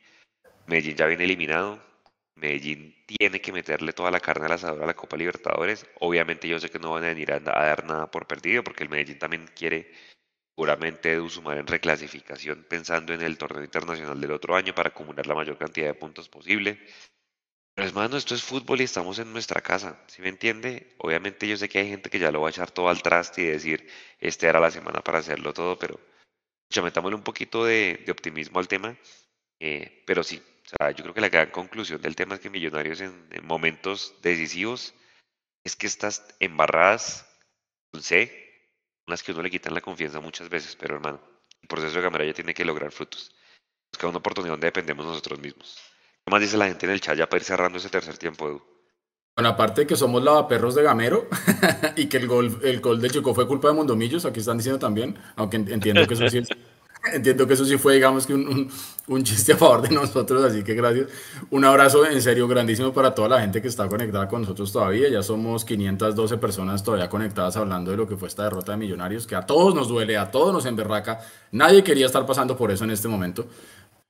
Medellín 0.67 0.97
ya 0.97 1.07
viene 1.07 1.25
eliminado, 1.25 1.83
Medellín 2.41 2.97
tiene 3.07 3.41
que 3.41 3.53
meterle 3.53 3.93
toda 3.93 4.11
la 4.11 4.21
carne 4.21 4.47
al 4.47 4.53
asador 4.53 4.83
a 4.83 4.87
la 4.87 4.95
Copa 4.95 5.17
Libertadores. 5.17 5.87
Obviamente 6.01 6.49
yo 6.49 6.59
sé 6.59 6.71
que 6.71 6.79
no 6.79 6.93
van 6.93 7.05
a 7.05 7.09
venir 7.09 7.33
a, 7.33 7.41
dar 7.41 7.85
nada 7.85 8.11
por 8.11 8.27
perdido 8.27 8.65
porque 8.65 8.85
el 8.85 8.91
Medellín 8.91 9.19
también 9.19 9.49
quiere 9.55 9.93
seguramente 10.55 11.17
sumar 11.29 11.59
en 11.59 11.67
reclasificación 11.67 12.67
pensando 12.69 13.15
en 13.15 13.23
el 13.23 13.39
torneo 13.39 13.65
internacional 13.65 14.21
del 14.21 14.33
otro 14.33 14.57
año 14.57 14.75
para 14.75 14.91
acumular 14.91 15.27
la 15.27 15.35
mayor 15.35 15.59
cantidad 15.59 15.87
de 15.89 15.95
puntos 15.95 16.29
posible. 16.29 16.79
Pero 17.75 17.89
hermano, 17.89 18.17
esto 18.17 18.35
es 18.35 18.43
fútbol 18.43 18.81
y 18.81 18.85
estamos 18.85 19.19
en 19.19 19.33
nuestra 19.33 19.61
casa, 19.61 20.03
¿sí 20.07 20.21
me 20.23 20.29
entiende? 20.29 20.95
Obviamente 20.99 21.47
yo 21.49 21.57
sé 21.57 21.69
que 21.69 21.79
hay 21.79 21.89
gente 21.89 22.11
que 22.11 22.19
ya 22.19 22.31
lo 22.31 22.41
va 22.43 22.49
a 22.49 22.51
echar 22.51 22.71
todo 22.71 22.89
al 22.89 23.03
traste 23.03 23.43
y 23.43 23.47
decir, 23.47 23.89
este 24.19 24.47
era 24.47 24.61
la 24.61 24.71
semana 24.71 25.01
para 25.01 25.19
hacerlo 25.21 25.55
todo, 25.55 25.79
pero 25.79 25.99
ya 26.71 26.83
metámosle 26.83 27.17
un 27.17 27.23
poquito 27.23 27.65
de, 27.65 28.05
optimismo 28.11 28.59
al 28.59 28.69
tema. 28.69 28.97
Eh, 29.61 30.03
pero 30.07 30.23
sí, 30.23 30.43
sea, 30.77 30.91
yo 30.93 31.03
creo 31.03 31.15
que 31.15 31.21
la 31.21 31.29
gran 31.29 31.51
conclusión 31.51 32.01
del 32.01 32.17
tema 32.17 32.35
es 32.35 32.41
que 32.41 32.51
Millonarios 32.51 33.01
en, 33.01 33.29
momentos 33.43 34.15
decisivos 34.23 34.95
es 35.65 35.77
que 35.77 35.87
estas 35.87 36.35
embarradas 36.39 37.27
con 37.93 38.03
C, 38.03 38.29
son 39.07 39.13
las 39.13 39.23
que 39.23 39.33
uno 39.33 39.43
le 39.43 39.51
quitan 39.51 39.75
la 39.75 39.81
confianza 39.81 40.21
muchas 40.21 40.49
veces, 40.49 40.77
pero 40.77 40.95
hermano, 40.95 41.21
el 41.61 41.69
proceso 41.69 41.97
de 41.97 42.03
Gamera 42.03 42.25
ya 42.25 42.35
tiene 42.35 42.55
que 42.55 42.65
lograr 42.65 42.93
frutos. 42.93 43.35
Buscar 43.93 44.09
una 44.11 44.19
oportunidad 44.19 44.53
donde 44.53 44.69
dependemos 44.69 45.05
nosotros 45.05 45.41
mismos. 45.41 45.77
¿Qué 46.25 46.31
más 46.31 46.41
dice 46.41 46.57
la 46.57 46.69
gente 46.69 46.87
en 46.87 46.93
el 46.93 47.01
chat 47.01 47.17
ya 47.17 47.29
para 47.29 47.41
ir 47.41 47.45
cerrando 47.45 47.79
ese 47.79 47.91
tercer 47.91 48.17
tiempo, 48.17 48.49
Edu? 48.49 48.63
Bueno, 49.37 49.51
aparte 49.51 49.83
de 49.83 49.87
que 49.87 49.97
somos 49.97 50.23
lavaperros 50.23 50.75
de 50.75 50.83
Gamero 50.83 51.29
y 51.97 52.09
que 52.09 52.19
el 52.19 52.27
gol, 52.27 52.61
el 52.63 52.81
gol 52.81 53.01
de 53.01 53.11
Chico 53.11 53.35
fue 53.35 53.47
culpa 53.47 53.69
de 53.69 53.75
Mondomillos, 53.75 54.25
aquí 54.25 54.41
están 54.41 54.59
diciendo 54.59 54.79
también, 54.79 55.19
aunque 55.37 55.57
entiendo 55.57 56.07
que 56.07 56.15
eso 56.15 56.29
sí 56.29 56.39
es 56.39 56.49
Entiendo 57.03 57.47
que 57.47 57.55
eso 57.55 57.65
sí 57.65 57.79
fue, 57.79 57.95
digamos 57.95 58.27
que 58.27 58.35
un, 58.35 58.71
un, 59.09 59.23
chiste 59.25 59.55
a 59.55 59.57
favor 59.57 59.81
de 59.81 59.95
nosotros, 59.95 60.45
así 60.45 60.63
que 60.63 60.75
gracias. 60.75 61.09
Un 61.51 61.65
abrazo 61.65 62.05
en 62.05 62.21
serio 62.21 62.47
grandísimo 62.47 62.93
para 62.93 63.15
toda 63.15 63.29
la 63.29 63.41
gente 63.41 63.63
que 63.63 63.69
está 63.69 63.89
conectada 63.89 64.29
con 64.29 64.43
nosotros 64.43 64.71
todavía. 64.71 65.09
Ya 65.09 65.23
somos 65.23 65.65
512 65.65 66.37
personas 66.37 66.85
todavía 66.85 67.09
conectadas 67.09 67.57
hablando 67.57 67.91
de 67.91 67.97
lo 67.97 68.07
que 68.07 68.17
fue 68.17 68.29
esta 68.29 68.45
derrota 68.45 68.73
de 68.73 68.79
Millonarios, 68.79 69.27
que 69.27 69.35
a 69.35 69.47
todos 69.47 69.75
nos 69.75 69.89
duele, 69.89 70.19
a 70.19 70.31
todos 70.31 70.53
nos 70.53 70.67
emberraca. 70.67 71.21
Nadie 71.53 71.83
quería 71.83 72.07
estar 72.07 72.27
pasando 72.27 72.57
por 72.57 72.71
eso 72.71 72.85
en 72.85 72.91
este 72.91 73.09
momento. 73.09 73.47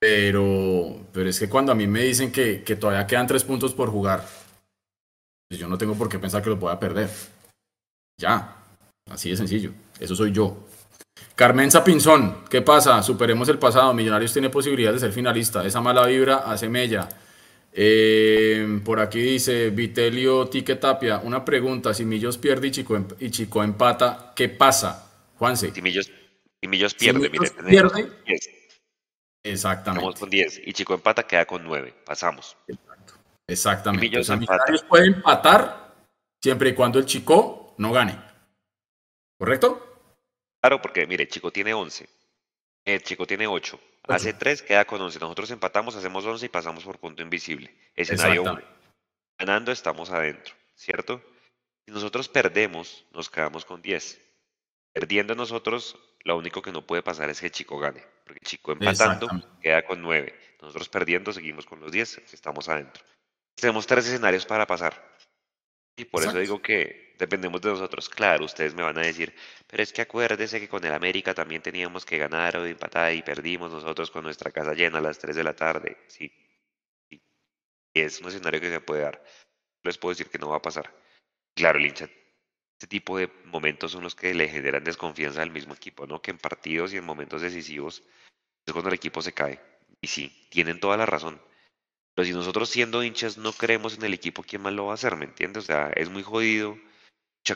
Pero, 0.01 1.07
pero 1.13 1.29
es 1.29 1.39
que 1.39 1.49
cuando 1.49 1.73
a 1.73 1.75
mí 1.75 1.87
me 1.87 2.03
dicen 2.03 2.33
que, 2.33 2.65
que 2.65 2.75
todavía 2.75 3.07
quedan 3.07 3.27
tres 3.27 3.45
puntos 3.45 3.75
por 3.75 3.91
jugar, 3.91 4.27
pues 5.49 5.61
yo 5.61 5.69
no 5.69 5.77
tengo 5.77 5.95
por 5.95 6.09
qué 6.09 6.19
pensar 6.19 6.43
que 6.43 6.51
los 6.51 6.59
voy 6.59 6.73
a 6.73 6.81
perder. 6.81 7.11
Ya, 8.19 8.57
así 9.11 9.31
de 9.31 9.37
sencillo. 9.37 9.73
Eso 9.99 10.17
soy 10.17 10.33
yo. 10.33 10.57
Carmen 11.41 11.71
Pinzón, 11.87 12.45
¿qué 12.51 12.61
pasa? 12.61 13.03
Superemos 13.03 13.49
el 13.49 13.59
pasado. 13.59 13.95
Millonarios 13.95 14.31
tiene 14.31 14.51
posibilidad 14.51 14.93
de 14.93 14.99
ser 14.99 15.11
finalista. 15.11 15.65
Esa 15.65 15.81
mala 15.81 16.05
vibra 16.05 16.37
hace 16.45 16.69
mella. 16.69 17.09
Eh, 17.73 18.79
por 18.85 19.01
aquí 19.01 19.23
dice 19.23 19.71
Vitelio 19.71 20.49
Tique 20.49 20.75
Tapia, 20.77 21.17
una 21.25 21.43
pregunta, 21.43 21.95
si 21.95 22.05
Millos 22.05 22.37
pierde 22.37 22.67
y 22.67 22.71
Chico, 22.73 22.95
em-, 22.95 23.09
y 23.21 23.31
Chico 23.31 23.65
empata, 23.65 24.35
¿qué 24.37 24.51
pasa? 24.51 25.11
Juanse. 25.39 25.73
Si 25.73 25.81
Millos, 25.81 26.11
pierde, 26.93 27.31
pierde 27.31 28.13
Exactamente. 29.43 30.01
Estamos 30.01 30.21
con 30.21 30.29
10 30.29 30.61
y 30.67 30.75
Chico 30.75 30.93
empata, 30.93 31.23
queda 31.23 31.47
con 31.47 31.65
9. 31.65 31.95
Pasamos. 32.05 32.55
Exactamente. 33.47 34.11
Millonarios 34.11 34.83
puede 34.83 35.07
empatar 35.07 35.95
siempre 36.43 36.69
y 36.69 36.75
cuando 36.75 36.99
el 36.99 37.07
Chico 37.07 37.77
no 37.79 37.93
gane. 37.93 38.19
¿Correcto? 39.39 39.90
Claro, 40.61 40.81
porque 40.83 41.07
mire, 41.07 41.27
Chico 41.29 41.51
tiene 41.51 41.75
11. 41.75 42.09
El 42.85 43.03
Chico 43.03 43.27
tiene 43.27 43.47
8. 43.47 43.81
Hace 44.09 44.33
3, 44.33 44.63
queda 44.63 44.85
con 44.85 45.01
11. 45.01 45.19
Nosotros 45.19 45.51
empatamos, 45.51 45.97
hacemos 45.97 46.25
11 46.25 46.47
y 46.47 46.49
pasamos 46.49 46.85
por 46.85 46.99
punto 46.99 47.23
invisible. 47.23 47.75
Escenario 47.95 48.43
1. 48.43 48.61
Ganando 49.39 49.73
estamos 49.73 50.11
adentro, 50.11 50.55
¿cierto? 50.75 51.23
Si 51.87 51.93
nosotros 51.93 52.29
perdemos, 52.29 53.05
nos 53.13 53.31
quedamos 53.31 53.65
con 53.65 53.81
10. 53.81 54.21
Perdiendo 54.93 55.35
nosotros, 55.35 55.99
lo 56.25 56.37
único 56.37 56.61
que 56.61 56.73
no 56.73 56.87
puede 56.87 57.03
pasar 57.03 57.31
es 57.31 57.41
que 57.41 57.47
el 57.47 57.53
Chico 57.53 57.79
gane. 57.79 58.05
Porque 58.25 58.41
el 58.41 58.47
Chico 58.47 58.73
empatando 58.73 59.29
queda 59.61 59.83
con 59.83 60.03
9. 60.03 60.35
Nosotros 60.61 60.89
perdiendo 60.89 61.33
seguimos 61.33 61.65
con 61.65 61.81
los 61.81 61.91
10, 61.91 62.33
estamos 62.35 62.69
adentro. 62.69 63.03
Tenemos 63.55 63.87
tres 63.87 64.07
escenarios 64.07 64.47
para 64.47 64.67
pasar. 64.67 65.11
Y 65.97 66.05
por 66.05 66.23
eso 66.23 66.39
digo 66.39 66.61
que 66.61 67.10
dependemos 67.21 67.61
de 67.61 67.71
nosotros. 67.71 68.09
Claro, 68.09 68.45
ustedes 68.45 68.75
me 68.75 68.83
van 68.83 68.99
a 68.99 69.03
decir, 69.03 69.35
pero 69.69 69.83
es 69.83 69.93
que 69.93 70.03
acuérdese 70.03 70.59
que 70.59 70.69
con 70.69 70.85
el 70.85 70.93
América 70.93 71.35
también 71.35 71.63
teníamos 71.63 72.05
que 72.05 72.19
ganar 72.19 72.57
o 72.57 72.67
empatar 72.67 73.15
y 73.15 73.23
perdimos 73.23 73.71
nosotros 73.71 74.11
con 74.11 74.25
nuestra 74.25 74.51
casa 74.51 74.75
llena 74.75 74.99
a 74.99 75.03
las 75.03 75.19
3 75.19 75.37
de 75.37 75.45
la 75.45 75.55
tarde. 75.55 75.99
Sí. 76.09 76.33
sí. 77.09 77.23
Es 77.95 78.21
un 78.21 78.29
escenario 78.29 78.61
que 78.61 78.71
se 78.71 78.81
puede 78.81 79.03
dar. 79.03 79.23
Les 79.85 79.99
puedo 79.99 80.13
decir 80.13 80.29
que 80.29 80.39
no 80.39 80.49
va 80.49 80.57
a 80.57 80.63
pasar. 80.63 80.93
Claro, 81.55 81.79
el 81.79 81.87
hincha, 81.87 82.09
este 82.81 82.87
tipo 82.87 83.19
de 83.19 83.31
momentos 83.45 83.93
son 83.93 84.03
los 84.03 84.15
que 84.15 84.33
le 84.33 84.49
generan 84.49 84.83
desconfianza 84.83 85.43
al 85.43 85.51
mismo 85.51 85.75
equipo, 85.75 86.07
¿no? 86.07 86.23
Que 86.23 86.31
en 86.31 86.39
partidos 86.39 86.95
y 86.95 86.97
en 86.97 87.05
momentos 87.05 87.43
decisivos 87.43 88.03
es 88.67 88.73
cuando 88.73 88.89
el 88.89 88.95
equipo 88.95 89.21
se 89.21 89.35
cae. 89.35 89.61
Y 90.01 90.07
sí, 90.07 90.47
tienen 90.51 90.81
toda 90.81 90.97
la 90.97 91.05
razón. 91.05 91.43
Pero 92.15 92.27
si 92.27 92.33
nosotros 92.33 92.71
siendo 92.71 93.03
hinchas 93.03 93.37
no 93.37 93.53
creemos 93.53 93.99
en 93.99 94.05
el 94.05 94.15
equipo, 94.15 94.43
¿quién 94.43 94.63
más 94.63 94.73
lo 94.73 94.87
va 94.87 94.93
a 94.93 94.95
hacer? 94.95 95.17
¿Me 95.17 95.27
entiendes? 95.27 95.65
O 95.65 95.67
sea, 95.67 95.91
es 95.95 96.09
muy 96.09 96.23
jodido. 96.23 96.79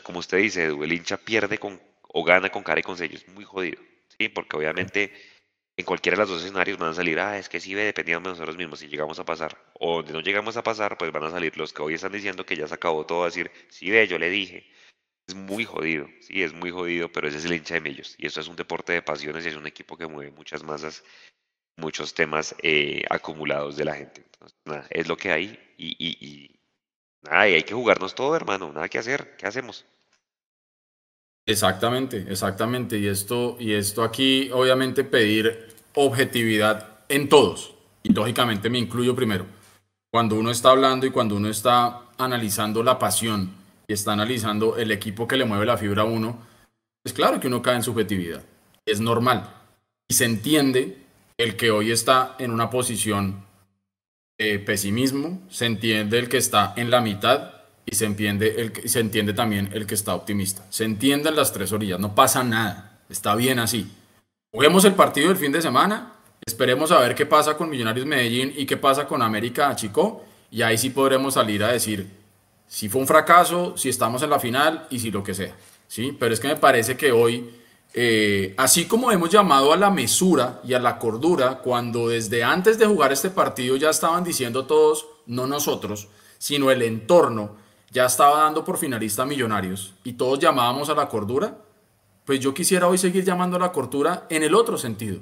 Como 0.03 0.19
usted 0.19 0.39
dice, 0.39 0.65
el 0.65 0.91
hincha 0.91 1.17
pierde 1.17 1.57
con, 1.57 1.81
o 2.01 2.23
gana 2.23 2.49
con 2.49 2.63
cara 2.63 2.79
y 2.79 2.83
con 2.83 2.97
sello. 2.97 3.15
Es 3.15 3.27
muy 3.29 3.45
jodido. 3.45 3.81
¿sí? 4.17 4.29
Porque 4.29 4.57
obviamente 4.57 5.13
en 5.77 5.85
cualquiera 5.85 6.15
de 6.15 6.23
los 6.23 6.29
dos 6.29 6.43
escenarios 6.43 6.77
van 6.77 6.91
a 6.91 6.93
salir, 6.93 7.19
ah, 7.19 7.37
es 7.37 7.49
que 7.49 7.59
sí 7.59 7.73
dependiendo 7.73 8.29
de 8.29 8.33
nosotros 8.33 8.57
mismos, 8.57 8.79
si 8.79 8.87
llegamos 8.87 9.19
a 9.19 9.25
pasar. 9.25 9.57
O 9.73 9.97
donde 9.97 10.13
no 10.13 10.21
llegamos 10.21 10.57
a 10.57 10.63
pasar, 10.63 10.97
pues 10.97 11.11
van 11.11 11.23
a 11.23 11.31
salir 11.31 11.57
los 11.57 11.73
que 11.73 11.81
hoy 11.81 11.93
están 11.95 12.11
diciendo 12.11 12.45
que 12.45 12.55
ya 12.55 12.67
se 12.67 12.73
acabó 12.73 13.05
todo, 13.05 13.23
a 13.23 13.27
decir, 13.27 13.51
sí 13.69 13.89
ve, 13.89 14.07
yo 14.07 14.17
le 14.17 14.29
dije. 14.29 14.65
Es 15.27 15.35
muy 15.35 15.65
jodido, 15.65 16.07
sí, 16.21 16.43
es 16.43 16.53
muy 16.53 16.71
jodido, 16.71 17.11
pero 17.11 17.27
ese 17.27 17.37
es 17.37 17.45
el 17.45 17.53
hincha 17.53 17.73
de 17.75 17.81
Millos. 17.81 18.15
Y 18.19 18.27
esto 18.27 18.41
es 18.41 18.47
un 18.47 18.55
deporte 18.55 18.93
de 18.93 19.01
pasiones 19.01 19.45
y 19.45 19.49
es 19.49 19.55
un 19.55 19.65
equipo 19.65 19.97
que 19.97 20.07
mueve 20.07 20.31
muchas 20.31 20.63
masas 20.63 21.03
muchos 21.77 22.13
temas 22.13 22.55
eh, 22.61 23.03
acumulados 23.09 23.77
de 23.77 23.85
la 23.85 23.95
gente. 23.95 24.23
nada, 24.65 24.87
es 24.89 25.07
lo 25.07 25.17
que 25.17 25.31
hay 25.31 25.59
y, 25.77 25.95
y, 25.99 26.17
y 26.25 26.54
nada, 27.25 27.41
hay 27.41 27.63
que 27.63 27.73
jugarnos 27.73 28.15
todo, 28.15 28.35
hermano, 28.35 28.71
nada 28.71 28.87
que 28.89 28.99
hacer, 28.99 29.35
¿qué 29.37 29.47
hacemos? 29.47 29.85
Exactamente, 31.45 32.25
exactamente. 32.29 32.97
Y 32.97 33.07
esto, 33.07 33.55
y 33.59 33.73
esto 33.73 34.03
aquí, 34.03 34.49
obviamente, 34.51 35.03
pedir 35.03 35.75
objetividad 35.93 36.99
en 37.07 37.29
todos. 37.29 37.75
Y 38.03 38.13
lógicamente 38.13 38.69
me 38.69 38.79
incluyo 38.79 39.15
primero. 39.15 39.45
Cuando 40.11 40.35
uno 40.35 40.49
está 40.49 40.71
hablando 40.71 41.05
y 41.05 41.11
cuando 41.11 41.35
uno 41.35 41.49
está 41.49 42.01
analizando 42.17 42.81
la 42.83 42.97
pasión 42.97 43.51
y 43.87 43.93
está 43.93 44.13
analizando 44.13 44.77
el 44.77 44.91
equipo 44.91 45.27
que 45.27 45.37
le 45.37 45.45
mueve 45.45 45.65
la 45.65 45.77
fibra 45.77 46.03
a 46.03 46.05
uno, 46.05 46.39
es 47.03 47.13
claro 47.13 47.39
que 47.39 47.47
uno 47.47 47.61
cae 47.61 47.75
en 47.75 47.83
subjetividad. 47.83 48.43
Es 48.85 48.99
normal. 48.99 49.53
Y 50.07 50.13
se 50.13 50.25
entiende 50.25 50.97
el 51.37 51.55
que 51.55 51.69
hoy 51.69 51.91
está 51.91 52.35
en 52.39 52.51
una 52.51 52.69
posición 52.69 53.45
de 54.37 54.59
pesimismo, 54.59 55.41
se 55.49 55.65
entiende 55.65 56.19
el 56.19 56.29
que 56.29 56.37
está 56.37 56.73
en 56.75 56.91
la 56.91 57.01
mitad 57.01 57.51
y 57.85 57.95
se 57.95 58.05
entiende, 58.05 58.55
el, 58.57 58.89
se 58.89 58.99
entiende 58.99 59.33
también 59.33 59.69
el 59.73 59.85
que 59.85 59.95
está 59.95 60.13
optimista. 60.15 60.65
Se 60.69 60.83
entienden 60.83 61.35
las 61.35 61.53
tres 61.53 61.71
orillas, 61.71 61.99
no 61.99 62.15
pasa 62.15 62.43
nada, 62.43 62.99
está 63.09 63.35
bien 63.35 63.59
así. 63.59 63.89
Juguemos 64.51 64.85
el 64.85 64.93
partido 64.93 65.29
del 65.29 65.37
fin 65.37 65.51
de 65.51 65.61
semana, 65.61 66.13
esperemos 66.45 66.91
a 66.91 66.99
ver 66.99 67.15
qué 67.15 67.25
pasa 67.25 67.55
con 67.55 67.69
Millonarios 67.69 68.05
Medellín 68.05 68.53
y 68.55 68.65
qué 68.65 68.77
pasa 68.77 69.07
con 69.07 69.21
América 69.21 69.75
Chico, 69.75 70.25
y 70.51 70.61
ahí 70.61 70.77
sí 70.77 70.89
podremos 70.89 71.35
salir 71.35 71.63
a 71.63 71.71
decir 71.71 72.09
si 72.67 72.89
fue 72.89 73.01
un 73.01 73.07
fracaso, 73.07 73.77
si 73.77 73.89
estamos 73.89 74.21
en 74.23 74.29
la 74.29 74.39
final 74.39 74.87
y 74.89 74.99
si 74.99 75.11
lo 75.11 75.23
que 75.23 75.33
sea. 75.33 75.55
¿sí? 75.87 76.15
Pero 76.19 76.33
es 76.33 76.39
que 76.39 76.47
me 76.47 76.55
parece 76.55 76.97
que 76.97 77.11
hoy 77.11 77.49
eh, 77.97 78.53
así 78.57 78.87
como 78.87 79.09
hemos 79.09 79.29
llamado 79.29 79.71
a 79.71 79.77
la 79.77 79.89
mesura 79.89 80.59
y 80.65 80.73
a 80.73 80.79
la 80.79 80.99
cordura 80.99 81.59
cuando 81.59 82.09
desde 82.09 82.43
antes 82.43 82.77
de 82.77 82.85
jugar 82.85 83.13
este 83.13 83.29
partido 83.29 83.77
ya 83.77 83.89
estaban 83.89 84.25
diciendo 84.25 84.65
todos, 84.65 85.07
no 85.27 85.47
nosotros, 85.47 86.09
sino 86.37 86.71
el 86.71 86.81
entorno, 86.81 87.55
ya 87.91 88.05
estaba 88.05 88.41
dando 88.41 88.65
por 88.65 88.77
finalista 88.77 89.23
a 89.23 89.25
Millonarios 89.25 89.93
y 90.03 90.13
todos 90.13 90.39
llamábamos 90.39 90.89
a 90.89 90.93
la 90.93 91.07
cordura, 91.07 91.57
pues 92.25 92.41
yo 92.41 92.53
quisiera 92.53 92.89
hoy 92.89 92.97
seguir 92.97 93.23
llamando 93.23 93.55
a 93.55 93.61
la 93.61 93.71
cordura 93.71 94.27
en 94.29 94.43
el 94.43 94.55
otro 94.55 94.77
sentido. 94.77 95.21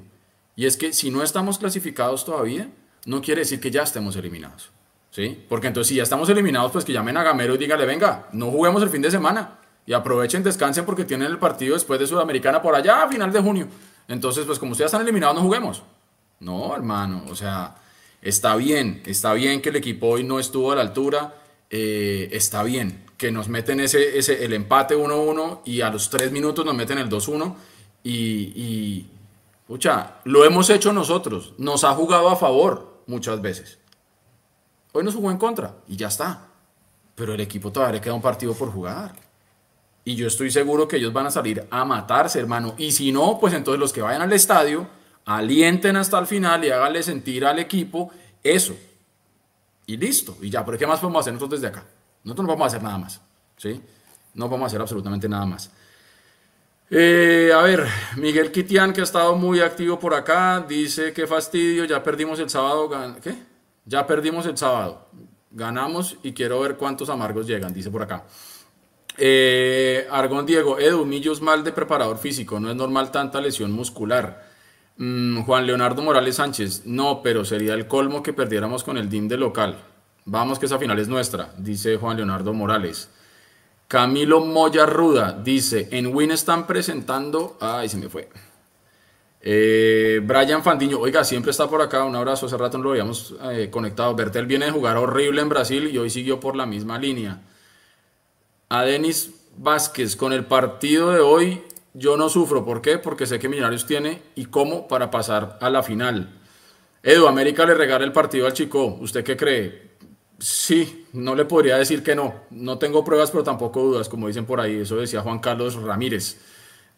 Y 0.56 0.66
es 0.66 0.76
que 0.76 0.92
si 0.92 1.12
no 1.12 1.22
estamos 1.22 1.58
clasificados 1.58 2.24
todavía, 2.24 2.72
no 3.06 3.22
quiere 3.22 3.42
decir 3.42 3.60
que 3.60 3.70
ya 3.70 3.84
estemos 3.84 4.16
eliminados. 4.16 4.72
¿Sí? 5.12 5.44
Porque 5.48 5.68
entonces 5.68 5.90
si 5.90 5.94
ya 5.94 6.02
estamos 6.02 6.28
eliminados, 6.28 6.72
pues 6.72 6.84
que 6.84 6.92
llamen 6.92 7.16
a 7.16 7.22
Gamero 7.22 7.54
y 7.54 7.58
dígale, 7.58 7.86
venga, 7.86 8.26
no 8.32 8.50
juguemos 8.50 8.82
el 8.82 8.90
fin 8.90 9.02
de 9.02 9.12
semana 9.12 9.60
y 9.86 9.92
aprovechen, 9.92 10.42
descansen 10.42 10.84
porque 10.84 11.04
tienen 11.04 11.28
el 11.28 11.38
partido 11.38 11.74
después 11.74 12.00
de 12.00 12.06
Sudamericana 12.06 12.62
por 12.62 12.74
allá 12.74 13.02
a 13.02 13.08
final 13.08 13.32
de 13.32 13.40
junio. 13.40 13.68
Entonces, 14.08 14.44
pues 14.46 14.58
como 14.58 14.72
ustedes 14.72 14.88
están 14.88 15.02
eliminados, 15.02 15.36
no 15.36 15.42
juguemos. 15.42 15.82
No, 16.40 16.74
hermano, 16.74 17.24
o 17.28 17.34
sea, 17.34 17.76
está 18.20 18.56
bien, 18.56 19.02
está 19.06 19.32
bien 19.34 19.62
que 19.62 19.70
el 19.70 19.76
equipo 19.76 20.08
hoy 20.08 20.24
no 20.24 20.38
estuvo 20.38 20.72
a 20.72 20.76
la 20.76 20.82
altura, 20.82 21.34
eh, 21.70 22.28
está 22.32 22.62
bien 22.62 23.04
que 23.16 23.30
nos 23.30 23.48
meten 23.48 23.80
ese, 23.80 24.18
ese, 24.18 24.44
el 24.44 24.52
empate 24.52 24.96
1-1 24.96 25.60
y 25.64 25.80
a 25.80 25.90
los 25.90 26.10
3 26.10 26.32
minutos 26.32 26.64
nos 26.64 26.74
meten 26.74 26.98
el 26.98 27.08
2-1 27.08 27.54
y, 28.02 28.12
y, 28.12 29.10
pucha, 29.66 30.16
lo 30.24 30.44
hemos 30.44 30.68
hecho 30.70 30.92
nosotros, 30.92 31.54
nos 31.56 31.84
ha 31.84 31.94
jugado 31.94 32.28
a 32.28 32.36
favor 32.36 33.02
muchas 33.06 33.40
veces. 33.40 33.78
Hoy 34.92 35.04
nos 35.04 35.14
jugó 35.14 35.30
en 35.30 35.38
contra 35.38 35.76
y 35.88 35.96
ya 35.96 36.08
está. 36.08 36.48
Pero 37.14 37.34
el 37.34 37.40
equipo 37.40 37.70
todavía 37.70 37.94
le 37.94 38.00
queda 38.00 38.14
un 38.14 38.22
partido 38.22 38.54
por 38.54 38.70
jugar. 38.70 39.14
Y 40.04 40.16
yo 40.16 40.26
estoy 40.26 40.50
seguro 40.50 40.86
que 40.86 40.96
ellos 40.96 41.12
van 41.12 41.26
a 41.26 41.30
salir 41.30 41.66
a 41.70 41.84
matarse, 41.84 42.38
hermano. 42.38 42.74
Y 42.76 42.92
si 42.92 43.10
no, 43.10 43.38
pues 43.40 43.54
entonces 43.54 43.80
los 43.80 43.92
que 43.92 44.02
vayan 44.02 44.22
al 44.22 44.32
estadio, 44.32 44.86
alienten 45.24 45.96
hasta 45.96 46.18
el 46.18 46.26
final 46.26 46.64
y 46.64 46.70
háganle 46.70 47.02
sentir 47.02 47.46
al 47.46 47.58
equipo 47.58 48.10
eso. 48.42 48.76
Y 49.86 49.96
listo. 49.96 50.36
Y 50.42 50.50
ya, 50.50 50.64
pero 50.64 50.76
¿qué 50.76 50.86
más 50.86 51.00
podemos 51.00 51.20
hacer 51.20 51.32
nosotros 51.32 51.60
desde 51.60 51.72
acá? 51.72 51.84
Nosotros 52.22 52.46
no 52.46 52.52
vamos 52.52 52.64
a 52.64 52.68
hacer 52.68 52.82
nada 52.82 52.98
más. 52.98 53.20
¿Sí? 53.56 53.80
No 54.34 54.48
vamos 54.48 54.64
a 54.64 54.66
hacer 54.66 54.80
absolutamente 54.80 55.28
nada 55.28 55.46
más. 55.46 55.70
Eh, 56.90 57.50
a 57.54 57.62
ver, 57.62 57.86
Miguel 58.16 58.52
Kitian, 58.52 58.92
que 58.92 59.00
ha 59.00 59.04
estado 59.04 59.36
muy 59.36 59.60
activo 59.60 59.98
por 59.98 60.12
acá, 60.12 60.64
dice 60.68 61.12
que 61.12 61.26
fastidio, 61.26 61.86
ya 61.86 62.02
perdimos 62.02 62.38
el 62.40 62.50
sábado. 62.50 62.90
¿Qué? 63.22 63.34
Ya 63.86 64.06
perdimos 64.06 64.44
el 64.46 64.56
sábado. 64.58 65.08
Ganamos 65.50 66.16
y 66.22 66.32
quiero 66.32 66.60
ver 66.60 66.76
cuántos 66.76 67.08
amargos 67.08 67.46
llegan, 67.46 67.72
dice 67.72 67.90
por 67.90 68.02
acá. 68.02 68.24
Eh, 69.16 70.06
Argón 70.10 70.46
Diego, 70.46 70.78
Edu, 70.78 71.04
Millos 71.04 71.40
mal 71.40 71.62
de 71.62 71.72
preparador 71.72 72.18
físico, 72.18 72.58
no 72.58 72.70
es 72.70 72.76
normal 72.76 73.10
tanta 73.10 73.40
lesión 73.40 73.72
muscular. 73.72 74.48
Mm, 74.96 75.42
Juan 75.42 75.66
Leonardo 75.66 76.02
Morales 76.02 76.36
Sánchez, 76.36 76.82
no, 76.86 77.22
pero 77.22 77.44
sería 77.44 77.74
el 77.74 77.86
colmo 77.86 78.22
que 78.22 78.32
perdiéramos 78.32 78.84
con 78.84 78.96
el 78.96 79.08
DIM 79.08 79.28
de 79.28 79.36
local. 79.36 79.78
Vamos 80.24 80.58
que 80.58 80.66
esa 80.66 80.78
final 80.78 80.98
es 80.98 81.08
nuestra, 81.08 81.52
dice 81.58 81.96
Juan 81.96 82.16
Leonardo 82.16 82.52
Morales. 82.52 83.10
Camilo 83.88 84.40
Moya 84.40 84.86
Ruda 84.86 85.32
dice, 85.32 85.88
en 85.92 86.14
Win 86.14 86.30
están 86.30 86.66
presentando... 86.66 87.56
Ay, 87.60 87.88
se 87.88 87.98
me 87.98 88.08
fue. 88.08 88.28
Eh, 89.42 90.20
Brian 90.24 90.62
Fandiño, 90.62 90.98
oiga, 90.98 91.22
siempre 91.22 91.50
está 91.50 91.68
por 91.68 91.82
acá, 91.82 92.02
un 92.04 92.16
abrazo, 92.16 92.46
hace 92.46 92.56
rato 92.56 92.78
no 92.78 92.84
lo 92.84 92.90
habíamos 92.90 93.34
eh, 93.52 93.68
conectado. 93.70 94.14
Bertel 94.14 94.46
viene 94.46 94.64
de 94.64 94.70
jugar 94.70 94.96
horrible 94.96 95.42
en 95.42 95.50
Brasil 95.50 95.90
y 95.92 95.98
hoy 95.98 96.08
siguió 96.08 96.40
por 96.40 96.56
la 96.56 96.64
misma 96.64 96.98
línea 96.98 97.42
a 98.68 98.82
Denis 98.82 99.30
Vázquez 99.56 100.16
con 100.16 100.32
el 100.32 100.44
partido 100.44 101.10
de 101.10 101.20
hoy 101.20 101.62
yo 101.94 102.16
no 102.16 102.28
sufro. 102.28 102.64
¿Por 102.64 102.82
qué? 102.82 102.98
Porque 102.98 103.26
sé 103.26 103.38
que 103.38 103.48
Millonarios 103.48 103.86
tiene 103.86 104.20
y 104.34 104.46
cómo 104.46 104.88
para 104.88 105.10
pasar 105.10 105.58
a 105.60 105.70
la 105.70 105.82
final. 105.82 106.40
Edu, 107.02 107.26
América 107.26 107.64
le 107.64 107.74
regala 107.74 108.04
el 108.04 108.12
partido 108.12 108.46
al 108.46 108.52
Chico. 108.52 108.96
¿Usted 109.00 109.22
qué 109.22 109.36
cree? 109.36 109.94
Sí, 110.38 111.06
no 111.12 111.34
le 111.34 111.44
podría 111.44 111.76
decir 111.76 112.02
que 112.02 112.16
no. 112.16 112.34
No 112.50 112.78
tengo 112.78 113.04
pruebas, 113.04 113.30
pero 113.30 113.44
tampoco 113.44 113.82
dudas, 113.82 114.08
como 114.08 114.26
dicen 114.26 114.44
por 114.44 114.60
ahí. 114.60 114.80
Eso 114.80 114.96
decía 114.96 115.20
Juan 115.20 115.38
Carlos 115.38 115.76
Ramírez. 115.76 116.38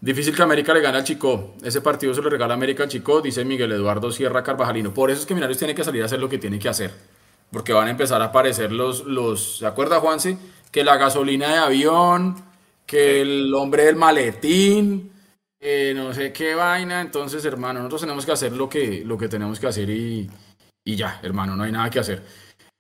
Difícil 0.01 0.35
que 0.35 0.43
América 0.43 0.73
le 0.73 0.81
gane 0.81 0.99
al 0.99 1.05
Chico. 1.05 1.55
Ese 1.62 1.81
partido 1.81 2.14
se 2.14 2.23
le 2.23 2.31
regala 2.31 2.55
América 2.55 2.85
al 2.85 2.89
Chico, 2.89 3.21
dice 3.21 3.45
Miguel 3.45 3.73
Eduardo 3.73 4.11
Sierra 4.12 4.43
Carvajalino. 4.43 4.95
Por 4.95 5.11
eso 5.11 5.21
es 5.21 5.27
que 5.27 5.35
Millonarios 5.35 5.59
tiene 5.59 5.75
que 5.75 5.85
salir 5.85 6.03
a 6.03 6.07
hacer 6.07 6.21
lo 6.21 6.29
que 6.29 6.39
tiene 6.39 6.59
que 6.59 6.69
hacer. 6.69 6.93
Porque 7.51 7.73
van 7.73 7.89
a 7.89 7.91
empezar 7.91 8.21
a 8.23 8.27
aparecer 8.27 8.73
los, 8.73 9.05
los 9.05 9.59
¿se 9.59 9.67
acuerda 9.67 10.01
Juanse? 10.01 10.39
que 10.71 10.85
la 10.85 10.99
gasolina 10.99 11.49
de 11.49 11.59
avión, 11.59 12.37
que 12.85 13.23
el 13.23 13.55
hombre 13.55 13.87
del 13.87 13.97
maletín, 13.97 15.11
no 15.95 16.13
sé 16.13 16.33
qué 16.33 16.55
vaina. 16.55 17.01
Entonces, 17.01 17.45
hermano, 17.45 17.81
nosotros 17.81 18.03
tenemos 18.03 18.27
que 18.27 18.33
hacer 18.33 18.53
lo 18.53 18.69
que, 18.69 19.03
lo 19.05 19.17
que 19.17 19.29
tenemos 19.29 19.59
que 19.59 19.67
hacer 19.67 19.89
y, 19.89 20.31
y 20.85 20.97
ya, 20.97 21.19
hermano, 21.23 21.57
no 21.57 21.65
hay 21.65 21.73
nada 21.73 21.89
que 21.89 21.99
hacer. 21.99 22.23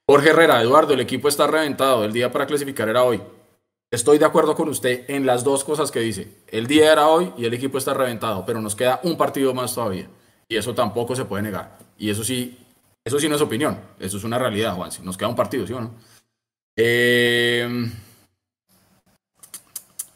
Jorge 0.08 0.28
Herrera, 0.28 0.60
Eduardo, 0.60 0.94
el 0.94 1.00
equipo 1.00 1.28
está 1.28 1.46
reventado. 1.46 2.04
El 2.04 2.12
día 2.12 2.30
para 2.30 2.46
clasificar 2.46 2.88
era 2.88 3.02
hoy. 3.02 3.20
Estoy 3.90 4.18
de 4.18 4.24
acuerdo 4.24 4.54
con 4.54 4.68
usted 4.68 5.08
en 5.08 5.24
las 5.24 5.42
dos 5.42 5.64
cosas 5.64 5.90
que 5.90 6.00
dice. 6.00 6.28
El 6.48 6.66
día 6.66 6.92
era 6.92 7.08
hoy 7.08 7.32
y 7.38 7.46
el 7.46 7.54
equipo 7.54 7.78
está 7.78 7.94
reventado, 7.94 8.44
pero 8.44 8.60
nos 8.60 8.76
queda 8.76 9.00
un 9.04 9.16
partido 9.16 9.54
más 9.54 9.74
todavía. 9.74 10.08
Y 10.48 10.56
eso 10.56 10.74
tampoco 10.74 11.16
se 11.16 11.24
puede 11.24 11.44
negar. 11.44 11.78
Y 11.96 12.10
eso 12.10 12.24
sí, 12.24 12.58
eso 13.06 13.20
sí 13.20 13.28
no 13.28 13.36
es 13.36 13.40
opinión, 13.40 13.78
eso 14.00 14.16
es 14.16 14.24
una 14.24 14.36
realidad, 14.36 14.74
Juan. 14.74 14.90
Nos 15.04 15.16
queda 15.16 15.28
un 15.28 15.36
partido, 15.36 15.64
¿sí 15.64 15.72
o 15.72 15.80
no? 15.80 15.94
Eh, 16.74 17.88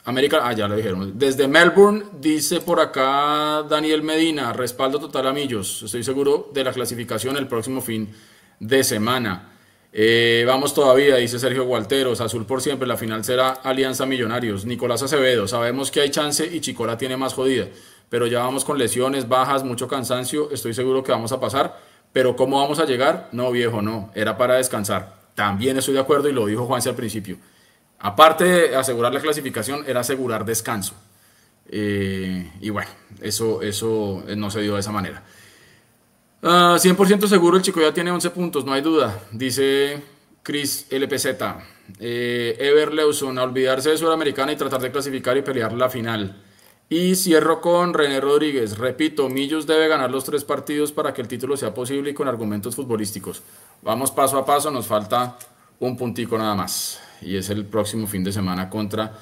América, 0.07 0.41
ah, 0.43 0.53
ya 0.53 0.66
lo 0.66 0.74
dijeron. 0.74 1.16
Desde 1.16 1.47
Melbourne, 1.47 2.03
dice 2.18 2.61
por 2.61 2.80
acá 2.80 3.62
Daniel 3.62 4.03
Medina, 4.03 4.53
respaldo 4.53 4.99
total 4.99 5.28
a 5.28 5.32
Millos. 5.32 5.84
Estoy 5.84 6.03
seguro 6.03 6.51
de 6.53 6.64
la 6.64 6.72
clasificación 6.72 7.36
el 7.36 7.47
próximo 7.47 7.80
fin 7.80 8.12
de 8.59 8.82
semana. 8.82 9.53
Eh, 9.93 10.43
vamos 10.45 10.74
todavía, 10.74 11.14
dice 11.14 11.38
Sergio 11.38 11.66
Gualteros, 11.66 12.20
azul 12.20 12.45
por 12.45 12.61
siempre, 12.61 12.88
la 12.88 12.97
final 12.97 13.22
será 13.22 13.51
Alianza 13.51 14.05
Millonarios. 14.05 14.64
Nicolás 14.64 15.05
Acevedo, 15.05 15.47
sabemos 15.47 15.93
que 15.93 16.01
hay 16.01 16.11
chance 16.11 16.45
y 16.45 16.61
Chicola 16.61 16.99
tiene 16.99 17.16
más 17.16 17.34
jodida, 17.34 17.68
pero 18.09 18.26
ya 18.26 18.41
vamos 18.41 18.64
con 18.64 18.78
lesiones, 18.78 19.28
bajas, 19.28 19.62
mucho 19.62 19.86
cansancio, 19.86 20.51
estoy 20.51 20.74
seguro 20.74 21.05
que 21.05 21.12
vamos 21.12 21.30
a 21.30 21.38
pasar, 21.38 21.89
pero 22.13 22.37
¿cómo 22.37 22.61
vamos 22.61 22.79
a 22.81 22.85
llegar? 22.85 23.29
No, 23.33 23.51
viejo, 23.51 23.83
no, 23.83 24.11
era 24.15 24.37
para 24.37 24.55
descansar. 24.57 25.15
También 25.35 25.77
estoy 25.79 25.95
de 25.95 26.01
acuerdo 26.01 26.29
y 26.29 26.33
lo 26.33 26.47
dijo 26.47 26.67
Juanse 26.67 26.89
al 26.89 26.97
principio. 26.97 27.37
Aparte 27.99 28.45
de 28.45 28.77
asegurar 28.77 29.13
la 29.13 29.21
clasificación, 29.21 29.85
era 29.87 30.01
asegurar 30.01 30.45
descanso. 30.45 30.95
Eh, 31.69 32.51
y 32.61 32.71
bueno, 32.71 32.91
eso, 33.21 33.63
eso 33.63 34.25
no 34.37 34.51
se 34.51 34.61
dio 34.61 34.75
de 34.75 34.81
esa 34.81 34.91
manera. 34.91 35.23
100% 36.43 37.25
ah, 37.25 37.29
seguro 37.29 37.59
el 37.59 37.63
chico 37.63 37.81
ya 37.81 37.93
tiene 37.93 38.11
11 38.11 38.31
puntos, 38.31 38.65
no 38.65 38.73
hay 38.73 38.81
duda, 38.81 39.21
dice 39.31 40.03
Chris 40.43 40.87
LPZ. 40.91 41.27
Eh, 41.99 42.57
Ever 42.59 42.95
Lewson, 42.95 43.39
a 43.39 43.43
olvidarse 43.43 43.91
de 43.91 43.99
Sudamericana 43.99 44.53
y 44.53 44.57
tratar 44.57 44.81
de 44.81 44.91
clasificar 44.91 45.37
y 45.37 45.43
pelear 45.43 45.73
la 45.73 45.91
final. 45.91 46.43
Y 46.93 47.14
cierro 47.14 47.61
con 47.61 47.95
René 47.95 48.20
Rodríguez. 48.20 48.76
Repito, 48.76 49.28
Millos 49.28 49.64
debe 49.64 49.86
ganar 49.86 50.11
los 50.11 50.24
tres 50.24 50.43
partidos 50.43 50.91
para 50.91 51.14
que 51.14 51.22
el 51.22 51.28
título 51.28 51.57
sea 51.57 51.72
posible 51.72 52.11
y 52.11 52.14
con 52.14 52.26
argumentos 52.26 52.74
futbolísticos. 52.74 53.45
Vamos 53.82 54.11
paso 54.11 54.36
a 54.36 54.45
paso, 54.45 54.72
nos 54.72 54.88
falta 54.88 55.38
un 55.78 55.97
puntico 55.97 56.36
nada 56.36 56.57
más. 56.57 57.01
Y 57.22 57.36
es 57.36 57.49
el 57.49 57.64
próximo 57.64 58.09
fin 58.09 58.24
de 58.24 58.32
semana 58.32 58.68
contra 58.68 59.16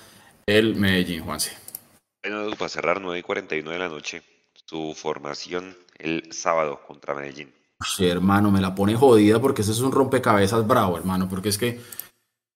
el 0.46 0.76
Medellín, 0.76 1.22
Juanse. 1.22 1.58
Bueno, 2.22 2.48
para 2.56 2.70
cerrar 2.70 3.02
9 3.02 3.18
y 3.18 3.22
49 3.22 3.70
de 3.70 3.78
la 3.78 3.94
noche, 3.94 4.22
su 4.64 4.94
formación 4.96 5.76
el 5.98 6.32
sábado 6.32 6.80
contra 6.86 7.14
Medellín. 7.14 7.52
Sí, 7.84 8.08
hermano, 8.08 8.50
me 8.50 8.62
la 8.62 8.74
pone 8.74 8.94
jodida 8.94 9.42
porque 9.42 9.60
ese 9.60 9.72
es 9.72 9.80
un 9.80 9.92
rompecabezas 9.92 10.66
bravo, 10.66 10.96
hermano, 10.96 11.28
porque 11.28 11.50
es 11.50 11.58
que... 11.58 11.78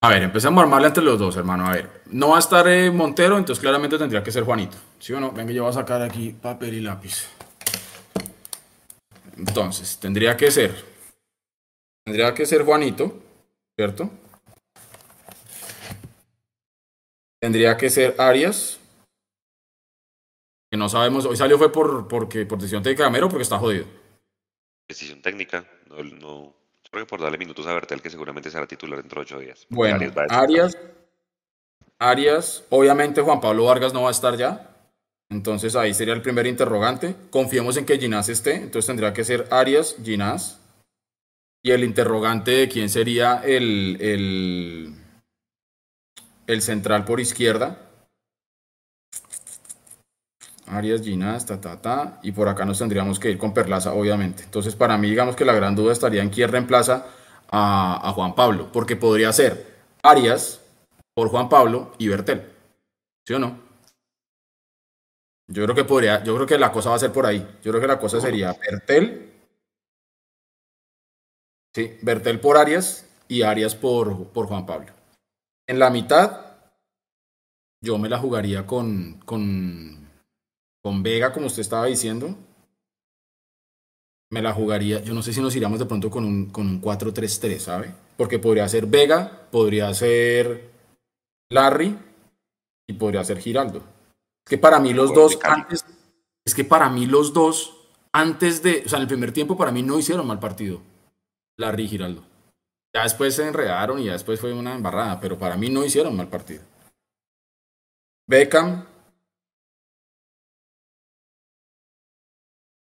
A 0.05 0.09
ver, 0.09 0.25
empecemos 0.25 0.61
a 0.61 0.65
armarle 0.65 0.89
entre 0.89 1.05
los 1.05 1.17
dos, 1.17 1.37
hermano. 1.37 1.65
A 1.65 1.75
ver, 1.75 2.03
no 2.07 2.31
va 2.31 2.37
a 2.37 2.41
estar 2.41 2.67
eh, 2.67 2.91
Montero, 2.91 3.39
entonces 3.39 3.61
claramente 3.63 3.97
tendría 3.97 4.21
que 4.21 4.33
ser 4.33 4.43
Juanito. 4.43 4.77
¿Sí 4.99 5.13
o 5.13 5.21
no? 5.21 5.31
Venga, 5.31 5.53
yo 5.53 5.63
voy 5.63 5.71
a 5.71 5.75
sacar 5.75 6.03
aquí 6.03 6.33
papel 6.33 6.75
y 6.75 6.81
lápiz. 6.81 7.29
Entonces, 9.37 9.99
tendría 9.99 10.37
que 10.37 10.51
ser... 10.51 10.75
Tendría 12.05 12.35
que 12.35 12.47
ser 12.47 12.65
Juanito, 12.65 13.17
¿cierto? 13.79 14.11
Tendría 17.41 17.77
que 17.77 17.89
ser 17.89 18.17
Arias, 18.19 18.81
que 20.69 20.77
no 20.77 20.89
sabemos, 20.89 21.27
hoy 21.27 21.37
salió 21.37 21.59
fue 21.59 21.71
por, 21.71 22.09
porque, 22.09 22.45
por 22.45 22.59
decisión 22.59 22.83
técnica 22.83 23.05
de 23.05 23.09
Gamero 23.09 23.29
porque 23.29 23.43
está 23.45 23.59
jodido. 23.59 23.85
Decisión 24.89 25.23
técnica, 25.23 25.65
no, 25.87 26.55
creo 26.93 27.07
que 27.07 27.11
por 27.11 27.21
darle 27.21 27.39
minutos 27.39 27.67
a 27.67 27.73
Bertel 27.73 28.03
que 28.03 28.11
seguramente 28.11 28.51
será 28.51 28.67
titular 28.67 29.01
dentro 29.01 29.21
de 29.21 29.23
ocho 29.23 29.39
días. 29.41 29.67
Bueno, 29.71 29.99
Arias, 30.29 30.77
Arias, 31.99 32.65
obviamente 32.69 33.23
Juan 33.23 33.41
Pablo 33.41 33.65
Vargas 33.65 33.95
no 33.95 34.03
va 34.03 34.09
a 34.09 34.13
estar 34.13 34.37
ya, 34.37 34.77
entonces 35.31 35.75
ahí 35.75 35.95
sería 35.95 36.13
el 36.13 36.21
primer 36.21 36.47
interrogante. 36.47 37.17
Confiemos 37.31 37.79
en 37.79 37.87
que 37.87 37.99
Ginás 37.99 38.29
esté, 38.29 38.57
entonces 38.57 38.87
tendría 38.87 39.15
que 39.15 39.25
ser 39.25 39.49
Arias, 39.51 39.97
Ginás. 40.05 40.61
Y 41.65 41.71
el 41.71 41.85
interrogante 41.85 42.51
de 42.51 42.69
quién 42.69 42.89
sería 42.89 43.41
el, 43.45 43.97
el, 44.01 44.95
el 46.47 46.63
central 46.63 47.05
por 47.05 47.21
izquierda. 47.21 47.79
Arias, 50.67 51.03
Ginás, 51.03 51.47
ta, 51.47 51.61
ta, 51.61 51.81
ta, 51.81 52.21
y 52.23 52.33
por 52.33 52.49
acá 52.49 52.65
nos 52.65 52.79
tendríamos 52.79 53.19
que 53.19 53.31
ir 53.31 53.39
con 53.39 53.53
Perlaza, 53.53 53.93
obviamente. 53.93 54.45
Entonces, 54.45 54.75
para 54.75 54.97
mí, 54.97 55.11
digamos 55.11 55.37
que 55.37 55.45
la 55.45 55.53
gran 55.53 55.75
duda 55.75 55.93
estaría 55.93 56.23
en 56.23 56.31
quién 56.31 56.51
reemplaza 56.51 57.07
a, 57.51 58.13
Juan 58.15 58.35
Pablo, 58.35 58.71
porque 58.73 58.97
podría 58.97 59.33
ser 59.33 59.67
Arias 60.03 60.61
por 61.15 61.29
Juan 61.29 61.49
Pablo 61.49 61.93
y 61.99 62.09
Bertel. 62.09 62.51
¿Sí 63.27 63.35
o 63.35 63.39
no? 63.39 63.59
Yo 65.49 65.65
creo 65.65 65.75
que 65.75 65.85
podría, 65.85 66.25
yo 66.25 66.35
creo 66.35 66.47
que 66.47 66.59
la 66.59 66.73
cosa 66.73 66.91
va 66.91 66.97
a 66.97 67.01
ser 67.01 67.13
por 67.13 67.27
ahí. 67.27 67.41
Yo 67.63 67.71
creo 67.71 67.81
que 67.81 67.87
la 67.87 67.99
cosa 67.99 68.21
sería 68.21 68.55
Bertel. 68.55 69.31
Sí, 71.75 71.99
Bertel 72.03 72.41
por 72.41 72.57
Arias 72.57 73.07
y 73.29 73.43
Arias 73.43 73.75
por, 73.75 74.29
por 74.29 74.47
Juan 74.47 74.65
Pablo. 74.65 74.93
En 75.67 75.79
la 75.79 75.91
mitad, 75.91 76.41
yo 77.83 77.99
me 77.99 78.09
la 78.09 78.19
jugaría 78.19 78.67
con, 78.67 79.21
con 79.25 80.02
con 80.83 81.03
Vega, 81.03 81.33
como 81.33 81.47
usted 81.47 81.63
estaba 81.63 81.87
diciendo, 81.87 82.37
me 84.31 84.43
la 84.43 84.53
jugaría. 84.53 85.01
Yo 85.03 85.15
no 85.15 85.23
sé 85.23 85.33
si 85.33 85.41
nos 85.41 85.55
iríamos 85.55 85.79
de 85.79 85.87
pronto 85.87 86.11
con 86.11 86.25
un, 86.25 86.47
con 86.47 86.67
un 86.67 86.83
4-3-3, 86.83 87.59
¿sabe? 87.59 87.95
Porque 88.17 88.39
podría 88.39 88.69
ser 88.69 88.87
Vega, 88.87 89.47
podría 89.51 89.93
ser 89.95 90.71
Larry 91.51 91.97
y 92.89 92.95
podría 92.95 93.23
ser 93.25 93.39
Giraldo. 93.39 93.79
Es 94.45 94.51
que 94.51 94.59
para 94.59 94.81
mí 94.81 94.93
los 94.93 95.15
dos 95.15 95.39
antes, 95.45 95.85
es 96.45 96.55
que 96.55 96.65
para 96.65 96.89
mí 96.89 97.07
los 97.07 97.33
dos 97.33 97.77
antes 98.13 98.63
de, 98.63 98.83
o 98.85 98.89
sea, 98.89 98.99
en 98.99 99.03
el 99.03 99.09
primer 99.09 99.33
tiempo 99.33 99.57
para 99.57 99.71
mí 99.71 99.83
no 99.83 99.99
hicieron 99.99 100.27
mal 100.27 100.41
partido. 100.41 100.81
Larry 101.59 101.85
y 101.85 101.89
Giraldo. 101.89 102.25
Ya 102.95 103.05
después 103.05 103.35
se 103.35 103.47
enredaron 103.47 104.01
y 104.01 104.05
ya 104.05 104.13
después 104.13 104.41
fue 104.41 104.53
una 104.53 104.75
embarrada, 104.75 105.21
pero 105.21 105.39
para 105.39 105.57
mí 105.57 105.71
no 105.71 105.85
hicieron 105.85 106.17
mal 106.17 106.29
partido. 106.29 106.63
Beckham, 108.27 108.87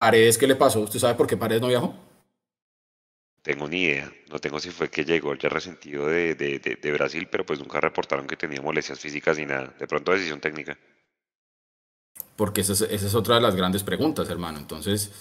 Paredes, 0.06 0.38
¿qué 0.38 0.46
le 0.46 0.56
pasó? 0.56 0.82
¿Usted 0.82 1.00
sabe 1.00 1.16
por 1.16 1.26
qué 1.26 1.36
Paredes 1.36 1.64
no 1.64 1.68
viajó? 1.68 1.96
Tengo 3.42 3.68
ni 3.68 3.86
idea. 3.86 4.14
No 4.30 4.38
tengo 4.38 4.60
si 4.60 4.70
fue 4.70 4.88
que 4.88 5.04
llegó 5.04 5.34
ya 5.34 5.50
resentido 5.50 6.06
de, 6.06 6.36
de, 6.36 6.92
Brasil, 6.92 7.28
pero 7.32 7.44
pues 7.44 7.58
nunca 7.58 7.82
reportaron 7.82 8.28
que 8.28 8.38
tenía 8.38 8.62
molestias 8.62 9.00
físicas 9.00 9.40
ni 9.40 9.48
nada. 9.48 9.74
De 9.80 9.88
pronto 9.88 10.12
decisión 10.12 10.40
técnica. 10.40 10.78
Porque 12.36 12.62
esa 12.62 12.74
es, 12.86 13.16
otra 13.16 13.34
de 13.34 13.42
las 13.42 13.56
grandes 13.56 13.82
preguntas, 13.82 14.30
hermano. 14.30 14.60
Entonces, 14.60 15.12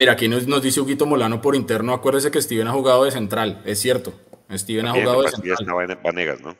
mira, 0.00 0.14
aquí 0.14 0.26
nos, 0.26 0.48
nos 0.48 0.64
dice 0.64 0.80
Huguito 0.80 1.06
Molano 1.06 1.40
por 1.40 1.54
interno, 1.54 1.94
acuérdese 1.94 2.32
que 2.32 2.42
Steven 2.42 2.66
ha 2.66 2.72
jugado 2.72 3.04
de 3.04 3.12
central, 3.12 3.62
es 3.64 3.78
cierto. 3.78 4.14
Steven 4.50 4.86
ha 4.88 4.94
jugado 4.94 5.22
de 5.22 5.30
central. 5.30 6.00
Vanegas, 6.02 6.40
¿no? 6.40 6.56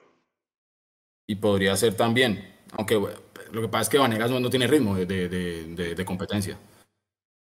Y 1.27 1.35
podría 1.35 1.75
ser 1.75 1.95
también, 1.95 2.55
aunque 2.71 2.95
lo 3.51 3.63
que 3.63 3.69
pasa 3.69 3.83
es 3.83 3.89
que 3.89 3.99
Vanegas 3.99 4.31
no, 4.31 4.49
tiene 4.49 4.69
ritmo 4.69 4.95
de, 4.95 5.07
de 5.07 6.05
competencia. 6.05 6.57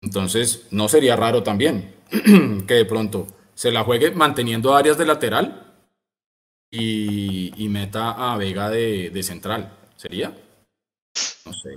Entonces, 0.04 0.66
no 0.70 0.88
sería 0.88 1.16
raro 1.16 1.42
también 1.42 1.94
que 2.68 2.74
de 2.74 2.84
pronto 2.84 3.26
se 3.54 3.72
la 3.72 3.82
juegue 3.84 4.10
manteniendo 4.10 4.76
áreas 4.76 4.98
de 4.98 5.06
lateral 5.06 5.74
y, 6.70 7.68
meta 7.70 8.32
a 8.32 8.36
Vega 8.36 8.68
de, 8.68 9.22
central. 9.22 9.72
¿Sería? 9.96 10.28
No 11.46 11.52
sé, 11.52 11.70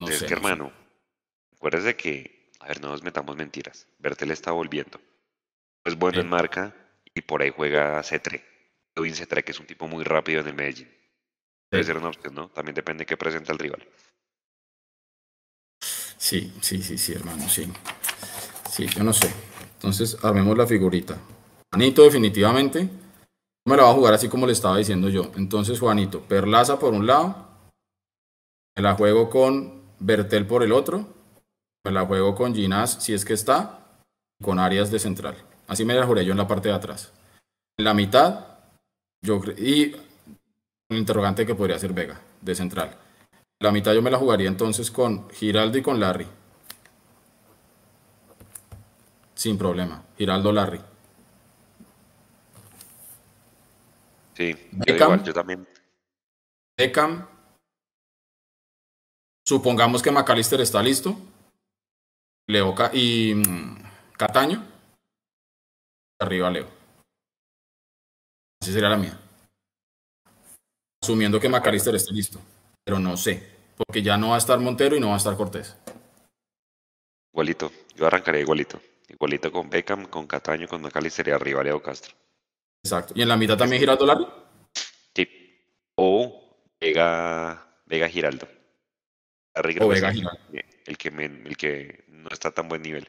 No 0.00 0.08
es 0.08 0.22
que, 0.22 0.32
hermano, 0.32 0.72
acuérdese 1.56 1.96
que, 1.96 2.50
a 2.60 2.68
ver, 2.68 2.80
no 2.80 2.88
nos 2.88 3.02
metamos 3.02 3.36
mentiras. 3.36 3.86
Bertel 3.98 4.30
está 4.30 4.52
volviendo. 4.52 4.98
Es 5.84 5.98
bueno 5.98 6.20
en 6.20 6.28
marca 6.28 6.74
y 7.14 7.20
por 7.20 7.42
ahí 7.42 7.52
juega 7.54 8.02
Cetre. 8.02 8.42
Edwin 8.94 9.14
Cetre, 9.14 9.42
que 9.42 9.52
es 9.52 9.60
un 9.60 9.66
tipo 9.66 9.86
muy 9.86 10.02
rápido 10.02 10.40
en 10.40 10.48
el 10.48 10.54
Medellín. 10.54 10.88
Debe 11.70 11.84
ser 11.84 11.98
una 11.98 12.08
opción, 12.08 12.34
¿no? 12.34 12.48
También 12.48 12.74
depende 12.74 13.02
de 13.02 13.06
qué 13.06 13.16
presenta 13.16 13.52
el 13.52 13.58
rival. 13.58 13.86
Sí, 16.24 16.50
sí, 16.62 16.82
sí, 16.82 16.96
sí, 16.96 17.12
hermano, 17.12 17.46
sí. 17.50 17.70
Sí, 18.70 18.86
yo 18.86 19.04
no 19.04 19.12
sé. 19.12 19.30
Entonces, 19.74 20.16
armemos 20.22 20.56
la 20.56 20.66
figurita. 20.66 21.18
Juanito, 21.70 22.02
definitivamente, 22.02 22.88
me 23.66 23.76
la 23.76 23.82
va 23.82 23.90
a 23.90 23.92
jugar 23.92 24.14
así 24.14 24.30
como 24.30 24.46
le 24.46 24.54
estaba 24.54 24.78
diciendo 24.78 25.10
yo. 25.10 25.30
Entonces, 25.36 25.78
Juanito, 25.78 26.22
Perlaza 26.22 26.78
por 26.78 26.94
un 26.94 27.06
lado, 27.06 27.46
me 28.74 28.82
la 28.82 28.94
juego 28.94 29.28
con 29.28 29.82
Bertel 29.98 30.46
por 30.46 30.62
el 30.62 30.72
otro, 30.72 31.06
me 31.84 31.92
la 31.92 32.06
juego 32.06 32.34
con 32.34 32.54
Ginás 32.54 33.04
si 33.04 33.12
es 33.12 33.26
que 33.26 33.34
está, 33.34 34.00
con 34.42 34.58
Arias 34.58 34.90
de 34.90 35.00
central. 35.00 35.36
Así 35.68 35.84
me 35.84 35.92
la 35.92 36.06
juré 36.06 36.24
yo 36.24 36.32
en 36.32 36.38
la 36.38 36.48
parte 36.48 36.70
de 36.70 36.74
atrás. 36.74 37.12
En 37.76 37.84
la 37.84 37.92
mitad, 37.92 38.46
yo 39.20 39.42
y 39.58 39.94
un 40.88 40.96
interrogante 40.96 41.44
que 41.44 41.54
podría 41.54 41.78
ser 41.78 41.92
Vega, 41.92 42.18
de 42.40 42.54
central. 42.54 43.03
La 43.64 43.72
mitad 43.72 43.94
yo 43.94 44.02
me 44.02 44.10
la 44.10 44.18
jugaría 44.18 44.46
entonces 44.46 44.90
con 44.90 45.30
Giraldo 45.30 45.78
y 45.78 45.82
con 45.82 45.98
Larry. 45.98 46.26
Sin 49.34 49.56
problema. 49.56 50.04
Giraldo 50.18 50.52
Larry. 50.52 50.82
Sí, 54.34 54.54
yo, 54.70 54.94
igual, 54.94 55.24
yo 55.24 55.32
también. 55.32 55.66
Beckham. 56.76 57.26
Supongamos 59.46 60.02
que 60.02 60.10
McAllister 60.10 60.60
está 60.60 60.82
listo. 60.82 61.16
Leo 62.46 62.74
y 62.92 63.34
mm, 63.34 63.82
Cataño. 64.18 64.62
Arriba 66.20 66.50
Leo. 66.50 66.68
Así 68.60 68.74
sería 68.74 68.90
la 68.90 68.98
mía. 68.98 69.18
Asumiendo 71.02 71.40
que 71.40 71.48
McAllister 71.48 71.94
esté 71.94 72.12
listo. 72.12 72.38
Pero 72.84 72.98
no 72.98 73.16
sé. 73.16 73.53
Porque 73.76 74.02
ya 74.02 74.16
no 74.16 74.30
va 74.30 74.34
a 74.36 74.38
estar 74.38 74.58
Montero 74.58 74.96
y 74.96 75.00
no 75.00 75.08
va 75.08 75.14
a 75.14 75.18
estar 75.18 75.36
Cortés. 75.36 75.76
Igualito. 77.32 77.72
Yo 77.96 78.06
arrancaré 78.06 78.40
igualito. 78.40 78.80
Igualito 79.08 79.52
con 79.52 79.68
Beckham, 79.68 80.06
con 80.06 80.26
Cataño, 80.26 80.66
con 80.68 80.82
McAllister 80.82 81.28
y 81.28 81.30
arriba 81.32 81.62
Leo 81.62 81.82
Castro. 81.82 82.14
Exacto. 82.84 83.14
¿Y 83.16 83.22
en 83.22 83.28
la 83.28 83.36
mitad 83.36 83.56
también 83.56 83.80
Giraldo 83.80 84.06
Larry? 84.06 84.26
Sí. 85.14 85.28
O 85.96 86.56
Vega, 86.80 87.66
Vega 87.86 88.08
Giraldo. 88.08 88.48
o 89.80 89.88
Vega 89.88 90.12
Giraldo. 90.12 90.40
El 90.86 90.98
que, 90.98 91.08
el 91.08 91.56
que 91.56 92.04
no 92.08 92.28
está 92.30 92.48
a 92.48 92.52
tan 92.52 92.68
buen 92.68 92.82
nivel. 92.82 93.08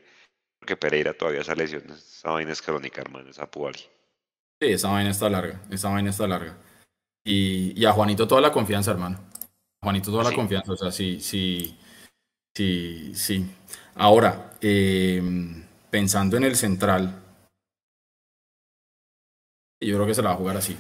Porque 0.60 0.78
Pereira 0.78 1.14
todavía 1.14 1.42
esa 1.42 1.56
lesión. 1.56 1.84
Esa 1.92 2.32
vaina 2.32 2.52
es 2.52 2.62
crónica, 2.62 3.02
hermano. 3.02 3.30
Esa 3.30 3.50
Puali. 3.50 3.80
Sí, 4.60 4.72
esa 4.72 4.90
vaina 4.90 5.12
está 5.12 5.30
larga. 5.30 5.62
Esa 5.70 5.90
vaina 5.90 6.10
está 6.10 6.28
larga. 6.28 6.58
Y, 7.24 7.80
y 7.80 7.86
a 7.86 7.92
Juanito 7.92 8.28
toda 8.28 8.42
la 8.42 8.52
confianza, 8.52 8.92
hermano. 8.92 9.20
Juanito 9.86 10.10
toda 10.10 10.24
la 10.24 10.36
confianza. 10.36 10.72
O 10.74 10.76
sea, 10.76 10.92
sí, 10.92 11.20
sí. 11.20 11.78
Sí, 12.58 13.14
sí. 13.14 13.46
Ahora, 13.94 14.54
eh, 14.60 15.22
pensando 15.92 16.38
en 16.38 16.44
el 16.44 16.56
central, 16.56 17.22
yo 19.80 19.96
creo 19.96 20.08
que 20.08 20.16
se 20.16 20.24
la 20.24 20.30
va 20.30 20.36
a 20.36 20.38
jugar 20.40 20.58
así. 20.58 20.76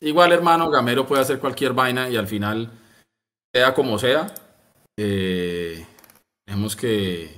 Igual, 0.00 0.30
hermano, 0.30 0.70
Gamero 0.70 1.08
puede 1.08 1.22
hacer 1.22 1.40
cualquier 1.40 1.72
vaina 1.72 2.08
y 2.08 2.16
al 2.16 2.28
final, 2.28 2.70
sea 3.52 3.74
como 3.74 3.98
sea, 3.98 4.32
eh, 4.96 5.84
tenemos 6.46 6.76
que 6.76 7.36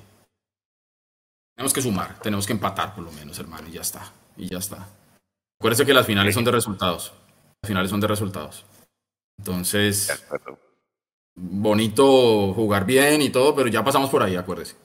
tenemos 1.56 1.72
que 1.72 1.82
sumar, 1.82 2.18
tenemos 2.20 2.46
que 2.46 2.52
empatar 2.52 2.94
por 2.94 3.04
lo 3.04 3.12
menos, 3.12 3.38
hermano, 3.38 3.66
y 3.68 3.72
ya 3.72 3.80
está, 3.80 4.12
y 4.36 4.46
ya 4.46 4.58
está. 4.58 4.86
Acuérdense 5.58 5.86
que 5.86 5.94
las 5.94 6.06
finales 6.06 6.34
son 6.34 6.44
de 6.44 6.50
resultados, 6.50 7.14
las 7.62 7.68
finales 7.68 7.90
son 7.90 8.00
de 8.00 8.08
resultados. 8.08 8.66
Entonces, 9.40 10.22
bonito 11.34 12.52
jugar 12.52 12.84
bien 12.84 13.22
y 13.22 13.30
todo, 13.30 13.54
pero 13.54 13.68
ya 13.68 13.82
pasamos 13.82 14.10
por 14.10 14.22
ahí, 14.22 14.36
acuérdense. 14.36 14.76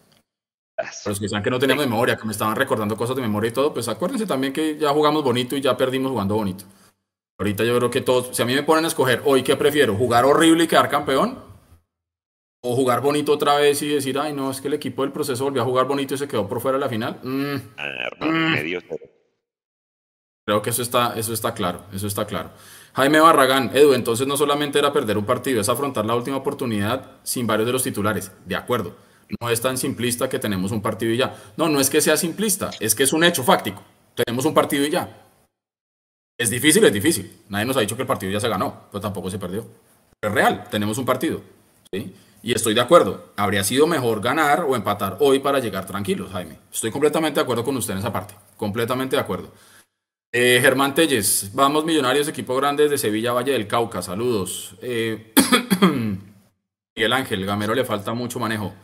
Para 0.78 0.92
los 1.06 1.20
que 1.20 1.28
saben 1.28 1.44
que 1.44 1.50
no 1.50 1.60
teníamos 1.60 1.86
memoria, 1.86 2.16
que 2.16 2.24
me 2.26 2.32
estaban 2.32 2.56
recordando 2.56 2.96
cosas 2.96 3.18
de 3.18 3.22
memoria 3.22 3.50
y 3.50 3.54
todo, 3.54 3.74
pues 3.74 3.90
acuérdense 3.90 4.26
también 4.26 4.54
que 4.54 4.78
ya 4.78 4.92
jugamos 4.92 5.26
bonito 5.26 5.58
y 5.58 5.62
ya 5.62 5.76
perdimos 5.76 6.10
jugando 6.12 6.36
bonito. 6.36 6.64
Ahorita 7.38 7.66
yo 7.66 7.76
creo 7.76 7.90
que 7.90 8.00
todos, 8.00 8.34
si 8.34 8.42
a 8.42 8.46
mí 8.46 8.56
me 8.56 8.64
ponen 8.64 8.86
a 8.86 8.88
escoger 8.88 9.22
hoy 9.26 9.44
qué 9.44 9.58
prefiero, 9.58 9.96
jugar 9.96 10.24
horrible 10.24 10.64
y 10.64 10.68
quedar 10.68 10.88
campeón, 10.88 11.38
o 12.62 12.76
jugar 12.76 13.02
bonito 13.02 13.34
otra 13.34 13.56
vez 13.56 13.82
y 13.82 13.90
decir, 13.90 14.18
ay 14.18 14.32
no, 14.32 14.52
es 14.52 14.62
que 14.62 14.70
el 14.70 14.74
equipo 14.74 15.02
del 15.02 15.12
proceso 15.12 15.44
volvió 15.44 15.64
a 15.64 15.66
jugar 15.66 15.86
bonito 15.86 16.16
y 16.16 16.18
se 16.18 16.30
quedó 16.30 16.48
por 16.48 16.62
fuera 16.62 16.78
de 16.78 16.86
la 16.86 16.90
final. 16.90 17.20
Mm. 17.22 17.56
Ah, 17.78 18.26
mm. 18.26 18.56
Creo 20.46 20.62
que 20.62 20.70
eso 20.70 20.82
está, 20.82 21.14
eso 21.18 21.34
está 21.34 21.54
claro, 21.54 21.84
eso 21.92 22.08
está 22.08 22.26
claro. 22.26 22.52
Jaime 22.96 23.20
Barragán, 23.20 23.72
Edu, 23.74 23.94
entonces 23.94 24.26
no 24.26 24.38
solamente 24.38 24.80
era 24.80 24.94
perder 24.94 25.18
un 25.18 25.26
partido, 25.26 25.60
es 25.60 25.68
afrontar 25.68 26.06
la 26.06 26.16
última 26.16 26.38
oportunidad 26.38 27.12
sin 27.24 27.46
varios 27.46 27.68
de 27.68 27.74
los 27.74 27.84
titulares. 27.84 28.32
De 28.46 28.56
acuerdo 28.56 28.96
no 29.42 29.50
es 29.50 29.62
tan 29.62 29.78
simplista 29.78 30.30
que 30.30 30.40
tenemos 30.40 30.72
un 30.72 30.82
partido 30.82 31.12
y 31.12 31.18
ya. 31.18 31.36
No, 31.58 31.70
no 31.70 31.80
es 31.80 31.90
que 31.90 32.02
sea 32.02 32.18
simplista, 32.18 32.72
es 32.80 32.96
que 32.96 33.04
es 33.04 33.14
un 33.14 33.24
hecho 33.24 33.44
fáctico. 33.44 33.82
Tenemos 34.14 34.46
un 34.46 34.54
partido 34.54 34.86
y 34.86 34.92
ya. 34.92 35.10
Es 36.38 36.50
difícil, 36.50 36.84
es 36.86 36.94
difícil. 36.94 37.42
Nadie 37.50 37.66
nos 37.66 37.78
ha 37.78 37.82
dicho 37.82 37.96
que 37.96 38.04
el 38.04 38.08
partido 38.08 38.32
ya 38.32 38.40
se 38.40 38.50
ganó, 38.50 38.84
pero 38.92 39.02
tampoco 39.02 39.30
se 39.30 39.40
perdió. 39.40 39.66
es 40.22 40.32
real, 40.32 40.68
tenemos 40.70 40.98
un 40.98 41.06
partido. 41.06 41.42
Y 41.92 42.54
estoy 42.54 42.74
de 42.74 42.82
acuerdo. 42.82 43.32
Habría 43.36 43.64
sido 43.64 43.88
mejor 43.88 44.22
ganar 44.22 44.62
o 44.62 44.76
empatar 44.76 45.18
hoy 45.20 45.40
para 45.40 45.60
llegar 45.60 45.86
tranquilos, 45.86 46.32
Jaime. 46.32 46.60
Estoy 46.72 46.92
completamente 46.92 47.40
de 47.40 47.44
acuerdo 47.44 47.64
con 47.64 47.76
usted 47.78 47.94
en 47.94 48.00
esa 48.00 48.14
parte. 48.14 48.36
Completamente 48.58 49.16
de 49.16 49.22
acuerdo. 49.22 49.52
Eh, 50.38 50.60
Germán 50.60 50.94
Telles, 50.94 51.52
vamos 51.54 51.86
Millonarios, 51.86 52.28
equipo 52.28 52.58
grande 52.58 52.90
de 52.90 52.98
Sevilla, 52.98 53.32
Valle 53.32 53.54
del 53.54 53.70
Cauca. 53.70 54.02
Saludos. 54.02 54.76
Eh, 54.82 55.34
Miguel 56.94 57.14
Ángel, 57.14 57.46
Gamero 57.46 57.74
le 57.74 57.86
falta 57.86 58.14
mucho 58.14 58.38
manejo. 58.38 58.76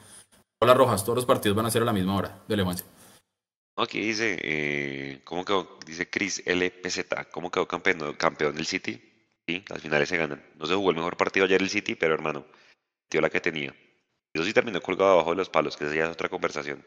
Hola 0.62 0.74
Rojas, 0.74 1.04
todos 1.04 1.18
los 1.18 1.26
partidos 1.26 1.58
van 1.58 1.66
a 1.66 1.70
ser 1.70 1.82
a 1.82 1.86
la 1.86 1.92
misma 1.92 2.16
hora. 2.16 2.42
Dele, 2.48 2.64
Juanse. 2.64 2.86
Aquí 3.76 4.00
dice, 4.00 4.38
eh, 4.42 5.20
¿cómo 5.26 5.44
quedó? 5.44 5.78
Dice 5.86 6.10
Chris 6.10 6.42
LPZ, 6.46 7.28
¿cómo 7.34 7.52
quedó 7.52 7.68
campeón, 7.68 8.14
campeón 8.14 8.56
del 8.56 8.66
City? 8.66 9.02
Sí, 9.46 9.62
las 9.68 9.82
finales 9.82 10.08
se 10.08 10.16
ganan. 10.16 10.42
No 10.56 10.66
se 10.68 10.76
jugó 10.76 10.92
el 10.92 10.96
mejor 10.96 11.18
partido 11.18 11.46
ayer 11.46 11.62
el 11.62 11.70
City, 11.70 11.96
pero 11.96 12.14
hermano, 12.14 12.46
dio 13.10 13.20
la 13.20 13.30
que 13.30 13.42
tenía. 13.42 13.76
Eso 14.34 14.46
sí 14.46 14.54
terminó 14.54 14.80
colgado 14.80 15.12
abajo 15.12 15.32
de 15.32 15.36
los 15.36 15.50
palos, 15.50 15.76
que 15.76 15.84
esa 15.84 15.96
ya 15.96 16.06
es 16.06 16.12
otra 16.12 16.30
conversación. 16.30 16.82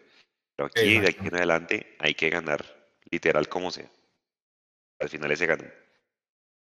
Pero 0.57 0.69
aquí, 0.69 1.01
de 1.01 1.09
aquí 1.11 1.27
en 1.27 1.37
adelante, 1.37 1.97
hay 1.99 2.15
que 2.15 2.31
ganar, 2.31 2.65
literal 3.11 3.47
como 3.51 3.71
sea. 3.71 3.91
Las 5.05 5.11
finales 5.11 5.39
se 5.39 5.45
ganan. 5.45 5.71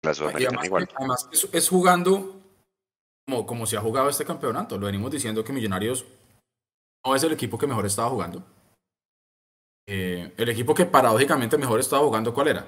La 0.03 0.15
Sudamericana 0.15 0.65
igual. 0.65 0.89
Además, 0.97 1.29
es, 1.31 1.69
jugando 1.69 2.41
como, 3.27 3.45
como 3.45 3.67
se 3.67 3.77
ha 3.77 3.83
jugado 3.83 4.09
este 4.09 4.25
campeonato. 4.25 4.79
Lo 4.79 4.87
venimos 4.87 5.11
diciendo 5.11 5.45
que 5.45 5.53
Millonarios 5.53 6.07
no 7.05 7.15
es 7.15 7.23
el 7.25 7.33
equipo 7.33 7.59
que 7.59 7.67
mejor 7.67 7.85
estaba 7.85 8.09
jugando. 8.09 8.43
Eh, 9.87 10.33
el 10.35 10.49
equipo 10.49 10.75
que 10.75 10.87
paradójicamente 10.87 11.59
mejor 11.59 11.79
estaba 11.79 12.07
jugando, 12.07 12.33
¿cuál 12.33 12.49
era? 12.49 12.67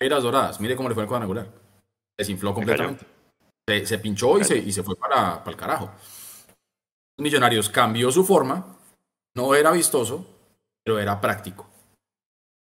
Eras 0.00 0.24
Doradas. 0.24 0.60
Mire 0.60 0.74
cómo 0.74 0.88
le 0.88 0.96
fue 0.96 1.04
el 1.04 1.08
cuadrangular. 1.08 1.46
Desinfló 2.18 2.52
completamente. 2.52 3.06
Se, 3.84 3.98
pinchó 3.98 4.36
y 4.40 4.42
se, 4.42 4.58
y 4.58 4.72
se 4.72 4.82
fue 4.82 4.96
para, 4.96 5.44
para 5.44 5.50
el 5.52 5.56
carajo. 5.56 5.92
Millonarios 7.18 7.68
cambió 7.68 8.10
su 8.10 8.24
forma. 8.24 8.78
No 9.36 9.54
era 9.54 9.70
vistoso, 9.70 10.26
pero 10.82 10.98
era 10.98 11.20
práctico. 11.20 11.68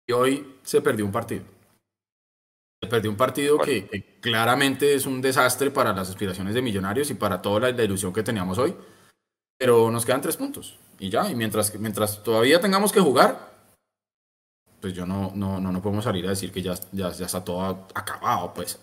Y 0.07 0.13
hoy 0.13 0.59
se 0.63 0.83
perdió 0.83 1.07
un 1.07 1.13
partido. 1.13 1.57
Se 2.81 2.89
perdió 2.89 3.11
un 3.11 3.17
partido 3.17 3.59
que, 3.59 4.19
claramente 4.21 4.95
es 4.95 5.07
un 5.07 5.21
desastre 5.21 5.71
para 5.71 5.93
las 5.93 6.09
aspiraciones 6.11 6.55
de 6.55 6.63
Millonarios 6.63 7.11
y 7.11 7.15
para 7.15 7.43
toda 7.43 7.73
la 7.73 7.83
ilusión 7.83 8.13
que 8.13 8.23
teníamos 8.23 8.59
hoy 8.59 8.75
pero 9.59 9.91
nos 9.91 10.07
quedan 10.07 10.23
tres 10.23 10.37
puntos. 10.37 10.79
Y 10.99 11.11
ya, 11.11 11.29
y 11.29 11.35
mientras, 11.35 11.75
mientras 11.79 12.23
todavía 12.23 12.61
tengamos 12.61 12.93
que 12.93 13.01
jugar, 13.01 13.53
pues 14.81 14.95
yo 14.95 15.05
no, 15.05 15.33
no, 15.35 15.61
no, 15.61 15.73
no 15.73 15.83
podemos 15.83 16.05
salir 16.05 16.25
a 16.27 16.31
decir 16.31 16.53
que 16.53 16.63
ya, 16.63 16.75
ya, 16.93 17.11
ya 17.11 17.27
está 17.27 17.45
todo 17.45 17.89
acabado, 17.95 18.55
pues. 18.55 18.79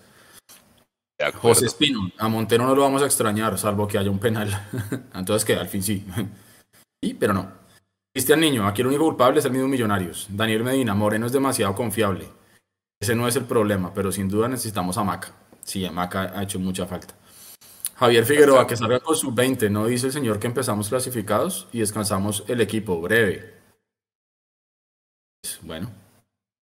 José 1.36 1.68
Espino, 1.68 2.12
a 2.18 2.28
Montero 2.28 2.66
no 2.66 2.76
lo 2.76 2.82
vamos 2.82 3.02
a 3.02 3.06
extrañar, 3.06 3.58
salvo 3.58 3.88
que 3.88 3.98
haya 3.98 4.12
un 4.12 4.20
penal. 4.20 4.50
Entonces, 5.14 5.46
que 5.46 5.56
al 5.56 5.70
fin 5.70 5.82
sí. 5.82 6.06
sí, 7.02 7.14
pero 7.14 7.34
no. 7.34 7.50
Cristian 8.14 8.42
Niño, 8.42 8.68
aquí 8.68 8.82
el 8.82 8.88
único 8.88 9.06
culpable 9.06 9.40
es 9.40 9.46
el 9.46 9.52
mismo 9.52 9.70
Millonarios. 9.70 10.28
Daniel 10.30 10.64
Medina, 10.64 10.94
Moreno 10.94 11.26
es 11.26 11.32
demasiado 11.32 11.74
confiable. 11.74 12.28
Ese 13.06 13.14
no 13.14 13.28
es 13.28 13.36
el 13.36 13.46
problema, 13.46 13.94
pero 13.94 14.12
sin 14.12 14.28
duda 14.28 14.48
necesitamos 14.48 14.98
a 14.98 15.04
Maca. 15.04 15.32
Sí, 15.64 15.86
a 15.86 15.92
Maca 15.92 16.34
ha 16.36 16.42
hecho 16.42 16.58
mucha 16.58 16.88
falta. 16.88 17.14
Javier 17.98 18.26
Figueroa, 18.26 18.66
que 18.66 18.76
salga 18.76 19.00
con 19.00 19.16
su 19.16 19.32
20, 19.32 19.70
¿no 19.70 19.86
dice 19.86 20.08
el 20.08 20.12
señor 20.12 20.40
que 20.40 20.48
empezamos 20.48 20.90
clasificados 20.90 21.68
y 21.72 21.82
descansamos 21.82 22.44
el 22.48 22.62
equipo 22.62 23.00
breve? 23.00 23.60
Bueno. 25.62 25.92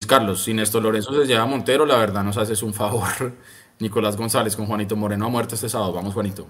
Carlos, 0.06 0.44
si 0.44 0.54
Néstor 0.54 0.84
Lorenzo 0.84 1.14
se 1.14 1.26
lleva 1.26 1.44
a 1.44 1.46
Montero, 1.46 1.86
la 1.86 1.96
verdad 1.96 2.26
nos 2.26 2.36
haces 2.36 2.62
un 2.62 2.74
favor. 2.74 3.08
Nicolás 3.80 4.18
González 4.18 4.58
con 4.58 4.66
Juanito 4.66 4.98
Moreno 4.98 5.28
a 5.28 5.30
muerte 5.30 5.56
este 5.56 5.70
sábado. 5.70 5.94
Vamos, 5.94 6.14
Juanito. 6.14 6.50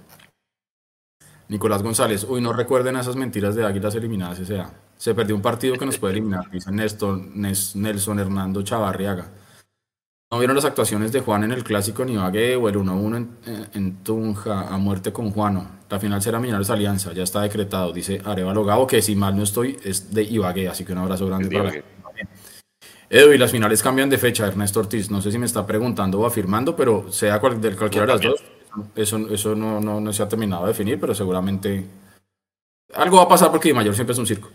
Nicolás 1.50 1.84
González, 1.84 2.26
uy, 2.28 2.42
no 2.42 2.52
recuerden 2.52 2.96
esas 2.96 3.16
mentiras 3.16 3.54
de 3.54 3.64
Águilas 3.64 3.94
eliminadas 3.94 4.40
S.A. 4.40 4.74
Se 4.98 5.14
perdió 5.14 5.36
un 5.36 5.44
partido 5.44 5.78
que 5.78 5.86
nos 5.86 6.00
puede 6.00 6.14
eliminar, 6.14 6.50
dice 6.50 6.72
Néstor, 6.72 7.20
Nelson 7.20 8.18
Hernando 8.18 8.64
Chavarriaga. 8.64 9.43
¿No 10.34 10.40
vieron 10.40 10.56
las 10.56 10.66
actuaciones 10.66 11.12
de 11.12 11.20
Juan 11.20 11.44
en 11.44 11.52
el 11.52 11.64
clásico 11.64 12.02
en 12.02 12.10
Ibagué 12.10 12.56
o 12.56 12.68
el 12.68 12.76
1-1 12.76 13.28
en, 13.76 13.98
Tunja 13.98 14.62
a 14.62 14.80
muerte 14.80 15.14
con 15.14 15.30
Juano? 15.30 15.70
La 15.88 16.00
final 16.00 16.24
será 16.24 16.40
Millonarios 16.40 16.72
Alianza, 16.72 17.14
ya 17.14 17.22
está 17.22 17.42
decretado, 17.42 17.94
dice 17.94 18.20
Arevalo 18.26 18.66
Gabo, 18.66 18.88
que 18.88 19.00
si 19.04 19.16
mal 19.16 19.38
no 19.38 19.44
estoy 19.44 19.78
es 19.84 20.12
de 20.12 20.24
Ibagué, 20.24 20.68
así 20.68 20.84
que 20.86 20.94
un 20.94 20.98
abrazo 20.98 21.28
grande 21.28 21.56
para 21.56 21.72
Edu, 23.12 23.32
y 23.32 23.38
las 23.38 23.52
finales 23.52 23.84
cambian 23.84 24.10
de 24.10 24.18
fecha, 24.18 24.48
Ernesto 24.48 24.80
Ortiz. 24.80 25.12
No 25.12 25.22
sé 25.22 25.32
si 25.32 25.38
me 25.38 25.46
está 25.46 25.68
preguntando 25.68 26.20
o 26.20 26.26
afirmando, 26.26 26.76
pero 26.76 27.12
sea 27.12 27.40
cual, 27.40 27.62
de 27.62 27.76
cualquiera 27.76 28.08
de 28.08 28.14
las 28.14 28.22
dos, 28.22 28.44
eso, 28.96 29.18
eso 29.30 29.54
no, 29.54 29.80
no, 29.80 30.02
no, 30.02 30.12
se 30.12 30.24
ha 30.24 30.28
terminado 30.28 30.64
de 30.64 30.70
definir, 30.70 31.00
pero 31.00 31.14
seguramente 31.14 31.86
algo 32.96 33.18
va 33.18 33.24
a 33.26 33.30
pasar 33.30 33.52
porque 33.52 33.72
Mayor 33.72 33.94
siempre 33.94 34.14
es 34.14 34.18
un 34.18 34.26
circo. 34.26 34.50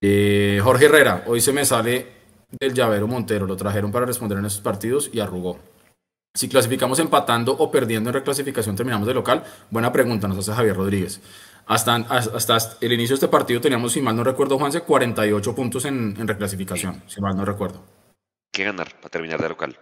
Eh, 0.00 0.60
Jorge 0.62 0.84
Herrera, 0.84 1.24
hoy 1.26 1.40
se 1.40 1.52
me 1.52 1.64
sale 1.64 2.19
del 2.58 2.74
llavero 2.74 3.06
Montero. 3.06 3.46
Lo 3.46 3.56
trajeron 3.56 3.92
para 3.92 4.06
responder 4.06 4.38
en 4.38 4.46
esos 4.46 4.60
partidos 4.60 5.10
y 5.12 5.20
arrugó. 5.20 5.58
Si 6.34 6.48
clasificamos 6.48 6.98
empatando 7.00 7.52
o 7.52 7.70
perdiendo 7.70 8.10
en 8.10 8.14
reclasificación, 8.14 8.76
terminamos 8.76 9.06
de 9.06 9.14
local. 9.14 9.44
Buena 9.70 9.92
pregunta, 9.92 10.28
nos 10.28 10.38
hace 10.38 10.52
Javier 10.52 10.76
Rodríguez. 10.76 11.20
Hasta, 11.66 11.94
hasta 11.96 12.58
el 12.80 12.92
inicio 12.92 13.14
de 13.14 13.18
este 13.18 13.28
partido 13.28 13.60
teníamos, 13.60 13.92
si 13.92 14.00
mal 14.00 14.16
no 14.16 14.24
recuerdo, 14.24 14.58
Juanse, 14.58 14.80
48 14.82 15.54
puntos 15.54 15.84
en, 15.84 16.16
en 16.18 16.28
reclasificación, 16.28 17.02
si 17.06 17.20
mal 17.20 17.36
no 17.36 17.44
recuerdo. 17.44 17.78
Hay 17.78 18.52
que 18.52 18.64
ganar 18.64 18.94
para 18.96 19.08
terminar 19.08 19.40
de 19.40 19.48
local. 19.48 19.78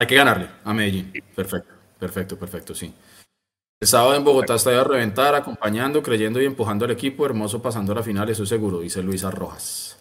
Hay 0.00 0.06
que 0.06 0.14
ganarle 0.14 0.48
a 0.64 0.72
Medellín. 0.72 1.12
Perfecto. 1.34 1.74
perfecto, 1.98 2.38
perfecto, 2.38 2.74
sí. 2.74 2.94
El 3.80 3.86
sábado 3.86 4.14
en 4.14 4.24
Bogotá 4.24 4.56
estoy 4.56 4.74
a 4.74 4.84
reventar, 4.84 5.34
acompañando, 5.34 6.02
creyendo 6.02 6.40
y 6.40 6.46
empujando 6.46 6.84
al 6.84 6.90
equipo. 6.90 7.24
Hermoso 7.26 7.62
pasando 7.62 7.92
a 7.92 7.96
la 7.96 8.02
final, 8.02 8.28
eso 8.28 8.44
seguro, 8.44 8.80
dice 8.80 9.02
Luisa 9.02 9.30
Rojas. 9.30 9.97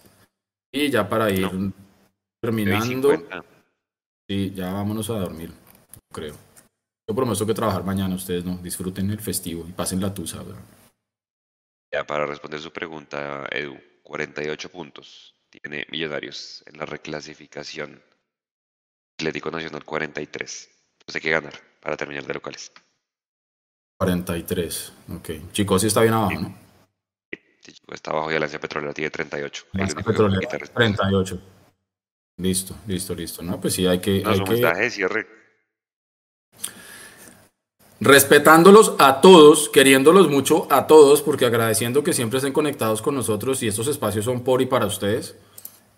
Y 0.72 0.89
ya 0.89 1.07
para 1.07 1.31
ir 1.31 1.49
terminando. 2.41 3.14
Sí, 4.30 4.52
ya 4.53 4.73
vámonos 4.73 5.10
a 5.10 5.19
dormir, 5.19 5.52
creo. 6.11 6.35
Yo 7.10 7.15
prometo 7.15 7.45
que 7.45 7.53
trabajar 7.53 7.84
mañana, 7.85 8.15
ustedes 8.15 8.44
no, 8.44 8.57
disfruten 8.57 9.10
el 9.10 9.19
festivo 9.19 9.65
y 9.68 9.72
pasen 9.72 10.02
la 10.02 10.14
tusa. 10.14 10.44
Ya 11.94 12.06
para 12.06 12.26
responder 12.26 12.60
su 12.60 12.72
pregunta, 12.72 13.48
Edu, 13.49 13.80
48 14.03 14.69
puntos 14.69 15.34
tiene 15.49 15.88
Millonarios 15.89 16.64
en 16.65 16.77
la 16.77 16.85
reclasificación. 16.85 18.02
Atlético 19.18 19.49
Nacional 19.49 19.85
43. 19.85 20.69
Entonces 20.99 21.15
hay 21.15 21.22
que 21.22 21.31
ganar 21.31 21.53
para 21.81 21.95
terminar 21.95 22.26
de 22.26 22.34
locales. 22.34 22.72
43, 23.98 24.94
ok. 25.15 25.30
Chicos, 25.53 25.81
sí 25.81 25.88
está 25.88 26.02
bien 26.02 26.14
abajo, 26.14 26.39
¿no? 26.39 26.66
Sí, 27.68 27.73
está 27.91 28.11
abajo 28.11 28.31
y 28.31 28.35
Alianza 28.35 28.60
Petrolera 28.60 28.94
tiene 28.94 29.10
38. 29.10 29.65
Alianza 29.73 30.02
Petrolera, 30.02 30.48
38. 30.73 31.41
Listo, 32.38 32.76
listo, 32.88 33.14
listo. 33.14 33.44
No, 33.44 33.60
pues 33.60 33.73
sí, 33.73 33.85
hay 33.85 33.99
que... 33.99 34.22
No, 34.22 34.30
hay 34.30 34.41
que... 34.41 34.89
cierre. 34.89 35.27
Respetándolos 37.99 38.94
a 38.99 39.19
todos, 39.19 39.68
queriéndolos 39.68 40.30
mucho 40.30 40.65
a 40.72 40.88
todos, 40.88 41.22
porque 41.22 41.45
agradeciendo 41.45 42.03
que 42.03 42.14
siempre 42.14 42.38
estén 42.38 42.53
conectados 42.53 43.02
con 43.02 43.15
nosotros 43.15 43.61
y 43.64 43.68
estos 43.68 43.88
espacios 43.88 44.23
son 44.23 44.45
por 44.45 44.61
y 44.61 44.68
para 44.68 44.85
ustedes. 44.85 45.35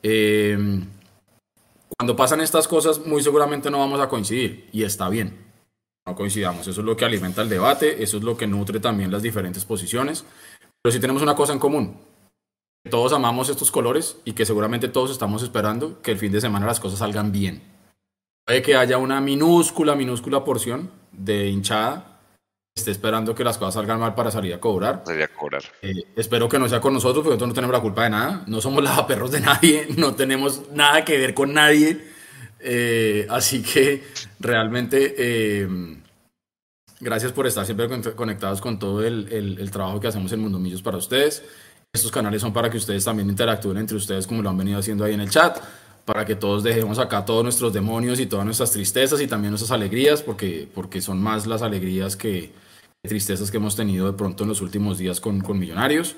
Eh, 0.01 0.57
cuando 1.97 2.15
pasan 2.15 2.41
estas 2.41 2.67
cosas, 2.67 3.05
muy 3.05 3.21
seguramente 3.21 3.69
no 3.69 3.77
vamos 3.77 3.99
a 3.99 4.09
coincidir 4.09 4.69
y 4.71 4.83
está 4.83 5.07
bien 5.07 5.49
no 6.09 6.15
coincidamos. 6.15 6.67
Eso 6.67 6.81
es 6.81 6.85
lo 6.85 6.97
que 6.97 7.05
alimenta 7.05 7.41
el 7.41 7.49
debate, 7.49 8.03
eso 8.03 8.17
es 8.17 8.23
lo 8.23 8.35
que 8.35 8.47
nutre 8.47 8.79
también 8.79 9.11
las 9.11 9.21
diferentes 9.21 9.63
posiciones. 9.63 10.25
Pero 10.81 10.93
sí 10.93 10.99
tenemos 10.99 11.21
una 11.21 11.35
cosa 11.35 11.53
en 11.53 11.59
común. 11.59 11.97
Todos 12.89 13.11
amamos 13.11 13.49
estos 13.49 13.71
colores 13.71 14.17
y 14.23 14.33
que 14.33 14.45
seguramente 14.45 14.87
todos 14.87 15.11
estamos 15.11 15.43
esperando 15.43 16.01
que 16.01 16.11
el 16.11 16.17
fin 16.17 16.31
de 16.31 16.39
semana 16.39 16.65
las 16.65 16.79
cosas 16.79 16.99
salgan 16.99 17.31
bien. 17.31 17.61
Puede 18.45 18.61
que 18.61 18.75
haya 18.75 18.97
una 18.97 19.19
minúscula, 19.19 19.95
minúscula 19.95 20.43
porción 20.43 20.89
de 21.11 21.49
hinchada 21.49 22.21
que 22.73 22.79
esté 22.79 22.91
esperando 22.91 23.35
que 23.35 23.43
las 23.43 23.57
cosas 23.57 23.73
salgan 23.75 23.99
mal 23.99 24.15
para 24.15 24.31
salir 24.31 24.53
a 24.53 24.59
cobrar. 24.59 25.03
Salir 25.05 25.23
a 25.23 25.27
cobrar. 25.27 25.63
Eh, 25.81 26.05
espero 26.15 26.47
que 26.47 26.57
no 26.57 26.69
sea 26.69 26.79
con 26.79 26.93
nosotros, 26.93 27.23
porque 27.23 27.35
nosotros 27.35 27.49
no 27.49 27.55
tenemos 27.55 27.73
la 27.73 27.81
culpa 27.81 28.03
de 28.05 28.09
nada. 28.11 28.43
No 28.47 28.61
somos 28.61 28.81
lavaperros 28.83 29.31
de 29.31 29.41
nadie, 29.41 29.87
no 29.97 30.15
tenemos 30.15 30.71
nada 30.71 31.03
que 31.03 31.17
ver 31.17 31.33
con 31.33 31.53
nadie. 31.53 32.01
Eh, 32.61 33.27
así 33.29 33.61
que 33.61 34.03
realmente 34.39 35.15
eh, 35.17 35.98
gracias 36.99 37.31
por 37.31 37.47
estar 37.47 37.65
siempre 37.65 37.87
conectados 38.15 38.61
con 38.61 38.79
todo 38.79 39.03
el, 39.05 39.69
trabajo 39.71 39.99
que 39.99 40.07
hacemos 40.07 40.31
en 40.31 40.39
Mundo 40.39 40.59
Millos 40.59 40.81
para 40.81 40.97
ustedes. 40.97 41.43
Estos 41.93 42.11
canales 42.11 42.41
son 42.41 42.53
para 42.53 42.69
que 42.69 42.77
ustedes 42.77 43.03
también 43.05 43.29
interactúen 43.29 43.77
entre 43.77 43.97
ustedes 43.97 44.27
como 44.27 44.41
lo 44.41 44.49
han 44.49 44.57
venido 44.57 44.79
haciendo 44.79 45.03
ahí 45.03 45.13
en 45.13 45.21
el 45.21 45.29
chat, 45.29 45.59
para 46.05 46.25
que 46.25 46.35
todos 46.35 46.63
dejemos 46.63 46.99
acá 46.99 47.25
todos 47.25 47.43
nuestros 47.43 47.73
demonios 47.73 48.19
y 48.19 48.25
todas 48.25 48.45
nuestras 48.45 48.71
tristezas 48.71 49.21
y 49.21 49.27
también 49.27 49.51
nuestras 49.51 49.71
alegrías, 49.71 50.21
porque, 50.21 50.67
porque 50.73 51.01
son 51.01 51.21
más 51.21 51.47
las 51.47 51.61
alegrías 51.61 52.15
que 52.15 52.51
tristezas 53.01 53.49
que 53.49 53.57
hemos 53.57 53.75
tenido 53.75 54.05
de 54.05 54.17
pronto 54.17 54.43
en 54.43 54.49
los 54.49 54.61
últimos 54.61 54.97
días 54.97 55.19
con, 55.19 55.41
con 55.41 55.57
Millonarios. 55.57 56.15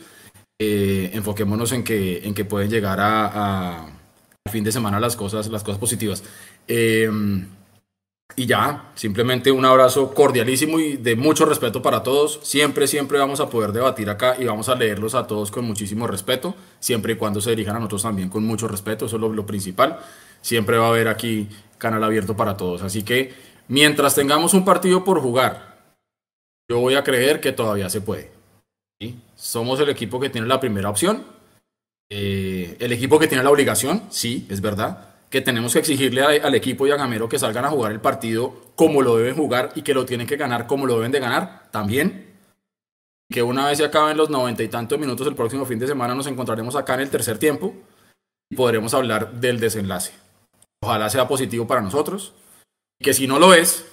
Eh, 0.60 1.12
enfoquémonos 1.14 1.72
en 1.72 1.84
que, 1.84 2.20
en 2.28 2.34
que 2.34 2.46
pueden 2.46 2.70
llegar 2.70 3.00
a 3.02 3.88
fin 4.50 4.64
de 4.64 4.72
semana 4.72 5.00
las 5.00 5.16
cosas, 5.16 5.48
las 5.48 5.64
cosas 5.64 5.80
positivas. 5.80 6.24
Em, 6.68 7.48
y 8.36 8.46
ya, 8.46 8.92
simplemente 8.96 9.52
un 9.52 9.66
abrazo 9.66 10.14
cordialísimo 10.14 10.80
y 10.80 10.98
de 10.98 11.16
mucho 11.16 11.46
respeto 11.46 11.82
para 11.82 12.04
todos. 12.04 12.40
Siempre, 12.44 12.88
siempre 12.88 13.20
vamos 13.20 13.40
a 13.40 13.50
poder 13.50 13.72
debatir 13.72 14.10
acá 14.10 14.36
y 14.40 14.46
vamos 14.46 14.70
a 14.70 14.76
leerlos 14.76 15.16
a 15.16 15.28
todos 15.28 15.52
con 15.52 15.66
muchísimo 15.66 16.08
respeto, 16.08 16.56
siempre 16.80 17.14
y 17.14 17.16
cuando 17.16 17.42
se 17.42 17.52
dirijan 17.52 17.76
a 17.76 17.80
nosotros 17.80 18.04
también 18.04 18.30
con 18.30 18.44
mucho 18.44 18.68
respeto, 18.68 19.06
eso 19.06 19.16
es 19.16 19.22
lo, 19.22 19.46
principal. 19.46 20.00
Siempre 20.42 20.78
va 20.78 20.86
a 20.86 20.90
haber 20.90 21.08
aquí 21.08 21.48
canal 21.78 22.04
abierto 22.04 22.36
para 22.36 22.58
todos. 22.58 22.82
Así 22.82 23.04
que 23.04 23.34
mientras 23.68 24.16
tengamos 24.16 24.54
un 24.54 24.66
partido 24.66 25.04
por 25.04 25.20
jugar, 25.20 25.80
yo 26.70 26.80
voy 26.80 26.96
a 26.96 27.04
creer 27.04 27.42
que 27.42 27.52
todavía 27.52 27.90
se 27.90 28.02
puede. 28.02 28.32
Somos 29.36 29.80
el 29.80 29.90
equipo 29.90 30.20
que 30.20 30.30
tiene 30.30 30.48
la 30.48 30.60
primera 30.60 30.90
opción 30.90 31.24
eh, 32.14 32.76
el 32.82 32.92
equipo 32.92 33.18
que 33.18 33.28
tiene 33.30 33.42
la 33.42 33.50
obligación, 33.50 34.04
sí, 34.10 34.46
es 34.50 34.60
verdad, 34.60 35.11
que 35.32 35.42
tenemos 35.42 35.72
que 35.72 35.80
exigirle 35.80 36.22
al 36.22 36.54
equipo 36.56 36.86
y 36.86 36.92
a 36.92 36.98
Gamero 36.98 37.30
que 37.30 37.40
salgan 37.40 37.64
a 37.64 37.70
jugar 37.70 37.94
el 37.94 38.02
partido 38.02 38.74
como 38.76 39.02
lo 39.02 39.16
deben 39.16 39.36
jugar 39.36 39.72
y 39.76 39.82
que 39.82 39.94
lo 39.94 40.06
tienen 40.06 40.28
que 40.28 40.36
ganar 40.36 40.68
como 40.68 40.86
lo 40.86 40.96
deben 40.96 41.14
de 41.14 41.22
ganar, 41.22 41.72
también. 41.72 42.36
Que 43.30 43.42
una 43.42 43.66
vez 43.68 43.78
se 43.78 43.86
acaben 43.86 44.18
los 44.18 44.30
noventa 44.30 44.62
y 44.62 44.68
tantos 44.68 45.00
minutos 45.00 45.26
el 45.26 45.36
próximo 45.36 45.66
fin 45.66 45.80
de 45.80 45.88
semana 45.88 46.14
nos 46.14 46.28
encontraremos 46.28 46.76
acá 46.76 46.96
en 46.96 47.00
el 47.00 47.10
tercer 47.10 47.38
tiempo 47.38 47.74
y 48.50 48.58
podremos 48.58 48.94
hablar 48.94 49.32
del 49.40 49.62
desenlace. 49.62 50.12
Ojalá 50.82 51.10
sea 51.10 51.30
positivo 51.30 51.66
para 51.66 51.82
nosotros. 51.82 52.34
Que 53.00 53.14
si 53.14 53.26
no 53.26 53.40
lo 53.40 53.54
es, 53.54 53.86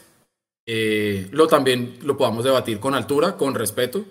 eh, 0.67 1.29
lo 1.31 1.47
también 1.47 2.01
lo 2.03 2.17
podamos 2.17 2.43
debatir 2.43 2.81
con 2.81 2.97
altura, 2.97 3.37
con 3.37 3.55
respeto 3.55 4.05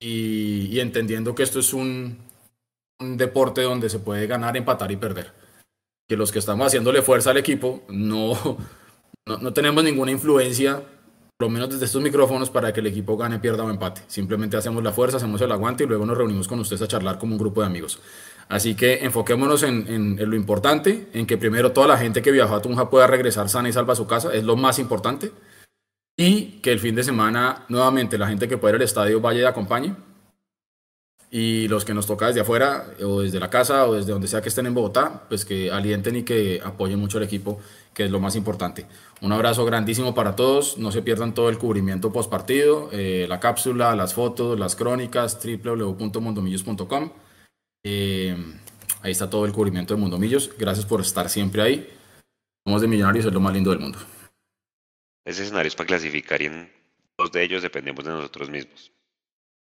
y 0.00 0.78
entendiendo 0.80 1.34
que 1.34 1.44
esto 1.44 1.60
es 1.60 1.72
un, 1.72 2.18
un 3.00 3.16
deporte 3.16 3.62
donde 3.62 3.88
se 3.88 4.00
puede 4.00 4.26
ganar, 4.26 4.56
empatar 4.56 4.90
y 4.90 4.96
perder. 4.96 5.37
Que 6.08 6.16
los 6.16 6.32
que 6.32 6.38
estamos 6.38 6.66
haciéndole 6.66 7.02
fuerza 7.02 7.30
al 7.30 7.36
equipo 7.36 7.82
no, 7.88 8.56
no, 9.26 9.52
tenemos 9.52 9.84
ninguna 9.84 10.10
influencia, 10.10 10.82
por 11.36 11.48
lo 11.48 11.50
menos 11.50 11.68
desde 11.68 11.84
estos 11.84 12.02
micrófonos, 12.02 12.48
para 12.48 12.72
que 12.72 12.80
el 12.80 12.86
equipo 12.86 13.16
gane, 13.16 13.38
pierda 13.38 13.62
o 13.64 13.70
empate. 13.70 14.00
Simplemente 14.06 14.56
hacemos 14.56 14.82
la 14.82 14.92
fuerza, 14.92 15.18
hacemos 15.18 15.40
el 15.42 15.52
aguante 15.52 15.84
y 15.84 15.86
luego 15.86 16.06
nos 16.06 16.16
reunimos 16.16 16.48
con 16.48 16.58
ustedes 16.60 16.80
a 16.82 16.88
charlar 16.88 17.18
como 17.18 17.32
un 17.34 17.38
grupo 17.38 17.60
de 17.60 17.66
amigos. 17.66 18.00
Así 18.48 18.74
que 18.74 19.04
enfoquémonos 19.04 19.62
en, 19.62 19.86
en, 20.18 20.30
lo 20.30 20.34
importante, 20.34 21.08
en 21.12 21.26
que 21.26 21.36
primero 21.36 21.72
toda 21.72 21.86
la 21.86 21.98
gente 21.98 22.22
que 22.22 22.30
viajó 22.30 22.54
a 22.54 22.62
Tunja 22.62 22.88
pueda 22.88 23.06
regresar 23.06 23.50
sana 23.50 23.68
y 23.68 23.72
salva 23.74 23.92
a 23.92 23.96
su 23.96 24.06
casa, 24.06 24.32
es 24.32 24.44
lo 24.44 24.56
más 24.56 24.78
importante. 24.78 25.30
Y 26.16 26.60
que 26.62 26.72
el 26.72 26.80
fin 26.80 26.94
de 26.94 27.04
semana, 27.04 27.66
nuevamente, 27.68 28.16
la 28.16 28.28
gente 28.28 28.48
que 28.48 28.56
pueda 28.56 28.72
ir 28.72 28.76
al 28.76 28.82
estadio 28.82 29.20
vaya 29.20 29.42
y 29.42 29.44
acompañe 29.44 29.94
y 31.30 31.68
los 31.68 31.84
que 31.84 31.92
nos 31.92 32.06
toca 32.06 32.28
desde 32.28 32.40
afuera 32.40 32.86
o 33.02 33.20
desde 33.20 33.38
la 33.38 33.50
casa 33.50 33.86
o 33.86 33.94
desde 33.94 34.12
donde 34.12 34.28
sea 34.28 34.40
que 34.40 34.48
estén 34.48 34.66
en 34.66 34.74
Bogotá, 34.74 35.24
pues 35.28 35.44
que 35.44 35.70
alienten 35.70 36.16
y 36.16 36.22
que 36.22 36.60
apoyen 36.64 36.98
mucho 36.98 37.18
al 37.18 37.24
equipo, 37.24 37.60
que 37.92 38.04
es 38.04 38.10
lo 38.10 38.18
más 38.18 38.34
importante. 38.34 38.86
Un 39.20 39.32
abrazo 39.32 39.64
grandísimo 39.66 40.14
para 40.14 40.36
todos, 40.36 40.78
no 40.78 40.90
se 40.90 41.02
pierdan 41.02 41.34
todo 41.34 41.50
el 41.50 41.58
cubrimiento 41.58 42.12
post 42.12 42.30
partido, 42.30 42.88
eh, 42.92 43.26
la 43.28 43.40
cápsula, 43.40 43.94
las 43.94 44.14
fotos, 44.14 44.58
las 44.58 44.74
crónicas, 44.74 45.38
www.mundomillos.com. 45.44 47.12
Eh, 47.84 48.36
ahí 49.02 49.12
está 49.12 49.28
todo 49.28 49.44
el 49.44 49.52
cubrimiento 49.52 49.94
de 49.94 50.00
Mundomillos, 50.00 50.50
gracias 50.58 50.86
por 50.86 51.00
estar 51.00 51.28
siempre 51.28 51.60
ahí. 51.60 51.94
Somos 52.66 52.80
de 52.80 52.88
Millonarios, 52.88 53.26
es 53.26 53.32
lo 53.32 53.40
más 53.40 53.52
lindo 53.52 53.70
del 53.70 53.80
mundo. 53.80 53.98
Ese 55.26 55.42
escenario 55.42 55.68
es 55.68 55.76
para 55.76 55.88
clasificar 55.88 56.40
y 56.40 56.46
en 56.46 56.72
dos 57.18 57.30
de 57.32 57.42
ellos 57.42 57.62
dependemos 57.62 58.02
de 58.04 58.12
nosotros 58.12 58.48
mismos. 58.48 58.92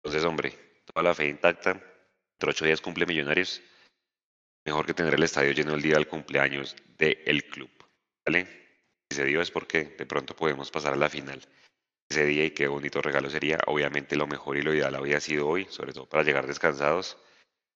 Entonces, 0.03 0.25
hombre, 0.25 0.66
toda 0.97 1.11
la 1.11 1.15
fe 1.15 1.29
intacta. 1.29 1.73
Dentro 1.75 2.51
ocho 2.51 2.65
días 2.65 2.81
cumple 2.81 3.05
Millonarios. 3.05 3.61
Mejor 4.65 4.87
que 4.87 4.95
tener 4.95 5.13
el 5.13 5.23
estadio 5.23 5.53
lleno 5.53 5.75
el 5.75 5.83
día 5.83 5.97
del 5.97 6.09
cumpleaños 6.09 6.75
del 6.97 7.45
club. 7.51 7.71
¿Vale? 8.25 8.47
Si 9.11 9.17
se 9.17 9.25
dio 9.27 9.43
es 9.43 9.51
porque 9.51 9.85
de 9.85 10.07
pronto 10.07 10.35
podemos 10.35 10.71
pasar 10.71 10.95
a 10.95 10.97
la 10.97 11.11
final 11.11 11.47
ese 12.09 12.25
día 12.25 12.47
y 12.47 12.51
qué 12.53 12.67
bonito 12.67 13.03
regalo 13.03 13.29
sería. 13.29 13.59
Obviamente 13.67 14.17
lo 14.17 14.27
mejor 14.27 14.57
y 14.57 14.63
lo 14.63 14.73
ideal 14.73 14.95
habría 14.95 15.21
sido 15.21 15.47
hoy, 15.47 15.67
sobre 15.69 15.93
todo 15.93 16.09
para 16.09 16.23
llegar 16.23 16.47
descansados. 16.47 17.19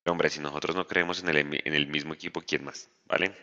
Pero 0.02 0.12
hombre, 0.12 0.30
si 0.30 0.40
nosotros 0.40 0.74
no 0.74 0.86
creemos 0.86 1.22
en 1.22 1.28
el, 1.28 1.36
en 1.62 1.74
el 1.74 1.88
mismo 1.88 2.14
equipo, 2.14 2.40
¿quién 2.40 2.64
más? 2.64 2.88
¿Vale? 3.04 3.36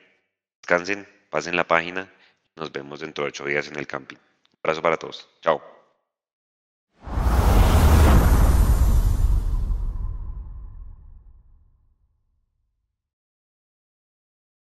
Descansen, 0.64 1.08
pasen 1.30 1.56
la 1.56 1.68
página. 1.68 2.12
Nos 2.56 2.72
vemos 2.72 3.02
dentro 3.02 3.26
de 3.26 3.30
ocho 3.30 3.46
días 3.46 3.68
en 3.68 3.78
el 3.78 3.86
camping. 3.86 4.18
Un 4.18 4.60
abrazo 4.64 4.82
para 4.82 4.98
todos. 4.98 5.30
Chao. 5.42 5.77